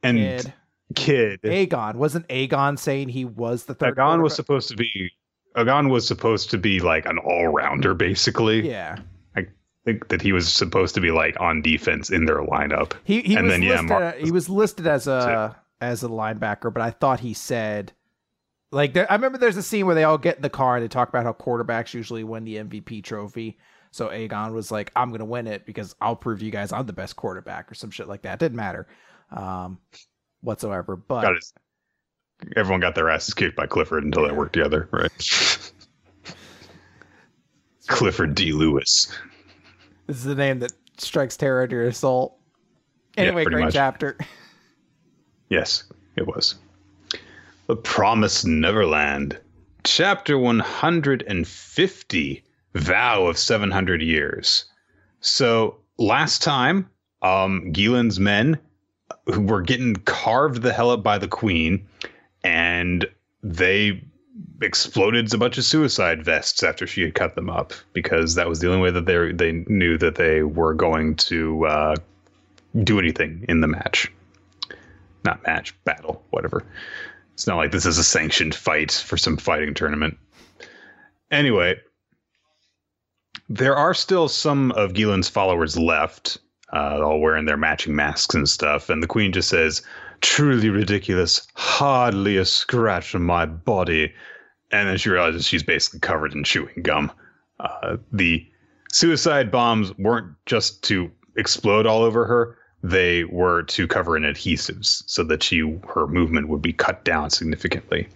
and 0.02 0.18
Kid. 0.18 0.54
Kid. 0.94 1.40
Agon 1.44 1.98
wasn't 1.98 2.26
Agon 2.30 2.76
saying 2.76 3.10
he 3.10 3.24
was 3.24 3.64
the 3.64 3.74
third. 3.74 3.90
Agon 3.90 4.22
was 4.22 4.34
supposed 4.34 4.68
to 4.70 4.76
be. 4.76 5.10
Agon 5.56 5.88
was 5.88 6.06
supposed 6.06 6.50
to 6.50 6.58
be 6.58 6.80
like 6.80 7.06
an 7.06 7.18
all 7.18 7.48
rounder, 7.48 7.94
basically. 7.94 8.68
Yeah. 8.68 8.98
I 9.36 9.46
think 9.84 10.08
that 10.08 10.20
he 10.20 10.32
was 10.32 10.52
supposed 10.52 10.94
to 10.96 11.00
be 11.00 11.10
like 11.10 11.38
on 11.40 11.62
defense 11.62 12.10
in 12.10 12.24
their 12.24 12.38
lineup. 12.38 12.92
He 13.04 13.20
he 13.22 13.36
and 13.36 13.46
was 13.46 13.52
then, 13.52 13.60
listed, 13.62 13.90
yeah, 13.90 14.14
he 14.16 14.30
was 14.30 14.48
listed 14.48 14.86
as 14.86 15.06
a 15.06 15.56
as 15.80 16.02
a 16.02 16.08
linebacker, 16.08 16.72
but 16.72 16.82
I 16.82 16.90
thought 16.90 17.20
he 17.20 17.34
said 17.34 17.92
like 18.72 18.92
there, 18.94 19.10
I 19.10 19.14
remember 19.14 19.38
there's 19.38 19.56
a 19.56 19.62
scene 19.62 19.86
where 19.86 19.94
they 19.94 20.04
all 20.04 20.18
get 20.18 20.36
in 20.36 20.42
the 20.42 20.50
car 20.50 20.76
and 20.76 20.84
they 20.84 20.88
talk 20.88 21.08
about 21.08 21.24
how 21.24 21.32
quarterbacks 21.32 21.94
usually 21.94 22.24
win 22.24 22.44
the 22.44 22.56
MVP 22.56 23.02
trophy. 23.02 23.58
So 23.90 24.10
Agon 24.10 24.54
was 24.54 24.70
like, 24.70 24.92
I'm 24.94 25.10
gonna 25.10 25.24
win 25.24 25.46
it 25.46 25.66
because 25.66 25.94
I'll 26.00 26.16
prove 26.16 26.42
you 26.42 26.50
guys 26.50 26.72
I'm 26.72 26.86
the 26.86 26.92
best 26.92 27.16
quarterback 27.16 27.70
or 27.70 27.74
some 27.74 27.90
shit 27.90 28.08
like 28.08 28.22
that. 28.22 28.38
Didn't 28.38 28.56
matter. 28.56 28.86
Um 29.30 29.78
whatsoever. 30.40 30.96
But 30.96 31.22
got 31.22 31.34
everyone 32.56 32.80
got 32.80 32.94
their 32.94 33.10
asses 33.10 33.34
kicked 33.34 33.56
by 33.56 33.66
Clifford 33.66 34.04
until 34.04 34.22
yeah. 34.22 34.28
they 34.28 34.34
worked 34.34 34.54
together, 34.54 34.88
right? 34.92 35.10
Clifford 37.86 38.36
D. 38.36 38.52
Lewis. 38.52 39.12
This 40.06 40.18
is 40.18 40.24
the 40.24 40.34
name 40.34 40.60
that 40.60 40.72
strikes 40.98 41.36
terror 41.36 41.66
to 41.66 41.74
your 41.74 41.92
soul. 41.92 42.38
Anyway, 43.16 43.42
yeah, 43.42 43.48
great 43.48 43.64
much. 43.64 43.74
chapter. 43.74 44.16
Yes, 45.48 45.82
it 46.14 46.28
was. 46.28 46.54
The 47.66 47.74
Promised 47.74 48.46
Neverland. 48.46 49.36
Chapter 49.82 50.38
150 50.38 52.44
Vow 52.74 53.26
of 53.26 53.38
700 53.38 54.02
Years. 54.02 54.64
So 55.20 55.76
last 55.98 56.42
time, 56.42 56.88
um, 57.22 57.72
Geelan's 57.72 58.20
men 58.20 58.58
who 59.26 59.42
were 59.42 59.62
getting 59.62 59.96
carved 59.96 60.62
the 60.62 60.72
hell 60.72 60.90
up 60.90 61.02
by 61.02 61.18
the 61.18 61.28
queen, 61.28 61.86
and 62.42 63.06
they 63.42 64.02
exploded 64.62 65.32
a 65.32 65.38
bunch 65.38 65.58
of 65.58 65.64
suicide 65.64 66.24
vests 66.24 66.62
after 66.62 66.86
she 66.86 67.02
had 67.02 67.14
cut 67.14 67.34
them 67.34 67.50
up 67.50 67.72
because 67.92 68.34
that 68.34 68.48
was 68.48 68.60
the 68.60 68.68
only 68.68 68.80
way 68.80 68.90
that 68.90 69.06
they 69.06 69.32
they 69.32 69.64
knew 69.68 69.98
that 69.98 70.14
they 70.14 70.42
were 70.42 70.74
going 70.74 71.16
to 71.16 71.66
uh, 71.66 71.96
do 72.84 72.98
anything 72.98 73.44
in 73.48 73.60
the 73.60 73.66
match. 73.66 74.10
Not 75.24 75.44
match, 75.46 75.74
battle, 75.84 76.22
whatever. 76.30 76.64
It's 77.34 77.46
not 77.46 77.56
like 77.56 77.72
this 77.72 77.86
is 77.86 77.98
a 77.98 78.04
sanctioned 78.04 78.54
fight 78.54 78.92
for 78.92 79.16
some 79.16 79.36
fighting 79.36 79.74
tournament. 79.74 80.18
Anyway, 81.30 81.78
there 83.50 83.76
are 83.76 83.92
still 83.92 84.28
some 84.28 84.70
of 84.72 84.92
Geelan's 84.92 85.28
followers 85.28 85.76
left, 85.76 86.38
uh, 86.72 87.00
all 87.02 87.20
wearing 87.20 87.46
their 87.46 87.56
matching 87.56 87.96
masks 87.96 88.32
and 88.34 88.48
stuff. 88.48 88.88
And 88.88 89.02
the 89.02 89.08
queen 89.08 89.32
just 89.32 89.48
says, 89.48 89.82
truly 90.20 90.70
ridiculous, 90.70 91.48
hardly 91.54 92.36
a 92.36 92.44
scratch 92.44 93.12
on 93.12 93.24
my 93.24 93.46
body. 93.46 94.14
And 94.70 94.88
then 94.88 94.96
she 94.98 95.10
realizes 95.10 95.46
she's 95.46 95.64
basically 95.64 95.98
covered 95.98 96.32
in 96.32 96.44
chewing 96.44 96.82
gum. 96.82 97.10
Uh, 97.58 97.96
the 98.12 98.46
suicide 98.92 99.50
bombs 99.50 99.92
weren't 99.98 100.32
just 100.46 100.84
to 100.84 101.10
explode 101.36 101.86
all 101.86 102.02
over 102.02 102.24
her, 102.26 102.56
they 102.82 103.24
were 103.24 103.62
to 103.64 103.86
cover 103.86 104.16
in 104.16 104.22
adhesives 104.22 105.02
so 105.06 105.22
that 105.24 105.42
she 105.42 105.78
her 105.88 106.06
movement 106.06 106.48
would 106.48 106.62
be 106.62 106.72
cut 106.72 107.04
down 107.04 107.30
significantly. 107.30 108.08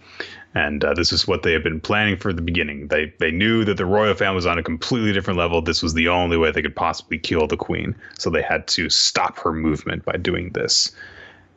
And 0.55 0.85
uh, 0.85 0.93
this 0.93 1.11
is 1.11 1.27
what 1.27 1.43
they 1.43 1.51
had 1.51 1.63
been 1.63 1.81
planning 1.81 2.17
for 2.17 2.31
the 2.31 2.41
beginning. 2.41 2.87
They 2.87 3.13
they 3.19 3.31
knew 3.31 3.65
that 3.65 3.77
the 3.77 3.85
royal 3.85 4.15
family 4.15 4.35
was 4.35 4.45
on 4.45 4.57
a 4.57 4.63
completely 4.63 5.13
different 5.13 5.37
level. 5.37 5.61
This 5.61 5.83
was 5.83 5.93
the 5.93 6.07
only 6.07 6.37
way 6.37 6.51
they 6.51 6.61
could 6.61 6.75
possibly 6.75 7.19
kill 7.19 7.45
the 7.45 7.57
queen. 7.57 7.95
So 8.17 8.29
they 8.29 8.41
had 8.41 8.67
to 8.69 8.89
stop 8.89 9.37
her 9.39 9.51
movement 9.51 10.05
by 10.05 10.13
doing 10.13 10.51
this. 10.51 10.95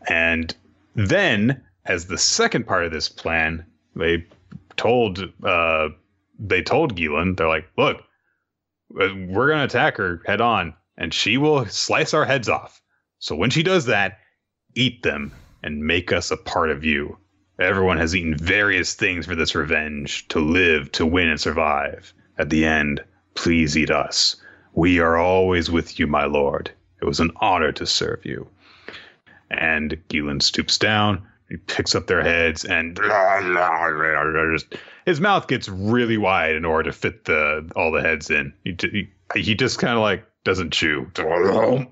And 0.09 0.55
then, 0.95 1.63
as 1.85 2.07
the 2.07 2.19
second 2.19 2.67
part 2.67 2.85
of 2.85 2.93
this 2.93 3.09
plan, 3.09 3.65
they 3.95 4.27
told 4.77 5.33
uh, 5.45 5.89
they 6.39 6.63
told 6.63 6.97
Geelan, 6.97 7.37
they're 7.37 7.49
like, 7.49 7.69
"Look, 7.79 7.99
uh, 9.01 9.09
we're 9.29 9.49
gonna 9.49 9.65
attack 9.65 9.97
her 9.97 10.23
head 10.27 10.41
on, 10.41 10.75
and 10.97 11.15
she 11.15 11.39
will 11.39 11.65
slice 11.67 12.13
our 12.15 12.25
heads 12.25 12.49
off. 12.49 12.78
So 13.19 13.35
when 13.35 13.51
she 13.51 13.63
does 13.63 13.87
that, 13.87 14.19
eat 14.75 15.03
them 15.03 15.33
and 15.63 15.85
make 15.85 16.13
us 16.13 16.31
a 16.31 16.37
part 16.37 16.71
of 16.71 16.85
you. 16.85 17.19
Everyone 17.59 17.99
has 17.99 18.15
eaten 18.15 18.37
various 18.37 18.95
things 18.95 19.27
for 19.27 19.35
this 19.35 19.55
revenge 19.55 20.29
to 20.29 20.39
live, 20.39 20.93
to 20.93 21.05
win, 21.05 21.29
and 21.29 21.41
survive. 21.41 22.13
At 22.39 22.51
the 22.51 22.65
end, 22.65 23.03
please 23.35 23.77
eat 23.77 23.91
us. 23.91 24.37
We 24.75 25.01
are 25.01 25.17
always 25.17 25.71
with 25.71 25.99
you, 25.99 26.07
my 26.07 26.27
lord. 26.27 26.71
It 27.03 27.05
was 27.05 27.19
an 27.19 27.33
honor 27.37 27.73
to 27.73 27.87
serve 27.87 28.25
you." 28.25 28.49
And 29.51 29.99
Geelan 30.09 30.41
stoops 30.41 30.79
down. 30.79 31.27
He 31.49 31.57
picks 31.57 31.95
up 31.95 32.07
their 32.07 32.23
heads 32.23 32.65
and 32.65 32.99
his 35.07 35.21
mouth 35.21 35.49
gets 35.49 35.69
really 35.69 36.19
wide 36.19 36.55
in 36.55 36.65
order 36.65 36.91
to 36.91 36.97
fit 36.97 37.25
the 37.25 37.69
all 37.75 37.91
the 37.91 38.03
heads 38.03 38.31
in. 38.31 38.53
He 38.63 38.77
he, 38.81 39.09
he 39.35 39.55
just 39.57 39.81
kind 39.81 39.95
of 39.95 40.01
like 40.01 40.25
doesn't 40.45 40.73
chew. 40.73 41.11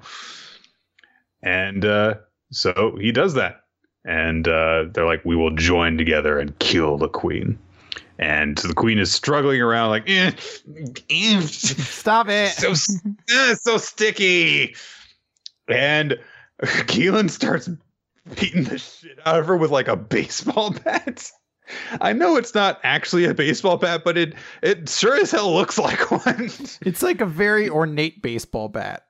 And 1.42 1.84
uh, 1.84 2.14
so 2.50 2.96
he 3.00 3.12
does 3.12 3.34
that. 3.34 3.62
And 4.04 4.46
uh, 4.46 4.84
they're 4.92 5.06
like, 5.06 5.24
we 5.24 5.36
will 5.36 5.54
join 5.54 5.98
together 5.98 6.38
and 6.38 6.56
kill 6.58 6.96
the 6.96 7.08
queen. 7.08 7.58
And 8.18 8.58
so 8.58 8.68
the 8.68 8.74
queen 8.74 8.98
is 8.98 9.12
struggling 9.12 9.60
around 9.60 9.90
like, 9.90 10.08
eh, 10.08 10.32
eh, 11.10 11.40
Stop 11.40 12.28
it. 12.28 12.52
so 12.52 12.72
eh, 13.30 13.54
so 13.54 13.76
sticky. 13.76 14.74
And 15.68 16.18
Geelan 16.62 17.30
starts 17.30 17.68
beating 18.36 18.64
the 18.64 18.78
shit 18.78 19.18
out 19.26 19.40
of 19.40 19.46
her 19.46 19.56
with 19.56 19.70
like 19.70 19.88
a 19.88 19.96
baseball 19.96 20.70
bat. 20.84 21.30
I 22.00 22.12
know 22.12 22.36
it's 22.36 22.54
not 22.54 22.78
actually 22.84 23.24
a 23.24 23.34
baseball 23.34 23.76
bat, 23.76 24.02
but 24.04 24.16
it 24.16 24.34
it 24.62 24.88
sure 24.88 25.16
as 25.16 25.32
hell 25.32 25.52
looks 25.52 25.78
like 25.78 26.10
one. 26.26 26.50
It's 26.82 27.02
like 27.02 27.20
a 27.20 27.26
very 27.26 27.68
ornate 27.68 28.22
baseball 28.22 28.68
bat. 28.68 29.06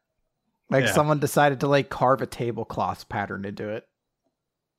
Like 0.70 0.86
Yeah. 0.86 0.92
someone 0.92 1.20
decided 1.20 1.60
to 1.60 1.68
like 1.68 1.88
carve 1.90 2.22
a 2.22 2.26
tablecloth 2.26 3.08
pattern 3.08 3.44
into 3.44 3.68
it. 3.68 3.84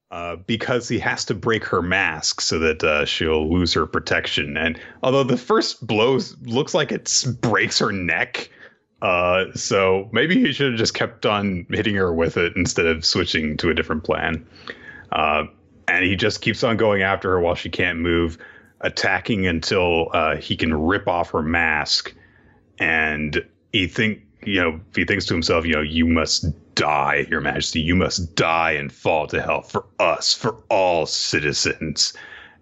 Uh, 0.09 0.37
because 0.47 0.87
he 0.87 0.99
has 0.99 1.25
to 1.25 1.33
break 1.33 1.65
her 1.65 1.81
mask 1.81 2.39
so 2.39 2.57
that 2.57 2.81
uh, 2.81 3.03
she'll 3.03 3.51
lose 3.51 3.73
her 3.73 3.85
protection. 3.85 4.55
And 4.55 4.79
although 5.03 5.23
the 5.25 5.35
first 5.35 5.85
blow 5.85 6.17
looks 6.43 6.73
like 6.73 6.93
it 6.93 7.25
breaks 7.41 7.79
her 7.79 7.91
neck, 7.91 8.49
uh, 9.01 9.45
so 9.53 10.09
maybe 10.13 10.35
he 10.39 10.53
should 10.53 10.71
have 10.71 10.79
just 10.79 10.93
kept 10.93 11.25
on 11.25 11.67
hitting 11.71 11.95
her 11.95 12.13
with 12.13 12.37
it 12.37 12.53
instead 12.55 12.85
of 12.85 13.03
switching 13.03 13.57
to 13.57 13.69
a 13.69 13.73
different 13.73 14.05
plan. 14.05 14.47
Uh, 15.11 15.43
and 15.89 16.05
he 16.05 16.15
just 16.15 16.41
keeps 16.41 16.63
on 16.63 16.77
going 16.77 17.01
after 17.01 17.31
her 17.31 17.41
while 17.41 17.55
she 17.55 17.69
can't 17.69 17.99
move, 17.99 18.37
attacking 18.81 19.45
until 19.45 20.07
uh, 20.13 20.37
he 20.37 20.55
can 20.55 20.73
rip 20.73 21.07
off 21.09 21.31
her 21.31 21.43
mask. 21.43 22.13
And 22.79 23.45
he 23.73 23.87
think 23.87 24.21
you 24.45 24.61
know 24.61 24.79
he 24.95 25.05
thinks 25.05 25.25
to 25.25 25.33
himself, 25.33 25.65
you 25.65 25.73
know, 25.73 25.81
you 25.81 26.05
must 26.05 26.45
die, 26.75 27.25
Your 27.29 27.41
Majesty. 27.41 27.81
You 27.81 27.95
must 27.95 28.35
die 28.35 28.71
and 28.71 28.91
fall 28.91 29.27
to 29.27 29.41
hell 29.41 29.61
for 29.61 29.85
us, 29.99 30.33
for 30.33 30.55
all 30.69 31.05
citizens. 31.05 32.13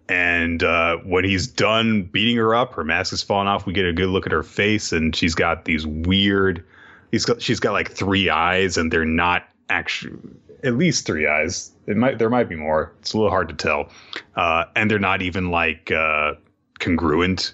And 0.07 0.63
uh, 0.63 0.97
when 0.97 1.25
he's 1.25 1.47
done 1.47 2.03
beating 2.03 2.37
her 2.37 2.53
up, 2.53 2.73
her 2.75 2.83
mask 2.83 3.11
has 3.11 3.23
fallen 3.23 3.47
off. 3.47 3.65
We 3.65 3.73
get 3.73 3.85
a 3.85 3.93
good 3.93 4.09
look 4.09 4.25
at 4.25 4.31
her 4.31 4.43
face, 4.43 4.91
and 4.91 5.15
she's 5.15 5.35
got 5.35 5.65
these 5.65 5.85
weird. 5.85 6.63
He's 7.11 7.25
got 7.25 7.41
she's 7.41 7.59
got 7.59 7.73
like 7.73 7.91
three 7.91 8.29
eyes, 8.29 8.77
and 8.77 8.91
they're 8.91 9.05
not 9.05 9.47
actually 9.69 10.17
at 10.63 10.75
least 10.75 11.05
three 11.05 11.27
eyes. 11.27 11.71
It 11.87 11.97
might 11.97 12.19
there 12.19 12.29
might 12.29 12.49
be 12.49 12.55
more. 12.55 12.93
It's 12.99 13.13
a 13.13 13.17
little 13.17 13.31
hard 13.31 13.49
to 13.49 13.55
tell, 13.55 13.89
uh, 14.35 14.65
and 14.75 14.89
they're 14.89 14.99
not 14.99 15.21
even 15.21 15.49
like 15.49 15.91
uh, 15.91 16.33
congruent. 16.79 17.53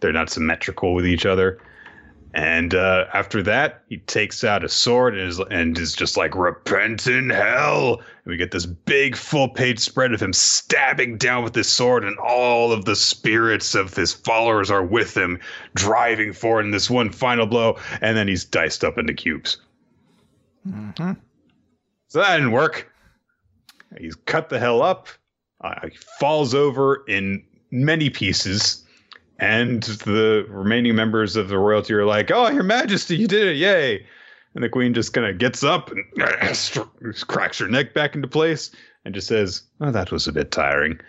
They're 0.00 0.12
not 0.12 0.30
symmetrical 0.30 0.94
with 0.94 1.06
each 1.06 1.26
other. 1.26 1.60
And 2.34 2.74
uh, 2.74 3.06
after 3.12 3.42
that, 3.42 3.82
he 3.88 3.98
takes 3.98 4.42
out 4.42 4.64
a 4.64 4.68
sword 4.68 5.18
and 5.18 5.28
is, 5.28 5.38
and 5.38 5.76
is 5.76 5.92
just 5.92 6.16
like, 6.16 6.34
repent 6.34 7.06
in 7.06 7.28
hell. 7.28 7.96
And 7.96 8.30
we 8.30 8.38
get 8.38 8.52
this 8.52 8.64
big 8.64 9.16
full 9.16 9.50
page 9.50 9.78
spread 9.78 10.14
of 10.14 10.22
him 10.22 10.32
stabbing 10.32 11.18
down 11.18 11.44
with 11.44 11.54
his 11.54 11.68
sword, 11.68 12.04
and 12.04 12.18
all 12.18 12.72
of 12.72 12.86
the 12.86 12.96
spirits 12.96 13.74
of 13.74 13.94
his 13.94 14.14
followers 14.14 14.70
are 14.70 14.84
with 14.84 15.14
him, 15.14 15.40
driving 15.74 16.32
forward 16.32 16.64
in 16.64 16.70
this 16.70 16.88
one 16.88 17.10
final 17.10 17.46
blow. 17.46 17.78
And 18.00 18.16
then 18.16 18.28
he's 18.28 18.44
diced 18.44 18.82
up 18.82 18.96
into 18.96 19.12
cubes. 19.12 19.58
Mhm. 20.66 21.16
So 22.08 22.20
that 22.20 22.36
didn't 22.36 22.52
work. 22.52 22.90
He's 23.98 24.14
cut 24.14 24.48
the 24.48 24.58
hell 24.58 24.80
up. 24.80 25.08
Uh, 25.60 25.88
he 25.90 25.96
falls 26.18 26.54
over 26.54 27.04
in 27.08 27.44
many 27.70 28.08
pieces. 28.08 28.81
And 29.42 29.82
the 29.82 30.46
remaining 30.48 30.94
members 30.94 31.34
of 31.34 31.48
the 31.48 31.58
royalty 31.58 31.94
are 31.94 32.06
like, 32.06 32.30
"Oh, 32.30 32.48
Your 32.50 32.62
Majesty, 32.62 33.16
you 33.16 33.26
did 33.26 33.48
it! 33.48 33.56
Yay!" 33.56 34.06
And 34.54 34.62
the 34.62 34.68
queen 34.68 34.94
just 34.94 35.12
kind 35.12 35.26
of 35.26 35.38
gets 35.38 35.64
up 35.64 35.90
and 35.90 36.04
cracks 37.26 37.58
her 37.58 37.66
neck 37.66 37.92
back 37.92 38.14
into 38.14 38.28
place 38.28 38.70
and 39.04 39.12
just 39.12 39.26
says, 39.26 39.64
"Oh, 39.80 39.90
that 39.90 40.12
was 40.12 40.28
a 40.28 40.32
bit 40.32 40.52
tiring." 40.52 41.00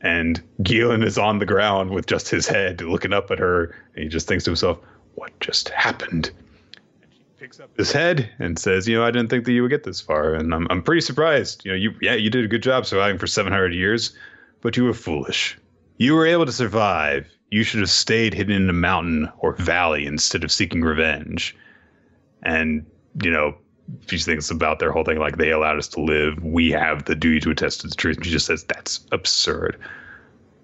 And 0.00 0.42
Geelan 0.62 1.04
is 1.04 1.16
on 1.16 1.38
the 1.38 1.46
ground 1.46 1.90
with 1.90 2.06
just 2.06 2.28
his 2.28 2.48
head 2.48 2.80
looking 2.80 3.12
up 3.12 3.30
at 3.30 3.38
her, 3.38 3.66
and 3.94 4.02
he 4.02 4.08
just 4.08 4.26
thinks 4.26 4.42
to 4.44 4.50
himself, 4.50 4.80
"What 5.14 5.38
just 5.38 5.68
happened?" 5.68 6.32
And 7.02 7.12
she 7.12 7.22
picks 7.38 7.60
up 7.60 7.70
his 7.76 7.92
head 7.92 8.28
and 8.40 8.58
says, 8.58 8.88
"You 8.88 8.96
know, 8.96 9.04
I 9.04 9.12
didn't 9.12 9.30
think 9.30 9.44
that 9.44 9.52
you 9.52 9.62
would 9.62 9.70
get 9.70 9.84
this 9.84 10.00
far, 10.00 10.34
and 10.34 10.52
I'm 10.52 10.66
I'm 10.70 10.82
pretty 10.82 11.02
surprised. 11.02 11.64
You 11.64 11.70
know, 11.70 11.76
you 11.76 11.94
yeah, 12.02 12.14
you 12.14 12.30
did 12.30 12.44
a 12.44 12.48
good 12.48 12.64
job 12.64 12.84
surviving 12.84 13.18
for 13.18 13.28
700 13.28 13.72
years, 13.72 14.12
but 14.60 14.76
you 14.76 14.82
were 14.82 14.92
foolish. 14.92 15.56
You 15.98 16.16
were 16.16 16.26
able 16.26 16.46
to 16.46 16.52
survive. 16.52 17.28
You 17.50 17.62
should 17.62 17.80
have 17.80 17.90
stayed 17.90 18.34
hidden 18.34 18.54
in 18.54 18.70
a 18.70 18.74
mountain 18.74 19.30
or 19.38 19.52
valley 19.52 20.06
instead 20.06 20.44
of 20.44 20.52
seeking 20.52 20.82
revenge." 20.82 21.56
And 22.42 22.86
you 23.22 23.30
know, 23.30 23.56
she 24.06 24.18
thinks 24.18 24.50
about 24.50 24.78
their 24.78 24.92
whole 24.92 25.04
thing 25.04 25.18
like 25.18 25.36
they 25.36 25.50
allowed 25.50 25.78
us 25.78 25.88
to 25.88 26.00
live. 26.00 26.42
We 26.42 26.70
have 26.72 27.04
the 27.04 27.14
duty 27.14 27.40
to 27.40 27.50
attest 27.50 27.80
to 27.80 27.88
the 27.88 27.94
truth. 27.94 28.16
And 28.16 28.26
she 28.26 28.32
just 28.32 28.46
says 28.46 28.64
that's 28.64 29.00
absurd. 29.12 29.78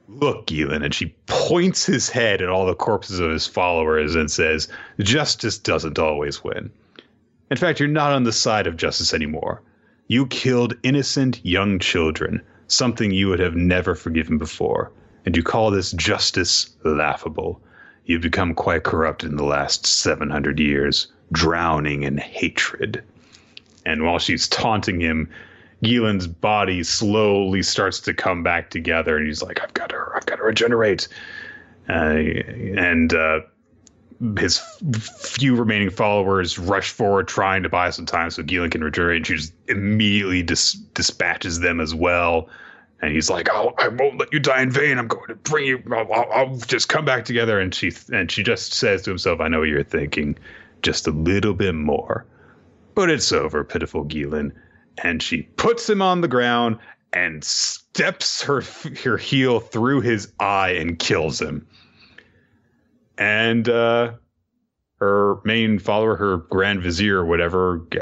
Look, 0.09 0.46
Geelan, 0.46 0.84
and 0.84 0.94
she 0.94 1.14
points 1.26 1.86
his 1.86 2.10
head 2.10 2.42
at 2.42 2.48
all 2.48 2.66
the 2.66 2.74
corpses 2.74 3.18
of 3.18 3.30
his 3.30 3.46
followers 3.46 4.14
and 4.14 4.30
says, 4.30 4.68
Justice 5.00 5.56
doesn't 5.56 5.98
always 5.98 6.44
win. 6.44 6.70
In 7.50 7.56
fact, 7.56 7.80
you're 7.80 7.88
not 7.88 8.12
on 8.12 8.24
the 8.24 8.32
side 8.32 8.66
of 8.66 8.76
justice 8.76 9.14
anymore. 9.14 9.62
You 10.09 10.26
killed 10.26 10.76
innocent 10.82 11.40
young 11.44 11.78
children, 11.78 12.42
something 12.66 13.12
you 13.12 13.28
would 13.28 13.40
have 13.40 13.54
never 13.54 13.94
forgiven 13.94 14.36
before, 14.36 14.90
and 15.24 15.36
you 15.36 15.43
call 15.43 15.70
this 15.70 15.93
justice 15.93 16.70
laughable. 16.85 17.61
You've 18.07 18.23
become 18.23 18.55
quite 18.55 18.82
corrupt 18.82 19.23
in 19.23 19.36
the 19.36 19.44
last 19.44 19.86
700 19.86 20.59
years, 20.59 21.07
drowning 21.31 22.03
in 22.03 22.19
hatred. 22.19 23.03
And 23.86 24.05
while 24.05 24.19
she's 24.19 24.49
taunting 24.49 25.01
him, 25.01 25.28
Geelan's 25.82 26.27
body 26.27 26.82
slowly 26.82 27.62
starts 27.62 28.01
to 28.01 28.15
come 28.15 28.43
back 28.43 28.70
together, 28.70 29.16
and 29.16 29.27
he's 29.27 29.43
like, 29.43 29.61
"I've 29.61 29.74
got 29.74 29.89
to, 29.89 29.99
I've 30.15 30.27
got 30.27 30.36
to 30.36 30.44
regenerate." 30.44 31.09
Uh, 31.89 32.15
and 32.77 33.12
uh, 33.12 33.40
his 34.39 34.59
few 35.19 35.57
remaining 35.57 35.90
followers 35.90 36.59
rush 36.59 36.90
forward, 36.90 37.27
trying 37.27 37.65
to 37.65 37.69
buy 37.69 37.90
some 37.90 38.07
time 38.07 38.31
so 38.31 38.43
Geelan 38.43 38.70
can 38.70 38.85
regenerate. 38.85 39.16
And 39.19 39.27
she 39.27 39.36
just 39.36 39.55
immediately 39.69 40.43
dis- 40.43 40.74
dispatches 40.94 41.61
them 41.61 41.81
as 41.81 41.94
well. 41.94 42.49
And 43.02 43.12
he's 43.12 43.28
like, 43.28 43.48
"Oh, 43.50 43.74
I 43.78 43.88
won't 43.88 44.18
let 44.18 44.32
you 44.32 44.38
die 44.38 44.62
in 44.62 44.70
vain. 44.70 44.96
I'm 44.96 45.08
going 45.08 45.26
to 45.26 45.34
bring 45.34 45.66
you. 45.66 45.82
I'll, 45.90 46.12
I'll, 46.12 46.32
I'll 46.32 46.56
just 46.56 46.88
come 46.88 47.04
back 47.04 47.24
together." 47.24 47.58
And 47.58 47.74
she 47.74 47.92
and 48.12 48.30
she 48.30 48.42
just 48.42 48.72
says 48.72 49.02
to 49.02 49.10
himself, 49.10 49.40
"I 49.40 49.48
know 49.48 49.58
what 49.58 49.68
you're 49.68 49.82
thinking. 49.82 50.38
Just 50.82 51.06
a 51.08 51.10
little 51.10 51.52
bit 51.52 51.74
more." 51.74 52.24
But 52.94 53.10
it's 53.10 53.32
over, 53.32 53.64
pitiful 53.64 54.04
Geelan. 54.04 54.52
And 54.98 55.22
she 55.22 55.42
puts 55.42 55.88
him 55.88 56.00
on 56.02 56.20
the 56.20 56.28
ground 56.28 56.78
and 57.12 57.42
steps 57.42 58.42
her 58.42 58.62
her 59.04 59.16
heel 59.16 59.60
through 59.60 60.02
his 60.02 60.32
eye 60.38 60.70
and 60.70 60.98
kills 60.98 61.40
him. 61.40 61.66
And 63.18 63.68
uh, 63.68 64.12
her 64.96 65.36
main 65.44 65.78
follower, 65.78 66.16
her 66.16 66.36
grand 66.38 66.82
vizier 66.82 67.18
or 67.18 67.24
whatever, 67.24 67.84
G- 67.90 67.98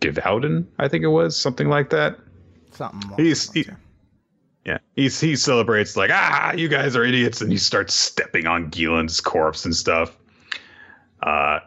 Givaudan, 0.00 0.66
I 0.78 0.88
think 0.88 1.04
it 1.04 1.08
was 1.08 1.36
something 1.36 1.68
like 1.68 1.90
that. 1.90 2.18
Something. 2.72 3.12
He's 3.16 3.52
he, 3.52 3.66
yeah, 4.66 4.78
he's 4.96 5.20
he 5.20 5.36
celebrates 5.36 5.96
like 5.96 6.10
ah, 6.12 6.52
you 6.52 6.68
guys 6.68 6.96
are 6.96 7.04
idiots, 7.04 7.40
and 7.40 7.52
he 7.52 7.56
starts 7.58 7.94
stepping 7.94 8.46
on 8.46 8.70
Geelan's 8.70 9.20
corpse 9.20 9.64
and 9.64 9.74
stuff. 9.74 10.16
Uh, 11.22 11.60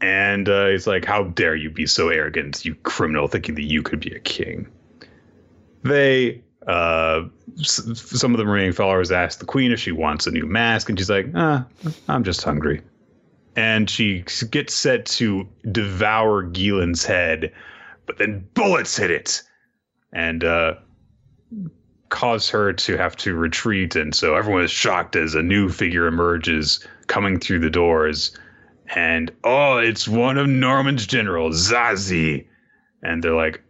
and 0.00 0.48
uh, 0.48 0.68
he's 0.68 0.86
like, 0.86 1.04
"How 1.04 1.24
dare 1.24 1.54
you 1.54 1.70
be 1.70 1.86
so 1.86 2.08
arrogant, 2.08 2.64
you 2.64 2.74
criminal, 2.76 3.28
thinking 3.28 3.54
that 3.56 3.64
you 3.64 3.82
could 3.82 4.00
be 4.00 4.14
a 4.14 4.20
king?" 4.20 4.66
They, 5.82 6.42
uh, 6.66 7.24
s- 7.60 7.82
some 7.94 8.32
of 8.32 8.38
the 8.38 8.46
remaining 8.46 8.72
followers 8.72 9.12
ask 9.12 9.38
the 9.38 9.44
queen 9.44 9.70
if 9.70 9.78
she 9.80 9.92
wants 9.92 10.26
a 10.26 10.30
new 10.30 10.46
mask, 10.46 10.88
and 10.88 10.98
she's 10.98 11.10
like, 11.10 11.26
"Ah, 11.34 11.66
I'm 12.08 12.24
just 12.24 12.42
hungry." 12.42 12.80
And 13.56 13.88
she 13.88 14.24
gets 14.50 14.74
set 14.74 15.04
to 15.06 15.46
devour 15.70 16.42
Geelan's 16.44 17.04
head, 17.04 17.52
but 18.06 18.16
then 18.18 18.48
bullets 18.54 18.96
hit 18.96 19.10
it, 19.10 19.42
and 20.12 20.42
uh, 20.42 20.74
cause 22.14 22.48
her 22.48 22.72
to 22.72 22.96
have 22.96 23.16
to 23.16 23.34
retreat. 23.34 23.96
And 23.96 24.14
so 24.14 24.36
everyone 24.36 24.62
is 24.62 24.70
shocked 24.70 25.16
as 25.16 25.34
a 25.34 25.42
new 25.42 25.68
figure 25.68 26.06
emerges 26.06 26.86
coming 27.08 27.40
through 27.40 27.58
the 27.58 27.70
doors. 27.70 28.38
And 28.94 29.32
oh, 29.42 29.78
it's 29.78 30.06
one 30.06 30.38
of 30.38 30.46
Norman's 30.46 31.08
generals, 31.08 31.68
Zazi. 31.68 32.46
And 33.02 33.20
they're 33.20 33.34
like, 33.34 33.64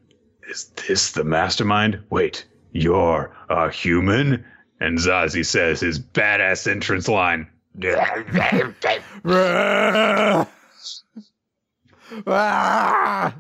Is 0.47 0.67
this 0.87 1.13
the 1.13 1.25
mastermind? 1.25 2.03
Wait, 2.11 2.45
you're 2.73 3.35
a 3.49 3.71
human? 3.71 4.45
And 4.79 4.99
Zazi 4.99 5.47
says 5.47 5.81
his 5.81 5.99
badass 5.99 6.71
entrance 6.71 7.09
line. 7.09 7.49
Ah! 12.27 13.35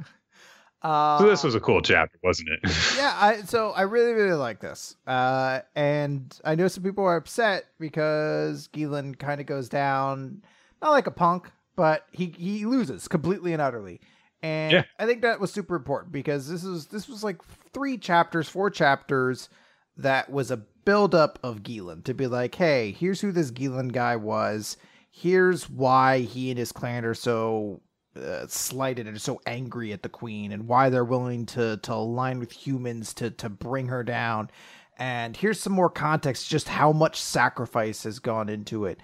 Uh, 0.84 1.18
So 1.18 1.26
this 1.28 1.42
was 1.42 1.54
a 1.54 1.60
cool 1.60 1.80
chapter, 1.80 2.18
wasn't 2.22 2.50
it? 2.50 2.60
yeah, 2.96 3.16
I 3.18 3.42
so 3.42 3.70
I 3.70 3.82
really 3.82 4.12
really 4.12 4.36
like 4.36 4.60
this, 4.60 4.94
uh, 5.06 5.60
and 5.74 6.38
I 6.44 6.54
know 6.54 6.68
some 6.68 6.84
people 6.84 7.04
are 7.04 7.16
upset 7.16 7.64
because 7.80 8.68
Geelan 8.68 9.18
kind 9.18 9.40
of 9.40 9.46
goes 9.46 9.68
down, 9.70 10.42
not 10.82 10.90
like 10.90 11.06
a 11.06 11.10
punk, 11.10 11.50
but 11.74 12.06
he 12.12 12.26
he 12.36 12.66
loses 12.66 13.08
completely 13.08 13.54
and 13.54 13.62
utterly, 13.62 14.00
and 14.42 14.72
Yeah. 14.72 14.84
I 14.98 15.06
think 15.06 15.22
that 15.22 15.40
was 15.40 15.50
super 15.52 15.74
important 15.74 16.12
because 16.12 16.48
this 16.48 16.62
is 16.64 16.86
this 16.88 17.08
was 17.08 17.24
like 17.24 17.40
three 17.72 17.96
chapters, 17.96 18.46
four 18.48 18.68
chapters 18.70 19.48
that 19.96 20.28
was 20.28 20.50
a 20.50 20.58
buildup 20.84 21.38
of 21.42 21.62
Geelan 21.62 22.04
to 22.04 22.12
be 22.12 22.26
like, 22.26 22.54
hey, 22.56 22.90
here's 22.92 23.22
who 23.22 23.32
this 23.32 23.50
Geelan 23.50 23.90
guy 23.90 24.16
was, 24.16 24.76
here's 25.10 25.70
why 25.70 26.18
he 26.20 26.50
and 26.50 26.58
his 26.58 26.72
clan 26.72 27.06
are 27.06 27.14
so 27.14 27.80
uh, 28.16 28.46
slighted 28.46 29.06
and 29.06 29.20
so 29.20 29.40
angry 29.46 29.92
at 29.92 30.02
the 30.02 30.08
queen 30.08 30.52
and 30.52 30.68
why 30.68 30.88
they're 30.88 31.04
willing 31.04 31.46
to 31.46 31.76
to 31.78 31.92
align 31.92 32.38
with 32.38 32.52
humans 32.52 33.12
to 33.14 33.30
to 33.30 33.48
bring 33.48 33.88
her 33.88 34.02
down. 34.02 34.50
And 34.96 35.36
here's 35.36 35.60
some 35.60 35.72
more 35.72 35.90
context 35.90 36.48
just 36.48 36.68
how 36.68 36.92
much 36.92 37.20
sacrifice 37.20 38.04
has 38.04 38.18
gone 38.18 38.48
into 38.48 38.84
it. 38.86 39.00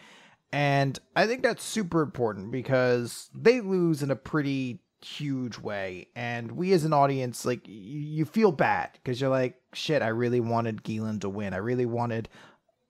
And 0.53 0.99
i 1.15 1.27
think 1.27 1.43
that's 1.43 1.63
super 1.63 2.03
important 2.03 2.51
because 2.51 3.31
they 3.35 3.61
lose 3.61 4.03
in 4.03 4.11
a 4.11 4.17
pretty 4.17 4.81
huge 5.03 5.59
way. 5.59 6.09
And 6.15 6.53
we 6.53 6.73
as 6.73 6.85
an 6.85 6.93
audience 6.93 7.45
like 7.45 7.63
y- 7.67 7.73
you 7.75 8.25
feel 8.25 8.53
bad 8.53 8.91
because 8.95 9.21
you're 9.21 9.31
like 9.31 9.57
shit 9.73 10.03
i 10.03 10.09
really 10.09 10.41
wanted 10.41 10.85
Geelan 10.85 11.21
to 11.23 11.29
win. 11.29 11.55
I 11.55 11.59
really 11.59 11.87
wanted 11.87 12.29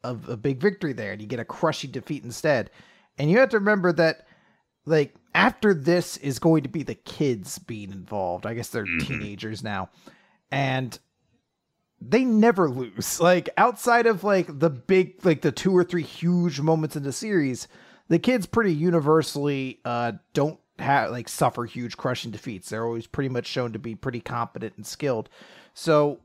a, 0.03 0.17
a 0.29 0.37
big 0.37 0.61
victory 0.61 0.93
there 0.93 1.13
and 1.13 1.21
you 1.21 1.29
get 1.29 1.41
a 1.41 1.45
crushing 1.45 1.91
defeat 1.91 2.25
instead. 2.25 2.71
And 3.19 3.31
you 3.31 3.39
have 3.39 3.51
to 3.51 3.59
remember 3.59 3.93
that 3.95 4.27
like 4.87 5.15
after 5.35 5.73
this 5.75 6.17
is 6.19 6.39
going 6.39 6.63
to 6.65 6.69
be 6.69 6.83
the 6.83 6.95
kids 6.95 7.59
being 7.59 7.93
involved. 7.93 8.47
I 8.47 8.55
guess 8.55 8.69
they're 8.69 8.85
Mhm. 8.87 9.07
teenagers 9.07 9.63
now. 9.63 9.91
And 10.51 10.99
they 12.01 12.25
never 12.25 12.69
lose. 12.71 13.21
Like 13.21 13.49
outside 13.57 14.07
of 14.07 14.25
like 14.25 14.59
the 14.59 14.71
big 14.71 15.25
like 15.25 15.43
the 15.43 15.53
two 15.53 15.77
or 15.77 15.85
three 15.85 16.03
huge 16.03 16.61
moments 16.61 16.97
in 16.97 17.03
the 17.03 17.13
series, 17.13 17.69
the 18.09 18.19
kids 18.19 18.47
pretty 18.47 18.75
universally 18.75 19.81
uh 19.85 20.13
don't 20.33 20.59
have 20.79 21.11
like 21.11 21.29
suffer 21.29 21.65
huge 21.67 21.97
crushing 21.97 22.31
defeats. 22.31 22.71
They're 22.71 22.85
always 22.87 23.07
pretty 23.07 23.29
much 23.29 23.47
shown 23.47 23.73
to 23.75 23.79
be 23.79 23.95
pretty 23.95 24.21
competent 24.21 24.75
and 24.77 24.87
skilled. 24.87 25.29
So 25.75 26.21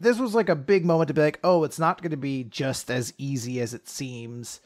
this 0.00 0.18
was 0.18 0.34
like 0.34 0.48
a 0.48 0.56
big 0.56 0.84
moment 0.84 1.08
to 1.08 1.14
be 1.14 1.20
like, 1.22 1.38
"Oh, 1.44 1.62
it's 1.64 1.78
not 1.78 2.02
going 2.02 2.10
to 2.10 2.16
be 2.16 2.42
just 2.44 2.90
as 2.90 3.14
easy 3.16 3.60
as 3.60 3.72
it 3.72 3.88
seems." 3.88 4.60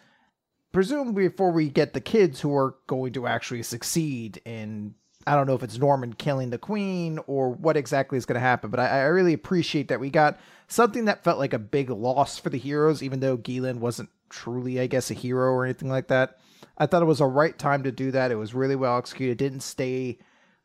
Presumably 0.72 1.28
before 1.28 1.50
we 1.50 1.68
get 1.68 1.94
the 1.94 2.00
kids 2.00 2.40
who 2.40 2.54
are 2.54 2.76
going 2.86 3.12
to 3.14 3.26
actually 3.26 3.62
succeed 3.62 4.40
in 4.44 4.94
I 5.26 5.34
don't 5.34 5.46
know 5.46 5.54
if 5.54 5.62
it's 5.62 5.76
Norman 5.76 6.14
killing 6.14 6.48
the 6.48 6.58
queen 6.58 7.18
or 7.26 7.50
what 7.50 7.76
exactly 7.76 8.16
is 8.16 8.24
going 8.24 8.36
to 8.36 8.40
happen, 8.40 8.70
but 8.70 8.80
I, 8.80 8.86
I 8.86 9.02
really 9.02 9.34
appreciate 9.34 9.88
that 9.88 10.00
we 10.00 10.08
got 10.08 10.40
something 10.68 11.04
that 11.04 11.22
felt 11.22 11.38
like 11.38 11.52
a 11.52 11.58
big 11.58 11.90
loss 11.90 12.38
for 12.38 12.48
the 12.48 12.56
heroes, 12.56 13.02
even 13.02 13.20
though 13.20 13.36
Geelan 13.36 13.78
wasn't 13.78 14.08
truly, 14.30 14.80
I 14.80 14.86
guess, 14.86 15.10
a 15.10 15.14
hero 15.14 15.52
or 15.52 15.64
anything 15.64 15.90
like 15.90 16.08
that. 16.08 16.38
I 16.78 16.86
thought 16.86 17.02
it 17.02 17.06
was 17.06 17.20
a 17.20 17.26
right 17.26 17.58
time 17.58 17.82
to 17.82 17.92
do 17.92 18.10
that. 18.12 18.30
It 18.30 18.36
was 18.36 18.54
really 18.54 18.76
well 18.76 18.96
executed. 18.96 19.32
It 19.32 19.44
didn't 19.44 19.60
stay 19.60 20.18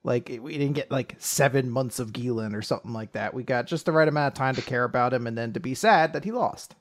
like 0.04 0.30
it, 0.30 0.44
we 0.44 0.58
didn't 0.58 0.76
get 0.76 0.92
like 0.92 1.16
seven 1.20 1.70
months 1.70 2.00
of 2.00 2.14
Geelan 2.14 2.56
or 2.56 2.62
something 2.62 2.94
like 2.94 3.14
that. 3.14 3.34
We 3.34 3.44
got 3.44 3.68
just 3.68 3.86
the 3.86 3.92
right 3.92 4.08
amount 4.08 4.34
of 4.34 4.38
time 4.38 4.56
to 4.56 4.62
care 4.62 4.84
about 4.84 5.14
him 5.14 5.28
and 5.28 5.38
then 5.38 5.54
to 5.54 5.60
be 5.60 5.76
sad 5.76 6.14
that 6.14 6.24
he 6.24 6.32
lost. 6.32 6.76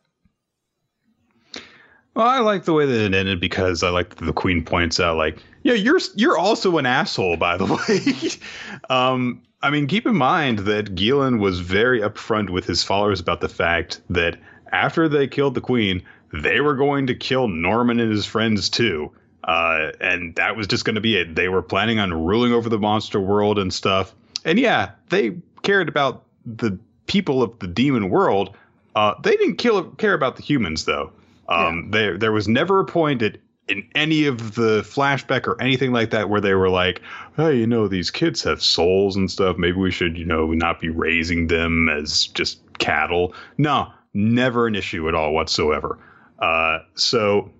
Well, 2.14 2.26
I 2.26 2.40
like 2.40 2.64
the 2.64 2.74
way 2.74 2.84
that 2.84 3.04
it 3.04 3.14
ended 3.14 3.40
because 3.40 3.82
I 3.82 3.88
like 3.88 4.16
the 4.16 4.32
queen 4.32 4.64
points 4.64 5.00
out, 5.00 5.16
like, 5.16 5.38
yeah, 5.62 5.74
you're 5.74 6.00
you're 6.14 6.36
also 6.36 6.76
an 6.78 6.86
asshole, 6.86 7.36
by 7.36 7.56
the 7.56 7.64
way. 8.90 8.94
um, 8.94 9.42
I 9.62 9.70
mean, 9.70 9.86
keep 9.86 10.06
in 10.06 10.16
mind 10.16 10.60
that 10.60 10.94
Geelan 10.94 11.38
was 11.38 11.60
very 11.60 12.00
upfront 12.00 12.50
with 12.50 12.66
his 12.66 12.82
followers 12.82 13.20
about 13.20 13.40
the 13.40 13.48
fact 13.48 14.00
that 14.10 14.36
after 14.72 15.08
they 15.08 15.26
killed 15.26 15.54
the 15.54 15.60
queen, 15.60 16.02
they 16.32 16.60
were 16.60 16.74
going 16.74 17.06
to 17.06 17.14
kill 17.14 17.48
Norman 17.48 18.00
and 18.00 18.10
his 18.10 18.26
friends 18.26 18.68
too. 18.68 19.10
Uh, 19.44 19.92
and 20.00 20.34
that 20.36 20.56
was 20.56 20.66
just 20.66 20.84
going 20.84 20.94
to 20.94 21.00
be 21.00 21.16
it. 21.16 21.34
They 21.34 21.48
were 21.48 21.62
planning 21.62 21.98
on 21.98 22.12
ruling 22.12 22.52
over 22.52 22.68
the 22.68 22.78
monster 22.78 23.20
world 23.20 23.58
and 23.58 23.72
stuff. 23.72 24.14
And 24.44 24.58
yeah, 24.58 24.92
they 25.10 25.36
cared 25.62 25.88
about 25.88 26.24
the 26.44 26.78
people 27.06 27.42
of 27.42 27.58
the 27.58 27.66
demon 27.66 28.08
world. 28.08 28.56
Uh, 28.94 29.14
they 29.22 29.36
didn't 29.36 29.56
kill, 29.56 29.90
care 29.92 30.14
about 30.14 30.36
the 30.36 30.42
humans, 30.42 30.84
though. 30.84 31.12
Um, 31.48 31.90
There, 31.90 32.16
there 32.16 32.32
was 32.32 32.48
never 32.48 32.80
a 32.80 32.84
point 32.84 33.22
at, 33.22 33.38
in 33.68 33.88
any 33.94 34.26
of 34.26 34.54
the 34.54 34.82
flashback 34.82 35.46
or 35.46 35.60
anything 35.60 35.92
like 35.92 36.10
that 36.10 36.28
where 36.28 36.40
they 36.40 36.54
were 36.54 36.70
like, 36.70 37.00
"Hey, 37.36 37.56
you 37.56 37.66
know, 37.66 37.88
these 37.88 38.10
kids 38.10 38.42
have 38.42 38.62
souls 38.62 39.16
and 39.16 39.30
stuff. 39.30 39.56
Maybe 39.56 39.76
we 39.76 39.90
should, 39.90 40.18
you 40.18 40.24
know, 40.24 40.46
not 40.52 40.80
be 40.80 40.88
raising 40.88 41.46
them 41.46 41.88
as 41.88 42.26
just 42.28 42.60
cattle." 42.78 43.34
No, 43.58 43.88
never 44.14 44.66
an 44.66 44.74
issue 44.74 45.08
at 45.08 45.14
all 45.14 45.32
whatsoever. 45.32 45.98
Uh, 46.38 46.80
so 46.94 47.50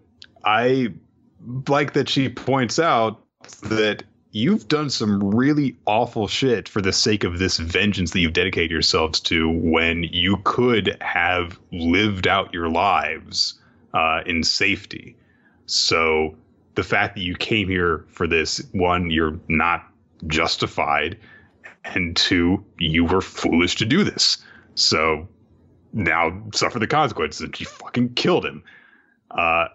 I 0.45 0.89
like 1.69 1.93
that 1.93 2.09
she 2.09 2.29
points 2.29 2.79
out 2.79 3.25
that 3.63 4.03
you've 4.33 4.67
done 4.69 4.91
some 4.91 5.23
really 5.35 5.77
awful 5.87 6.27
shit 6.27 6.69
for 6.69 6.81
the 6.81 6.93
sake 6.93 7.23
of 7.23 7.39
this 7.39 7.59
vengeance 7.59 8.13
that 8.13 8.21
you've 8.21 8.33
dedicated 8.33 8.71
yourselves 8.71 9.21
to 9.21 9.51
when 9.51 10.05
you 10.05 10.39
could 10.45 10.97
have 11.01 11.59
lived 11.71 12.27
out 12.27 12.53
your 12.53 12.69
lives 12.69 13.61
uh, 13.95 14.21
in 14.27 14.43
safety. 14.43 15.17
So 15.67 16.37
the 16.75 16.83
fact 16.83 17.15
that 17.17 17.23
you 17.23 17.37
came 17.37 17.69
here 17.69 18.05
for 18.09 18.27
this, 18.27 18.63
one, 18.73 19.11
you're 19.11 19.39
not 19.49 19.87
justified, 20.27 21.19
and 21.85 22.17
two, 22.17 22.65
you 22.79 23.05
were 23.05 23.21
foolish 23.21 23.75
to 23.77 23.85
do 23.85 24.05
this. 24.05 24.39
So 24.75 25.29
now 25.93 26.43
suffer 26.55 26.79
the 26.79 26.87
consequences. 26.87 27.51
She 27.55 27.65
fucking 27.65 28.15
killed 28.15 28.47
him. 28.47 28.63
Uh, 29.31 29.67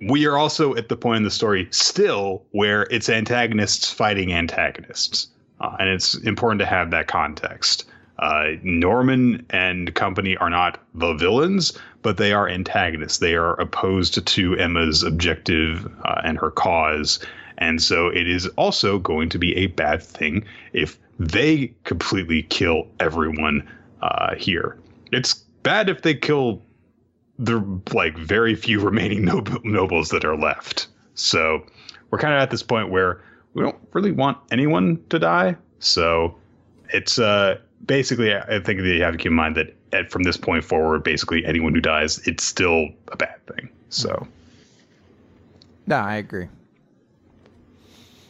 we 0.00 0.26
are 0.26 0.36
also 0.36 0.74
at 0.74 0.88
the 0.88 0.96
point 0.96 1.18
in 1.18 1.22
the 1.22 1.30
story 1.30 1.68
still 1.70 2.44
where 2.50 2.86
it's 2.90 3.08
antagonists 3.08 3.92
fighting 3.92 4.32
antagonists. 4.32 5.28
uh, 5.60 5.76
and 5.78 5.88
it's 5.88 6.14
important 6.18 6.58
to 6.60 6.66
have 6.66 6.90
that 6.90 7.06
context. 7.06 7.84
Uh, 8.18 8.52
Norman 8.62 9.44
and 9.50 9.94
company 9.94 10.36
are 10.36 10.50
not 10.50 10.78
the 10.94 11.14
villains, 11.14 11.76
but 12.04 12.18
they 12.18 12.32
are 12.32 12.46
antagonists. 12.46 13.18
They 13.18 13.34
are 13.34 13.58
opposed 13.58 14.24
to 14.24 14.56
Emma's 14.56 15.02
objective 15.02 15.90
uh, 16.04 16.20
and 16.22 16.38
her 16.38 16.50
cause. 16.50 17.18
And 17.56 17.82
so 17.82 18.08
it 18.08 18.28
is 18.28 18.46
also 18.56 18.98
going 18.98 19.30
to 19.30 19.38
be 19.38 19.56
a 19.56 19.68
bad 19.68 20.02
thing 20.02 20.44
if 20.74 20.98
they 21.18 21.72
completely 21.84 22.42
kill 22.42 22.86
everyone 23.00 23.66
uh, 24.02 24.34
here. 24.34 24.78
It's 25.12 25.32
bad 25.62 25.88
if 25.88 26.02
they 26.02 26.14
kill 26.14 26.62
the 27.38 27.64
like 27.94 28.18
very 28.18 28.54
few 28.54 28.80
remaining 28.84 29.24
nob- 29.24 29.64
nobles 29.64 30.10
that 30.10 30.26
are 30.26 30.36
left. 30.36 30.88
So 31.14 31.64
we're 32.10 32.18
kind 32.18 32.34
of 32.34 32.40
at 32.40 32.50
this 32.50 32.62
point 32.62 32.90
where 32.90 33.24
we 33.54 33.62
don't 33.62 33.78
really 33.94 34.12
want 34.12 34.36
anyone 34.50 35.02
to 35.08 35.18
die. 35.18 35.56
So 35.78 36.36
it's 36.90 37.18
uh 37.18 37.56
basically 37.86 38.34
I 38.34 38.60
think 38.60 38.80
that 38.80 38.88
you 38.88 39.02
have 39.02 39.12
to 39.12 39.18
keep 39.18 39.28
in 39.28 39.34
mind 39.34 39.56
that 39.56 39.74
at, 39.94 40.10
from 40.10 40.22
this 40.24 40.36
point 40.36 40.64
forward, 40.64 41.04
basically 41.04 41.44
anyone 41.44 41.74
who 41.74 41.80
dies, 41.80 42.18
it's 42.26 42.44
still 42.44 42.88
a 43.08 43.16
bad 43.16 43.46
thing. 43.46 43.68
So. 43.88 44.26
No, 45.86 45.96
I 45.96 46.16
agree. 46.16 46.48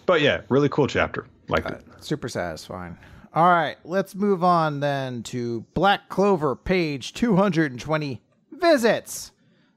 But 0.06 0.20
yeah, 0.20 0.42
really 0.48 0.68
cool 0.68 0.86
chapter. 0.86 1.26
Like 1.48 1.66
uh, 1.66 1.78
super 2.00 2.28
satisfying. 2.28 2.96
All 3.34 3.50
right, 3.50 3.76
let's 3.84 4.14
move 4.14 4.44
on 4.44 4.80
then 4.80 5.22
to 5.24 5.62
Black 5.74 6.08
Clover, 6.08 6.54
page 6.54 7.14
220 7.14 8.22
visits. 8.52 9.32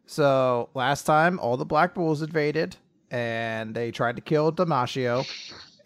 So 0.05 0.69
last 0.73 1.03
time, 1.03 1.39
all 1.39 1.57
the 1.57 1.65
Black 1.65 1.95
Bulls 1.95 2.22
invaded 2.22 2.77
and 3.09 3.73
they 3.73 3.91
tried 3.91 4.15
to 4.18 4.22
kill 4.22 4.51
Damnatio, 4.51 5.26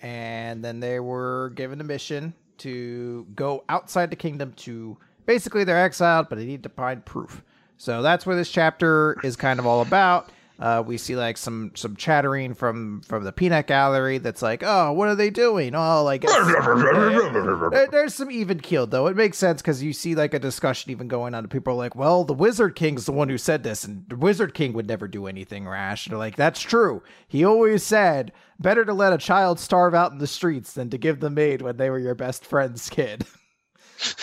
and 0.02 0.64
then 0.64 0.80
they 0.80 1.00
were 1.00 1.52
given 1.56 1.80
a 1.80 1.84
mission 1.84 2.34
to 2.60 3.26
go 3.36 3.64
outside 3.70 4.10
the 4.10 4.16
kingdom 4.16 4.54
to 4.54 4.98
basically 5.26 5.64
they're 5.64 5.84
exiled, 5.84 6.28
but 6.30 6.38
they 6.38 6.46
need 6.46 6.64
to 6.64 6.70
find 6.70 7.06
proof. 7.06 7.44
So 7.78 8.02
that's 8.02 8.26
where 8.26 8.36
this 8.36 8.52
chapter 8.52 9.18
is 9.24 9.36
kind 9.36 9.60
of 9.60 9.66
all 9.66 9.82
about. 9.82 10.30
Uh, 10.62 10.84
we 10.86 10.96
see 10.96 11.16
like 11.16 11.38
some 11.38 11.72
some 11.74 11.96
chattering 11.96 12.54
from 12.54 13.02
from 13.02 13.24
the 13.24 13.32
peanut 13.32 13.66
gallery 13.66 14.20
that's 14.20 14.44
like, 14.44 14.62
oh, 14.64 14.94
what 14.94 15.10
are 15.10 15.16
they 15.16 15.32
doing? 15.32 15.74
Oh, 15.74 16.04
like 16.04 16.22
there, 17.72 17.88
there's 17.88 18.14
some 18.14 18.30
even 18.30 18.60
keeled 18.60 18.92
though. 18.92 19.08
It 19.08 19.16
makes 19.16 19.40
sense 19.40 19.64
because 19.64 19.82
you 19.82 19.92
see 19.92 20.14
like 20.14 20.36
a 20.36 20.40
discussion 20.40 20.92
even 20.92 21.08
going 21.08 21.34
on. 21.34 21.48
People 21.48 21.74
are 21.74 21.78
like, 21.78 21.96
well, 21.96 22.24
the 22.24 22.36
Wizard 22.36 22.76
King's 22.76 23.08
the 23.08 23.12
one 23.12 23.28
who 23.28 23.40
said 23.40 23.64
this, 23.64 23.84
and 23.84 24.06
the 24.08 24.16
Wizard 24.16 24.54
King 24.54 24.74
would 24.74 24.88
never 24.88 25.08
do 25.08 25.26
anything 25.26 25.68
rash. 25.68 26.06
And 26.06 26.12
they're 26.12 26.20
like, 26.20 26.36
that's 26.36 26.62
true. 26.62 27.02
He 27.28 27.44
always 27.44 27.82
said, 27.82 28.32
better 28.60 28.86
to 28.86 28.94
let 28.94 29.14
a 29.14 29.18
child 29.18 29.60
starve 29.60 29.96
out 29.96 30.12
in 30.12 30.20
the 30.20 30.28
streets 30.28 30.74
than 30.74 30.92
to 30.92 31.00
give 31.00 31.22
them 31.22 31.40
aid 31.40 31.64
when 31.64 31.78
they 31.78 31.90
were 31.90 31.98
your 31.98 32.14
best 32.14 32.46
friend's 32.46 32.88
kid. 32.88 33.26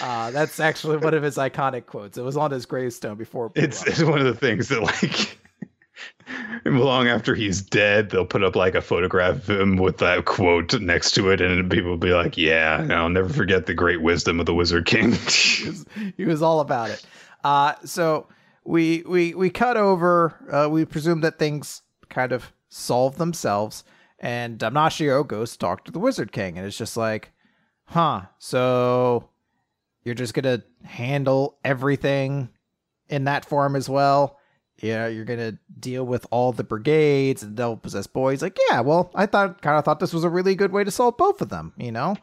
Uh, 0.01 0.31
that's 0.31 0.61
actually 0.61 0.97
one 0.97 1.15
of 1.15 1.23
his 1.23 1.37
iconic 1.37 1.87
quotes. 1.87 2.19
It 2.19 2.23
was 2.23 2.37
on 2.37 2.51
his 2.51 2.67
gravestone 2.67 3.17
before. 3.17 3.53
It's, 3.55 3.87
it's 3.87 4.03
one 4.03 4.19
of 4.19 4.27
the 4.27 4.35
things 4.35 4.69
that 4.69 4.83
like 4.83 5.39
long 6.65 7.09
after 7.09 7.35
he's 7.35 7.63
dead, 7.63 8.11
they'll 8.11 8.27
put 8.27 8.43
up 8.43 8.57
like 8.57 8.75
a 8.75 8.83
photograph 8.83 9.49
of 9.49 9.61
him 9.61 9.77
with 9.77 9.99
that 9.99 10.25
quote 10.25 10.79
next 10.81 11.13
to 11.13 11.31
it, 11.31 11.41
and 11.41 11.71
people 11.71 11.91
will 11.91 11.97
be 11.97 12.13
like, 12.13 12.37
"Yeah, 12.37 12.87
I'll 12.91 13.09
never 13.09 13.29
forget 13.29 13.67
the 13.67 13.75
great 13.75 14.03
wisdom 14.03 14.41
of 14.41 14.47
the 14.47 14.55
Wizard 14.55 14.87
King." 14.87 15.13
he, 15.29 15.69
was, 15.69 15.87
he, 16.17 16.25
was, 16.25 16.43
all 16.43 16.61
about 16.61 16.91
it. 16.91 17.05
Uh, 17.45 17.75
so 17.85 18.27
we 18.65 19.03
we 19.07 19.35
we 19.35 19.51
cut 19.51 19.77
over. 19.77 20.35
Uh, 20.51 20.69
we 20.71 20.85
presume 20.85 21.21
that 21.23 21.39
things 21.39 21.83
kind 22.09 22.33
of 22.33 22.53
solve 22.69 23.19
themselves, 23.19 23.85
and 24.19 24.59
Damnatio 24.59 25.27
goes 25.27 25.53
to 25.53 25.59
talk 25.59 25.85
to 25.85 25.93
the 25.93 25.99
Wizard 25.99 26.33
King, 26.33 26.59
and 26.59 26.67
it's 26.67 26.79
just 26.79 26.97
like, 26.97 27.33
"Huh? 27.87 28.23
So 28.39 29.29
you're 30.05 30.15
just 30.15 30.35
gonna 30.35 30.63
handle 30.85 31.59
everything 31.65 32.49
in 33.09 33.25
that 33.25 33.45
form 33.45 33.77
as 33.77 33.89
well?" 33.89 34.39
yeah, 34.83 35.09
you're 35.09 35.25
gonna 35.25 35.59
deal 35.79 36.05
with 36.05 36.27
all 36.31 36.53
the 36.53 36.65
brigades 36.65 37.43
and 37.43 37.57
devil 37.57 37.77
possess 37.77 38.07
boys. 38.07 38.43
Like, 38.43 38.59
yeah, 38.71 38.81
well, 38.81 39.11
I 39.15 39.27
thought 39.27 39.61
kind 39.61 39.77
of 39.79 39.85
thought 39.85 40.01
this 40.01 40.13
was 40.13 40.25
a 40.25 40.31
really 40.31 40.55
good 40.55 40.73
way 40.73 40.85
to 40.85 40.91
solve 40.91 41.17
both 41.17 41.43
of 41.43 41.49
them, 41.49 41.73
you 41.77 41.91
know. 41.93 42.17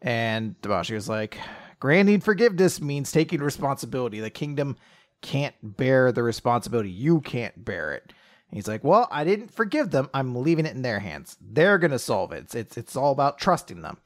And 0.00 0.60
Dabashi 0.62 0.94
was 0.94 1.08
like, 1.08 1.38
granting 1.78 2.20
forgiveness 2.20 2.80
means 2.80 3.12
taking 3.12 3.40
responsibility. 3.40 4.20
The 4.20 4.30
kingdom 4.30 4.76
can't 5.20 5.54
bear 5.62 6.10
the 6.10 6.22
responsibility. 6.22 6.90
You 6.90 7.20
can't 7.20 7.64
bear 7.64 7.92
it. 7.92 8.14
He's 8.50 8.66
like, 8.66 8.82
well, 8.82 9.06
I 9.12 9.24
didn't 9.24 9.52
forgive 9.52 9.90
them. 9.90 10.08
I'm 10.12 10.34
leaving 10.34 10.66
it 10.66 10.74
in 10.74 10.82
their 10.82 11.00
hands. 11.00 11.36
They're 11.40 11.78
gonna 11.78 11.98
solve 11.98 12.32
it. 12.32 12.44
It's 12.44 12.54
it's, 12.54 12.76
it's 12.78 12.96
all 12.96 13.12
about 13.12 13.38
trusting 13.38 13.82
them. 13.82 13.98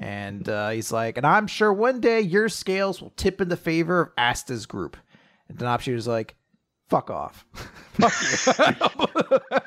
And 0.00 0.48
uh, 0.48 0.70
he's 0.70 0.90
like, 0.90 1.18
and 1.18 1.26
I'm 1.26 1.46
sure 1.46 1.70
one 1.70 2.00
day 2.00 2.22
your 2.22 2.48
scales 2.48 3.02
will 3.02 3.12
tip 3.16 3.38
in 3.38 3.50
the 3.50 3.56
favor 3.56 4.00
of 4.00 4.08
Asta's 4.16 4.64
group. 4.64 4.96
And 5.46 5.58
Denopshi 5.58 5.94
was 5.94 6.08
like, 6.08 6.36
fuck 6.88 7.10
off. 7.10 7.44
fuck 7.52 8.80
you. 8.80 9.38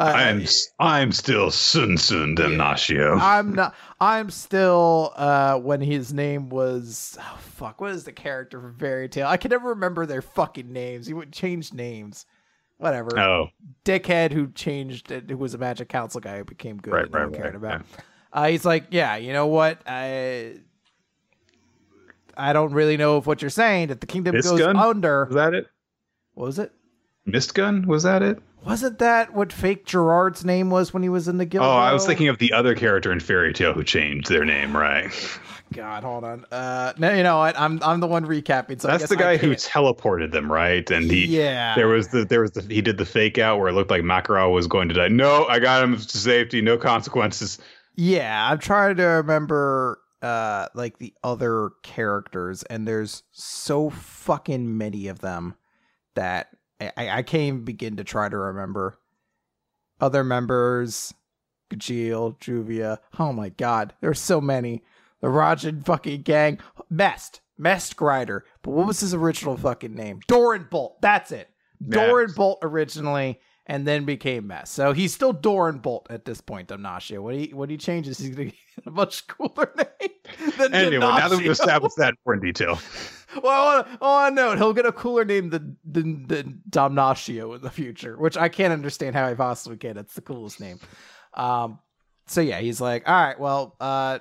I'm 0.00 0.44
I'm 0.80 1.12
still 1.12 1.50
Sun 1.52 1.96
Sun 1.96 2.36
Damnatio. 2.36 3.20
I'm 3.20 3.54
not. 3.54 3.74
I'm 4.00 4.30
still 4.30 5.12
uh 5.16 5.58
when 5.58 5.80
his 5.80 6.12
name 6.12 6.48
was 6.48 7.16
oh 7.20 7.38
fuck. 7.40 7.80
What 7.80 7.92
is 7.92 8.04
the 8.04 8.12
character 8.12 8.60
from 8.60 8.76
Fairy 8.78 9.08
Tail? 9.08 9.28
I 9.28 9.36
can 9.36 9.50
never 9.50 9.70
remember 9.70 10.06
their 10.06 10.22
fucking 10.22 10.72
names. 10.72 11.06
He 11.06 11.14
would 11.14 11.32
change 11.32 11.72
names. 11.72 12.26
Whatever. 12.78 13.18
Oh, 13.18 13.48
dickhead 13.84 14.32
who 14.32 14.52
changed 14.52 15.10
it. 15.10 15.30
Who 15.30 15.36
was 15.36 15.54
a 15.54 15.58
Magic 15.58 15.88
Council 15.88 16.20
guy 16.20 16.38
who 16.38 16.44
became 16.44 16.78
good. 16.78 16.92
Right, 16.92 17.12
right, 17.12 17.30
no 17.30 17.36
cared 17.36 17.54
right, 17.54 17.54
about. 17.56 17.80
Yeah. 17.80 18.02
Uh, 18.38 18.46
he's 18.50 18.64
like, 18.64 18.84
yeah, 18.90 19.16
you 19.16 19.32
know 19.32 19.48
what? 19.48 19.80
I 19.84 20.58
I 22.36 22.52
don't 22.52 22.72
really 22.72 22.96
know 22.96 23.18
if 23.18 23.26
what 23.26 23.42
you're 23.42 23.50
saying 23.50 23.88
that 23.88 24.00
the 24.00 24.06
kingdom 24.06 24.36
this 24.36 24.48
goes 24.48 24.60
gun? 24.60 24.76
under. 24.76 25.26
Is 25.28 25.34
that 25.34 25.54
it? 25.54 25.66
What 26.34 26.44
was 26.46 26.58
it? 26.60 26.70
Mystogan? 27.26 27.86
Was 27.86 28.04
that 28.04 28.22
it? 28.22 28.38
Wasn't 28.64 29.00
that 29.00 29.34
what 29.34 29.52
fake 29.52 29.86
Gerard's 29.86 30.44
name 30.44 30.70
was 30.70 30.94
when 30.94 31.02
he 31.02 31.08
was 31.08 31.26
in 31.26 31.38
the 31.38 31.46
guild? 31.46 31.64
Oh, 31.64 31.70
I 31.70 31.92
was 31.92 32.06
thinking 32.06 32.28
of 32.28 32.38
the 32.38 32.52
other 32.52 32.76
character 32.76 33.10
in 33.10 33.18
Fairy 33.18 33.52
Tail 33.52 33.72
who 33.72 33.82
changed 33.82 34.28
their 34.28 34.44
name, 34.44 34.76
right? 34.76 35.12
God, 35.72 36.04
hold 36.04 36.22
on. 36.22 36.44
Uh, 36.52 36.92
no, 36.96 37.12
you 37.12 37.24
know 37.24 37.38
what? 37.38 37.58
I'm 37.58 37.80
I'm 37.82 37.98
the 37.98 38.06
one 38.06 38.24
recapping. 38.24 38.80
So 38.80 38.86
that's 38.86 39.08
the 39.08 39.16
guy 39.16 39.36
who 39.36 39.50
teleported 39.50 40.30
them, 40.30 40.50
right? 40.50 40.88
And 40.90 41.10
he, 41.10 41.26
yeah, 41.26 41.74
there 41.74 41.88
was 41.88 42.08
the 42.08 42.24
there 42.24 42.40
was 42.40 42.52
the 42.52 42.62
he 42.62 42.82
did 42.82 42.98
the 42.98 43.04
fake 43.04 43.36
out 43.36 43.58
where 43.58 43.68
it 43.68 43.72
looked 43.72 43.90
like 43.90 44.02
Makarov 44.02 44.52
was 44.54 44.68
going 44.68 44.88
to 44.88 44.94
die. 44.94 45.08
No, 45.08 45.44
I 45.46 45.58
got 45.58 45.82
him 45.82 45.96
to 45.96 46.18
safety, 46.18 46.60
no 46.60 46.78
consequences. 46.78 47.58
Yeah, 48.00 48.48
I'm 48.48 48.60
trying 48.60 48.96
to 48.98 49.04
remember 49.04 49.98
uh 50.22 50.68
like 50.74 50.98
the 50.98 51.14
other 51.24 51.70
characters, 51.82 52.62
and 52.62 52.86
there's 52.86 53.24
so 53.32 53.90
fucking 53.90 54.78
many 54.78 55.08
of 55.08 55.18
them 55.18 55.56
that 56.14 56.48
I, 56.80 56.92
I 56.96 57.22
can't 57.22 57.42
even 57.42 57.64
begin 57.64 57.96
to 57.96 58.04
try 58.04 58.28
to 58.28 58.36
remember. 58.36 59.00
Other 60.00 60.22
members, 60.22 61.12
Gajeel, 61.72 62.38
Juvia. 62.38 62.98
Oh 63.18 63.32
my 63.32 63.48
god, 63.48 63.94
there's 64.00 64.20
so 64.20 64.40
many. 64.40 64.84
The 65.20 65.26
Rajan 65.26 65.84
fucking 65.84 66.22
gang. 66.22 66.60
Mest. 66.88 67.40
Mest 67.58 67.96
Gryder. 67.96 68.42
But 68.62 68.70
what 68.70 68.86
was 68.86 69.00
his 69.00 69.12
original 69.12 69.56
fucking 69.56 69.96
name? 69.96 70.20
Doran 70.28 70.68
Bolt. 70.70 71.02
That's 71.02 71.32
it. 71.32 71.50
Doran 71.88 72.30
Bolt 72.36 72.60
originally 72.62 73.40
and 73.68 73.86
then 73.86 74.04
became 74.04 74.46
Mess. 74.46 74.70
So 74.70 74.92
he's 74.92 75.14
still 75.14 75.32
Doran 75.32 75.78
Bolt 75.78 76.06
at 76.08 76.24
this 76.24 76.40
point, 76.40 76.68
Damnatio. 76.68 77.20
What 77.20 77.34
he 77.34 77.50
what 77.52 77.70
he 77.70 77.76
changes, 77.76 78.18
he's 78.18 78.34
gonna 78.34 78.46
get 78.46 78.86
a 78.86 78.90
much 78.90 79.26
cooler 79.26 79.72
name 79.76 80.10
than 80.56 80.74
Anyway, 80.74 80.98
now 80.98 81.28
that 81.28 81.38
we've 81.38 81.50
established 81.50 81.96
that 81.98 82.14
more 82.24 82.34
in 82.34 82.40
detail. 82.40 82.78
well, 83.42 83.86
on, 84.00 84.32
a 84.32 84.34
note, 84.34 84.58
he'll 84.58 84.72
get 84.72 84.86
a 84.86 84.92
cooler 84.92 85.24
name 85.24 85.50
than, 85.50 85.76
than, 85.84 86.26
than 86.26 86.62
Damnatio 86.70 87.54
in 87.54 87.62
the 87.62 87.70
future, 87.70 88.16
which 88.16 88.36
I 88.36 88.48
can't 88.48 88.72
understand 88.72 89.14
how 89.14 89.26
I 89.26 89.34
possibly 89.34 89.76
can. 89.76 89.98
It's 89.98 90.14
the 90.14 90.22
coolest 90.22 90.60
name. 90.60 90.80
Um, 91.34 91.78
so 92.26 92.40
yeah, 92.40 92.60
he's 92.60 92.80
like, 92.80 93.08
all 93.08 93.14
right, 93.14 93.38
well, 93.38 93.76
uh, 93.80 94.20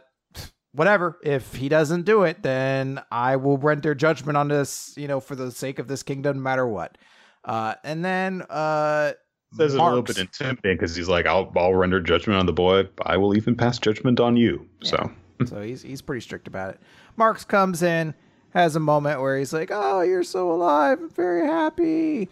whatever. 0.74 1.18
If 1.24 1.56
he 1.56 1.69
doesn't 1.69 2.03
do 2.03 2.24
it, 2.24 2.44
then 2.44 3.02
I 3.11 3.38
will 3.38 3.57
render 3.57 3.95
judgment 3.95 4.38
on 4.38 4.49
this, 4.49 4.94
you 4.98 5.07
know, 5.07 5.22
for 5.22 5.36
the 5.36 5.52
sake 5.52 5.80
of 5.80 5.88
this 5.88 6.03
kingdom, 6.03 6.38
no 6.38 6.44
matter 6.44 6.68
what. 6.68 6.98
Uh, 7.44 7.76
and 7.86 8.03
then 8.03 8.44
uh, 8.49 9.14
says 9.53 9.74
it 9.74 9.80
a 9.80 9.84
little 9.84 10.02
bit 10.02 10.18
intimidating 10.18 10.78
because 10.78 10.95
he's 10.95 11.07
like, 11.07 11.26
I'll, 11.26 11.52
I'll 11.56 11.74
render 11.74 12.02
judgment 12.02 12.40
on 12.40 12.45
the 12.45 12.53
boy. 12.53 12.88
I 13.03 13.18
will 13.18 13.36
even 13.36 13.56
pass 13.56 13.80
judgment 13.80 14.19
on 14.19 14.36
you. 14.38 14.68
Yeah. 14.82 14.90
So, 14.90 15.11
so 15.45 15.61
he's 15.61 15.82
he's 15.82 16.02
pretty 16.02 16.22
strict 16.22 16.48
about 16.48 16.76
it. 16.76 16.80
Marx 17.15 17.44
comes 17.45 17.82
in 17.82 18.14
has 18.52 18.76
a 18.76 18.80
moment 18.80 19.22
where 19.22 19.38
he's 19.38 19.53
like, 19.53 19.69
"Oh, 19.72 20.02
you're 20.02 20.24
so 20.24 20.52
alive. 20.52 20.99
I'm 20.99 21.10
very 21.10 21.45
happy." 21.45 22.30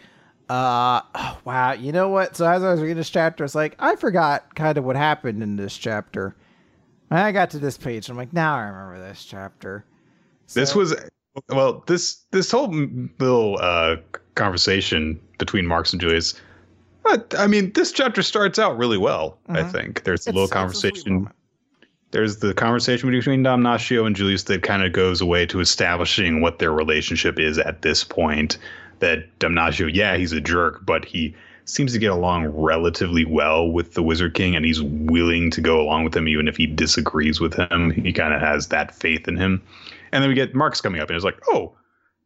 Uh, 0.49 1.01
oh, 1.15 1.39
wow. 1.45 1.73
You 1.73 1.91
know 1.91 2.09
what? 2.09 2.35
So 2.35 2.47
as 2.47 2.63
I 2.63 2.71
was 2.71 2.81
reading 2.81 2.97
this 2.97 3.09
chapter, 3.09 3.43
it's 3.43 3.55
like 3.55 3.75
I 3.79 3.95
forgot 3.95 4.55
kind 4.55 4.77
of 4.77 4.83
what 4.83 4.95
happened 4.95 5.41
in 5.43 5.55
this 5.55 5.77
chapter. 5.77 6.35
When 7.07 7.19
I 7.19 7.31
got 7.31 7.51
to 7.51 7.59
this 7.59 7.77
page, 7.77 8.09
I'm 8.09 8.17
like, 8.17 8.33
now 8.33 8.55
I 8.55 8.63
remember 8.63 8.99
this 8.99 9.23
chapter. 9.23 9.85
So, 10.47 10.59
this 10.59 10.75
was 10.75 10.95
well, 11.49 11.83
this 11.87 12.23
this 12.31 12.51
whole 12.51 12.69
little 13.19 13.57
uh, 13.59 13.97
conversation 14.35 15.19
between 15.37 15.65
Marx 15.65 15.91
and 15.91 16.01
Julius. 16.01 16.39
I 17.37 17.47
mean, 17.47 17.71
this 17.73 17.91
chapter 17.91 18.23
starts 18.23 18.57
out 18.57 18.77
really 18.77 18.97
well. 18.97 19.37
Mm-hmm. 19.47 19.55
I 19.55 19.63
think 19.63 20.03
there's 20.03 20.27
a 20.27 20.31
little 20.31 20.47
conversation 20.47 21.29
there's 22.15 22.37
the 22.37 22.53
conversation 22.53 23.11
between 23.11 23.43
Damnatio 23.43 24.07
and 24.07 24.15
Julius 24.15 24.43
that 24.43 24.63
kind 24.63 24.83
of 24.83 24.93
goes 24.93 25.19
away 25.19 25.45
to 25.47 25.59
establishing 25.59 26.39
what 26.39 26.59
their 26.59 26.71
relationship 26.71 27.37
is 27.37 27.57
at 27.57 27.81
this 27.81 28.05
point. 28.05 28.57
That 28.99 29.37
Damnatio, 29.39 29.93
yeah, 29.93 30.15
he's 30.15 30.31
a 30.31 30.39
jerk, 30.39 30.85
but 30.85 31.03
he 31.03 31.35
seems 31.65 31.91
to 31.91 31.99
get 31.99 32.11
along 32.11 32.47
relatively 32.47 33.25
well 33.25 33.69
with 33.69 33.95
the 33.95 34.01
Wizard 34.01 34.33
King, 34.33 34.55
and 34.55 34.63
he's 34.63 34.81
willing 34.81 35.51
to 35.51 35.59
go 35.59 35.81
along 35.81 36.05
with 36.05 36.15
him 36.15 36.29
even 36.29 36.47
if 36.47 36.55
he 36.55 36.65
disagrees 36.65 37.41
with 37.41 37.53
him. 37.53 37.91
He 37.91 38.13
kind 38.13 38.33
of 38.33 38.39
has 38.39 38.69
that 38.69 38.95
faith 38.95 39.27
in 39.27 39.35
him. 39.35 39.61
And 40.13 40.23
then 40.23 40.29
we 40.29 40.35
get 40.35 40.55
Marx 40.55 40.79
coming 40.79 41.01
up, 41.01 41.09
and 41.09 41.17
it's 41.17 41.25
like, 41.25 41.41
oh, 41.49 41.73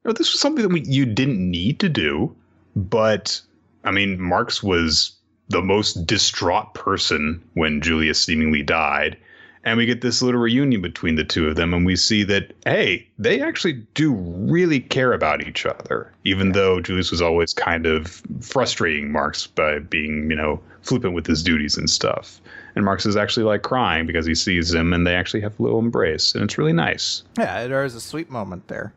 you 0.04 0.10
know, 0.10 0.12
this 0.12 0.32
was 0.32 0.40
something 0.40 0.62
that 0.62 0.72
we, 0.72 0.82
you 0.82 1.08
didn't 1.08 1.40
need 1.40 1.80
to 1.80 1.90
do, 1.90 2.36
but 2.76 3.42
I 3.84 3.92
mean, 3.92 4.20
Marx 4.20 4.62
was 4.62 5.14
the 5.50 5.62
most 5.62 6.06
distraught 6.06 6.74
person 6.74 7.44
when 7.54 7.82
Julius 7.82 8.24
seemingly 8.24 8.64
died. 8.64 9.18
And 9.66 9.78
we 9.78 9.86
get 9.86 10.00
this 10.00 10.22
little 10.22 10.40
reunion 10.40 10.82
between 10.82 11.16
the 11.16 11.26
two 11.26 11.48
of 11.48 11.58
them, 11.58 11.74
and 11.74 11.86
we 11.86 11.98
see 11.98 12.24
that, 12.24 12.54
hey, 12.66 13.06
they 13.20 13.42
actually 13.42 13.74
do 13.94 14.14
really 14.14 14.80
care 14.80 15.12
about 15.12 15.46
each 15.46 15.66
other, 15.66 16.14
even 16.24 16.54
though 16.54 16.80
Julius 16.80 17.12
was 17.12 17.22
always 17.22 17.54
kind 17.54 17.86
of 17.86 18.22
frustrating 18.40 19.12
Marx 19.12 19.48
by 19.48 19.80
being, 19.80 20.30
you 20.30 20.36
know, 20.36 20.62
flippant 20.82 21.14
with 21.14 21.28
his 21.28 21.44
duties 21.44 21.78
and 21.78 21.90
stuff. 21.90 22.40
And 22.76 22.86
Marx 22.86 23.06
is 23.06 23.18
actually 23.18 23.44
like 23.44 23.64
crying 23.64 24.06
because 24.06 24.26
he 24.26 24.34
sees 24.34 24.74
him, 24.74 24.94
and 24.94 25.06
they 25.06 25.16
actually 25.16 25.42
have 25.42 25.60
a 25.60 25.64
little 25.64 25.80
embrace, 25.80 26.34
and 26.34 26.44
it's 26.46 26.58
really 26.58 26.74
nice. 26.74 27.24
Yeah, 27.38 27.68
there 27.68 27.84
is 27.84 27.96
a 27.96 28.02
sweet 28.02 28.30
moment 28.30 28.70
there. 28.70 28.94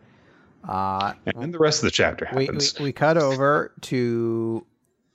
Uh, 0.69 1.15
and 1.35 1.53
the 1.53 1.59
rest 1.59 1.81
of 1.81 1.87
the 1.87 1.91
chapter 1.91 2.29
we, 2.37 2.47
happens. 2.47 2.79
we, 2.79 2.85
we 2.85 2.93
cut 2.93 3.19
over 3.19 3.73
to 3.81 4.65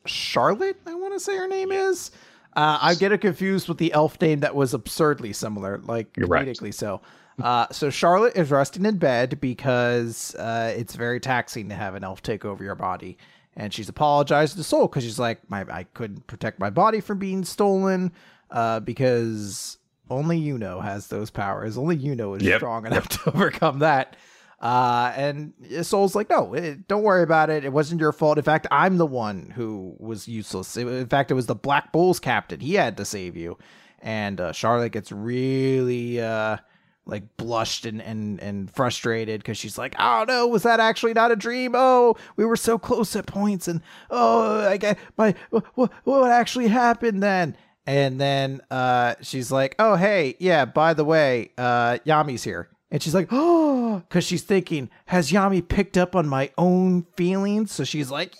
Charlotte, 0.10 0.78
I 0.86 0.96
want 0.96 1.14
to 1.14 1.20
say 1.20 1.36
her 1.38 1.48
name 1.48 1.72
is. 1.72 2.12
Uh, 2.56 2.80
I 2.82 2.96
get 2.96 3.12
it 3.12 3.20
confused 3.22 3.68
with 3.70 3.78
the 3.78 3.94
elf 3.94 4.20
name 4.20 4.40
that 4.40 4.56
was 4.56 4.74
absurdly 4.74 5.32
similar, 5.34 5.78
like 5.80 6.16
You're 6.18 6.28
right. 6.28 6.58
so. 6.74 7.02
Uh, 7.40 7.68
so 7.72 7.92
Charlotte 7.92 8.36
is 8.36 8.50
resting 8.50 8.84
in 8.84 8.98
bed 8.98 9.40
because 9.40 10.34
uh, 10.36 10.74
it's 10.76 10.96
very 10.96 11.20
taxing 11.20 11.70
to 11.70 11.76
have 11.76 11.94
an 11.94 12.04
elf 12.04 12.24
take 12.24 12.46
over 12.46 12.64
your 12.64 12.74
body, 12.74 13.16
and 13.56 13.72
she's 13.72 13.90
apologized 13.90 14.58
to 14.58 14.64
Sol 14.64 14.88
because 14.88 15.04
she's 15.04 15.20
like, 15.20 15.48
"My 15.50 15.64
I 15.70 15.84
couldn't 15.84 16.26
protect 16.26 16.58
my 16.60 16.72
body 16.72 17.00
from 17.00 17.20
being 17.20 17.44
stolen 17.46 18.12
uh, 18.50 18.80
because 18.80 19.78
only 20.10 20.40
you 20.40 20.58
know 20.58 20.82
has 20.82 21.10
those 21.10 21.30
powers. 21.30 21.78
Only 21.78 21.96
you 21.96 22.16
know 22.16 22.34
is 22.34 22.42
Yep. 22.42 22.60
strong 22.60 22.88
enough 22.88 23.08
to 23.24 23.30
overcome 23.30 23.80
that." 23.80 24.16
Uh, 24.60 25.14
and 25.16 25.54
Sol's 25.84 26.16
like, 26.16 26.30
no, 26.30 26.54
it, 26.54 26.88
don't 26.88 27.04
worry 27.04 27.24
about 27.24 27.50
it. 27.50 27.64
It 27.64 27.72
wasn't 27.72 28.02
your 28.02 28.12
fault. 28.12 28.38
In 28.38 28.44
fact, 28.44 28.66
I'm 28.72 28.98
the 28.98 29.06
one 29.06 29.52
who 29.56 29.96
was 30.00 30.28
useless. 30.28 30.76
It- 30.78 30.88
in 30.88 31.08
fact, 31.08 31.30
it 31.30 31.36
was 31.36 31.46
the 31.46 31.56
Black 31.56 31.92
Bulls 31.92 32.20
captain. 32.20 32.60
He 32.60 32.74
had 32.74 32.98
to 32.98 33.06
save 33.06 33.38
you. 33.38 33.58
And 34.00 34.40
uh, 34.42 34.52
Charlotte 34.54 34.92
gets 34.92 35.12
really 35.12 36.22
uh, 36.22 36.58
like 37.06 37.36
blushed 37.38 37.86
and 37.86 38.00
and 38.02 38.40
and 38.42 38.70
frustrated 38.70 39.40
because 39.40 39.58
she's 39.58 39.78
like, 39.78 39.96
oh 39.98 40.24
no, 40.28 40.48
was 40.48 40.64
that 40.64 40.80
actually 40.80 41.14
not 41.14 41.32
a 41.32 41.36
dream? 41.36 41.72
Oh, 41.74 42.16
we 42.36 42.46
were 42.46 42.56
so 42.58 42.78
close 42.78 43.16
at 43.16 43.26
points, 43.26 43.68
and 43.68 43.82
oh, 44.12 44.68
I 44.68 44.78
got 44.78 44.98
my 45.18 45.34
what 45.50 45.92
what 46.04 46.32
actually 46.32 46.68
happened 46.68 47.24
then? 47.24 47.58
And 47.88 48.22
then 48.22 48.62
uh, 48.70 49.16
she's 49.22 49.52
like, 49.52 49.76
oh 49.80 49.96
hey, 49.96 50.36
yeah, 50.40 50.66
by 50.66 50.94
the 50.94 51.04
way, 51.06 51.52
uh, 51.58 51.98
Yami's 52.06 52.44
here. 52.44 52.70
And 52.90 53.04
she's 53.04 53.14
like, 53.14 53.28
oh, 53.32 54.02
because 54.08 54.24
she's 54.24 54.44
thinking, 54.44 54.90
has 55.08 55.30
Yami 55.30 55.68
picked 55.68 55.98
up 55.98 56.16
on 56.16 56.26
my 56.26 56.52
own 56.58 57.06
feelings? 57.18 57.74
So 57.74 57.84
she's 57.84 58.10
like, 58.10 58.34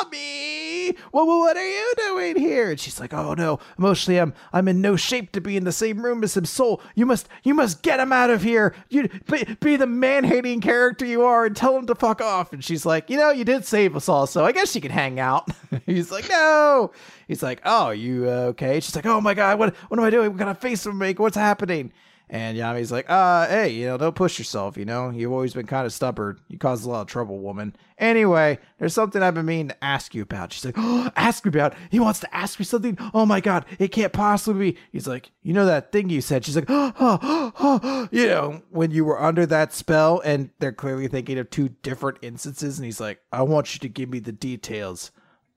Yami, 0.00 0.96
what, 1.10 1.26
what 1.26 1.56
are 1.58 1.68
you 1.68 1.92
doing 1.98 2.36
here? 2.36 2.70
And 2.70 2.80
she's 2.80 2.98
like, 2.98 3.12
oh 3.12 3.34
no, 3.34 3.58
emotionally, 3.76 4.18
I'm, 4.18 4.32
I'm 4.54 4.68
in 4.68 4.80
no 4.80 4.96
shape 4.96 5.32
to 5.32 5.42
be 5.42 5.54
in 5.54 5.64
the 5.64 5.72
same 5.72 6.02
room 6.02 6.24
as 6.24 6.34
him. 6.34 6.46
Sol, 6.46 6.80
you 6.94 7.04
must, 7.04 7.28
you 7.42 7.52
must 7.52 7.82
get 7.82 8.00
him 8.00 8.10
out 8.10 8.30
of 8.30 8.42
here. 8.42 8.74
You 8.88 9.10
be, 9.30 9.44
be 9.60 9.76
the 9.76 9.86
man-hating 9.86 10.62
character 10.62 11.04
you 11.04 11.22
are 11.22 11.44
and 11.44 11.54
tell 11.54 11.76
him 11.76 11.86
to 11.86 11.94
fuck 11.94 12.22
off. 12.22 12.54
And 12.54 12.64
she's 12.64 12.86
like, 12.86 13.10
you 13.10 13.18
know, 13.18 13.30
you 13.30 13.44
did 13.44 13.66
save 13.66 13.94
us 13.96 14.08
all, 14.08 14.26
so 14.26 14.46
I 14.46 14.52
guess 14.52 14.74
you 14.74 14.80
can 14.80 14.92
hang 14.92 15.20
out. 15.20 15.50
He's 15.86 16.10
like, 16.10 16.26
no. 16.28 16.92
He's 17.28 17.42
like, 17.42 17.60
oh, 17.66 17.90
you 17.90 18.28
uh, 18.28 18.52
okay? 18.52 18.80
She's 18.80 18.96
like, 18.96 19.06
oh 19.06 19.20
my 19.20 19.34
god, 19.34 19.58
what, 19.58 19.76
what 19.88 20.00
am 20.00 20.06
I 20.06 20.10
doing? 20.10 20.30
What 20.30 20.38
kind 20.38 20.50
of 20.50 20.58
face 20.58 20.86
am 20.86 20.92
I 20.92 21.06
making? 21.06 21.22
What's 21.22 21.36
happening? 21.36 21.92
And 22.32 22.56
Yami's 22.56 22.92
like, 22.92 23.10
uh, 23.10 23.48
hey, 23.48 23.70
you 23.70 23.86
know, 23.86 23.98
don't 23.98 24.14
push 24.14 24.38
yourself, 24.38 24.76
you 24.76 24.84
know? 24.84 25.10
You've 25.10 25.32
always 25.32 25.52
been 25.52 25.66
kind 25.66 25.84
of 25.84 25.92
stubborn. 25.92 26.38
You 26.46 26.58
caused 26.58 26.86
a 26.86 26.88
lot 26.88 27.00
of 27.00 27.08
trouble, 27.08 27.40
woman. 27.40 27.74
Anyway, 27.98 28.60
there's 28.78 28.94
something 28.94 29.20
I've 29.20 29.34
been 29.34 29.46
meaning 29.46 29.68
to 29.70 29.84
ask 29.84 30.14
you 30.14 30.22
about. 30.22 30.52
She's 30.52 30.64
like, 30.64 30.76
oh, 30.78 31.10
ask 31.16 31.44
me 31.44 31.48
about? 31.48 31.74
He 31.90 31.98
wants 31.98 32.20
to 32.20 32.32
ask 32.32 32.60
me 32.60 32.64
something? 32.64 32.96
Oh 33.12 33.26
my 33.26 33.40
god, 33.40 33.66
it 33.80 33.88
can't 33.88 34.12
possibly 34.12 34.72
be. 34.72 34.78
He's 34.92 35.08
like, 35.08 35.32
you 35.42 35.52
know 35.52 35.66
that 35.66 35.90
thing 35.90 36.08
you 36.08 36.20
said? 36.20 36.44
She's 36.44 36.54
like, 36.54 36.66
oh, 36.68 36.92
oh, 37.00 37.52
oh, 37.58 38.08
you 38.12 38.28
know, 38.28 38.62
when 38.70 38.92
you 38.92 39.04
were 39.04 39.20
under 39.20 39.44
that 39.46 39.72
spell, 39.72 40.20
and 40.24 40.50
they're 40.60 40.70
clearly 40.70 41.08
thinking 41.08 41.36
of 41.36 41.50
two 41.50 41.70
different 41.82 42.18
instances, 42.22 42.78
and 42.78 42.84
he's 42.84 43.00
like, 43.00 43.20
I 43.32 43.42
want 43.42 43.74
you 43.74 43.80
to 43.80 43.88
give 43.88 44.08
me 44.08 44.20
the 44.20 44.30
details 44.30 45.10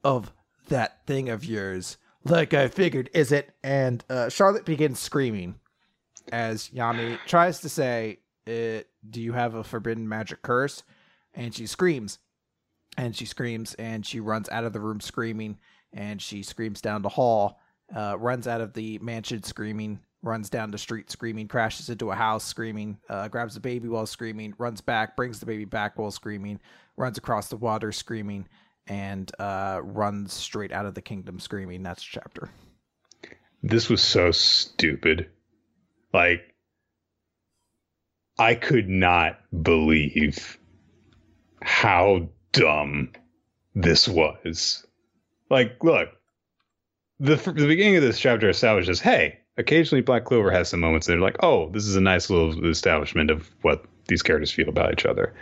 of 0.03 0.33
that 0.69 1.05
thing 1.05 1.29
of 1.29 1.45
yours. 1.45 1.97
Like 2.25 2.55
I 2.55 2.67
figured, 2.67 3.11
is 3.13 3.31
it? 3.31 3.53
And 3.63 4.03
uh, 4.09 4.29
Charlotte 4.29 4.65
begins 4.65 4.99
screaming 4.99 5.59
as 6.31 6.69
Yami 6.69 7.17
tries 7.25 7.61
to 7.61 7.69
say, 7.69 8.19
uh, 8.47 8.83
"Do 9.09 9.21
you 9.21 9.33
have 9.33 9.55
a 9.55 9.63
forbidden 9.63 10.07
magic 10.07 10.41
curse?" 10.41 10.83
And 11.33 11.53
she 11.53 11.65
screams, 11.65 12.19
and 12.97 13.15
she 13.15 13.25
screams, 13.25 13.73
and 13.75 14.05
she 14.05 14.19
runs 14.19 14.49
out 14.49 14.63
of 14.63 14.73
the 14.73 14.79
room 14.79 15.01
screaming, 15.01 15.57
and 15.91 16.21
she 16.21 16.43
screams 16.43 16.81
down 16.81 17.01
the 17.01 17.09
hall, 17.09 17.59
uh, 17.95 18.17
runs 18.19 18.47
out 18.47 18.61
of 18.61 18.73
the 18.73 18.99
mansion 18.99 19.43
screaming, 19.43 19.99
runs 20.21 20.49
down 20.49 20.71
the 20.71 20.77
street 20.77 21.11
screaming, 21.11 21.47
crashes 21.47 21.89
into 21.89 22.11
a 22.11 22.15
house 22.15 22.45
screaming, 22.45 22.97
uh, 23.09 23.27
grabs 23.27 23.53
the 23.55 23.59
baby 23.59 23.87
while 23.87 24.05
screaming, 24.05 24.53
runs 24.57 24.81
back, 24.81 25.15
brings 25.15 25.39
the 25.39 25.45
baby 25.45 25.65
back 25.65 25.97
while 25.97 26.11
screaming, 26.11 26.59
runs 26.97 27.17
across 27.17 27.49
the 27.49 27.57
water 27.57 27.91
screaming, 27.91 28.47
and 28.87 29.31
uh, 29.39 29.81
runs 29.83 30.33
straight 30.33 30.71
out 30.71 30.85
of 30.85 30.93
the 30.93 31.01
kingdom 31.01 31.39
screaming. 31.39 31.83
That's 31.83 32.01
the 32.01 32.19
chapter. 32.19 32.49
this 33.61 33.89
was 33.89 34.01
so 34.01 34.31
stupid. 34.31 35.29
Like, 36.13 36.53
I 38.37 38.55
could 38.55 38.89
not 38.89 39.39
believe 39.63 40.57
how 41.61 42.29
dumb 42.51 43.11
this 43.75 44.07
was. 44.07 44.85
Like, 45.49 45.83
look, 45.83 46.09
the 47.19 47.35
the 47.35 47.67
beginning 47.67 47.95
of 47.95 48.03
this 48.03 48.19
chapter 48.19 48.49
establishes, 48.49 48.99
hey, 48.99 49.39
occasionally 49.57 50.01
Black 50.01 50.25
Clover 50.25 50.51
has 50.51 50.69
some 50.69 50.79
moments 50.79 51.07
that 51.07 51.17
are 51.17 51.21
like, 51.21 51.37
oh, 51.41 51.69
this 51.69 51.85
is 51.85 51.95
a 51.95 52.01
nice 52.01 52.29
little 52.29 52.65
establishment 52.67 53.29
of 53.29 53.49
what 53.61 53.85
these 54.07 54.21
characters 54.21 54.51
feel 54.51 54.69
about 54.69 54.91
each 54.93 55.05
other. 55.05 55.33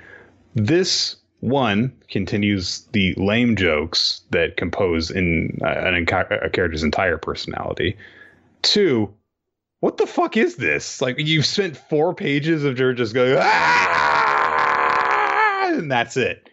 This 0.56 1.16
one 1.40 1.92
continues 2.10 2.82
the 2.92 3.14
lame 3.16 3.56
jokes 3.56 4.22
that 4.30 4.58
compose 4.58 5.10
in 5.10 5.58
uh, 5.64 5.68
an, 5.68 5.96
a 5.96 6.50
character's 6.50 6.84
entire 6.84 7.18
personality. 7.18 7.98
Two, 8.62 9.12
what 9.82 9.98
the 9.98 10.08
fuck 10.08 10.38
is 10.38 10.56
this? 10.56 11.02
Like 11.02 11.18
you've 11.20 11.46
spent 11.46 11.76
four 11.76 12.16
pages 12.16 12.64
of 12.64 12.78
her 12.78 12.94
just 12.94 13.14
going 13.14 13.36
ah, 13.38 14.62
and 15.74 15.92
that's 15.92 16.16
it. 16.16 16.50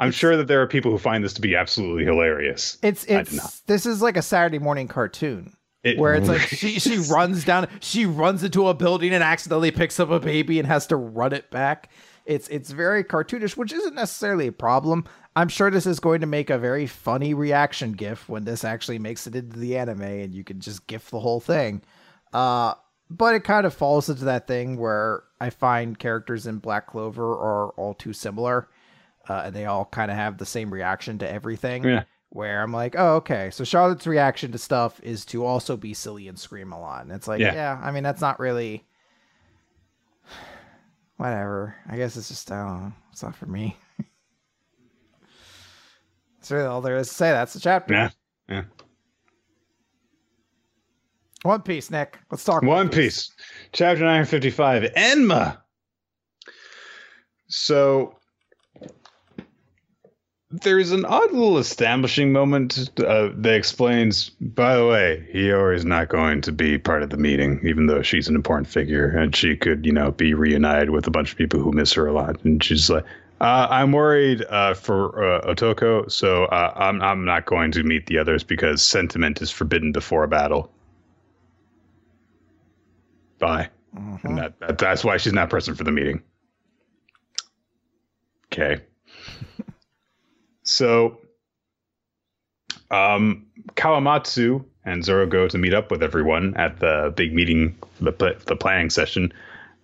I'm 0.00 0.10
sure 0.10 0.36
that 0.36 0.48
there 0.48 0.62
are 0.62 0.66
people 0.66 0.90
who 0.90 0.98
find 0.98 1.22
this 1.22 1.34
to 1.34 1.40
be 1.42 1.54
absolutely 1.54 2.04
hilarious. 2.04 2.78
It's 2.82 3.04
it's 3.04 3.34
not. 3.34 3.54
this 3.66 3.84
is 3.84 4.00
like 4.00 4.16
a 4.16 4.22
Saturday 4.22 4.58
morning 4.58 4.88
cartoon 4.88 5.56
It 5.84 5.98
where 5.98 6.14
it's 6.14 6.28
like 6.28 6.40
she 6.40 6.78
she 6.80 6.98
runs 6.98 7.44
down 7.44 7.68
she 7.80 8.06
runs 8.06 8.42
into 8.42 8.68
a 8.68 8.74
building 8.74 9.12
and 9.12 9.22
accidentally 9.22 9.70
picks 9.72 10.00
up 10.00 10.10
a 10.10 10.18
baby 10.20 10.58
and 10.58 10.66
has 10.66 10.86
to 10.88 10.96
run 10.96 11.32
it 11.32 11.50
back. 11.50 11.90
It's 12.26 12.48
it's 12.48 12.70
very 12.70 13.04
cartoonish, 13.04 13.56
which 13.56 13.72
isn't 13.72 13.94
necessarily 13.94 14.46
a 14.48 14.52
problem. 14.52 15.04
I'm 15.34 15.48
sure 15.48 15.70
this 15.70 15.86
is 15.86 15.98
going 16.00 16.20
to 16.20 16.26
make 16.26 16.48
a 16.48 16.58
very 16.58 16.86
funny 16.86 17.34
reaction 17.34 17.92
gif 17.92 18.28
when 18.28 18.44
this 18.44 18.64
actually 18.64 18.98
makes 19.00 19.26
it 19.26 19.34
into 19.34 19.58
the 19.58 19.76
anime 19.76 20.02
and 20.02 20.34
you 20.34 20.44
can 20.44 20.60
just 20.60 20.86
gif 20.86 21.10
the 21.10 21.20
whole 21.20 21.40
thing. 21.40 21.82
Uh 22.36 22.74
but 23.08 23.34
it 23.36 23.44
kind 23.44 23.66
of 23.66 23.72
falls 23.72 24.08
into 24.08 24.24
that 24.24 24.46
thing 24.48 24.76
where 24.78 25.22
I 25.40 25.50
find 25.50 25.96
characters 25.98 26.46
in 26.46 26.58
Black 26.58 26.88
Clover 26.88 27.24
are 27.24 27.68
all 27.76 27.94
too 27.94 28.12
similar. 28.12 28.68
Uh, 29.28 29.42
and 29.46 29.54
they 29.54 29.64
all 29.64 29.84
kind 29.84 30.10
of 30.10 30.16
have 30.16 30.38
the 30.38 30.46
same 30.46 30.72
reaction 30.72 31.18
to 31.18 31.28
everything 31.30 31.84
Yeah. 31.84 32.02
where 32.30 32.62
I'm 32.62 32.72
like, 32.72 32.94
oh, 32.98 33.16
okay. 33.16 33.50
So 33.52 33.62
Charlotte's 33.64 34.06
reaction 34.08 34.50
to 34.52 34.58
stuff 34.58 35.00
is 35.04 35.24
to 35.26 35.44
also 35.44 35.76
be 35.76 35.94
silly 35.94 36.26
and 36.28 36.36
scream 36.38 36.72
a 36.72 36.80
lot. 36.80 37.02
And 37.04 37.12
it's 37.12 37.28
like, 37.28 37.40
Yeah. 37.40 37.54
yeah, 37.54 37.80
I 37.82 37.90
mean, 37.92 38.02
that's 38.02 38.20
not 38.20 38.40
really. 38.40 38.84
Whatever. 41.16 41.76
I 41.88 41.96
guess 41.96 42.16
it's 42.16 42.28
just, 42.28 42.50
I 42.52 42.64
don't 42.64 42.82
know. 42.82 42.92
It's 43.12 43.22
not 43.22 43.36
for 43.36 43.46
me. 43.46 43.76
That's 46.38 46.50
really 46.50 46.66
all 46.66 46.80
there 46.80 46.96
is 46.96 47.08
to 47.08 47.14
say. 47.14 47.30
That's 47.32 47.52
the 47.54 47.60
chapter. 47.60 47.94
Yeah. 47.94 48.10
Yeah. 48.48 48.62
One 51.46 51.62
Piece, 51.62 51.90
Nick. 51.90 52.18
Let's 52.30 52.44
talk 52.44 52.62
One 52.62 52.88
Piece, 52.88 53.30
chapter 53.72 54.00
955, 54.00 54.92
Enma. 54.96 55.58
So 57.48 58.16
there's 60.50 60.92
an 60.92 61.04
odd 61.04 61.32
little 61.32 61.58
establishing 61.58 62.32
moment 62.32 62.90
uh, 63.00 63.30
that 63.36 63.54
explains, 63.54 64.30
by 64.30 64.76
the 64.76 64.86
way, 64.86 65.28
Hiyori 65.34 65.76
is 65.76 65.84
not 65.84 66.08
going 66.08 66.40
to 66.42 66.52
be 66.52 66.78
part 66.78 67.02
of 67.02 67.10
the 67.10 67.16
meeting, 67.16 67.60
even 67.62 67.86
though 67.86 68.02
she's 68.02 68.28
an 68.28 68.34
important 68.34 68.68
figure 68.68 69.08
and 69.08 69.34
she 69.34 69.56
could, 69.56 69.84
you 69.86 69.92
know, 69.92 70.12
be 70.12 70.34
reunited 70.34 70.90
with 70.90 71.06
a 71.06 71.10
bunch 71.10 71.32
of 71.32 71.38
people 71.38 71.60
who 71.60 71.72
miss 71.72 71.92
her 71.92 72.06
a 72.06 72.12
lot. 72.12 72.42
And 72.44 72.62
she's 72.62 72.90
like, 72.90 73.04
uh, 73.40 73.66
I'm 73.70 73.92
worried 73.92 74.44
uh, 74.48 74.74
for 74.74 75.34
uh, 75.34 75.42
Otoko, 75.42 76.10
so 76.10 76.44
uh, 76.46 76.72
I'm 76.74 77.02
I'm 77.02 77.26
not 77.26 77.44
going 77.44 77.70
to 77.72 77.82
meet 77.82 78.06
the 78.06 78.16
others 78.16 78.42
because 78.42 78.82
sentiment 78.82 79.42
is 79.42 79.50
forbidden 79.50 79.92
before 79.92 80.24
a 80.24 80.28
battle. 80.28 80.72
Bye. 83.46 83.68
Mm-hmm. 83.96 84.26
And 84.26 84.38
that, 84.38 84.58
that 84.58 84.78
that's 84.78 85.04
why 85.04 85.18
she's 85.18 85.32
not 85.32 85.50
present 85.50 85.78
for 85.78 85.84
the 85.84 85.92
meeting. 85.92 86.20
Okay. 88.52 88.82
so, 90.64 91.18
um, 92.90 93.46
Kawamatsu 93.76 94.64
and 94.84 95.04
Zoro 95.04 95.26
go 95.26 95.46
to 95.46 95.58
meet 95.58 95.74
up 95.74 95.92
with 95.92 96.02
everyone 96.02 96.56
at 96.56 96.80
the 96.80 97.12
big 97.14 97.32
meeting, 97.32 97.78
the 98.00 98.36
the 98.46 98.56
planning 98.56 98.90
session, 98.90 99.32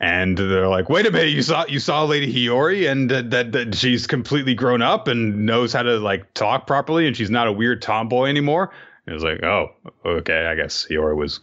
and 0.01 0.37
they're 0.37 0.67
like, 0.67 0.89
"Wait 0.89 1.07
a 1.07 1.13
minute, 1.13 1.31
you 1.31 1.43
saw 1.43 1.65
you 1.67 1.79
saw 1.79 2.03
Lady 2.03 2.35
Hiyori, 2.35 2.91
and 2.91 3.09
that, 3.13 3.31
that 3.31 3.53
that 3.53 3.77
she's 3.77 4.09
completely 4.09 4.55
grown 4.55 4.83
up 4.83 5.07
and 5.07 5.47
knows 5.47 5.73
how 5.73 5.85
to 5.85 6.01
like 6.01 6.35
talk 6.35 6.67
properly, 6.67 7.07
and 7.07 7.17
she's 7.17 7.31
not 7.31 7.47
a 7.47 7.53
weird 7.53 7.81
tomboy 7.81 8.27
anymore." 8.27 8.73
And 9.07 9.13
it 9.13 9.15
was 9.15 9.23
like, 9.25 9.45
"Oh, 9.45 9.69
okay, 10.05 10.47
I 10.47 10.57
guess 10.57 10.85
Hiyori 10.91 11.17
was 11.17 11.39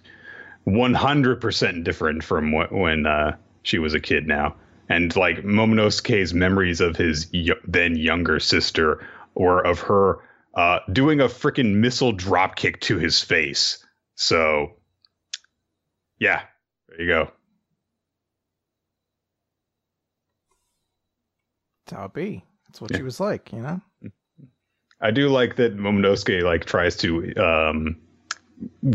100% 0.70 1.84
different 1.84 2.24
from 2.24 2.52
when 2.52 3.06
uh, 3.06 3.36
she 3.64 3.80
was 3.80 3.94
a 3.94 4.00
kid 4.00 4.28
now." 4.28 4.56
And 4.90 5.16
like 5.16 5.44
Momonosuke's 5.44 6.34
memories 6.34 6.82
of 6.82 6.96
his 6.96 7.28
y- 7.34 7.50
then 7.68 7.96
younger 7.96 8.40
sister 8.40 9.06
or 9.36 9.66
of 9.66 9.80
her 9.82 10.20
uh, 10.56 10.80
doing 10.91 11.22
a 11.22 11.26
freaking 11.26 11.76
missile 11.76 12.12
drop 12.12 12.56
kick 12.56 12.82
to 12.82 12.98
his 12.98 13.22
face. 13.22 13.86
So, 14.16 14.74
yeah, 16.20 16.41
there 16.88 17.02
you 17.02 17.08
go. 17.08 17.32
That's 21.86 21.98
how 21.98 22.06
it 22.06 22.14
be. 22.14 22.44
That's 22.68 22.82
what 22.82 22.91
yeah. 22.91 22.98
she 22.98 23.04
was 23.04 23.20
like, 23.20 23.54
you 23.54 23.62
know. 23.62 23.82
I 25.02 25.12
do 25.12 25.30
like 25.30 25.56
that 25.56 25.78
Momonosuke 25.78 26.44
like 26.44 26.66
tries 26.66 26.98
to 26.98 27.34
um, 27.36 27.96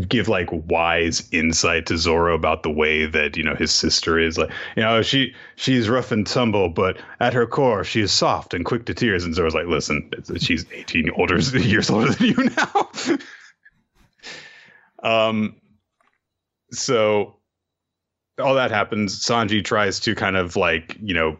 give 0.09 0.29
like 0.29 0.49
wise 0.51 1.27
insight 1.33 1.87
to 1.87 1.97
Zoro 1.97 2.35
about 2.35 2.63
the 2.63 2.71
way 2.71 3.07
that 3.07 3.37
you 3.37 3.43
know 3.43 3.55
his 3.55 3.71
sister 3.71 4.19
is 4.19 4.37
like 4.37 4.51
you 4.77 4.83
know 4.83 5.03
she 5.03 5.35
she's 5.57 5.89
rough 5.89 6.13
and 6.13 6.27
tumble 6.27 6.69
but 6.69 6.99
at 7.21 7.33
her 7.33 7.47
core 7.47 7.85
she 7.85 8.01
is 8.01 8.13
soft 8.13 8.55
and 8.55 8.65
quick 8.65 8.85
to 8.87 8.95
tears. 8.95 9.25
And 9.25 9.35
Zoro's 9.35 9.55
like 9.55 9.67
listen 9.67 10.11
she's 10.39 10.67
18 10.73 11.11
older 11.17 11.39
years 11.59 11.91
older 11.91 12.13
than 12.13 12.27
you 12.27 12.51
now. 12.57 12.91
Um 15.03 15.57
so 16.71 17.37
all 18.39 18.55
that 18.55 18.71
happens. 18.71 19.21
Sanji 19.21 19.63
tries 19.63 20.01
to 20.01 20.15
kind 20.15 20.37
of 20.37 20.57
like 20.57 20.97
you 21.01 21.15
know 21.15 21.37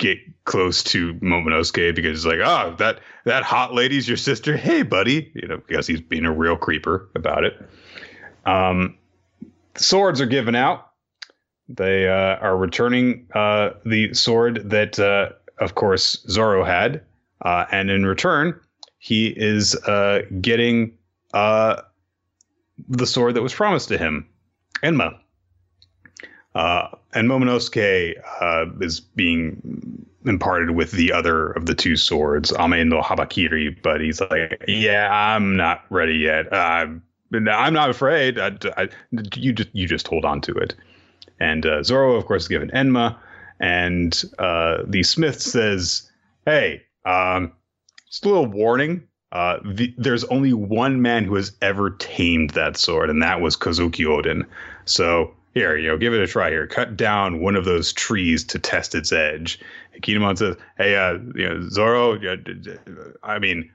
get 0.00 0.18
close 0.46 0.82
to 0.82 1.14
Momonosuke 1.14 1.94
because 1.94 2.18
he's 2.18 2.26
like, 2.26 2.40
oh, 2.42 2.74
that 2.78 2.98
that 3.24 3.44
hot 3.44 3.72
lady's 3.72 4.08
your 4.08 4.16
sister. 4.16 4.56
Hey, 4.56 4.82
buddy, 4.82 5.30
you 5.34 5.46
know, 5.46 5.58
because 5.58 5.86
he's 5.86 6.00
being 6.00 6.24
a 6.24 6.32
real 6.32 6.56
creeper 6.56 7.08
about 7.14 7.44
it. 7.44 7.62
Um, 8.46 8.96
swords 9.76 10.20
are 10.20 10.26
given 10.26 10.56
out. 10.56 10.88
They 11.68 12.08
uh, 12.08 12.36
are 12.40 12.56
returning 12.56 13.26
uh, 13.32 13.70
the 13.86 14.12
sword 14.12 14.70
that, 14.70 14.98
uh, 14.98 15.30
of 15.58 15.76
course, 15.76 16.24
Zoro 16.28 16.64
had, 16.64 17.02
uh, 17.42 17.66
and 17.70 17.90
in 17.90 18.04
return, 18.04 18.58
he 18.98 19.28
is 19.28 19.76
uh, 19.86 20.22
getting 20.40 20.98
uh, 21.32 21.82
the 22.88 23.06
sword 23.06 23.34
that 23.34 23.42
was 23.42 23.54
promised 23.54 23.88
to 23.88 23.98
him, 23.98 24.28
Enma. 24.82 25.16
And 27.12 27.28
Momonosuke 27.28 28.14
uh, 28.40 28.66
is 28.80 29.00
being 29.00 30.06
imparted 30.24 30.72
with 30.72 30.92
the 30.92 31.12
other 31.12 31.50
of 31.52 31.66
the 31.66 31.74
two 31.74 31.96
swords, 31.96 32.52
Ame 32.58 32.88
no 32.88 33.00
Habakiri, 33.00 33.82
but 33.82 34.00
he's 34.00 34.20
like, 34.20 34.64
yeah, 34.68 35.08
I'm 35.10 35.56
not 35.56 35.84
ready 35.90 36.14
yet. 36.14 36.52
Uh, 36.52 36.86
I'm 37.32 37.72
not 37.72 37.90
afraid. 37.90 38.38
I, 38.38 38.56
I, 38.76 38.88
you 39.34 39.52
just 39.52 39.68
you 39.72 39.86
just 39.86 40.08
hold 40.08 40.24
on 40.24 40.40
to 40.42 40.52
it. 40.54 40.74
And 41.38 41.64
uh, 41.64 41.82
Zoro, 41.82 42.16
of 42.16 42.26
course, 42.26 42.42
is 42.42 42.48
given 42.48 42.70
Enma, 42.70 43.16
and 43.60 44.22
uh, 44.38 44.78
the 44.86 45.02
Smith 45.02 45.40
says, 45.40 46.10
"Hey, 46.44 46.82
um, 47.04 47.52
just 48.08 48.24
a 48.24 48.28
little 48.28 48.46
warning. 48.46 49.06
Uh, 49.32 49.58
the, 49.64 49.94
there's 49.96 50.24
only 50.24 50.52
one 50.52 51.00
man 51.00 51.24
who 51.24 51.36
has 51.36 51.52
ever 51.62 51.90
tamed 51.90 52.50
that 52.50 52.76
sword, 52.76 53.10
and 53.10 53.22
that 53.22 53.40
was 53.40 53.56
Kozuki 53.56 54.04
Oden. 54.04 54.44
So 54.86 55.32
here, 55.54 55.76
you 55.76 55.88
know, 55.88 55.96
give 55.96 56.14
it 56.14 56.20
a 56.20 56.26
try 56.26 56.50
here. 56.50 56.66
Cut 56.66 56.96
down 56.96 57.40
one 57.40 57.56
of 57.56 57.64
those 57.64 57.92
trees 57.92 58.44
to 58.44 58.58
test 58.58 58.94
its 58.94 59.12
edge. 59.12 59.58
Kinemon 60.00 60.38
says, 60.38 60.56
"Hey, 60.76 60.96
uh, 60.96 61.18
you 61.34 61.48
know, 61.48 61.68
Zoro, 61.68 62.18
I 63.22 63.38
mean, 63.38 63.70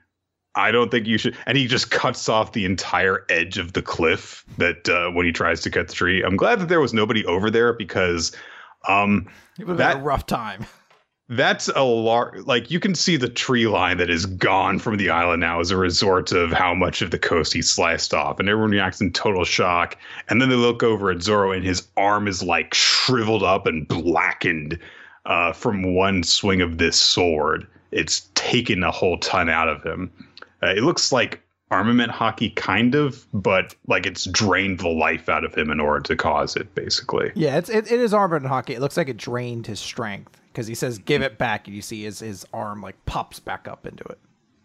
I 0.54 0.70
don't 0.70 0.90
think 0.90 1.06
you 1.06 1.18
should." 1.18 1.36
And 1.46 1.56
he 1.58 1.66
just 1.66 1.90
cuts 1.90 2.28
off 2.28 2.52
the 2.52 2.64
entire 2.64 3.24
edge 3.28 3.58
of 3.58 3.74
the 3.74 3.82
cliff 3.82 4.44
that 4.58 4.88
uh, 4.88 5.10
when 5.10 5.26
he 5.26 5.32
tries 5.32 5.60
to 5.62 5.70
cut 5.70 5.88
the 5.88 5.94
tree. 5.94 6.22
I'm 6.22 6.36
glad 6.36 6.60
that 6.60 6.68
there 6.68 6.80
was 6.80 6.94
nobody 6.94 7.24
over 7.26 7.50
there 7.50 7.72
because 7.72 8.32
um, 8.88 9.28
it 9.58 9.66
would 9.66 9.78
was 9.78 9.94
a 9.94 9.98
rough 9.98 10.26
time. 10.26 10.64
That's 11.28 11.68
a 11.74 11.82
large, 11.82 12.44
like 12.46 12.70
you 12.70 12.78
can 12.78 12.94
see 12.94 13.16
the 13.16 13.28
tree 13.28 13.66
line 13.66 13.96
that 13.98 14.10
is 14.10 14.26
gone 14.26 14.78
from 14.78 14.96
the 14.96 15.10
island 15.10 15.40
now 15.40 15.58
as 15.58 15.72
a 15.72 15.76
result 15.76 16.30
of 16.30 16.52
how 16.52 16.72
much 16.72 17.02
of 17.02 17.10
the 17.10 17.18
coast 17.18 17.52
he 17.52 17.62
sliced 17.62 18.14
off. 18.14 18.38
And 18.38 18.48
everyone 18.48 18.70
reacts 18.70 19.00
in 19.00 19.12
total 19.12 19.44
shock. 19.44 19.96
And 20.28 20.40
then 20.40 20.50
they 20.50 20.54
look 20.54 20.84
over 20.84 21.10
at 21.10 21.22
Zoro 21.22 21.50
and 21.50 21.64
his 21.64 21.88
arm 21.96 22.28
is 22.28 22.44
like 22.44 22.74
shriveled 22.74 23.42
up 23.42 23.66
and 23.66 23.88
blackened 23.88 24.78
uh, 25.24 25.52
from 25.52 25.96
one 25.96 26.22
swing 26.22 26.60
of 26.60 26.78
this 26.78 26.96
sword. 26.96 27.66
It's 27.90 28.28
taken 28.34 28.84
a 28.84 28.92
whole 28.92 29.18
ton 29.18 29.48
out 29.48 29.68
of 29.68 29.82
him. 29.82 30.12
Uh, 30.62 30.68
it 30.76 30.84
looks 30.84 31.10
like 31.10 31.42
armament 31.72 32.12
haki 32.12 32.54
kind 32.54 32.94
of 32.94 33.26
but 33.32 33.74
like 33.88 34.06
it's 34.06 34.26
drained 34.26 34.78
the 34.78 34.88
life 34.88 35.28
out 35.28 35.44
of 35.44 35.52
him 35.52 35.68
in 35.68 35.80
order 35.80 36.00
to 36.00 36.14
cause 36.14 36.54
it 36.54 36.72
basically 36.76 37.32
yeah 37.34 37.58
it's 37.58 37.68
it, 37.68 37.90
it 37.90 37.98
is 37.98 38.14
armament 38.14 38.46
haki 38.46 38.70
it 38.70 38.80
looks 38.80 38.96
like 38.96 39.08
it 39.08 39.16
drained 39.16 39.66
his 39.66 39.80
strength 39.80 40.40
because 40.56 40.66
he 40.66 40.74
says 40.74 40.96
give 40.96 41.20
it 41.20 41.36
back 41.36 41.66
and 41.66 41.76
you 41.76 41.82
see 41.82 42.04
his, 42.04 42.20
his 42.20 42.46
arm 42.54 42.80
like 42.80 42.96
pops 43.04 43.38
back 43.38 43.68
up 43.68 43.86
into 43.86 44.02
it. 44.04 44.18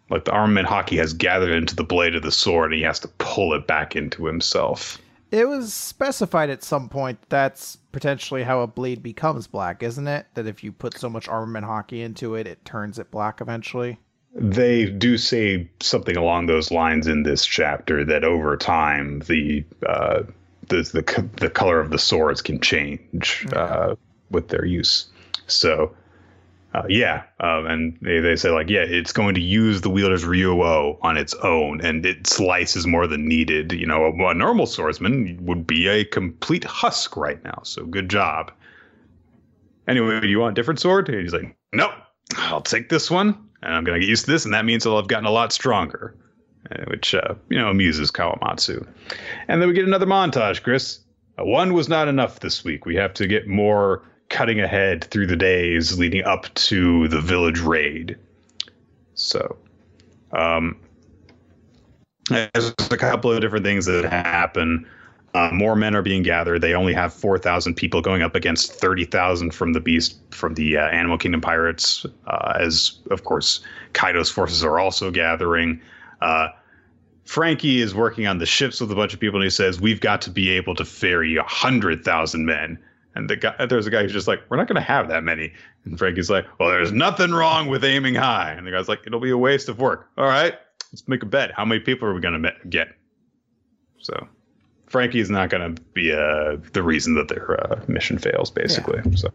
Like 0.08 0.24
the 0.24 0.32
armament 0.32 0.66
haki 0.66 0.96
has 0.96 1.12
gathered 1.12 1.52
into 1.52 1.76
the 1.76 1.84
blade 1.84 2.14
of 2.14 2.22
the 2.22 2.32
sword 2.32 2.72
and 2.72 2.78
he 2.78 2.84
has 2.84 2.98
to 3.00 3.08
pull 3.08 3.52
it 3.52 3.66
back 3.66 3.94
into 3.94 4.24
himself. 4.24 4.96
It 5.30 5.46
was 5.46 5.74
specified 5.74 6.48
at 6.48 6.62
some 6.62 6.88
point 6.88 7.18
that's 7.28 7.76
potentially 7.92 8.42
how 8.42 8.62
a 8.62 8.66
blade 8.66 9.02
becomes 9.02 9.46
black 9.46 9.82
isn't 9.82 10.08
it? 10.08 10.28
That 10.32 10.46
if 10.46 10.64
you 10.64 10.72
put 10.72 10.96
so 10.96 11.10
much 11.10 11.28
armament 11.28 11.66
haki 11.66 12.02
into 12.02 12.36
it 12.36 12.46
it 12.46 12.64
turns 12.64 12.98
it 12.98 13.10
black 13.10 13.42
eventually? 13.42 13.98
They 14.34 14.86
do 14.86 15.18
say 15.18 15.68
something 15.80 16.16
along 16.16 16.46
those 16.46 16.70
lines 16.70 17.06
in 17.06 17.24
this 17.24 17.44
chapter 17.44 18.02
that 18.02 18.24
over 18.24 18.56
time 18.56 19.18
the 19.28 19.62
uh, 19.86 20.22
the, 20.68 20.76
the 20.84 21.28
the 21.36 21.50
color 21.50 21.80
of 21.80 21.90
the 21.90 21.98
swords 21.98 22.40
can 22.40 22.60
change 22.60 23.46
uh, 23.52 23.94
with 24.30 24.48
their 24.48 24.64
use. 24.64 25.11
So, 25.46 25.94
uh, 26.74 26.84
yeah, 26.88 27.24
um, 27.40 27.66
and 27.66 27.98
they, 28.00 28.20
they 28.20 28.36
say 28.36 28.50
like, 28.50 28.70
yeah, 28.70 28.80
it's 28.80 29.12
going 29.12 29.34
to 29.34 29.40
use 29.42 29.82
the 29.82 29.90
wielder's 29.90 30.24
Ryuo 30.24 30.98
on 31.02 31.18
its 31.18 31.34
own, 31.34 31.84
and 31.84 32.06
it 32.06 32.26
slices 32.26 32.86
more 32.86 33.06
than 33.06 33.28
needed. 33.28 33.72
You 33.72 33.86
know, 33.86 34.06
a, 34.06 34.30
a 34.30 34.34
normal 34.34 34.66
swordsman 34.66 35.38
would 35.44 35.66
be 35.66 35.86
a 35.86 36.04
complete 36.04 36.64
husk 36.64 37.16
right 37.16 37.42
now. 37.44 37.60
So 37.64 37.84
good 37.84 38.08
job. 38.08 38.52
Anyway, 39.86 40.20
do 40.20 40.28
you 40.28 40.38
want 40.38 40.52
a 40.52 40.54
different 40.54 40.80
sword? 40.80 41.08
And 41.08 41.20
he's 41.20 41.34
like, 41.34 41.54
nope, 41.72 41.92
I'll 42.36 42.62
take 42.62 42.88
this 42.88 43.10
one, 43.10 43.36
and 43.62 43.74
I'm 43.74 43.84
to 43.84 43.98
get 43.98 44.08
used 44.08 44.24
to 44.24 44.30
this, 44.30 44.46
and 44.46 44.54
that 44.54 44.64
means 44.64 44.86
I'll 44.86 44.96
have 44.96 45.08
gotten 45.08 45.26
a 45.26 45.30
lot 45.30 45.52
stronger, 45.52 46.16
uh, 46.70 46.84
which 46.86 47.14
uh, 47.14 47.34
you 47.50 47.58
know 47.58 47.68
amuses 47.68 48.10
Kawamatsu. 48.10 48.86
And 49.48 49.60
then 49.60 49.68
we 49.68 49.74
get 49.74 49.84
another 49.84 50.06
montage, 50.06 50.62
Chris. 50.62 51.00
Uh, 51.38 51.44
one 51.44 51.74
was 51.74 51.88
not 51.88 52.08
enough 52.08 52.40
this 52.40 52.64
week. 52.64 52.86
We 52.86 52.96
have 52.96 53.12
to 53.14 53.26
get 53.26 53.46
more 53.46 54.04
cutting 54.32 54.60
ahead 54.60 55.04
through 55.04 55.26
the 55.26 55.36
days 55.36 55.98
leading 55.98 56.24
up 56.24 56.52
to 56.54 57.06
the 57.08 57.20
village 57.20 57.60
raid. 57.60 58.16
So, 59.14 59.56
um, 60.32 60.76
there's 62.28 62.74
a 62.90 62.96
couple 62.96 63.30
of 63.30 63.40
different 63.40 63.64
things 63.64 63.86
that 63.86 64.04
happen. 64.04 64.88
Uh, 65.34 65.50
more 65.52 65.76
men 65.76 65.94
are 65.94 66.02
being 66.02 66.22
gathered. 66.22 66.60
They 66.60 66.74
only 66.74 66.92
have 66.92 67.12
4,000 67.12 67.74
people 67.74 68.00
going 68.00 68.22
up 68.22 68.34
against 68.34 68.72
30,000 68.74 69.52
from 69.52 69.72
the 69.72 69.80
beast 69.80 70.18
from 70.30 70.54
the 70.54 70.76
uh, 70.76 70.88
Animal 70.88 71.18
Kingdom 71.18 71.40
pirates. 71.40 72.04
Uh, 72.26 72.54
as 72.60 72.98
of 73.10 73.24
course, 73.24 73.60
Kaido's 73.92 74.30
forces 74.30 74.64
are 74.64 74.78
also 74.78 75.10
gathering. 75.10 75.80
Uh, 76.20 76.48
Franky 77.24 77.80
is 77.80 77.94
working 77.94 78.26
on 78.26 78.38
the 78.38 78.46
ships 78.46 78.80
with 78.80 78.90
a 78.90 78.94
bunch 78.94 79.14
of 79.14 79.20
people, 79.20 79.38
and 79.40 79.44
he 79.44 79.50
says 79.50 79.80
we've 79.80 80.00
got 80.00 80.20
to 80.22 80.30
be 80.30 80.50
able 80.50 80.74
to 80.74 80.84
ferry 80.84 81.36
100,000 81.36 82.44
men 82.44 82.78
And 83.14 83.28
the 83.28 83.36
guy, 83.36 83.66
there's 83.66 83.86
a 83.86 83.90
guy 83.90 84.02
who's 84.02 84.12
just 84.12 84.26
like, 84.26 84.40
we're 84.48 84.56
not 84.56 84.68
going 84.68 84.76
to 84.76 84.80
have 84.80 85.08
that 85.08 85.22
many. 85.22 85.52
And 85.84 85.98
Franky's 85.98 86.30
like, 86.30 86.46
well, 86.58 86.70
there's 86.70 86.92
nothing 86.92 87.32
wrong 87.32 87.68
with 87.68 87.84
aiming 87.84 88.14
high. 88.14 88.52
And 88.52 88.66
the 88.66 88.70
guy's 88.70 88.88
like, 88.88 89.00
it'll 89.06 89.20
be 89.20 89.30
a 89.30 89.38
waste 89.38 89.68
of 89.68 89.78
work. 89.78 90.08
All 90.16 90.24
right, 90.24 90.54
let's 90.92 91.06
make 91.08 91.22
a 91.22 91.26
bet. 91.26 91.52
How 91.52 91.64
many 91.64 91.80
people 91.80 92.08
are 92.08 92.14
we 92.14 92.20
going 92.20 92.42
to 92.42 92.52
get? 92.68 92.88
So 93.98 94.28
Frankie 94.86 95.20
is 95.20 95.30
not 95.30 95.50
going 95.50 95.74
to 95.74 95.82
be 95.94 96.12
uh, 96.12 96.56
the 96.72 96.82
reason 96.82 97.14
that 97.14 97.28
their 97.28 97.60
uh, 97.60 97.82
mission 97.86 98.18
fails, 98.18 98.50
basically. 98.50 99.00
Yeah. 99.04 99.16
So 99.16 99.28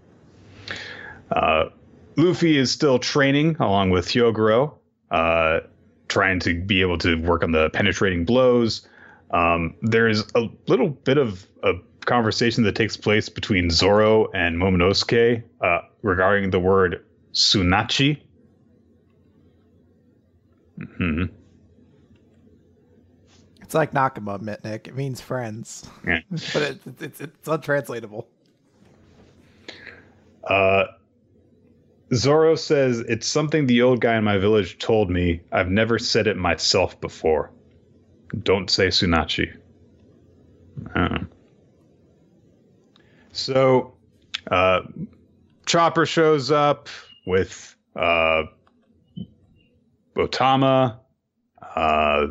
uh, 1.32 1.70
Luffy 2.16 2.58
is 2.58 2.72
still 2.72 3.00
training 3.00 3.58
along 3.60 3.92
with 3.92 4.08
Hyogoro, 4.08 4.74
uh, 5.12 5.60
trying 6.08 6.40
to 6.42 6.60
be 6.60 6.82
able 6.82 6.98
to 7.00 7.16
work 7.22 7.44
on 7.44 7.52
the 7.52 7.70
penetrating 7.70 8.26
blows. 8.26 8.88
Um, 9.32 9.76
there's 9.82 10.24
a 10.36 10.50
little 10.68 10.90
bit 10.90 11.18
of 11.18 11.46
a 11.64 11.74
conversation 12.08 12.64
that 12.64 12.76
takes 12.76 12.98
place 12.98 13.30
between 13.30 13.70
Zoro 13.70 14.32
and 14.32 14.58
Momonosuke 14.58 15.44
uh, 15.62 15.80
regarding 16.02 16.50
the 16.50 16.60
word 16.60 17.06
Sunachi. 17.34 18.20
Hmm. 20.98 21.26
It's 23.62 23.76
like 23.76 23.92
Nakama, 23.92 24.42
Mitnick. 24.42 24.88
It 24.88 24.96
means 24.96 25.22
friends, 25.22 25.88
yeah. 26.08 26.22
but 26.30 26.56
it, 26.56 26.80
it, 26.88 27.02
it's 27.02 27.22
it's 27.22 27.48
untranslatable. 27.48 28.28
Uh, 30.44 30.86
Zoro 32.14 32.56
says 32.56 33.00
it's 33.00 33.28
something 33.28 33.68
the 33.68 33.82
old 33.82 34.00
guy 34.00 34.16
in 34.18 34.24
my 34.24 34.38
village 34.38 34.78
told 34.78 35.10
me. 35.10 35.42
I've 35.52 35.70
never 35.70 36.00
said 36.00 36.28
it 36.28 36.38
myself 36.38 37.00
before. 37.02 37.52
Don't 38.44 38.70
say 38.70 38.88
Sunachi. 38.88 39.54
Uh. 40.96 41.20
So, 43.38 43.94
uh, 44.50 44.82
Chopper 45.66 46.06
shows 46.06 46.50
up 46.50 46.90
with 47.26 47.76
uh, 47.96 48.44
Otama. 50.16 50.98
Uh, 51.62 52.28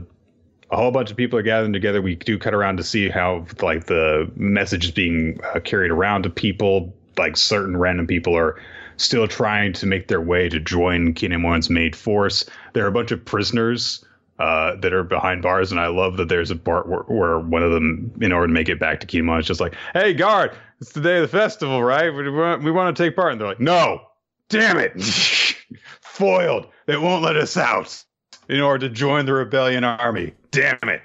a 0.71 0.77
whole 0.77 0.91
bunch 0.91 1.11
of 1.13 1.17
people 1.17 1.39
are 1.39 1.43
gathering 1.43 1.73
together. 1.73 2.03
We 2.03 2.17
do 2.17 2.39
cut 2.39 2.55
around 2.55 2.79
to 2.79 2.83
see 2.83 3.09
how 3.09 3.47
like 3.63 3.87
the 3.87 4.31
message 4.35 4.87
is 4.87 4.91
being 4.91 5.39
uh, 5.55 5.61
carried 5.61 5.93
around 5.93 6.25
to 6.25 6.31
people. 6.31 6.93
Like 7.17 7.37
certain 7.37 7.77
random 7.77 8.07
people 8.07 8.37
are 8.37 8.61
still 8.97 9.29
trying 9.29 9.73
to 9.75 9.87
make 9.87 10.09
their 10.09 10.21
way 10.21 10.49
to 10.49 10.59
join 10.59 11.15
Kinemon's 11.15 11.71
main 11.71 11.93
force. 11.93 12.45
There 12.73 12.85
are 12.85 12.89
a 12.89 12.93
bunch 12.93 13.13
of 13.13 13.25
prisoners 13.25 14.05
uh, 14.39 14.75
that 14.77 14.93
are 14.93 15.05
behind 15.05 15.43
bars, 15.43 15.71
and 15.71 15.81
I 15.81 15.87
love 15.87 16.17
that 16.17 16.29
there's 16.29 16.51
a 16.51 16.57
part 16.57 16.89
where, 16.89 17.01
where, 17.03 17.39
one 17.39 17.63
of 17.63 17.73
them, 17.73 18.13
in 18.21 18.33
order 18.33 18.49
to 18.49 18.53
make 18.53 18.69
it 18.69 18.79
back 18.79 19.01
to 19.01 19.07
Kinemon, 19.07 19.41
is 19.41 19.47
just 19.47 19.61
like, 19.61 19.75
"Hey, 19.95 20.13
guard, 20.13 20.53
it's 20.81 20.93
the 20.93 21.01
day 21.01 21.17
of 21.17 21.23
the 21.23 21.29
festival, 21.29 21.83
right? 21.83 22.11
We 22.11 22.31
want, 22.31 22.63
we 22.63 22.71
want 22.71 22.97
to 22.97 23.03
take 23.03 23.17
part." 23.17 23.33
And 23.33 23.41
they're 23.41 23.49
like, 23.49 23.61
"No, 23.61 24.03
damn 24.49 24.79
it, 24.79 25.03
foiled. 26.01 26.69
They 26.87 26.97
won't 26.97 27.23
let 27.23 27.37
us 27.37 27.57
out 27.57 28.05
in 28.49 28.61
order 28.61 28.89
to 28.89 28.95
join 28.95 29.27
the 29.27 29.35
rebellion 29.35 29.85
army. 29.85 30.35
Damn 30.51 30.79
it." 30.83 31.03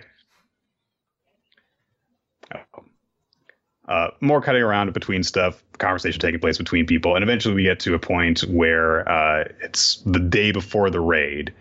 Uh, 3.88 4.08
more 4.22 4.42
cutting 4.42 4.62
around 4.62 4.94
between 4.94 5.22
stuff, 5.22 5.62
conversation 5.78 6.22
taking 6.22 6.40
place 6.40 6.58
between 6.58 6.86
people, 6.86 7.16
and 7.16 7.24
eventually 7.24 7.54
we 7.54 7.64
get 7.64 7.80
to 7.80 7.94
a 7.94 8.00
point 8.00 8.42
where 8.42 9.08
uh, 9.10 9.44
it's 9.62 9.98
the 10.06 10.20
day 10.20 10.52
before 10.52 10.90
the 10.90 11.02
raid 11.02 11.54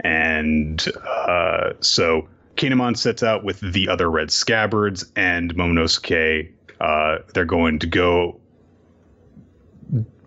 and 0.00 0.86
uh, 1.06 1.72
so 1.80 2.28
Kinemon 2.56 2.96
sets 2.96 3.22
out 3.22 3.44
with 3.44 3.60
the 3.60 3.88
other 3.88 4.10
Red 4.10 4.30
Scabbards 4.30 5.04
and 5.16 5.54
Momonosuke. 5.54 6.50
Uh, 6.80 7.18
they're 7.34 7.44
going 7.44 7.78
to 7.80 7.86
go 7.86 8.40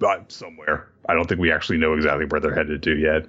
uh, 0.03 0.17
somewhere. 0.27 0.89
I 1.07 1.13
don't 1.13 1.27
think 1.27 1.39
we 1.39 1.51
actually 1.51 1.77
know 1.77 1.93
exactly 1.93 2.25
where 2.25 2.39
they're 2.39 2.55
headed 2.55 2.83
to 2.83 2.97
yet. 2.97 3.25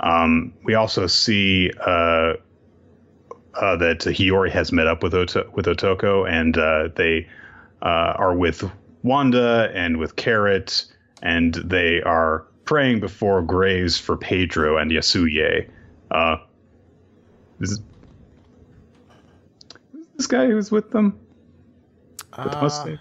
Um, 0.00 0.52
we 0.62 0.74
also 0.74 1.06
see 1.06 1.70
uh, 1.80 2.34
uh, 3.54 3.76
that 3.76 4.00
Hiyori 4.00 4.50
has 4.50 4.72
met 4.72 4.86
up 4.86 5.02
with 5.02 5.14
Ot- 5.14 5.52
with 5.54 5.66
Otoko, 5.66 6.28
and 6.28 6.56
uh, 6.58 6.88
they 6.94 7.28
uh, 7.82 8.14
are 8.16 8.34
with 8.34 8.70
Wanda 9.02 9.70
and 9.74 9.98
with 9.98 10.16
Carrot, 10.16 10.86
and 11.22 11.54
they 11.54 12.02
are 12.02 12.46
praying 12.64 13.00
before 13.00 13.42
graves 13.42 13.98
for 13.98 14.16
Pedro 14.16 14.76
and 14.78 14.90
Yasuie. 14.90 15.68
This, 17.60 17.80
this 20.16 20.26
guy 20.26 20.46
who's 20.46 20.70
with 20.70 20.90
them? 20.90 21.18
Uh, 22.36 22.96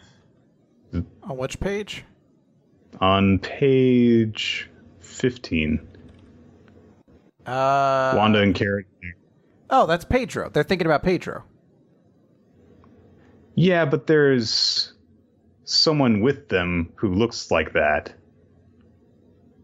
on 1.23 1.37
which 1.37 1.59
page? 1.59 2.03
On 3.01 3.39
page 3.39 4.69
15. 4.99 5.87
Uh, 7.45 8.13
Wanda 8.15 8.39
and 8.39 8.55
Carrot. 8.55 8.85
Oh, 9.69 9.85
that's 9.85 10.05
Pedro. 10.05 10.49
They're 10.49 10.63
thinking 10.63 10.85
about 10.85 11.03
Pedro. 11.03 11.43
Yeah, 13.55 13.85
but 13.85 14.07
there's 14.07 14.93
someone 15.65 16.21
with 16.21 16.49
them 16.49 16.91
who 16.95 17.13
looks 17.13 17.51
like 17.51 17.73
that. 17.73 18.13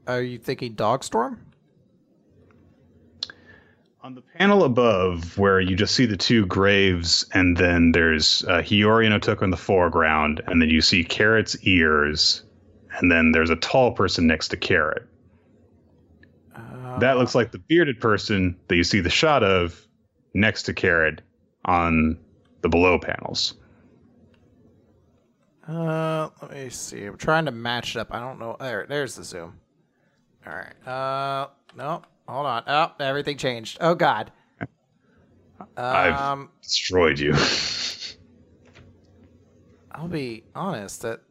Are 0.07 0.21
you 0.21 0.39
thinking 0.39 0.75
Dogstorm? 0.75 1.37
On 4.01 4.15
the 4.15 4.21
panel 4.21 4.63
above, 4.63 5.37
where 5.37 5.59
you 5.59 5.75
just 5.75 5.93
see 5.93 6.05
the 6.05 6.15
two 6.15 6.45
graves, 6.45 7.25
and 7.33 7.57
then 7.57 7.91
there's 7.91 8.45
uh, 8.45 8.61
Hiyori 8.61 9.05
and 9.05 9.21
Otoko 9.21 9.43
in 9.43 9.49
the 9.49 9.57
foreground, 9.57 10.41
and 10.47 10.61
then 10.61 10.69
you 10.69 10.79
see 10.79 11.03
Carrot's 11.03 11.61
ears, 11.63 12.43
and 12.97 13.11
then 13.11 13.33
there's 13.33 13.49
a 13.49 13.57
tall 13.57 13.91
person 13.91 14.25
next 14.25 14.47
to 14.49 14.57
Carrot. 14.57 15.05
Uh, 16.55 16.97
that 16.99 17.17
looks 17.17 17.35
like 17.35 17.51
the 17.51 17.59
bearded 17.59 17.99
person 17.99 18.57
that 18.69 18.77
you 18.77 18.85
see 18.85 19.01
the 19.01 19.09
shot 19.09 19.43
of 19.43 19.85
next 20.33 20.63
to 20.63 20.73
Carrot 20.73 21.21
on 21.65 22.17
the 22.61 22.69
below 22.69 22.99
panels. 22.99 23.55
Uh, 25.67 26.29
let 26.41 26.51
me 26.51 26.69
see. 26.69 27.03
I'm 27.03 27.17
trying 27.17 27.45
to 27.45 27.51
match 27.51 27.95
it 27.95 27.99
up. 27.99 28.13
I 28.13 28.19
don't 28.19 28.39
know. 28.39 28.55
There, 28.59 28.85
there's 28.87 29.15
the 29.15 29.23
zoom. 29.23 29.59
All 30.47 30.53
right. 30.53 30.87
Uh, 30.87 31.49
no, 31.75 32.01
hold 32.29 32.45
on. 32.45 32.63
Oh, 32.67 32.91
everything 32.99 33.37
changed. 33.37 33.77
Oh 33.81 33.95
God. 33.95 34.31
I've 35.75 36.13
um, 36.13 36.49
destroyed 36.61 37.19
you. 37.19 37.33
I'll 39.91 40.07
be 40.07 40.43
honest. 40.55 41.01
That 41.01 41.21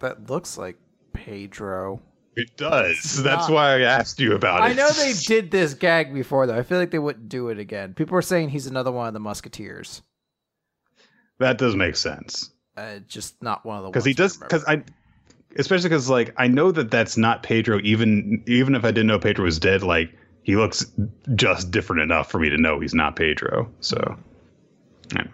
that 0.00 0.28
looks 0.28 0.58
like 0.58 0.76
Pedro. 1.12 2.02
It 2.36 2.56
does. 2.56 3.20
That's 3.22 3.48
why 3.48 3.74
I 3.74 3.80
asked 3.80 4.20
you 4.20 4.34
about 4.34 4.60
it. 4.60 4.62
I 4.62 4.72
know 4.72 4.88
they 4.90 5.12
did 5.26 5.50
this 5.50 5.74
gag 5.74 6.14
before, 6.14 6.46
though. 6.46 6.56
I 6.56 6.62
feel 6.62 6.78
like 6.78 6.92
they 6.92 6.98
wouldn't 6.98 7.28
do 7.28 7.48
it 7.48 7.58
again. 7.58 7.94
People 7.94 8.16
are 8.16 8.22
saying 8.22 8.50
he's 8.50 8.66
another 8.66 8.92
one 8.92 9.08
of 9.08 9.14
the 9.14 9.20
Musketeers. 9.20 10.02
That 11.40 11.58
does 11.58 11.74
make 11.74 11.96
sense. 11.96 12.50
Uh, 12.76 13.00
just 13.08 13.42
not 13.42 13.66
one 13.66 13.78
of 13.78 13.82
the 13.82 13.90
because 13.90 14.04
he 14.04 14.14
does 14.14 14.36
because 14.36 14.64
I 14.66 14.84
especially 15.56 15.88
because 15.88 16.08
like 16.08 16.34
I 16.36 16.48
know 16.48 16.70
that 16.72 16.90
that's 16.90 17.16
not 17.16 17.42
Pedro. 17.42 17.80
Even 17.82 18.42
even 18.46 18.74
if 18.74 18.84
I 18.84 18.88
didn't 18.88 19.06
know 19.06 19.18
Pedro 19.18 19.44
was 19.44 19.58
dead, 19.58 19.82
like 19.82 20.10
he 20.42 20.56
looks 20.56 20.86
just 21.34 21.70
different 21.70 22.02
enough 22.02 22.30
for 22.30 22.38
me 22.38 22.48
to 22.48 22.58
know 22.58 22.80
he's 22.80 22.94
not 22.94 23.16
Pedro. 23.16 23.70
So 23.80 24.16
anyway, 25.14 25.30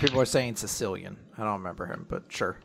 people 0.00 0.20
are 0.20 0.26
saying 0.26 0.56
Sicilian. 0.56 1.16
I 1.38 1.44
don't 1.44 1.58
remember 1.58 1.86
him, 1.86 2.06
but 2.08 2.24
sure. 2.28 2.58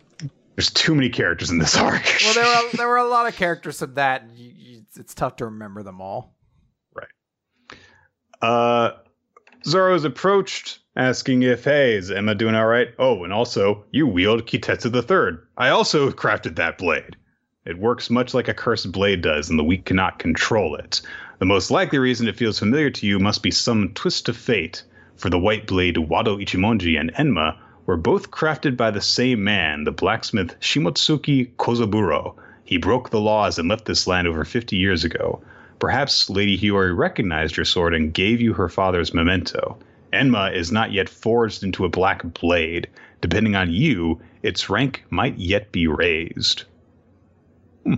There's 0.56 0.72
too 0.72 0.96
many 0.96 1.10
characters 1.10 1.52
in 1.52 1.58
this 1.58 1.76
arc. 1.78 2.04
well, 2.24 2.34
there 2.34 2.46
were 2.46 2.78
there 2.78 2.88
were 2.88 2.98
a 2.98 3.08
lot 3.08 3.28
of 3.28 3.36
characters 3.36 3.82
of 3.82 3.96
that. 3.96 4.30
You, 4.34 4.52
you, 4.56 4.82
it's 4.96 5.14
tough 5.14 5.36
to 5.38 5.46
remember 5.46 5.84
them 5.84 6.02
all. 6.02 6.36
Right. 6.94 7.78
Uh, 8.42 8.92
Zoro 9.68 9.96
is 9.96 10.04
approached 10.04 10.78
asking 10.96 11.42
if, 11.42 11.64
hey, 11.64 11.96
is 11.96 12.12
Enma 12.12 12.38
doing 12.38 12.54
all 12.54 12.68
right? 12.68 12.90
Oh, 13.00 13.24
and 13.24 13.34
also, 13.34 13.84
you 13.90 14.06
wield 14.06 14.46
Kitetsu 14.46 14.92
the 14.92 15.02
Third. 15.02 15.42
I 15.58 15.70
also 15.70 16.12
crafted 16.12 16.56
that 16.56 16.78
blade. 16.78 17.16
It 17.66 17.80
works 17.80 18.12
much 18.12 18.36
like 18.36 18.48
a 18.48 18.54
cursed 18.54 18.92
blade 18.92 19.22
does, 19.22 19.50
and 19.50 19.58
the 19.58 19.64
weak 19.64 19.86
cannot 19.86 20.20
control 20.20 20.76
it. 20.76 21.02
The 21.40 21.46
most 21.46 21.72
likely 21.72 21.98
reason 21.98 22.28
it 22.28 22.38
feels 22.38 22.60
familiar 22.60 22.92
to 22.92 23.08
you 23.08 23.18
must 23.18 23.42
be 23.42 23.50
some 23.50 23.90
twist 23.96 24.30
of 24.30 24.38
fate, 24.38 24.84
for 25.16 25.32
the 25.32 25.40
white 25.40 25.66
blade 25.66 25.96
Wado 25.96 26.40
Ichimonji 26.40 27.00
and 27.00 27.12
Enma 27.16 27.58
were 27.88 27.98
both 27.98 28.30
crafted 28.30 28.78
by 28.78 28.92
the 28.92 29.02
same 29.02 29.44
man, 29.44 29.84
the 29.84 29.92
blacksmith 29.92 30.56
Shimotsuki 30.60 31.56
Kozaburo. 31.56 32.36
He 32.66 32.78
broke 32.78 33.10
the 33.10 33.20
laws 33.20 33.58
and 33.58 33.68
left 33.68 33.86
this 33.86 34.06
land 34.06 34.28
over 34.28 34.46
50 34.46 34.78
years 34.78 35.04
ago. 35.04 35.42
Perhaps 35.80 36.30
Lady 36.30 36.58
Hiyori 36.58 36.98
recognized 36.98 37.58
your 37.58 37.66
sword 37.66 37.94
and 37.94 38.14
gave 38.14 38.42
you 38.42 38.54
her 38.54 38.70
father's 38.70 39.14
memento. 39.14 39.78
Enma 40.14 40.54
is 40.56 40.72
not 40.72 40.94
yet 40.94 41.10
forged 41.10 41.64
into 41.64 41.86
a 41.86 41.90
black 41.90 42.24
blade. 42.24 42.88
Depending 43.22 43.56
on 43.56 43.72
you, 43.72 44.22
its 44.44 44.70
rank 44.70 45.04
might 45.10 45.38
yet 45.38 45.72
be 45.72 45.88
raised. 45.88 46.64
Hmm. 47.84 47.96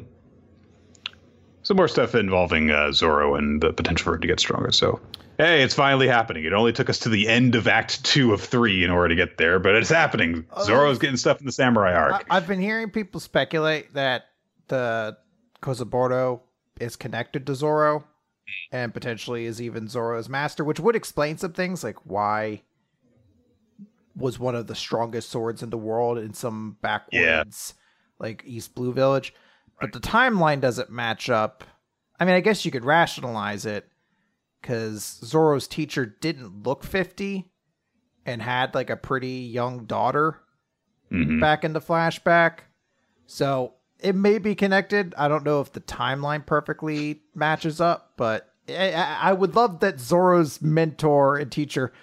Some 1.63 1.77
more 1.77 1.87
stuff 1.87 2.15
involving 2.15 2.71
uh, 2.71 2.91
Zoro 2.91 3.35
and 3.35 3.61
the 3.61 3.73
potential 3.73 4.05
for 4.05 4.15
it 4.15 4.21
to 4.21 4.27
get 4.27 4.39
stronger. 4.39 4.71
So, 4.71 4.99
hey, 5.37 5.63
it's 5.63 5.73
finally 5.73 6.07
happening. 6.07 6.45
It 6.45 6.53
only 6.53 6.71
took 6.71 6.89
us 6.89 6.99
to 6.99 7.09
the 7.09 7.27
end 7.27 7.55
of 7.55 7.67
Act 7.67 8.03
Two 8.03 8.33
of 8.33 8.41
three 8.41 8.83
in 8.83 8.89
order 8.89 9.09
to 9.09 9.15
get 9.15 9.37
there, 9.37 9.59
but 9.59 9.75
it's 9.75 9.89
happening. 9.89 10.45
Oh, 10.53 10.63
Zoro's 10.63 10.97
getting 10.97 11.17
stuff 11.17 11.39
in 11.39 11.45
the 11.45 11.51
samurai 11.51 11.93
arc. 11.93 12.25
I, 12.29 12.37
I've 12.37 12.47
been 12.47 12.61
hearing 12.61 12.89
people 12.89 13.19
speculate 13.19 13.93
that 13.93 14.29
the 14.69 15.17
Kozaburo 15.61 16.41
is 16.79 16.95
connected 16.95 17.45
to 17.47 17.55
Zoro 17.55 18.05
and 18.71 18.93
potentially 18.93 19.45
is 19.45 19.61
even 19.61 19.87
Zoro's 19.87 20.29
master, 20.29 20.63
which 20.63 20.79
would 20.79 20.95
explain 20.95 21.37
some 21.37 21.53
things 21.53 21.83
like 21.83 21.97
why 22.05 22.61
was 24.15 24.39
one 24.39 24.55
of 24.55 24.67
the 24.67 24.75
strongest 24.75 25.29
swords 25.29 25.61
in 25.61 25.69
the 25.69 25.77
world 25.77 26.17
in 26.17 26.33
some 26.33 26.77
backwoods 26.81 27.75
like 28.19 28.43
East 28.45 28.73
Blue 28.73 28.91
Village. 28.93 29.33
But 29.79 29.91
the 29.93 29.99
timeline 29.99 30.59
doesn't 30.59 30.89
match 30.89 31.29
up. 31.29 31.63
I 32.19 32.25
mean, 32.25 32.33
I 32.33 32.39
guess 32.39 32.65
you 32.65 32.71
could 32.71 32.83
rationalize 32.85 33.65
it 33.65 33.87
because 34.59 35.19
Zoro's 35.23 35.67
teacher 35.67 36.05
didn't 36.05 36.63
look 36.63 36.83
50 36.83 37.51
and 38.25 38.41
had 38.41 38.73
like 38.73 38.89
a 38.89 38.97
pretty 38.97 39.29
young 39.41 39.85
daughter 39.85 40.39
Mhm. 41.11 41.39
back 41.39 41.63
in 41.63 41.73
the 41.73 41.79
flashback. 41.79 42.61
So 43.27 43.75
it 43.99 44.15
may 44.15 44.37
be 44.37 44.55
connected. 44.55 45.13
I 45.17 45.27
don't 45.27 45.43
know 45.43 45.61
if 45.61 45.73
the 45.73 45.81
timeline 45.81 46.45
perfectly 46.45 47.21
matches 47.35 47.81
up, 47.81 48.13
but 48.17 48.53
I, 48.69 48.91
I 49.21 49.33
would 49.33 49.55
love 49.55 49.79
that 49.79 49.99
Zoro's 49.99 50.61
mentor 50.61 51.37
and 51.37 51.51
teacher 51.51 51.93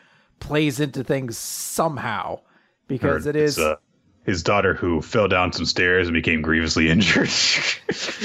plays 0.40 0.80
into 0.80 1.04
things 1.04 1.38
somehow 1.38 2.40
because 2.88 3.26
it 3.26 3.36
It's, 3.36 3.58
uh, 3.58 3.76
his 4.24 4.42
daughter 4.42 4.74
who 4.74 5.02
fell 5.02 5.28
down 5.28 5.52
some 5.52 5.66
stairs 5.66 6.06
and 6.06 6.14
became 6.14 6.42
grievously 6.42 6.88
injured. 6.90 7.30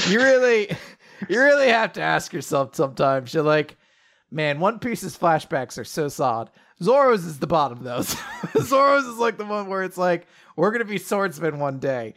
you 0.08 0.20
really, 0.20 0.70
you 1.28 1.40
really 1.40 1.70
have 1.70 1.94
to 1.94 2.02
ask 2.02 2.34
yourself 2.34 2.76
sometimes. 2.76 3.34
You're 3.34 3.44
like, 3.44 3.78
man, 4.32 4.60
One 4.60 4.80
Piece's 4.80 5.18
flashbacks 5.18 5.78
are 5.78 5.86
so 5.86 6.08
solid. 6.08 6.50
Zoro's 6.82 7.26
is 7.26 7.40
the 7.40 7.48
bottom 7.48 7.84
though. 7.84 8.02
Zoro's 8.62 9.06
is 9.06 9.18
like 9.18 9.38
the 9.38 9.46
one 9.46 9.68
where 9.68 9.84
it's 9.84 9.98
like, 9.98 10.28
we're 10.56 10.72
gonna 10.72 10.86
be 10.86 10.98
swordsmen 10.98 11.60
one 11.60 11.80
day. 11.80 12.16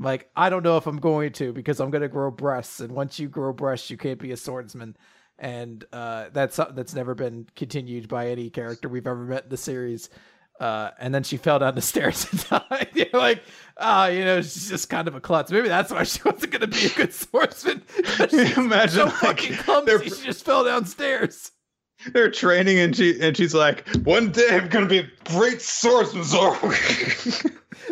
Like, 0.00 0.30
I 0.34 0.48
don't 0.48 0.62
know 0.62 0.78
if 0.78 0.86
I'm 0.86 0.98
going 0.98 1.32
to 1.34 1.52
because 1.52 1.78
I'm 1.78 1.90
gonna 1.90 2.08
grow 2.08 2.30
breasts, 2.30 2.80
and 2.80 2.92
once 2.92 3.18
you 3.18 3.28
grow 3.28 3.52
breasts, 3.52 3.90
you 3.90 3.96
can't 3.96 4.18
be 4.18 4.32
a 4.32 4.36
swordsman. 4.36 4.96
And 5.38 5.84
uh, 5.92 6.26
that's 6.32 6.54
something 6.54 6.74
that's 6.74 6.94
never 6.94 7.14
been 7.14 7.46
continued 7.56 8.08
by 8.08 8.28
any 8.28 8.50
character 8.50 8.88
we've 8.88 9.06
ever 9.06 9.24
met 9.24 9.44
in 9.44 9.48
the 9.50 9.56
series. 9.56 10.10
Uh, 10.58 10.90
and 10.98 11.14
then 11.14 11.22
she 11.22 11.38
fell 11.38 11.58
down 11.58 11.74
the 11.74 11.80
stairs 11.92 12.26
and 12.30 12.48
died. 12.48 12.88
You're 12.94 13.08
like, 13.14 13.42
ah, 13.78 14.08
you 14.08 14.24
know, 14.24 14.42
she's 14.42 14.68
just 14.68 14.90
kind 14.90 15.08
of 15.08 15.14
a 15.14 15.20
klutz. 15.20 15.50
Maybe 15.50 15.68
that's 15.68 15.90
why 15.90 16.02
she 16.04 16.20
wasn't 16.24 16.52
going 16.52 16.60
to 16.60 16.66
be 16.66 16.86
a 16.86 16.90
good 16.90 17.14
swordsman. 17.14 17.82
she's 18.28 18.56
Imagine, 18.58 18.88
so 18.90 19.04
like, 19.04 19.14
fucking 19.14 19.56
clumsy. 19.56 20.10
She 20.10 20.26
just 20.26 20.44
fell 20.44 20.64
downstairs. 20.64 21.52
They're 22.12 22.30
training, 22.30 22.78
and 22.78 22.96
she 22.96 23.20
and 23.20 23.36
she's 23.36 23.52
like, 23.52 23.86
"One 24.04 24.32
day 24.32 24.48
I'm 24.50 24.68
gonna 24.68 24.86
be 24.86 25.00
a 25.00 25.10
great 25.24 25.60
swordsman, 25.60 26.24
Zoro." 26.24 26.72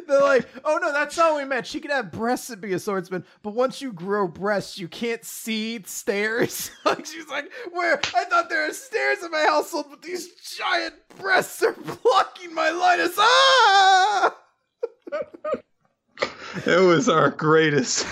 They're 0.06 0.22
like, 0.22 0.46
oh 0.64 0.78
no, 0.80 0.92
that's 0.92 1.16
what 1.16 1.36
we 1.36 1.44
meant. 1.44 1.66
She 1.66 1.80
could 1.80 1.90
have 1.90 2.12
breasts 2.12 2.50
and 2.50 2.60
be 2.60 2.72
a 2.72 2.78
swordsman, 2.78 3.24
but 3.42 3.54
once 3.54 3.80
you 3.80 3.92
grow 3.92 4.28
breasts, 4.28 4.78
you 4.78 4.88
can't 4.88 5.24
see 5.24 5.82
stairs. 5.84 6.70
like 6.84 7.06
she's 7.06 7.28
like, 7.28 7.50
where? 7.72 7.98
I 8.14 8.24
thought 8.24 8.48
there 8.48 8.66
were 8.66 8.72
stairs 8.72 9.22
in 9.22 9.30
my 9.30 9.44
household, 9.44 9.86
but 9.90 10.02
these 10.02 10.28
giant 10.56 10.94
breasts 11.18 11.62
are 11.62 11.72
blocking 11.72 12.54
my 12.54 12.70
line 12.70 13.00
of 13.00 13.12
ah! 13.18 14.36
it 16.66 16.80
was 16.86 17.08
our 17.08 17.30
greatest, 17.30 18.06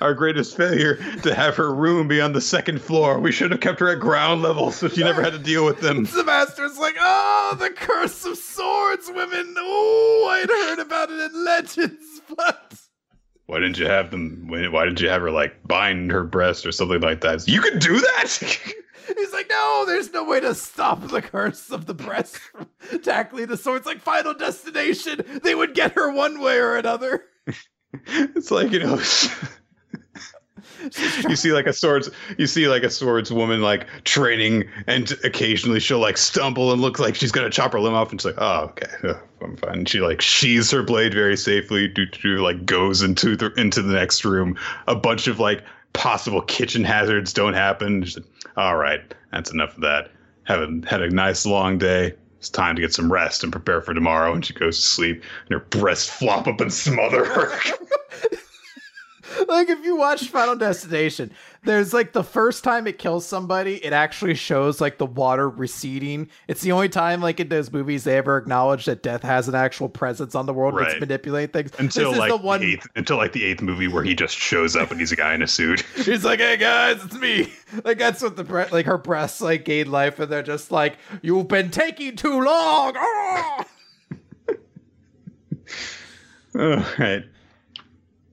our 0.00 0.14
greatest 0.14 0.56
failure 0.56 0.96
to 1.22 1.34
have 1.34 1.56
her 1.56 1.74
room 1.74 2.08
be 2.08 2.20
on 2.20 2.32
the 2.32 2.40
second 2.40 2.80
floor. 2.80 3.18
We 3.18 3.32
should 3.32 3.50
have 3.50 3.60
kept 3.60 3.80
her 3.80 3.88
at 3.90 4.00
ground 4.00 4.42
level, 4.42 4.70
so 4.70 4.88
she 4.88 5.02
never 5.02 5.22
had 5.22 5.32
to 5.32 5.38
deal 5.38 5.64
with 5.64 5.80
them. 5.80 6.06
The 6.12 6.24
master's 6.24 6.78
like, 6.78 6.94
oh, 6.98 7.56
the 7.58 7.70
curse 7.70 8.24
of 8.24 8.36
swords, 8.36 9.10
women. 9.14 9.54
Oh, 9.58 10.28
I'd 10.30 10.48
heard 10.48 10.78
about 10.78 11.10
it 11.10 11.32
in 11.32 11.44
legends, 11.44 12.20
but 12.36 12.74
Why 13.46 13.58
didn't 13.58 13.78
you 13.78 13.86
have 13.86 14.10
them? 14.10 14.46
Why 14.48 14.84
didn't 14.84 15.00
you 15.00 15.08
have 15.08 15.22
her 15.22 15.30
like 15.30 15.62
bind 15.66 16.10
her 16.12 16.24
breast 16.24 16.64
or 16.64 16.72
something 16.72 17.00
like 17.00 17.20
that? 17.22 17.46
You 17.48 17.60
could 17.60 17.80
do 17.80 17.98
that. 17.98 18.58
He's 19.06 19.32
like, 19.32 19.48
no, 19.48 19.84
there's 19.86 20.12
no 20.12 20.24
way 20.24 20.40
to 20.40 20.54
stop 20.54 21.08
the 21.08 21.22
curse 21.22 21.70
of 21.70 21.86
the 21.86 21.94
breast 21.94 22.36
from 22.36 22.68
tackling 23.02 23.46
the 23.46 23.56
swords. 23.56 23.86
Like 23.86 24.00
Final 24.00 24.34
Destination, 24.34 25.40
they 25.42 25.54
would 25.54 25.74
get 25.74 25.92
her 25.92 26.12
one 26.12 26.40
way 26.40 26.58
or 26.58 26.76
another. 26.76 27.24
it's 28.06 28.50
like 28.50 28.72
you 28.72 28.80
know. 28.80 29.00
you 31.28 31.36
see 31.36 31.52
like 31.52 31.66
a 31.66 31.72
swords 31.72 32.10
you 32.38 32.46
see 32.46 32.68
like 32.68 32.82
a 32.82 32.88
swordswoman 32.88 33.60
like 33.60 33.86
training 34.04 34.64
and 34.86 35.12
occasionally 35.24 35.80
she'll 35.80 35.98
like 35.98 36.16
stumble 36.16 36.72
and 36.72 36.80
look 36.80 36.98
like 36.98 37.14
she's 37.14 37.32
gonna 37.32 37.50
chop 37.50 37.72
her 37.72 37.80
limb 37.80 37.94
off 37.94 38.10
and 38.10 38.20
she's 38.20 38.26
like 38.26 38.34
oh 38.38 38.64
okay 38.64 39.18
i'm 39.40 39.56
fine 39.56 39.78
and 39.78 39.88
she 39.88 40.00
like 40.00 40.20
sheathes 40.20 40.70
her 40.70 40.82
blade 40.82 41.14
very 41.14 41.36
safely 41.36 41.92
like 42.38 42.64
goes 42.64 43.02
into 43.02 43.36
the 43.36 43.52
into 43.54 43.82
the 43.82 43.92
next 43.92 44.24
room 44.24 44.56
a 44.88 44.94
bunch 44.94 45.26
of 45.26 45.38
like 45.38 45.62
possible 45.92 46.42
kitchen 46.42 46.84
hazards 46.84 47.32
don't 47.32 47.54
happen. 47.54 48.00
Like, 48.00 48.24
all 48.56 48.76
right 48.76 49.02
that's 49.32 49.50
enough 49.50 49.74
of 49.74 49.80
that. 49.80 50.10
Have 50.44 50.60
a, 50.60 50.80
had 50.86 51.02
a 51.02 51.10
nice 51.10 51.44
long 51.44 51.78
day. 51.78 52.14
It's 52.38 52.48
time 52.48 52.76
to 52.76 52.82
get 52.82 52.92
some 52.92 53.12
rest 53.12 53.42
and 53.42 53.52
prepare 53.52 53.80
for 53.80 53.94
tomorrow. 53.94 54.32
And 54.32 54.44
she 54.44 54.52
goes 54.52 54.76
to 54.76 54.82
sleep 54.82 55.22
and 55.48 55.60
her 55.60 55.66
breasts 55.70 56.08
flop 56.08 56.46
up 56.46 56.60
and 56.60 56.72
smother 56.72 57.24
her 57.24 57.50
like 59.48 59.68
if 59.68 59.84
you 59.84 59.96
watch 59.96 60.28
Final 60.28 60.56
Destination, 60.56 61.30
there's 61.64 61.92
like 61.94 62.12
the 62.12 62.24
first 62.24 62.64
time 62.64 62.86
it 62.86 62.98
kills 62.98 63.24
somebody, 63.26 63.76
it 63.84 63.92
actually 63.92 64.34
shows 64.34 64.80
like 64.80 64.98
the 64.98 65.06
water 65.06 65.48
receding. 65.48 66.28
It's 66.48 66.60
the 66.62 66.72
only 66.72 66.88
time 66.88 67.20
like 67.20 67.38
in 67.40 67.48
those 67.48 67.72
movies 67.72 68.04
they 68.04 68.16
ever 68.16 68.36
acknowledge 68.36 68.84
that 68.86 69.02
death 69.02 69.22
has 69.22 69.48
an 69.48 69.54
actual 69.54 69.88
presence 69.88 70.34
on 70.34 70.46
the 70.46 70.52
world 70.52 70.74
Right. 70.74 70.88
that's 70.88 71.00
manipulate 71.00 71.52
things. 71.52 71.70
until 71.78 72.10
this 72.10 72.12
is 72.14 72.18
like 72.18 72.30
the 72.30 72.36
one 72.36 72.60
the 72.60 72.72
eighth, 72.74 72.86
until 72.96 73.16
like 73.16 73.32
the 73.32 73.44
eighth 73.44 73.62
movie 73.62 73.88
where 73.88 74.02
he 74.02 74.14
just 74.14 74.36
shows 74.36 74.74
up 74.76 74.90
and 74.90 74.98
he's 75.00 75.12
a 75.12 75.16
guy 75.16 75.34
in 75.34 75.42
a 75.42 75.48
suit. 75.48 75.80
He's 75.96 76.24
like, 76.24 76.40
"Hey 76.40 76.56
guys, 76.56 77.02
it's 77.04 77.14
me." 77.16 77.52
Like 77.84 77.98
that's 77.98 78.20
what 78.22 78.36
the 78.36 78.44
bre- 78.44 78.64
like 78.72 78.86
her 78.86 78.98
breasts 78.98 79.40
like 79.40 79.64
gain 79.64 79.90
life, 79.90 80.18
and 80.18 80.30
they're 80.30 80.42
just 80.42 80.70
like, 80.72 80.96
"You've 81.22 81.48
been 81.48 81.70
taking 81.70 82.16
too 82.16 82.40
long." 82.42 82.94
Ah! 82.96 83.66
All 86.58 86.84
right. 86.98 87.24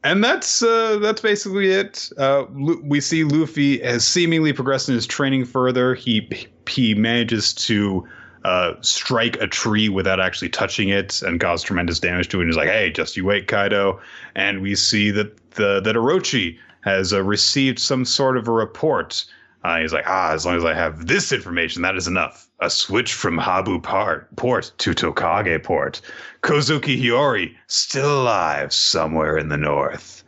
And 0.03 0.23
that's 0.23 0.63
uh, 0.63 0.97
that's 1.01 1.21
basically 1.21 1.71
it. 1.71 2.09
Uh, 2.17 2.45
we 2.49 3.01
see 3.01 3.25
Luffy 3.25 3.79
has 3.79 4.07
seemingly 4.07 4.53
progressed 4.53 4.87
in 4.87 4.95
his 4.95 5.05
training 5.05 5.45
further. 5.45 5.93
He 5.93 6.29
he 6.67 6.95
manages 6.95 7.53
to 7.55 8.07
uh, 8.45 8.75
strike 8.81 9.35
a 9.41 9.47
tree 9.47 9.89
without 9.89 10.19
actually 10.19 10.49
touching 10.49 10.89
it 10.89 11.21
and 11.21 11.39
cause 11.39 11.61
tremendous 11.63 11.99
damage 11.99 12.29
to 12.29 12.37
it. 12.37 12.43
And 12.43 12.49
he's 12.49 12.57
like, 12.57 12.69
"Hey, 12.69 12.91
just 12.91 13.17
you 13.17 13.25
wait, 13.25 13.47
Kaido." 13.47 13.99
And 14.35 14.61
we 14.61 14.75
see 14.75 15.11
that 15.11 15.51
the 15.51 15.81
that 15.81 15.95
Orochi 15.95 16.57
has 16.81 17.11
uh, 17.11 17.21
received 17.21 17.79
some 17.79 18.05
sort 18.05 18.37
of 18.37 18.47
a 18.47 18.51
report. 18.51 19.25
Uh, 19.65 19.79
he's 19.81 19.91
like, 19.91 20.05
"Ah, 20.07 20.31
as 20.31 20.45
long 20.45 20.55
as 20.55 20.63
I 20.63 20.73
have 20.73 21.07
this 21.07 21.33
information, 21.33 21.81
that 21.81 21.97
is 21.97 22.07
enough." 22.07 22.48
A 22.61 22.69
switch 22.69 23.13
from 23.13 23.37
Habu 23.37 23.79
Port, 23.79 24.35
port 24.35 24.71
to 24.79 24.91
Tokage 24.91 25.63
Port. 25.63 26.01
Kozuki 26.41 27.01
Hiyori 27.01 27.55
still 27.67 28.21
alive 28.21 28.73
somewhere 28.73 29.37
in 29.37 29.49
the 29.49 29.57
north. 29.57 30.23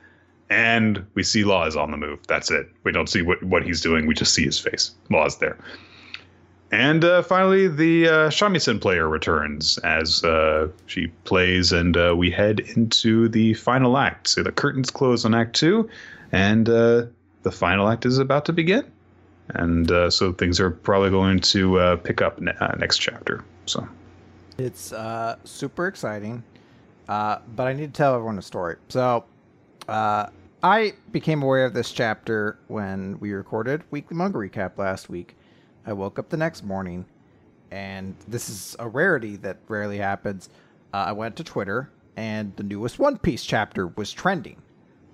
And 0.49 1.05
we 1.13 1.23
see 1.23 1.43
Law 1.43 1.65
is 1.65 1.75
on 1.75 1.91
the 1.91 1.97
move. 1.97 2.19
That's 2.27 2.51
it. 2.51 2.69
We 2.83 2.91
don't 2.91 3.07
see 3.07 3.21
what, 3.21 3.41
what 3.43 3.63
he's 3.63 3.81
doing. 3.81 4.05
We 4.05 4.13
just 4.13 4.33
see 4.33 4.45
his 4.45 4.59
face. 4.59 4.91
Law's 5.09 5.37
there. 5.37 5.57
And 6.71 7.03
uh, 7.03 7.21
finally, 7.21 7.67
the 7.67 8.07
uh, 8.07 8.11
shamisen 8.29 8.79
player 8.79 9.09
returns 9.09 9.77
as 9.79 10.23
uh, 10.23 10.69
she 10.85 11.07
plays, 11.25 11.73
and 11.73 11.97
uh, 11.97 12.15
we 12.17 12.31
head 12.31 12.61
into 12.61 13.27
the 13.27 13.55
final 13.55 13.97
act. 13.97 14.29
So 14.29 14.41
the 14.41 14.53
curtains 14.53 14.89
close 14.89 15.25
on 15.25 15.35
Act 15.35 15.53
Two, 15.53 15.89
and 16.31 16.69
uh, 16.69 17.07
the 17.43 17.51
final 17.51 17.89
act 17.89 18.05
is 18.05 18.19
about 18.19 18.45
to 18.45 18.53
begin. 18.53 18.89
And 19.55 19.91
uh, 19.91 20.09
so 20.09 20.33
things 20.33 20.59
are 20.59 20.71
probably 20.71 21.09
going 21.09 21.39
to 21.39 21.79
uh, 21.79 21.95
pick 21.97 22.21
up 22.21 22.39
uh, 22.59 22.75
next 22.77 22.97
chapter. 22.97 23.43
So 23.65 23.87
It's 24.57 24.93
uh, 24.93 25.37
super 25.43 25.87
exciting, 25.87 26.43
uh, 27.07 27.39
but 27.55 27.67
I 27.67 27.73
need 27.73 27.93
to 27.93 27.97
tell 27.97 28.13
everyone 28.13 28.37
a 28.37 28.41
story. 28.41 28.77
So, 28.89 29.25
uh, 29.87 30.27
I 30.63 30.93
became 31.11 31.41
aware 31.41 31.65
of 31.65 31.73
this 31.73 31.91
chapter 31.91 32.59
when 32.67 33.19
we 33.19 33.31
recorded 33.33 33.81
Weekly 33.89 34.15
Manga 34.15 34.37
Recap 34.37 34.77
last 34.77 35.09
week. 35.09 35.35
I 35.87 35.93
woke 35.93 36.19
up 36.19 36.29
the 36.29 36.37
next 36.37 36.63
morning, 36.63 37.05
and 37.71 38.15
this 38.27 38.47
is 38.47 38.75
a 38.77 38.87
rarity 38.87 39.37
that 39.37 39.57
rarely 39.67 39.97
happens. 39.97 40.49
I 40.93 41.13
went 41.13 41.35
to 41.37 41.43
Twitter, 41.43 41.89
and 42.15 42.55
the 42.57 42.63
newest 42.63 42.99
One 42.99 43.17
Piece 43.17 43.43
chapter 43.43 43.87
was 43.87 44.11
trending. 44.11 44.61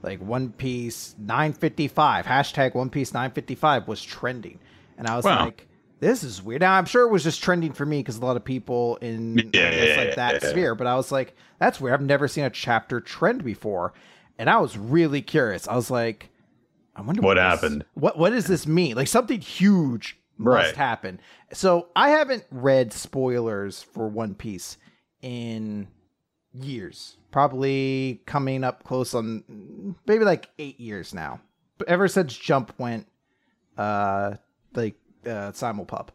Like 0.03 0.21
One 0.21 0.51
Piece 0.51 1.15
955, 1.19 2.25
hashtag 2.25 2.75
One 2.75 2.89
Piece 2.89 3.13
955 3.13 3.87
was 3.87 4.01
trending. 4.03 4.59
And 4.97 5.07
I 5.07 5.15
was 5.15 5.25
Wow. 5.25 5.45
like, 5.45 5.67
this 5.99 6.23
is 6.23 6.41
weird. 6.43 6.61
Now, 6.61 6.73
I'm 6.75 6.85
sure 6.85 7.07
it 7.07 7.11
was 7.11 7.23
just 7.23 7.41
trending 7.43 7.73
for 7.73 7.85
me 7.85 7.99
because 7.99 8.17
a 8.17 8.21
lot 8.25 8.37
of 8.37 8.43
people 8.45 8.97
in 8.97 9.37
Yeah, 9.53 9.71
guess, 9.71 9.97
like 9.97 10.15
that 10.15 10.43
yeah. 10.43 10.49
sphere, 10.49 10.75
but 10.75 10.85
I 10.87 10.95
was 10.95 11.11
like, 11.11 11.35
that's 11.59 11.81
weird. 11.81 11.93
I've 11.95 12.05
never 12.05 12.27
seen 12.27 12.43
a 12.43 12.49
chapter 12.51 12.99
trend 13.01 13.43
before. 13.43 13.93
And 14.37 14.49
I 14.49 14.57
was 14.59 14.77
really 14.77 15.21
curious. 15.23 15.67
I 15.67 15.75
was 15.75 15.89
like, 15.89 16.29
I 16.95 17.01
wonder 17.01 17.21
What 17.23 17.35
this- 17.35 17.41
happened? 17.41 17.85
What 17.95 18.17
what 18.19 18.29
does 18.31 18.45
this 18.45 18.67
mean? 18.67 18.95
Like 18.95 19.07
something 19.07 19.39
huge 19.41 20.19
must 20.37 20.67
Right. 20.67 20.75
happen. 20.75 21.19
So 21.53 21.87
I 21.95 22.09
haven't 22.09 22.43
read 22.51 22.93
spoilers 22.93 23.81
for 23.81 24.07
One 24.07 24.35
Piece 24.35 24.77
in 25.23 25.87
years. 26.53 27.17
Probably 27.37 28.19
coming 28.25 28.63
up 28.63 28.83
close 28.83 29.13
on 29.13 29.95
maybe 30.07 30.25
like 30.25 30.49
eight 30.57 30.79
years 30.79 31.13
now. 31.13 31.39
But 31.77 31.87
ever 31.87 32.07
since 32.07 32.35
Jump 32.35 32.73
went 32.79 33.05
uh 33.77 34.37
like 34.73 34.95
uh 35.23 35.51
simulpub. 35.51 36.07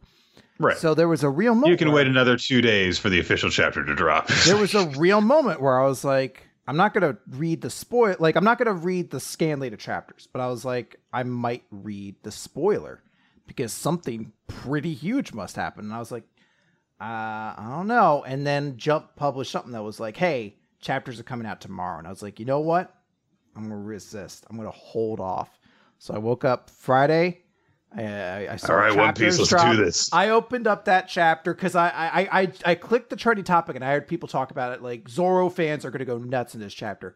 Right. 0.58 0.76
So 0.76 0.94
there 0.94 1.06
was 1.06 1.22
a 1.22 1.30
real 1.30 1.54
moment. 1.54 1.70
you 1.70 1.76
can 1.76 1.92
wait 1.92 2.08
another 2.08 2.36
two 2.36 2.60
days 2.60 2.98
for 2.98 3.08
the 3.08 3.20
official 3.20 3.50
chapter 3.50 3.84
to 3.84 3.94
drop. 3.94 4.26
there 4.46 4.56
was 4.56 4.74
a 4.74 4.88
real 4.98 5.20
moment 5.20 5.60
where 5.60 5.80
I 5.80 5.86
was 5.86 6.02
like, 6.02 6.48
I'm 6.66 6.76
not 6.76 6.92
gonna 6.92 7.16
read 7.28 7.60
the 7.60 7.70
spoil 7.70 8.16
like 8.18 8.34
I'm 8.34 8.42
not 8.42 8.58
gonna 8.58 8.74
read 8.74 9.12
the 9.12 9.20
scan 9.20 9.60
later 9.60 9.76
chapters, 9.76 10.26
but 10.32 10.40
I 10.40 10.48
was 10.48 10.64
like, 10.64 10.96
I 11.12 11.22
might 11.22 11.62
read 11.70 12.16
the 12.24 12.32
spoiler 12.32 13.00
because 13.46 13.72
something 13.72 14.32
pretty 14.48 14.92
huge 14.92 15.32
must 15.32 15.54
happen. 15.54 15.84
And 15.84 15.94
I 15.94 16.00
was 16.00 16.10
like, 16.10 16.24
uh, 17.00 17.04
I 17.04 17.66
don't 17.70 17.86
know. 17.86 18.24
And 18.26 18.44
then 18.44 18.76
Jump 18.76 19.14
published 19.14 19.52
something 19.52 19.70
that 19.70 19.84
was 19.84 20.00
like, 20.00 20.16
hey, 20.16 20.56
chapters 20.82 21.18
are 21.18 21.22
coming 21.24 21.46
out 21.46 21.60
tomorrow. 21.62 21.98
And 21.98 22.06
I 22.06 22.10
was 22.10 22.22
like, 22.22 22.38
you 22.38 22.44
know 22.44 22.60
what? 22.60 22.94
I'm 23.56 23.62
gonna 23.62 23.76
resist. 23.78 24.44
I'm 24.50 24.56
gonna 24.56 24.70
hold 24.70 25.20
off. 25.20 25.58
So 25.98 26.12
I 26.14 26.18
woke 26.18 26.44
up 26.44 26.68
Friday. 26.68 27.38
I, 27.96 28.02
I, 28.02 28.52
I 28.52 28.56
saw 28.56 28.72
All 28.72 28.78
right, 28.78 28.94
One 28.94 29.14
Piece, 29.14 29.38
let's 29.38 29.50
drop. 29.50 29.70
do 29.76 29.82
this. 29.84 30.12
I 30.12 30.30
opened 30.30 30.66
up 30.66 30.86
that 30.86 31.08
chapter 31.08 31.54
because 31.54 31.74
I, 31.74 31.88
I 31.88 32.40
I 32.42 32.52
I 32.64 32.74
clicked 32.74 33.10
the 33.10 33.16
trending 33.16 33.44
topic 33.44 33.76
and 33.76 33.84
I 33.84 33.92
heard 33.92 34.08
people 34.08 34.28
talk 34.28 34.50
about 34.50 34.72
it. 34.72 34.82
Like 34.82 35.08
Zoro 35.08 35.48
fans 35.48 35.84
are 35.84 35.90
gonna 35.90 36.04
go 36.04 36.18
nuts 36.18 36.54
in 36.54 36.60
this 36.60 36.74
chapter. 36.74 37.14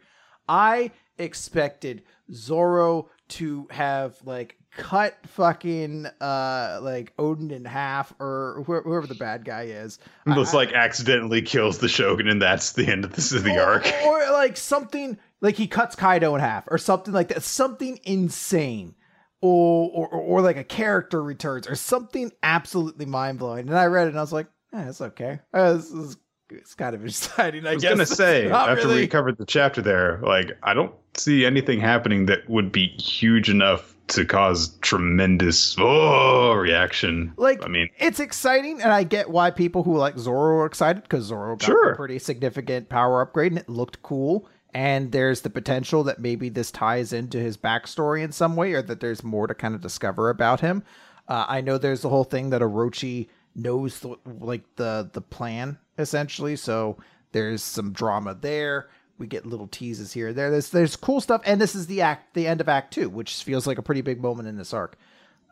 I 0.49 0.91
expected 1.19 2.03
Zoro 2.33 3.09
to 3.29 3.67
have 3.71 4.17
like 4.25 4.57
cut 4.77 5.17
fucking 5.27 6.07
uh 6.21 6.79
like 6.83 7.13
Odin 7.19 7.51
in 7.51 7.65
half 7.65 8.13
or 8.21 8.63
whoever, 8.67 8.83
whoever 8.83 9.07
the 9.07 9.15
bad 9.15 9.45
guy 9.45 9.63
is. 9.63 9.99
Just 10.35 10.55
like 10.55 10.73
accidentally 10.73 11.43
kills 11.43 11.79
the 11.79 11.89
Shogun, 11.89 12.29
and 12.29 12.41
that's 12.41 12.73
the 12.73 12.87
end 12.87 13.05
of 13.05 13.15
this 13.15 13.33
is 13.33 13.43
the 13.43 13.57
or, 13.57 13.63
arc. 13.63 13.93
or 14.05 14.33
like 14.33 14.57
something 14.57 15.19
like 15.41 15.57
he 15.57 15.67
cuts 15.67 15.97
Kaido 15.97 16.35
in 16.35 16.41
half 16.41 16.65
or 16.71 16.79
something 16.79 17.15
like 17.15 17.29
that. 17.29 17.43
Something 17.43 17.99
insane. 18.05 18.95
Or, 19.43 19.91
or, 19.93 20.09
or 20.09 20.41
like 20.41 20.57
a 20.57 20.65
character 20.65 21.23
returns 21.23 21.69
or 21.69 21.77
something 21.77 22.33
absolutely 22.43 23.05
mind 23.05 23.39
blowing. 23.39 23.69
And 23.69 23.79
I 23.79 23.85
read 23.85 24.07
it 24.07 24.11
and 24.11 24.19
I 24.19 24.23
was 24.23 24.33
like, 24.33 24.47
eh, 24.73 24.89
it's 24.89 25.03
okay. 25.03 25.41
Uh, 25.53 25.75
this 25.75 25.91
is 25.93 26.17
it's 26.51 26.75
kind 26.75 26.95
of 26.95 27.05
exciting. 27.05 27.67
I, 27.67 27.71
I 27.71 27.75
was 27.75 27.83
guess 27.83 27.91
gonna 27.93 28.07
say 28.07 28.51
after 28.51 28.75
really- 28.89 29.01
we 29.03 29.07
covered 29.07 29.39
the 29.39 29.47
chapter 29.47 29.83
there, 29.83 30.21
like 30.23 30.53
I 30.63 30.75
don't 30.75 30.95
see 31.15 31.45
anything 31.47 31.81
happening 31.81 32.27
that 32.27 32.49
would 32.49 32.71
be 32.73 32.89
huge 32.99 33.49
enough 33.49 33.95
to 34.09 34.25
cause 34.25 34.77
tremendous 34.83 35.75
oh 35.81 36.53
reaction. 36.55 37.33
Like, 37.37 37.65
I 37.65 37.69
mean, 37.69 37.89
it's 37.99 38.21
exciting, 38.21 38.81
and 38.81 38.93
I 38.93 39.03
get 39.03 39.31
why 39.31 39.51
people 39.51 39.83
who 39.83 39.97
like 39.97 40.17
Zoro 40.19 40.59
are 40.61 40.67
excited 40.67 41.03
because 41.03 41.25
Zoro 41.25 41.57
got 41.57 41.67
Sure. 41.67 41.91
a 41.93 41.97
pretty 41.97 42.19
significant 42.19 42.89
power 42.89 43.21
upgrade 43.23 43.53
and 43.53 43.59
it 43.59 43.69
looked 43.69 44.03
cool. 44.03 44.49
And 44.75 45.11
there's 45.11 45.41
the 45.41 45.49
potential 45.49 46.05
that 46.05 46.21
maybe 46.21 46.51
this 46.51 46.71
ties 46.71 47.15
into 47.15 47.39
his 47.39 47.57
backstory 47.57 48.23
in 48.23 48.31
some 48.31 48.57
way, 48.57 48.75
or 48.75 48.83
that 48.83 49.01
there's 49.01 49.25
more 49.25 49.47
to 49.47 49.55
kind 49.55 49.75
of 49.75 49.81
discover 49.81 50.29
about 50.29 50.61
him. 50.61 50.83
Uh, 51.27 51.47
I 51.49 51.63
know 51.63 51.79
there's 51.79 52.03
the 52.03 52.11
whole 52.11 52.25
thing 52.25 52.51
that 52.51 52.61
Orochi 52.61 53.29
knows 53.55 54.01
the, 54.01 54.17
like 54.39 54.63
the 54.77 55.09
the 55.15 55.23
plan 55.23 55.79
essentially, 55.99 56.57
so 56.57 56.97
there's 57.33 57.63
some 57.63 57.93
drama 57.93 58.35
there. 58.35 58.89
We 59.19 59.27
get 59.27 59.47
little 59.47 59.69
teases 59.69 60.13
here 60.13 60.33
there. 60.33 60.51
There's 60.51 60.71
there's 60.71 60.97
cool 60.97 61.21
stuff, 61.21 61.41
and 61.45 61.61
this 61.61 61.75
is 61.75 61.87
the 61.87 62.03
act 62.03 62.35
the 62.35 62.47
end 62.47 62.61
of 62.61 62.69
Act 62.69 62.93
Two, 62.93 63.09
which 63.09 63.43
feels 63.43 63.67
like 63.67 63.79
a 63.79 63.83
pretty 63.83 64.03
big 64.03 64.21
moment 64.21 64.49
in 64.49 64.57
this 64.57 64.75
arc. 64.75 64.97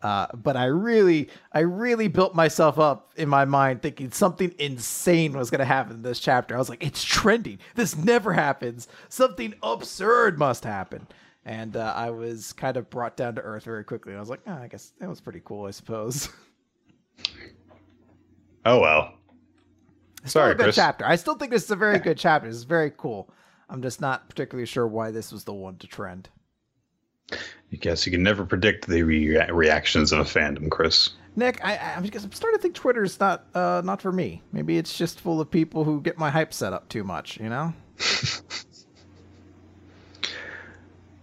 Uh, 0.04 0.26
but 0.34 0.54
I 0.54 0.66
really, 0.66 1.30
I 1.50 1.60
really 1.60 2.08
built 2.08 2.34
myself 2.34 2.78
up 2.78 3.12
in 3.16 3.26
my 3.26 3.46
mind 3.46 3.80
thinking 3.80 4.10
something 4.10 4.54
insane 4.58 5.32
was 5.32 5.48
going 5.48 5.60
to 5.60 5.64
happen 5.64 5.94
in 5.94 6.02
this 6.02 6.20
chapter. 6.20 6.54
I 6.54 6.58
was 6.58 6.68
like, 6.68 6.84
it's 6.84 7.02
trending. 7.02 7.58
This 7.74 7.96
never 7.96 8.34
happens. 8.34 8.86
Something 9.08 9.54
absurd 9.62 10.38
must 10.38 10.62
happen. 10.62 11.06
And 11.46 11.74
uh, 11.74 11.94
I 11.96 12.10
was 12.10 12.52
kind 12.52 12.76
of 12.76 12.90
brought 12.90 13.16
down 13.16 13.36
to 13.36 13.40
earth 13.40 13.64
very 13.64 13.82
quickly. 13.82 14.14
I 14.14 14.20
was 14.20 14.28
like, 14.28 14.40
oh, 14.46 14.52
I 14.52 14.68
guess 14.68 14.92
that 15.00 15.08
was 15.08 15.22
pretty 15.22 15.40
cool, 15.42 15.64
I 15.64 15.70
suppose. 15.70 16.28
oh 18.66 18.80
well. 18.80 19.14
Still 20.24 20.40
Sorry, 20.40 20.52
a 20.52 20.54
good 20.54 20.62
Chris. 20.64 20.76
chapter. 20.76 21.04
I 21.06 21.16
still 21.16 21.34
think 21.34 21.50
this 21.52 21.64
is 21.64 21.70
a 21.70 21.76
very 21.76 21.98
good 22.00 22.18
chapter. 22.18 22.48
It's 22.48 22.62
very 22.62 22.92
cool. 22.96 23.30
I'm 23.68 23.82
just 23.82 24.00
not 24.00 24.28
particularly 24.28 24.66
sure 24.66 24.86
why 24.86 25.10
this 25.10 25.32
was 25.32 25.44
the 25.44 25.52
one 25.54 25.76
to 25.78 25.86
trend. 25.86 26.28
I 27.32 27.76
guess 27.80 28.04
you 28.06 28.12
can 28.12 28.22
never 28.22 28.44
predict 28.44 28.86
the 28.86 29.02
rea- 29.02 29.50
reactions 29.50 30.12
of 30.12 30.20
a 30.20 30.24
fandom, 30.24 30.70
Chris. 30.70 31.10
Nick, 31.36 31.64
I, 31.64 31.76
I- 31.76 31.94
I'm, 31.96 32.04
just, 32.08 32.24
I'm 32.26 32.32
starting 32.32 32.58
to 32.58 32.62
think 32.62 32.74
Twitter's 32.74 33.18
not 33.18 33.46
uh, 33.54 33.82
not 33.84 34.00
for 34.02 34.12
me. 34.12 34.42
Maybe 34.52 34.78
it's 34.78 34.96
just 34.96 35.20
full 35.20 35.40
of 35.40 35.50
people 35.50 35.84
who 35.84 36.00
get 36.00 36.18
my 36.18 36.30
hype 36.30 36.52
set 36.52 36.72
up 36.72 36.88
too 36.88 37.04
much. 37.04 37.38
You 37.40 37.48
know? 37.48 37.72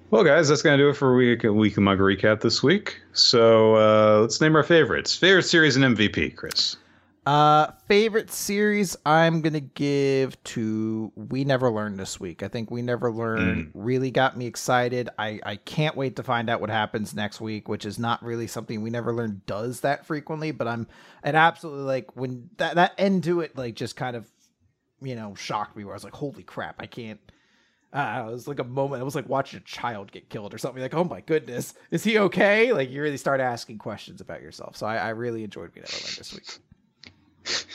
Well, 0.10 0.26
guys, 0.26 0.50
that's 0.50 0.62
gonna 0.62 0.76
do 0.78 0.90
it 0.90 0.98
for 0.98 1.16
week 1.16 1.44
week 1.44 1.78
of 1.78 1.84
mug 1.84 2.00
recap 2.00 2.42
this 2.42 2.62
week. 2.62 3.00
So 3.14 3.76
uh, 3.78 4.20
let's 4.20 4.42
name 4.42 4.58
our 4.58 4.64
favorites. 4.64 5.16
Favorite 5.16 5.44
series 5.44 5.78
and 5.78 5.86
MVP, 5.98 6.36
Chris. 6.36 6.76
Uh, 7.24 7.68
favorite 7.88 8.32
series 8.32 8.98
I'm 9.06 9.42
gonna 9.42 9.60
give 9.60 10.44
to 10.46 11.12
We 11.16 11.44
Never 11.44 11.70
Learned 11.70 12.00
this 12.00 12.20
week. 12.20 12.42
I 12.42 12.48
think 12.48 12.72
We 12.72 12.82
Never 12.82 13.12
Learned 13.12 13.70
really 13.76 14.10
got 14.10 14.36
me 14.36 14.48
excited. 14.48 15.08
I 15.20 15.40
I 15.46 15.58
can't 15.58 15.96
wait 15.96 16.16
to 16.16 16.24
find 16.24 16.50
out 16.50 16.62
what 16.62 16.72
happens 16.72 17.14
next 17.14 17.40
week, 17.40 17.70
which 17.70 17.86
is 17.86 18.00
not 18.00 18.24
really 18.24 18.48
something 18.48 18.82
We 18.82 18.90
Never 18.90 19.14
Learned 19.14 19.46
does 19.46 19.82
that 19.82 20.08
frequently. 20.08 20.50
But 20.52 20.68
I'm 20.68 20.88
it 21.24 21.36
absolutely 21.36 21.84
like 21.84 22.16
when 22.16 22.50
that 22.58 22.74
that 22.76 22.94
end 22.98 23.24
to 23.26 23.42
it 23.42 23.56
like 23.56 23.76
just 23.76 23.96
kind 23.96 24.16
of 24.16 24.28
you 25.00 25.16
know 25.16 25.36
shocked 25.36 25.78
me 25.78 25.84
where 25.84 25.94
I 25.94 25.98
was 25.98 26.04
like, 26.04 26.16
holy 26.16 26.44
crap, 26.44 26.78
I 26.80 26.88
can't. 26.88 27.20
Uh, 27.94 28.26
it 28.28 28.32
was 28.32 28.48
like 28.48 28.60
a 28.60 28.64
moment. 28.64 29.02
It 29.02 29.06
was 29.06 29.16
like 29.16 29.30
watching 29.30 29.58
a 29.58 29.64
child 29.64 30.12
get 30.12 30.30
killed 30.30 30.56
or 30.56 30.58
something. 30.58 30.82
Like, 30.82 30.96
oh 30.96 31.04
my 31.04 31.22
goodness, 31.22 31.76
is 31.92 32.04
he 32.04 32.18
okay? 32.18 32.72
Like, 32.72 32.90
you 32.90 33.02
really 33.02 33.18
start 33.18 33.42
asking 33.42 33.80
questions 33.80 34.22
about 34.22 34.42
yourself. 34.42 34.78
So 34.78 34.88
I, 34.88 34.96
I 34.96 35.10
really 35.10 35.44
enjoyed 35.44 35.72
We 35.76 35.82
Never 35.82 35.92
Learned 35.92 36.16
this 36.18 36.34
week. 36.34 36.46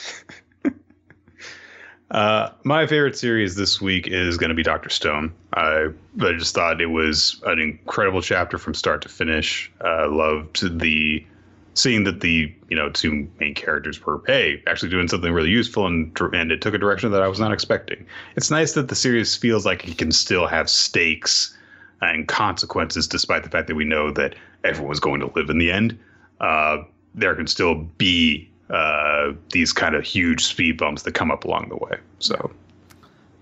Uh, 2.11 2.51
my 2.63 2.87
favorite 2.87 3.19
series 3.19 3.57
this 3.57 3.81
week 3.81 4.07
is 4.07 4.39
going 4.39 4.51
to 4.51 4.55
be 4.55 4.63
Doctor 4.63 4.89
Stone. 4.89 5.35
I 5.55 5.89
I 6.21 6.33
just 6.35 6.55
thought 6.55 6.81
it 6.81 6.87
was 6.87 7.41
an 7.47 7.59
incredible 7.59 8.23
chapter 8.23 8.59
from 8.59 8.75
start 8.75 9.03
to 9.03 9.09
finish. 9.09 9.73
Uh, 9.85 10.09
loved 10.09 10.79
the 10.81 11.27
seeing 11.75 12.05
that 12.05 12.21
the 12.21 12.55
you 12.69 12.77
know 12.77 12.91
two 12.91 13.29
main 13.41 13.55
characters 13.55 14.05
were 14.07 14.23
hey 14.27 14.63
actually 14.67 14.89
doing 14.89 15.09
something 15.09 15.33
really 15.33 15.51
useful 15.51 15.87
and 15.87 16.17
and 16.33 16.53
it 16.53 16.63
took 16.63 16.75
a 16.75 16.79
direction 16.79 17.11
that 17.11 17.23
I 17.23 17.29
was 17.29 17.41
not 17.41 17.53
expecting. 17.53 18.07
It's 18.37 18.51
nice 18.51 18.75
that 18.75 18.89
the 18.89 18.95
series 18.95 19.35
feels 19.35 19.67
like 19.67 19.87
it 19.87 19.99
can 19.99 20.13
still 20.13 20.47
have 20.47 20.71
stakes 20.71 21.57
and 22.01 22.29
consequences 22.29 23.09
despite 23.09 23.43
the 23.43 23.51
fact 23.51 23.67
that 23.67 23.75
we 23.75 23.85
know 23.85 24.13
that 24.13 24.37
everyone's 24.63 25.01
going 25.01 25.21
to 25.21 25.31
live 25.35 25.51
in 25.51 25.59
the 25.59 25.73
end. 25.73 25.99
Uh, 26.41 26.79
there 27.15 27.35
can 27.35 27.49
still 27.49 27.75
be 27.75 28.49
uh, 28.71 29.33
these 29.53 29.73
kind 29.73 29.95
of 29.95 30.05
huge 30.05 30.45
speed 30.45 30.77
bumps 30.79 31.03
that 31.03 31.13
come 31.13 31.31
up 31.31 31.45
along 31.45 31.69
the 31.69 31.77
way. 31.77 31.99
So 32.19 32.51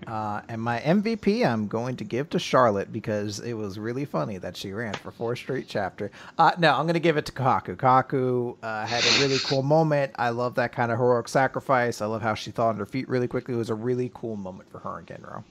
Uh, 0.07 0.41
and 0.49 0.61
my 0.61 0.79
MVP, 0.81 1.45
I'm 1.45 1.67
going 1.67 1.95
to 1.97 2.03
give 2.03 2.29
to 2.31 2.39
Charlotte 2.39 2.91
because 2.91 3.39
it 3.39 3.53
was 3.53 3.79
really 3.79 4.05
funny 4.05 4.37
that 4.37 4.55
she 4.55 4.71
ran 4.71 4.93
for 4.93 5.11
four 5.11 5.35
straight 5.35 5.67
chapter. 5.67 6.11
Uh, 6.37 6.51
no, 6.59 6.75
I'm 6.75 6.85
going 6.85 6.93
to 6.93 6.99
give 6.99 7.17
it 7.17 7.25
to 7.25 7.31
Kohaku. 7.31 7.75
Kohaku 7.75 8.55
uh, 8.61 8.85
had 8.85 9.03
a 9.03 9.21
really 9.21 9.39
cool 9.39 9.63
moment. 9.63 10.11
I 10.17 10.29
love 10.29 10.55
that 10.55 10.71
kind 10.71 10.91
of 10.91 10.99
heroic 10.99 11.27
sacrifice. 11.27 12.01
I 12.01 12.05
love 12.05 12.21
how 12.21 12.35
she 12.35 12.51
thought 12.51 12.69
on 12.69 12.77
her 12.77 12.85
feet 12.85 13.09
really 13.09 13.27
quickly. 13.27 13.55
It 13.55 13.57
was 13.57 13.71
a 13.71 13.75
really 13.75 14.11
cool 14.13 14.35
moment 14.35 14.69
for 14.69 14.79
her 14.79 14.99
and 14.99 15.07
Ginro. 15.07 15.43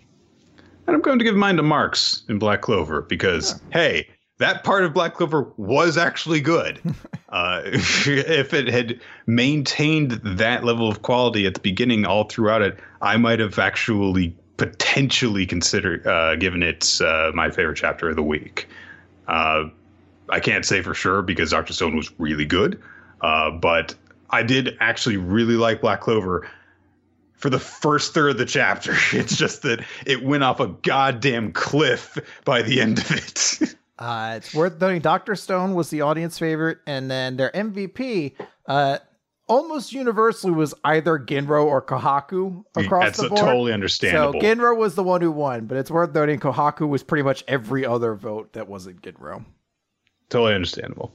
And 0.87 0.95
I'm 0.95 1.03
going 1.03 1.19
to 1.19 1.25
give 1.25 1.35
mine 1.35 1.57
to 1.57 1.63
Marx 1.63 2.23
in 2.29 2.39
Black 2.39 2.61
Clover 2.61 3.03
because, 3.03 3.61
hey, 3.73 4.07
that 4.39 4.65
part 4.65 4.85
of 4.85 4.93
Black 4.93 5.15
Clover 5.15 5.53
was 5.57 5.97
actually 5.97 6.41
good. 6.41 6.81
uh, 7.29 7.63
if 7.65 8.53
it 8.55 8.69
had 8.69 9.01
maintained 9.27 10.13
that 10.13 10.65
level 10.65 10.89
of 10.89 11.03
quality 11.03 11.47
at 11.47 11.55
the 11.55 11.61
beginning 11.61 12.05
all 12.05 12.25
throughout 12.25 12.63
it, 12.63 12.79
I 13.01 13.17
might 13.17 13.41
have 13.41 13.59
actually 13.59 14.37
potentially 14.57 15.47
considered 15.47 16.07
uh, 16.07 16.37
given 16.37 16.63
it 16.63 17.01
uh, 17.01 17.33
my 17.35 17.51
favorite 17.51 17.77
chapter 17.77 18.11
of 18.11 18.17
the 18.17 18.23
week. 18.23 18.69
Uh, 19.27 19.65
I 20.29 20.41
can't 20.41 20.65
say 20.65 20.83
for 20.83 20.95
sure 20.95 21.23
because 21.23 21.51
Doctor 21.51 21.73
Stone 21.73 21.97
was 21.97 22.11
really 22.19 22.45
good, 22.45 22.81
uh, 23.21 23.51
but 23.51 23.95
I 24.31 24.43
did 24.43 24.77
actually 24.81 25.17
really 25.17 25.57
like 25.57 25.81
Black 25.81 26.01
Clover 26.01 26.49
for 27.35 27.51
the 27.51 27.59
first 27.59 28.15
third 28.15 28.31
of 28.31 28.39
the 28.39 28.47
chapter. 28.47 28.95
It's 29.13 29.37
just 29.37 29.63
that 29.63 29.85
it 30.07 30.25
went 30.25 30.45
off 30.45 30.61
a 30.61 30.69
goddamn 30.69 31.53
cliff 31.53 32.19
by 32.45 32.63
the 32.63 32.81
end 32.81 32.99
of 32.99 33.11
it. 33.11 33.75
Uh, 33.99 34.35
it's 34.37 34.55
worth 34.55 34.81
noting 34.81 35.01
Dr. 35.01 35.35
Stone 35.37 35.75
was 35.75 35.91
the 35.91 36.01
audience 36.01 36.39
favorite, 36.39 36.79
and 36.87 37.11
then 37.11 37.37
their 37.37 37.51
MVP, 37.53 38.35
uh, 38.67 38.99
almost 39.47 39.93
universally 39.93 40.53
was 40.53 40.75
either 40.85 41.19
Ginro 41.19 41.65
or 41.65 41.81
Kohaku 41.81 42.65
across 42.77 43.05
That's 43.05 43.23
the 43.23 43.29
board. 43.29 43.41
totally 43.41 43.73
understandable. 43.73 44.41
So 44.41 44.47
Ginro 44.47 44.77
was 44.77 44.95
the 44.97 45.05
one 45.05 45.21
who 45.21 45.31
won, 45.31 45.67
but 45.67 45.77
it's 45.77 45.91
worth 45.91 46.13
noting 46.15 46.41
Kohaku 46.41 46.89
was 46.89 47.03
pretty 47.03 47.23
much 47.23 47.45
every 47.47 47.87
other 47.87 48.15
vote 48.15 48.53
that 48.55 48.67
wasn't 48.69 49.01
Ginro. 49.03 49.45
totally 50.29 50.55
understandable. 50.55 51.13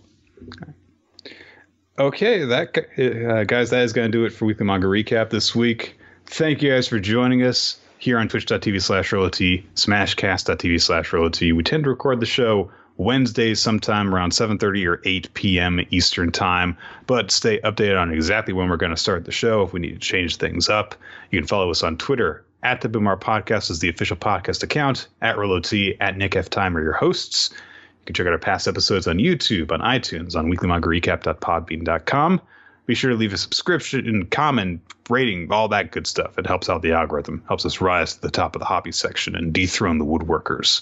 Okay, 1.98 2.46
that 2.46 2.78
uh, 2.98 3.44
guys, 3.44 3.72
that 3.72 3.82
is 3.84 3.92
going 3.92 4.10
to 4.10 4.18
do 4.18 4.24
it 4.24 4.30
for 4.32 4.46
weekly 4.46 4.66
manga 4.66 4.88
recap 4.88 5.30
this 5.32 5.54
week. 5.54 5.98
Thank 6.28 6.62
you 6.62 6.72
guys 6.72 6.88
for 6.88 6.98
joining 7.00 7.44
us 7.44 7.78
here 8.00 8.18
on 8.18 8.28
twitch.tv 8.28 8.82
slash 8.82 9.12
RoloT, 9.12 9.64
smashcast.tv 9.76 10.82
slash 10.82 11.12
RoloT. 11.12 11.54
We 11.54 11.64
tend 11.64 11.84
to 11.84 11.90
record 11.90 12.20
the 12.20 12.26
show 12.26 12.72
Wednesdays 12.98 13.62
sometime 13.62 14.14
around 14.14 14.32
7.30 14.32 14.88
or 14.88 15.02
8 15.06 15.34
p.m. 15.34 15.86
Eastern 15.92 16.32
time, 16.32 16.78
but 17.08 17.30
stay 17.30 17.60
updated 17.60 18.02
on 18.02 18.12
exactly 18.12 18.54
when 18.54 18.70
we're 18.70 18.78
going 18.78 18.90
to 18.90 18.98
start 18.98 19.26
the 19.26 19.32
show 19.32 19.64
if 19.64 19.74
we 19.74 19.80
need 19.80 19.94
to 19.94 20.00
change 20.00 20.38
things 20.38 20.70
up. 20.70 20.96
You 21.30 21.40
can 21.40 21.48
follow 21.48 21.70
us 21.70 21.84
on 21.84 21.98
Twitter 21.98 22.44
at 22.64 22.82
the 22.82 22.90
Boomar 22.90 23.20
Podcast 23.20 23.70
is 23.70 23.80
the 23.80 23.90
official 23.90 24.18
podcast 24.18 24.64
account, 24.64 25.08
at 25.22 25.38
RoloT, 25.38 25.96
at 26.00 26.18
Nick 26.18 26.36
F. 26.36 26.50
Time 26.50 26.76
are 26.76 26.84
your 26.84 26.94
hosts 26.94 27.52
You 27.52 27.58
can 28.08 28.16
check 28.16 28.28
out 28.28 28.34
our 28.34 28.40
past 28.40 28.68
episodes 28.68 29.08
on 29.08 29.18
YouTube, 29.18 29.72
on 29.72 29.80
iTunes, 29.82 30.36
on 30.36 30.52
weeklymangarecap.podbean.com. 30.52 32.42
Be 32.90 32.96
sure 32.96 33.12
to 33.12 33.16
leave 33.16 33.34
a 33.34 33.38
subscription, 33.38 34.08
and 34.08 34.32
comment, 34.32 34.82
rating, 35.12 35.52
all 35.52 35.68
that 35.68 35.92
good 35.92 36.08
stuff. 36.08 36.40
It 36.40 36.48
helps 36.48 36.70
out 36.70 36.82
the 36.82 36.92
algorithm, 36.92 37.44
helps 37.48 37.64
us 37.64 37.82
rise 37.82 38.16
to 38.16 38.22
the 38.22 38.32
top 38.32 38.56
of 38.56 38.62
the 38.62 38.66
hobby 38.66 38.92
section 38.92 39.36
and 39.36 39.54
dethrone 39.54 40.00
the 40.00 40.06
woodworkers. 40.06 40.82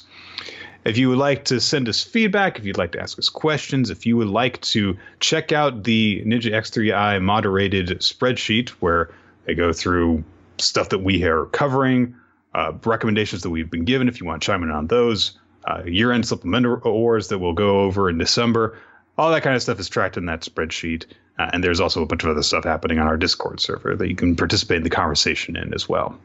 If 0.86 0.98
you 0.98 1.10
would 1.10 1.18
like 1.18 1.44
to 1.44 1.60
send 1.60 1.90
us 1.90 2.02
feedback, 2.02 2.58
if 2.58 2.64
you'd 2.64 2.78
like 2.78 2.94
to 2.94 3.02
ask 3.02 3.20
us 3.20 3.28
questions, 3.28 3.90
if 3.90 4.06
you 4.06 4.16
would 4.16 4.30
like 4.30 4.62
to 4.62 4.98
check 5.20 5.52
out 5.52 5.84
the 5.84 6.24
Ninja 6.26 6.50
X3i 6.50 7.22
moderated 7.22 7.90
spreadsheet 8.00 8.70
where 8.80 9.14
they 9.44 9.54
go 9.54 9.74
through 9.74 10.24
stuff 10.60 10.88
that 10.88 11.00
we 11.00 11.26
are 11.26 11.48
covering, 11.48 12.16
uh, 12.56 12.72
recommendations 12.86 13.42
that 13.42 13.50
we've 13.50 13.70
been 13.70 13.84
given, 13.84 14.08
if 14.08 14.22
you 14.22 14.26
want 14.26 14.42
to 14.42 14.46
chime 14.46 14.64
in 14.64 14.72
on 14.72 14.88
those, 14.88 15.38
uh, 15.66 15.84
year-end 15.86 16.26
supplemental 16.26 16.80
awards 16.86 17.28
that 17.28 17.40
we'll 17.40 17.52
go 17.52 17.82
over 17.82 18.10
in 18.10 18.18
December. 18.18 18.80
All 19.18 19.30
that 19.30 19.44
kind 19.44 19.58
of 19.58 19.62
stuff 19.62 19.78
is 19.78 19.90
tracked 19.90 20.16
in 20.16 20.28
that 20.28 20.40
spreadsheet. 20.40 21.04
Uh, 21.40 21.50
and 21.54 21.64
there's 21.64 21.80
also 21.80 22.02
a 22.02 22.06
bunch 22.06 22.24
of 22.24 22.30
other 22.30 22.44
stuff 22.44 22.64
happening 22.64 23.00
on 23.00 23.08
our 23.08 23.18
Discord 23.18 23.60
server 23.60 23.96
that 23.96 24.08
you 24.10 24.16
can 24.16 24.36
participate 24.36 24.78
in 24.78 24.84
the 24.84 24.90
conversation 24.90 25.56
in 25.56 25.74
as 25.74 25.88
well. 25.88 26.18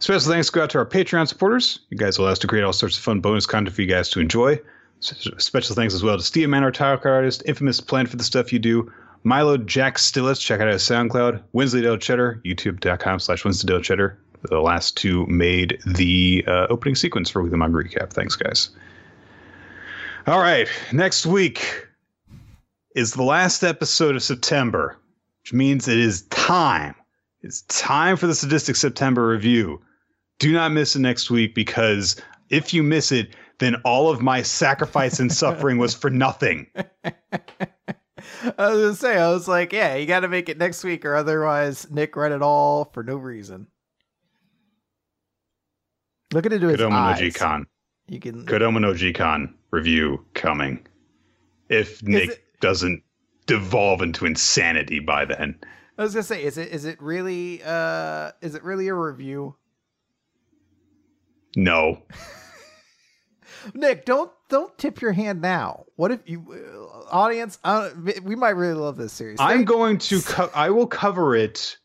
Special 0.00 0.32
thanks 0.32 0.50
go 0.50 0.64
out 0.64 0.70
to 0.70 0.78
our 0.78 0.86
Patreon 0.86 1.28
supporters. 1.28 1.78
You 1.90 1.96
guys 1.96 2.18
allow 2.18 2.30
us 2.30 2.38
to 2.40 2.48
create 2.48 2.64
all 2.64 2.72
sorts 2.72 2.96
of 2.96 3.04
fun 3.04 3.20
bonus 3.20 3.46
content 3.46 3.76
for 3.76 3.82
you 3.82 3.88
guys 3.88 4.08
to 4.10 4.20
enjoy. 4.20 4.60
Special 4.98 5.76
thanks 5.76 5.94
as 5.94 6.02
well 6.02 6.16
to 6.16 6.22
Steve 6.22 6.52
our 6.52 6.72
tile 6.72 6.96
card 6.96 7.14
artist, 7.14 7.42
infamous 7.46 7.80
plan 7.80 8.06
for 8.06 8.16
the 8.16 8.24
stuff 8.24 8.52
you 8.52 8.58
do, 8.58 8.92
Milo 9.24 9.56
Jack 9.56 9.98
Stillitz, 9.98 10.40
check 10.40 10.60
out 10.60 10.66
his 10.66 10.82
SoundCloud, 10.82 11.40
Winsleydale 11.54 12.00
Cheddar, 12.00 12.40
youtube.com 12.44 13.20
slash 13.20 13.44
Winsleydale 13.44 13.82
Cheddar, 13.82 14.18
the 14.42 14.60
last 14.60 14.96
two 14.96 15.24
made 15.26 15.78
the 15.86 16.44
uh, 16.48 16.66
opening 16.68 16.96
sequence 16.96 17.30
for 17.30 17.42
Weekly 17.42 17.58
Manga 17.58 17.78
Recap. 17.78 18.10
Thanks, 18.10 18.34
guys. 18.34 18.70
All 20.26 20.40
right, 20.40 20.68
next 20.92 21.26
week 21.26 21.86
is 22.94 23.12
the 23.12 23.22
last 23.22 23.62
episode 23.62 24.16
of 24.16 24.22
September, 24.22 24.98
which 25.42 25.52
means 25.52 25.88
it 25.88 25.98
is 25.98 26.22
time. 26.28 26.94
It's 27.42 27.62
time 27.62 28.16
for 28.16 28.26
the 28.26 28.34
Sadistic 28.34 28.76
September 28.76 29.26
review. 29.26 29.80
Do 30.38 30.52
not 30.52 30.72
miss 30.72 30.96
it 30.96 31.00
next 31.00 31.30
week 31.30 31.54
because 31.54 32.20
if 32.50 32.74
you 32.74 32.82
miss 32.82 33.12
it, 33.12 33.34
then 33.58 33.76
all 33.84 34.10
of 34.10 34.20
my 34.20 34.42
sacrifice 34.42 35.20
and 35.20 35.32
suffering 35.32 35.78
was 35.78 35.94
for 35.94 36.10
nothing. 36.10 36.66
I 37.04 37.12
was 38.70 38.82
gonna 38.82 38.94
say, 38.94 39.18
I 39.18 39.30
was 39.30 39.48
like, 39.48 39.72
yeah, 39.72 39.94
you 39.94 40.06
got 40.06 40.20
to 40.20 40.28
make 40.28 40.48
it 40.48 40.58
next 40.58 40.84
week, 40.84 41.04
or 41.04 41.14
otherwise 41.14 41.90
Nick 41.90 42.16
read 42.16 42.32
it 42.32 42.42
all 42.42 42.86
for 42.92 43.02
no 43.02 43.16
reason. 43.16 43.66
Look 46.32 46.46
at 46.46 46.52
it 46.52 46.62
his 46.62 46.80
Kodomo 46.80 46.92
eyes. 46.92 47.20
no 47.20 47.26
G-Con. 47.26 47.66
You 48.08 48.20
can 48.20 48.46
Kodomo 48.46 48.80
no 48.80 48.92
Jikan 48.92 49.54
review 49.70 50.24
coming. 50.34 50.86
If 51.68 52.02
Nick 52.02 52.42
doesn't 52.62 53.02
devolve 53.46 54.00
into 54.00 54.24
insanity 54.24 55.00
by 55.00 55.26
then. 55.26 55.58
I 55.98 56.02
was 56.02 56.14
gonna 56.14 56.22
say, 56.22 56.42
is 56.42 56.56
it 56.56 56.70
is 56.70 56.86
it 56.86 57.00
really 57.02 57.62
uh 57.62 58.32
is 58.40 58.54
it 58.54 58.64
really 58.64 58.88
a 58.88 58.94
review? 58.94 59.56
No. 61.54 62.02
Nick, 63.74 64.06
don't 64.06 64.32
don't 64.48 64.76
tip 64.78 65.00
your 65.00 65.12
hand 65.12 65.42
now. 65.42 65.84
What 65.96 66.10
if 66.10 66.20
you 66.28 66.46
uh, 66.50 67.14
audience? 67.14 67.58
Uh, 67.62 67.90
we 68.22 68.34
might 68.34 68.50
really 68.50 68.74
love 68.74 68.96
this 68.96 69.12
series. 69.12 69.38
I'm 69.38 69.64
going 69.64 69.98
to 69.98 70.20
co- 70.22 70.50
I 70.54 70.70
will 70.70 70.86
cover 70.86 71.36
it 71.36 71.76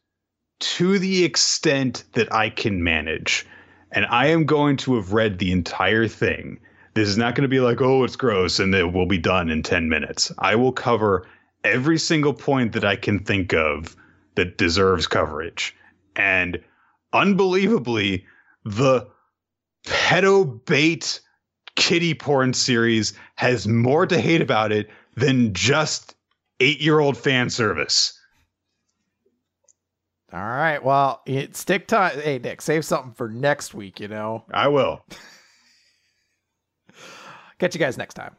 to 0.59 0.97
the 0.97 1.23
extent 1.23 2.05
that 2.13 2.33
I 2.33 2.49
can 2.49 2.83
manage. 2.83 3.45
And 3.91 4.05
I 4.07 4.27
am 4.27 4.45
going 4.45 4.77
to 4.77 4.95
have 4.95 5.13
read 5.13 5.39
the 5.39 5.51
entire 5.51 6.07
thing. 6.07 6.59
This 6.97 7.09
is 7.09 7.17
not 7.17 7.35
going 7.35 7.43
to 7.43 7.47
be 7.47 7.59
like, 7.59 7.79
"Oh, 7.79 8.03
it's 8.03 8.15
gross," 8.15 8.59
and 8.59 8.73
it 8.73 8.91
will 8.91 9.05
be 9.05 9.19
done 9.19 9.51
in 9.51 9.61
10 9.61 9.87
minutes. 9.87 10.31
I 10.39 10.55
will 10.55 10.71
cover 10.71 11.27
every 11.63 11.99
single 11.99 12.33
point 12.33 12.71
that 12.71 12.83
I 12.83 12.95
can 12.95 13.19
think 13.19 13.53
of 13.53 13.95
that 14.33 14.57
deserves 14.57 15.05
coverage. 15.05 15.75
And 16.15 16.59
unbelievably, 17.13 18.25
the 18.65 19.07
pedo 19.85 20.65
bait 20.65 21.21
kitty 21.75 22.15
porn 22.15 22.53
series 22.53 23.13
has 23.35 23.67
more 23.67 24.07
to 24.07 24.19
hate 24.19 24.41
about 24.41 24.71
it 24.71 24.89
than 25.15 25.53
just 25.53 26.15
eight 26.59 26.81
year 26.81 26.99
old 26.99 27.15
fan 27.15 27.51
service. 27.51 28.19
All 30.33 30.39
right. 30.39 30.83
Well, 30.83 31.21
it, 31.27 31.55
stick 31.55 31.85
time. 31.87 32.19
Hey, 32.19 32.39
Nick, 32.39 32.59
save 32.59 32.83
something 32.85 33.13
for 33.13 33.29
next 33.29 33.75
week. 33.75 33.99
You 33.99 34.07
know. 34.07 34.45
I 34.51 34.67
will. 34.69 35.05
Catch 37.59 37.75
you 37.75 37.79
guys 37.79 37.97
next 37.97 38.13
time. 38.13 38.35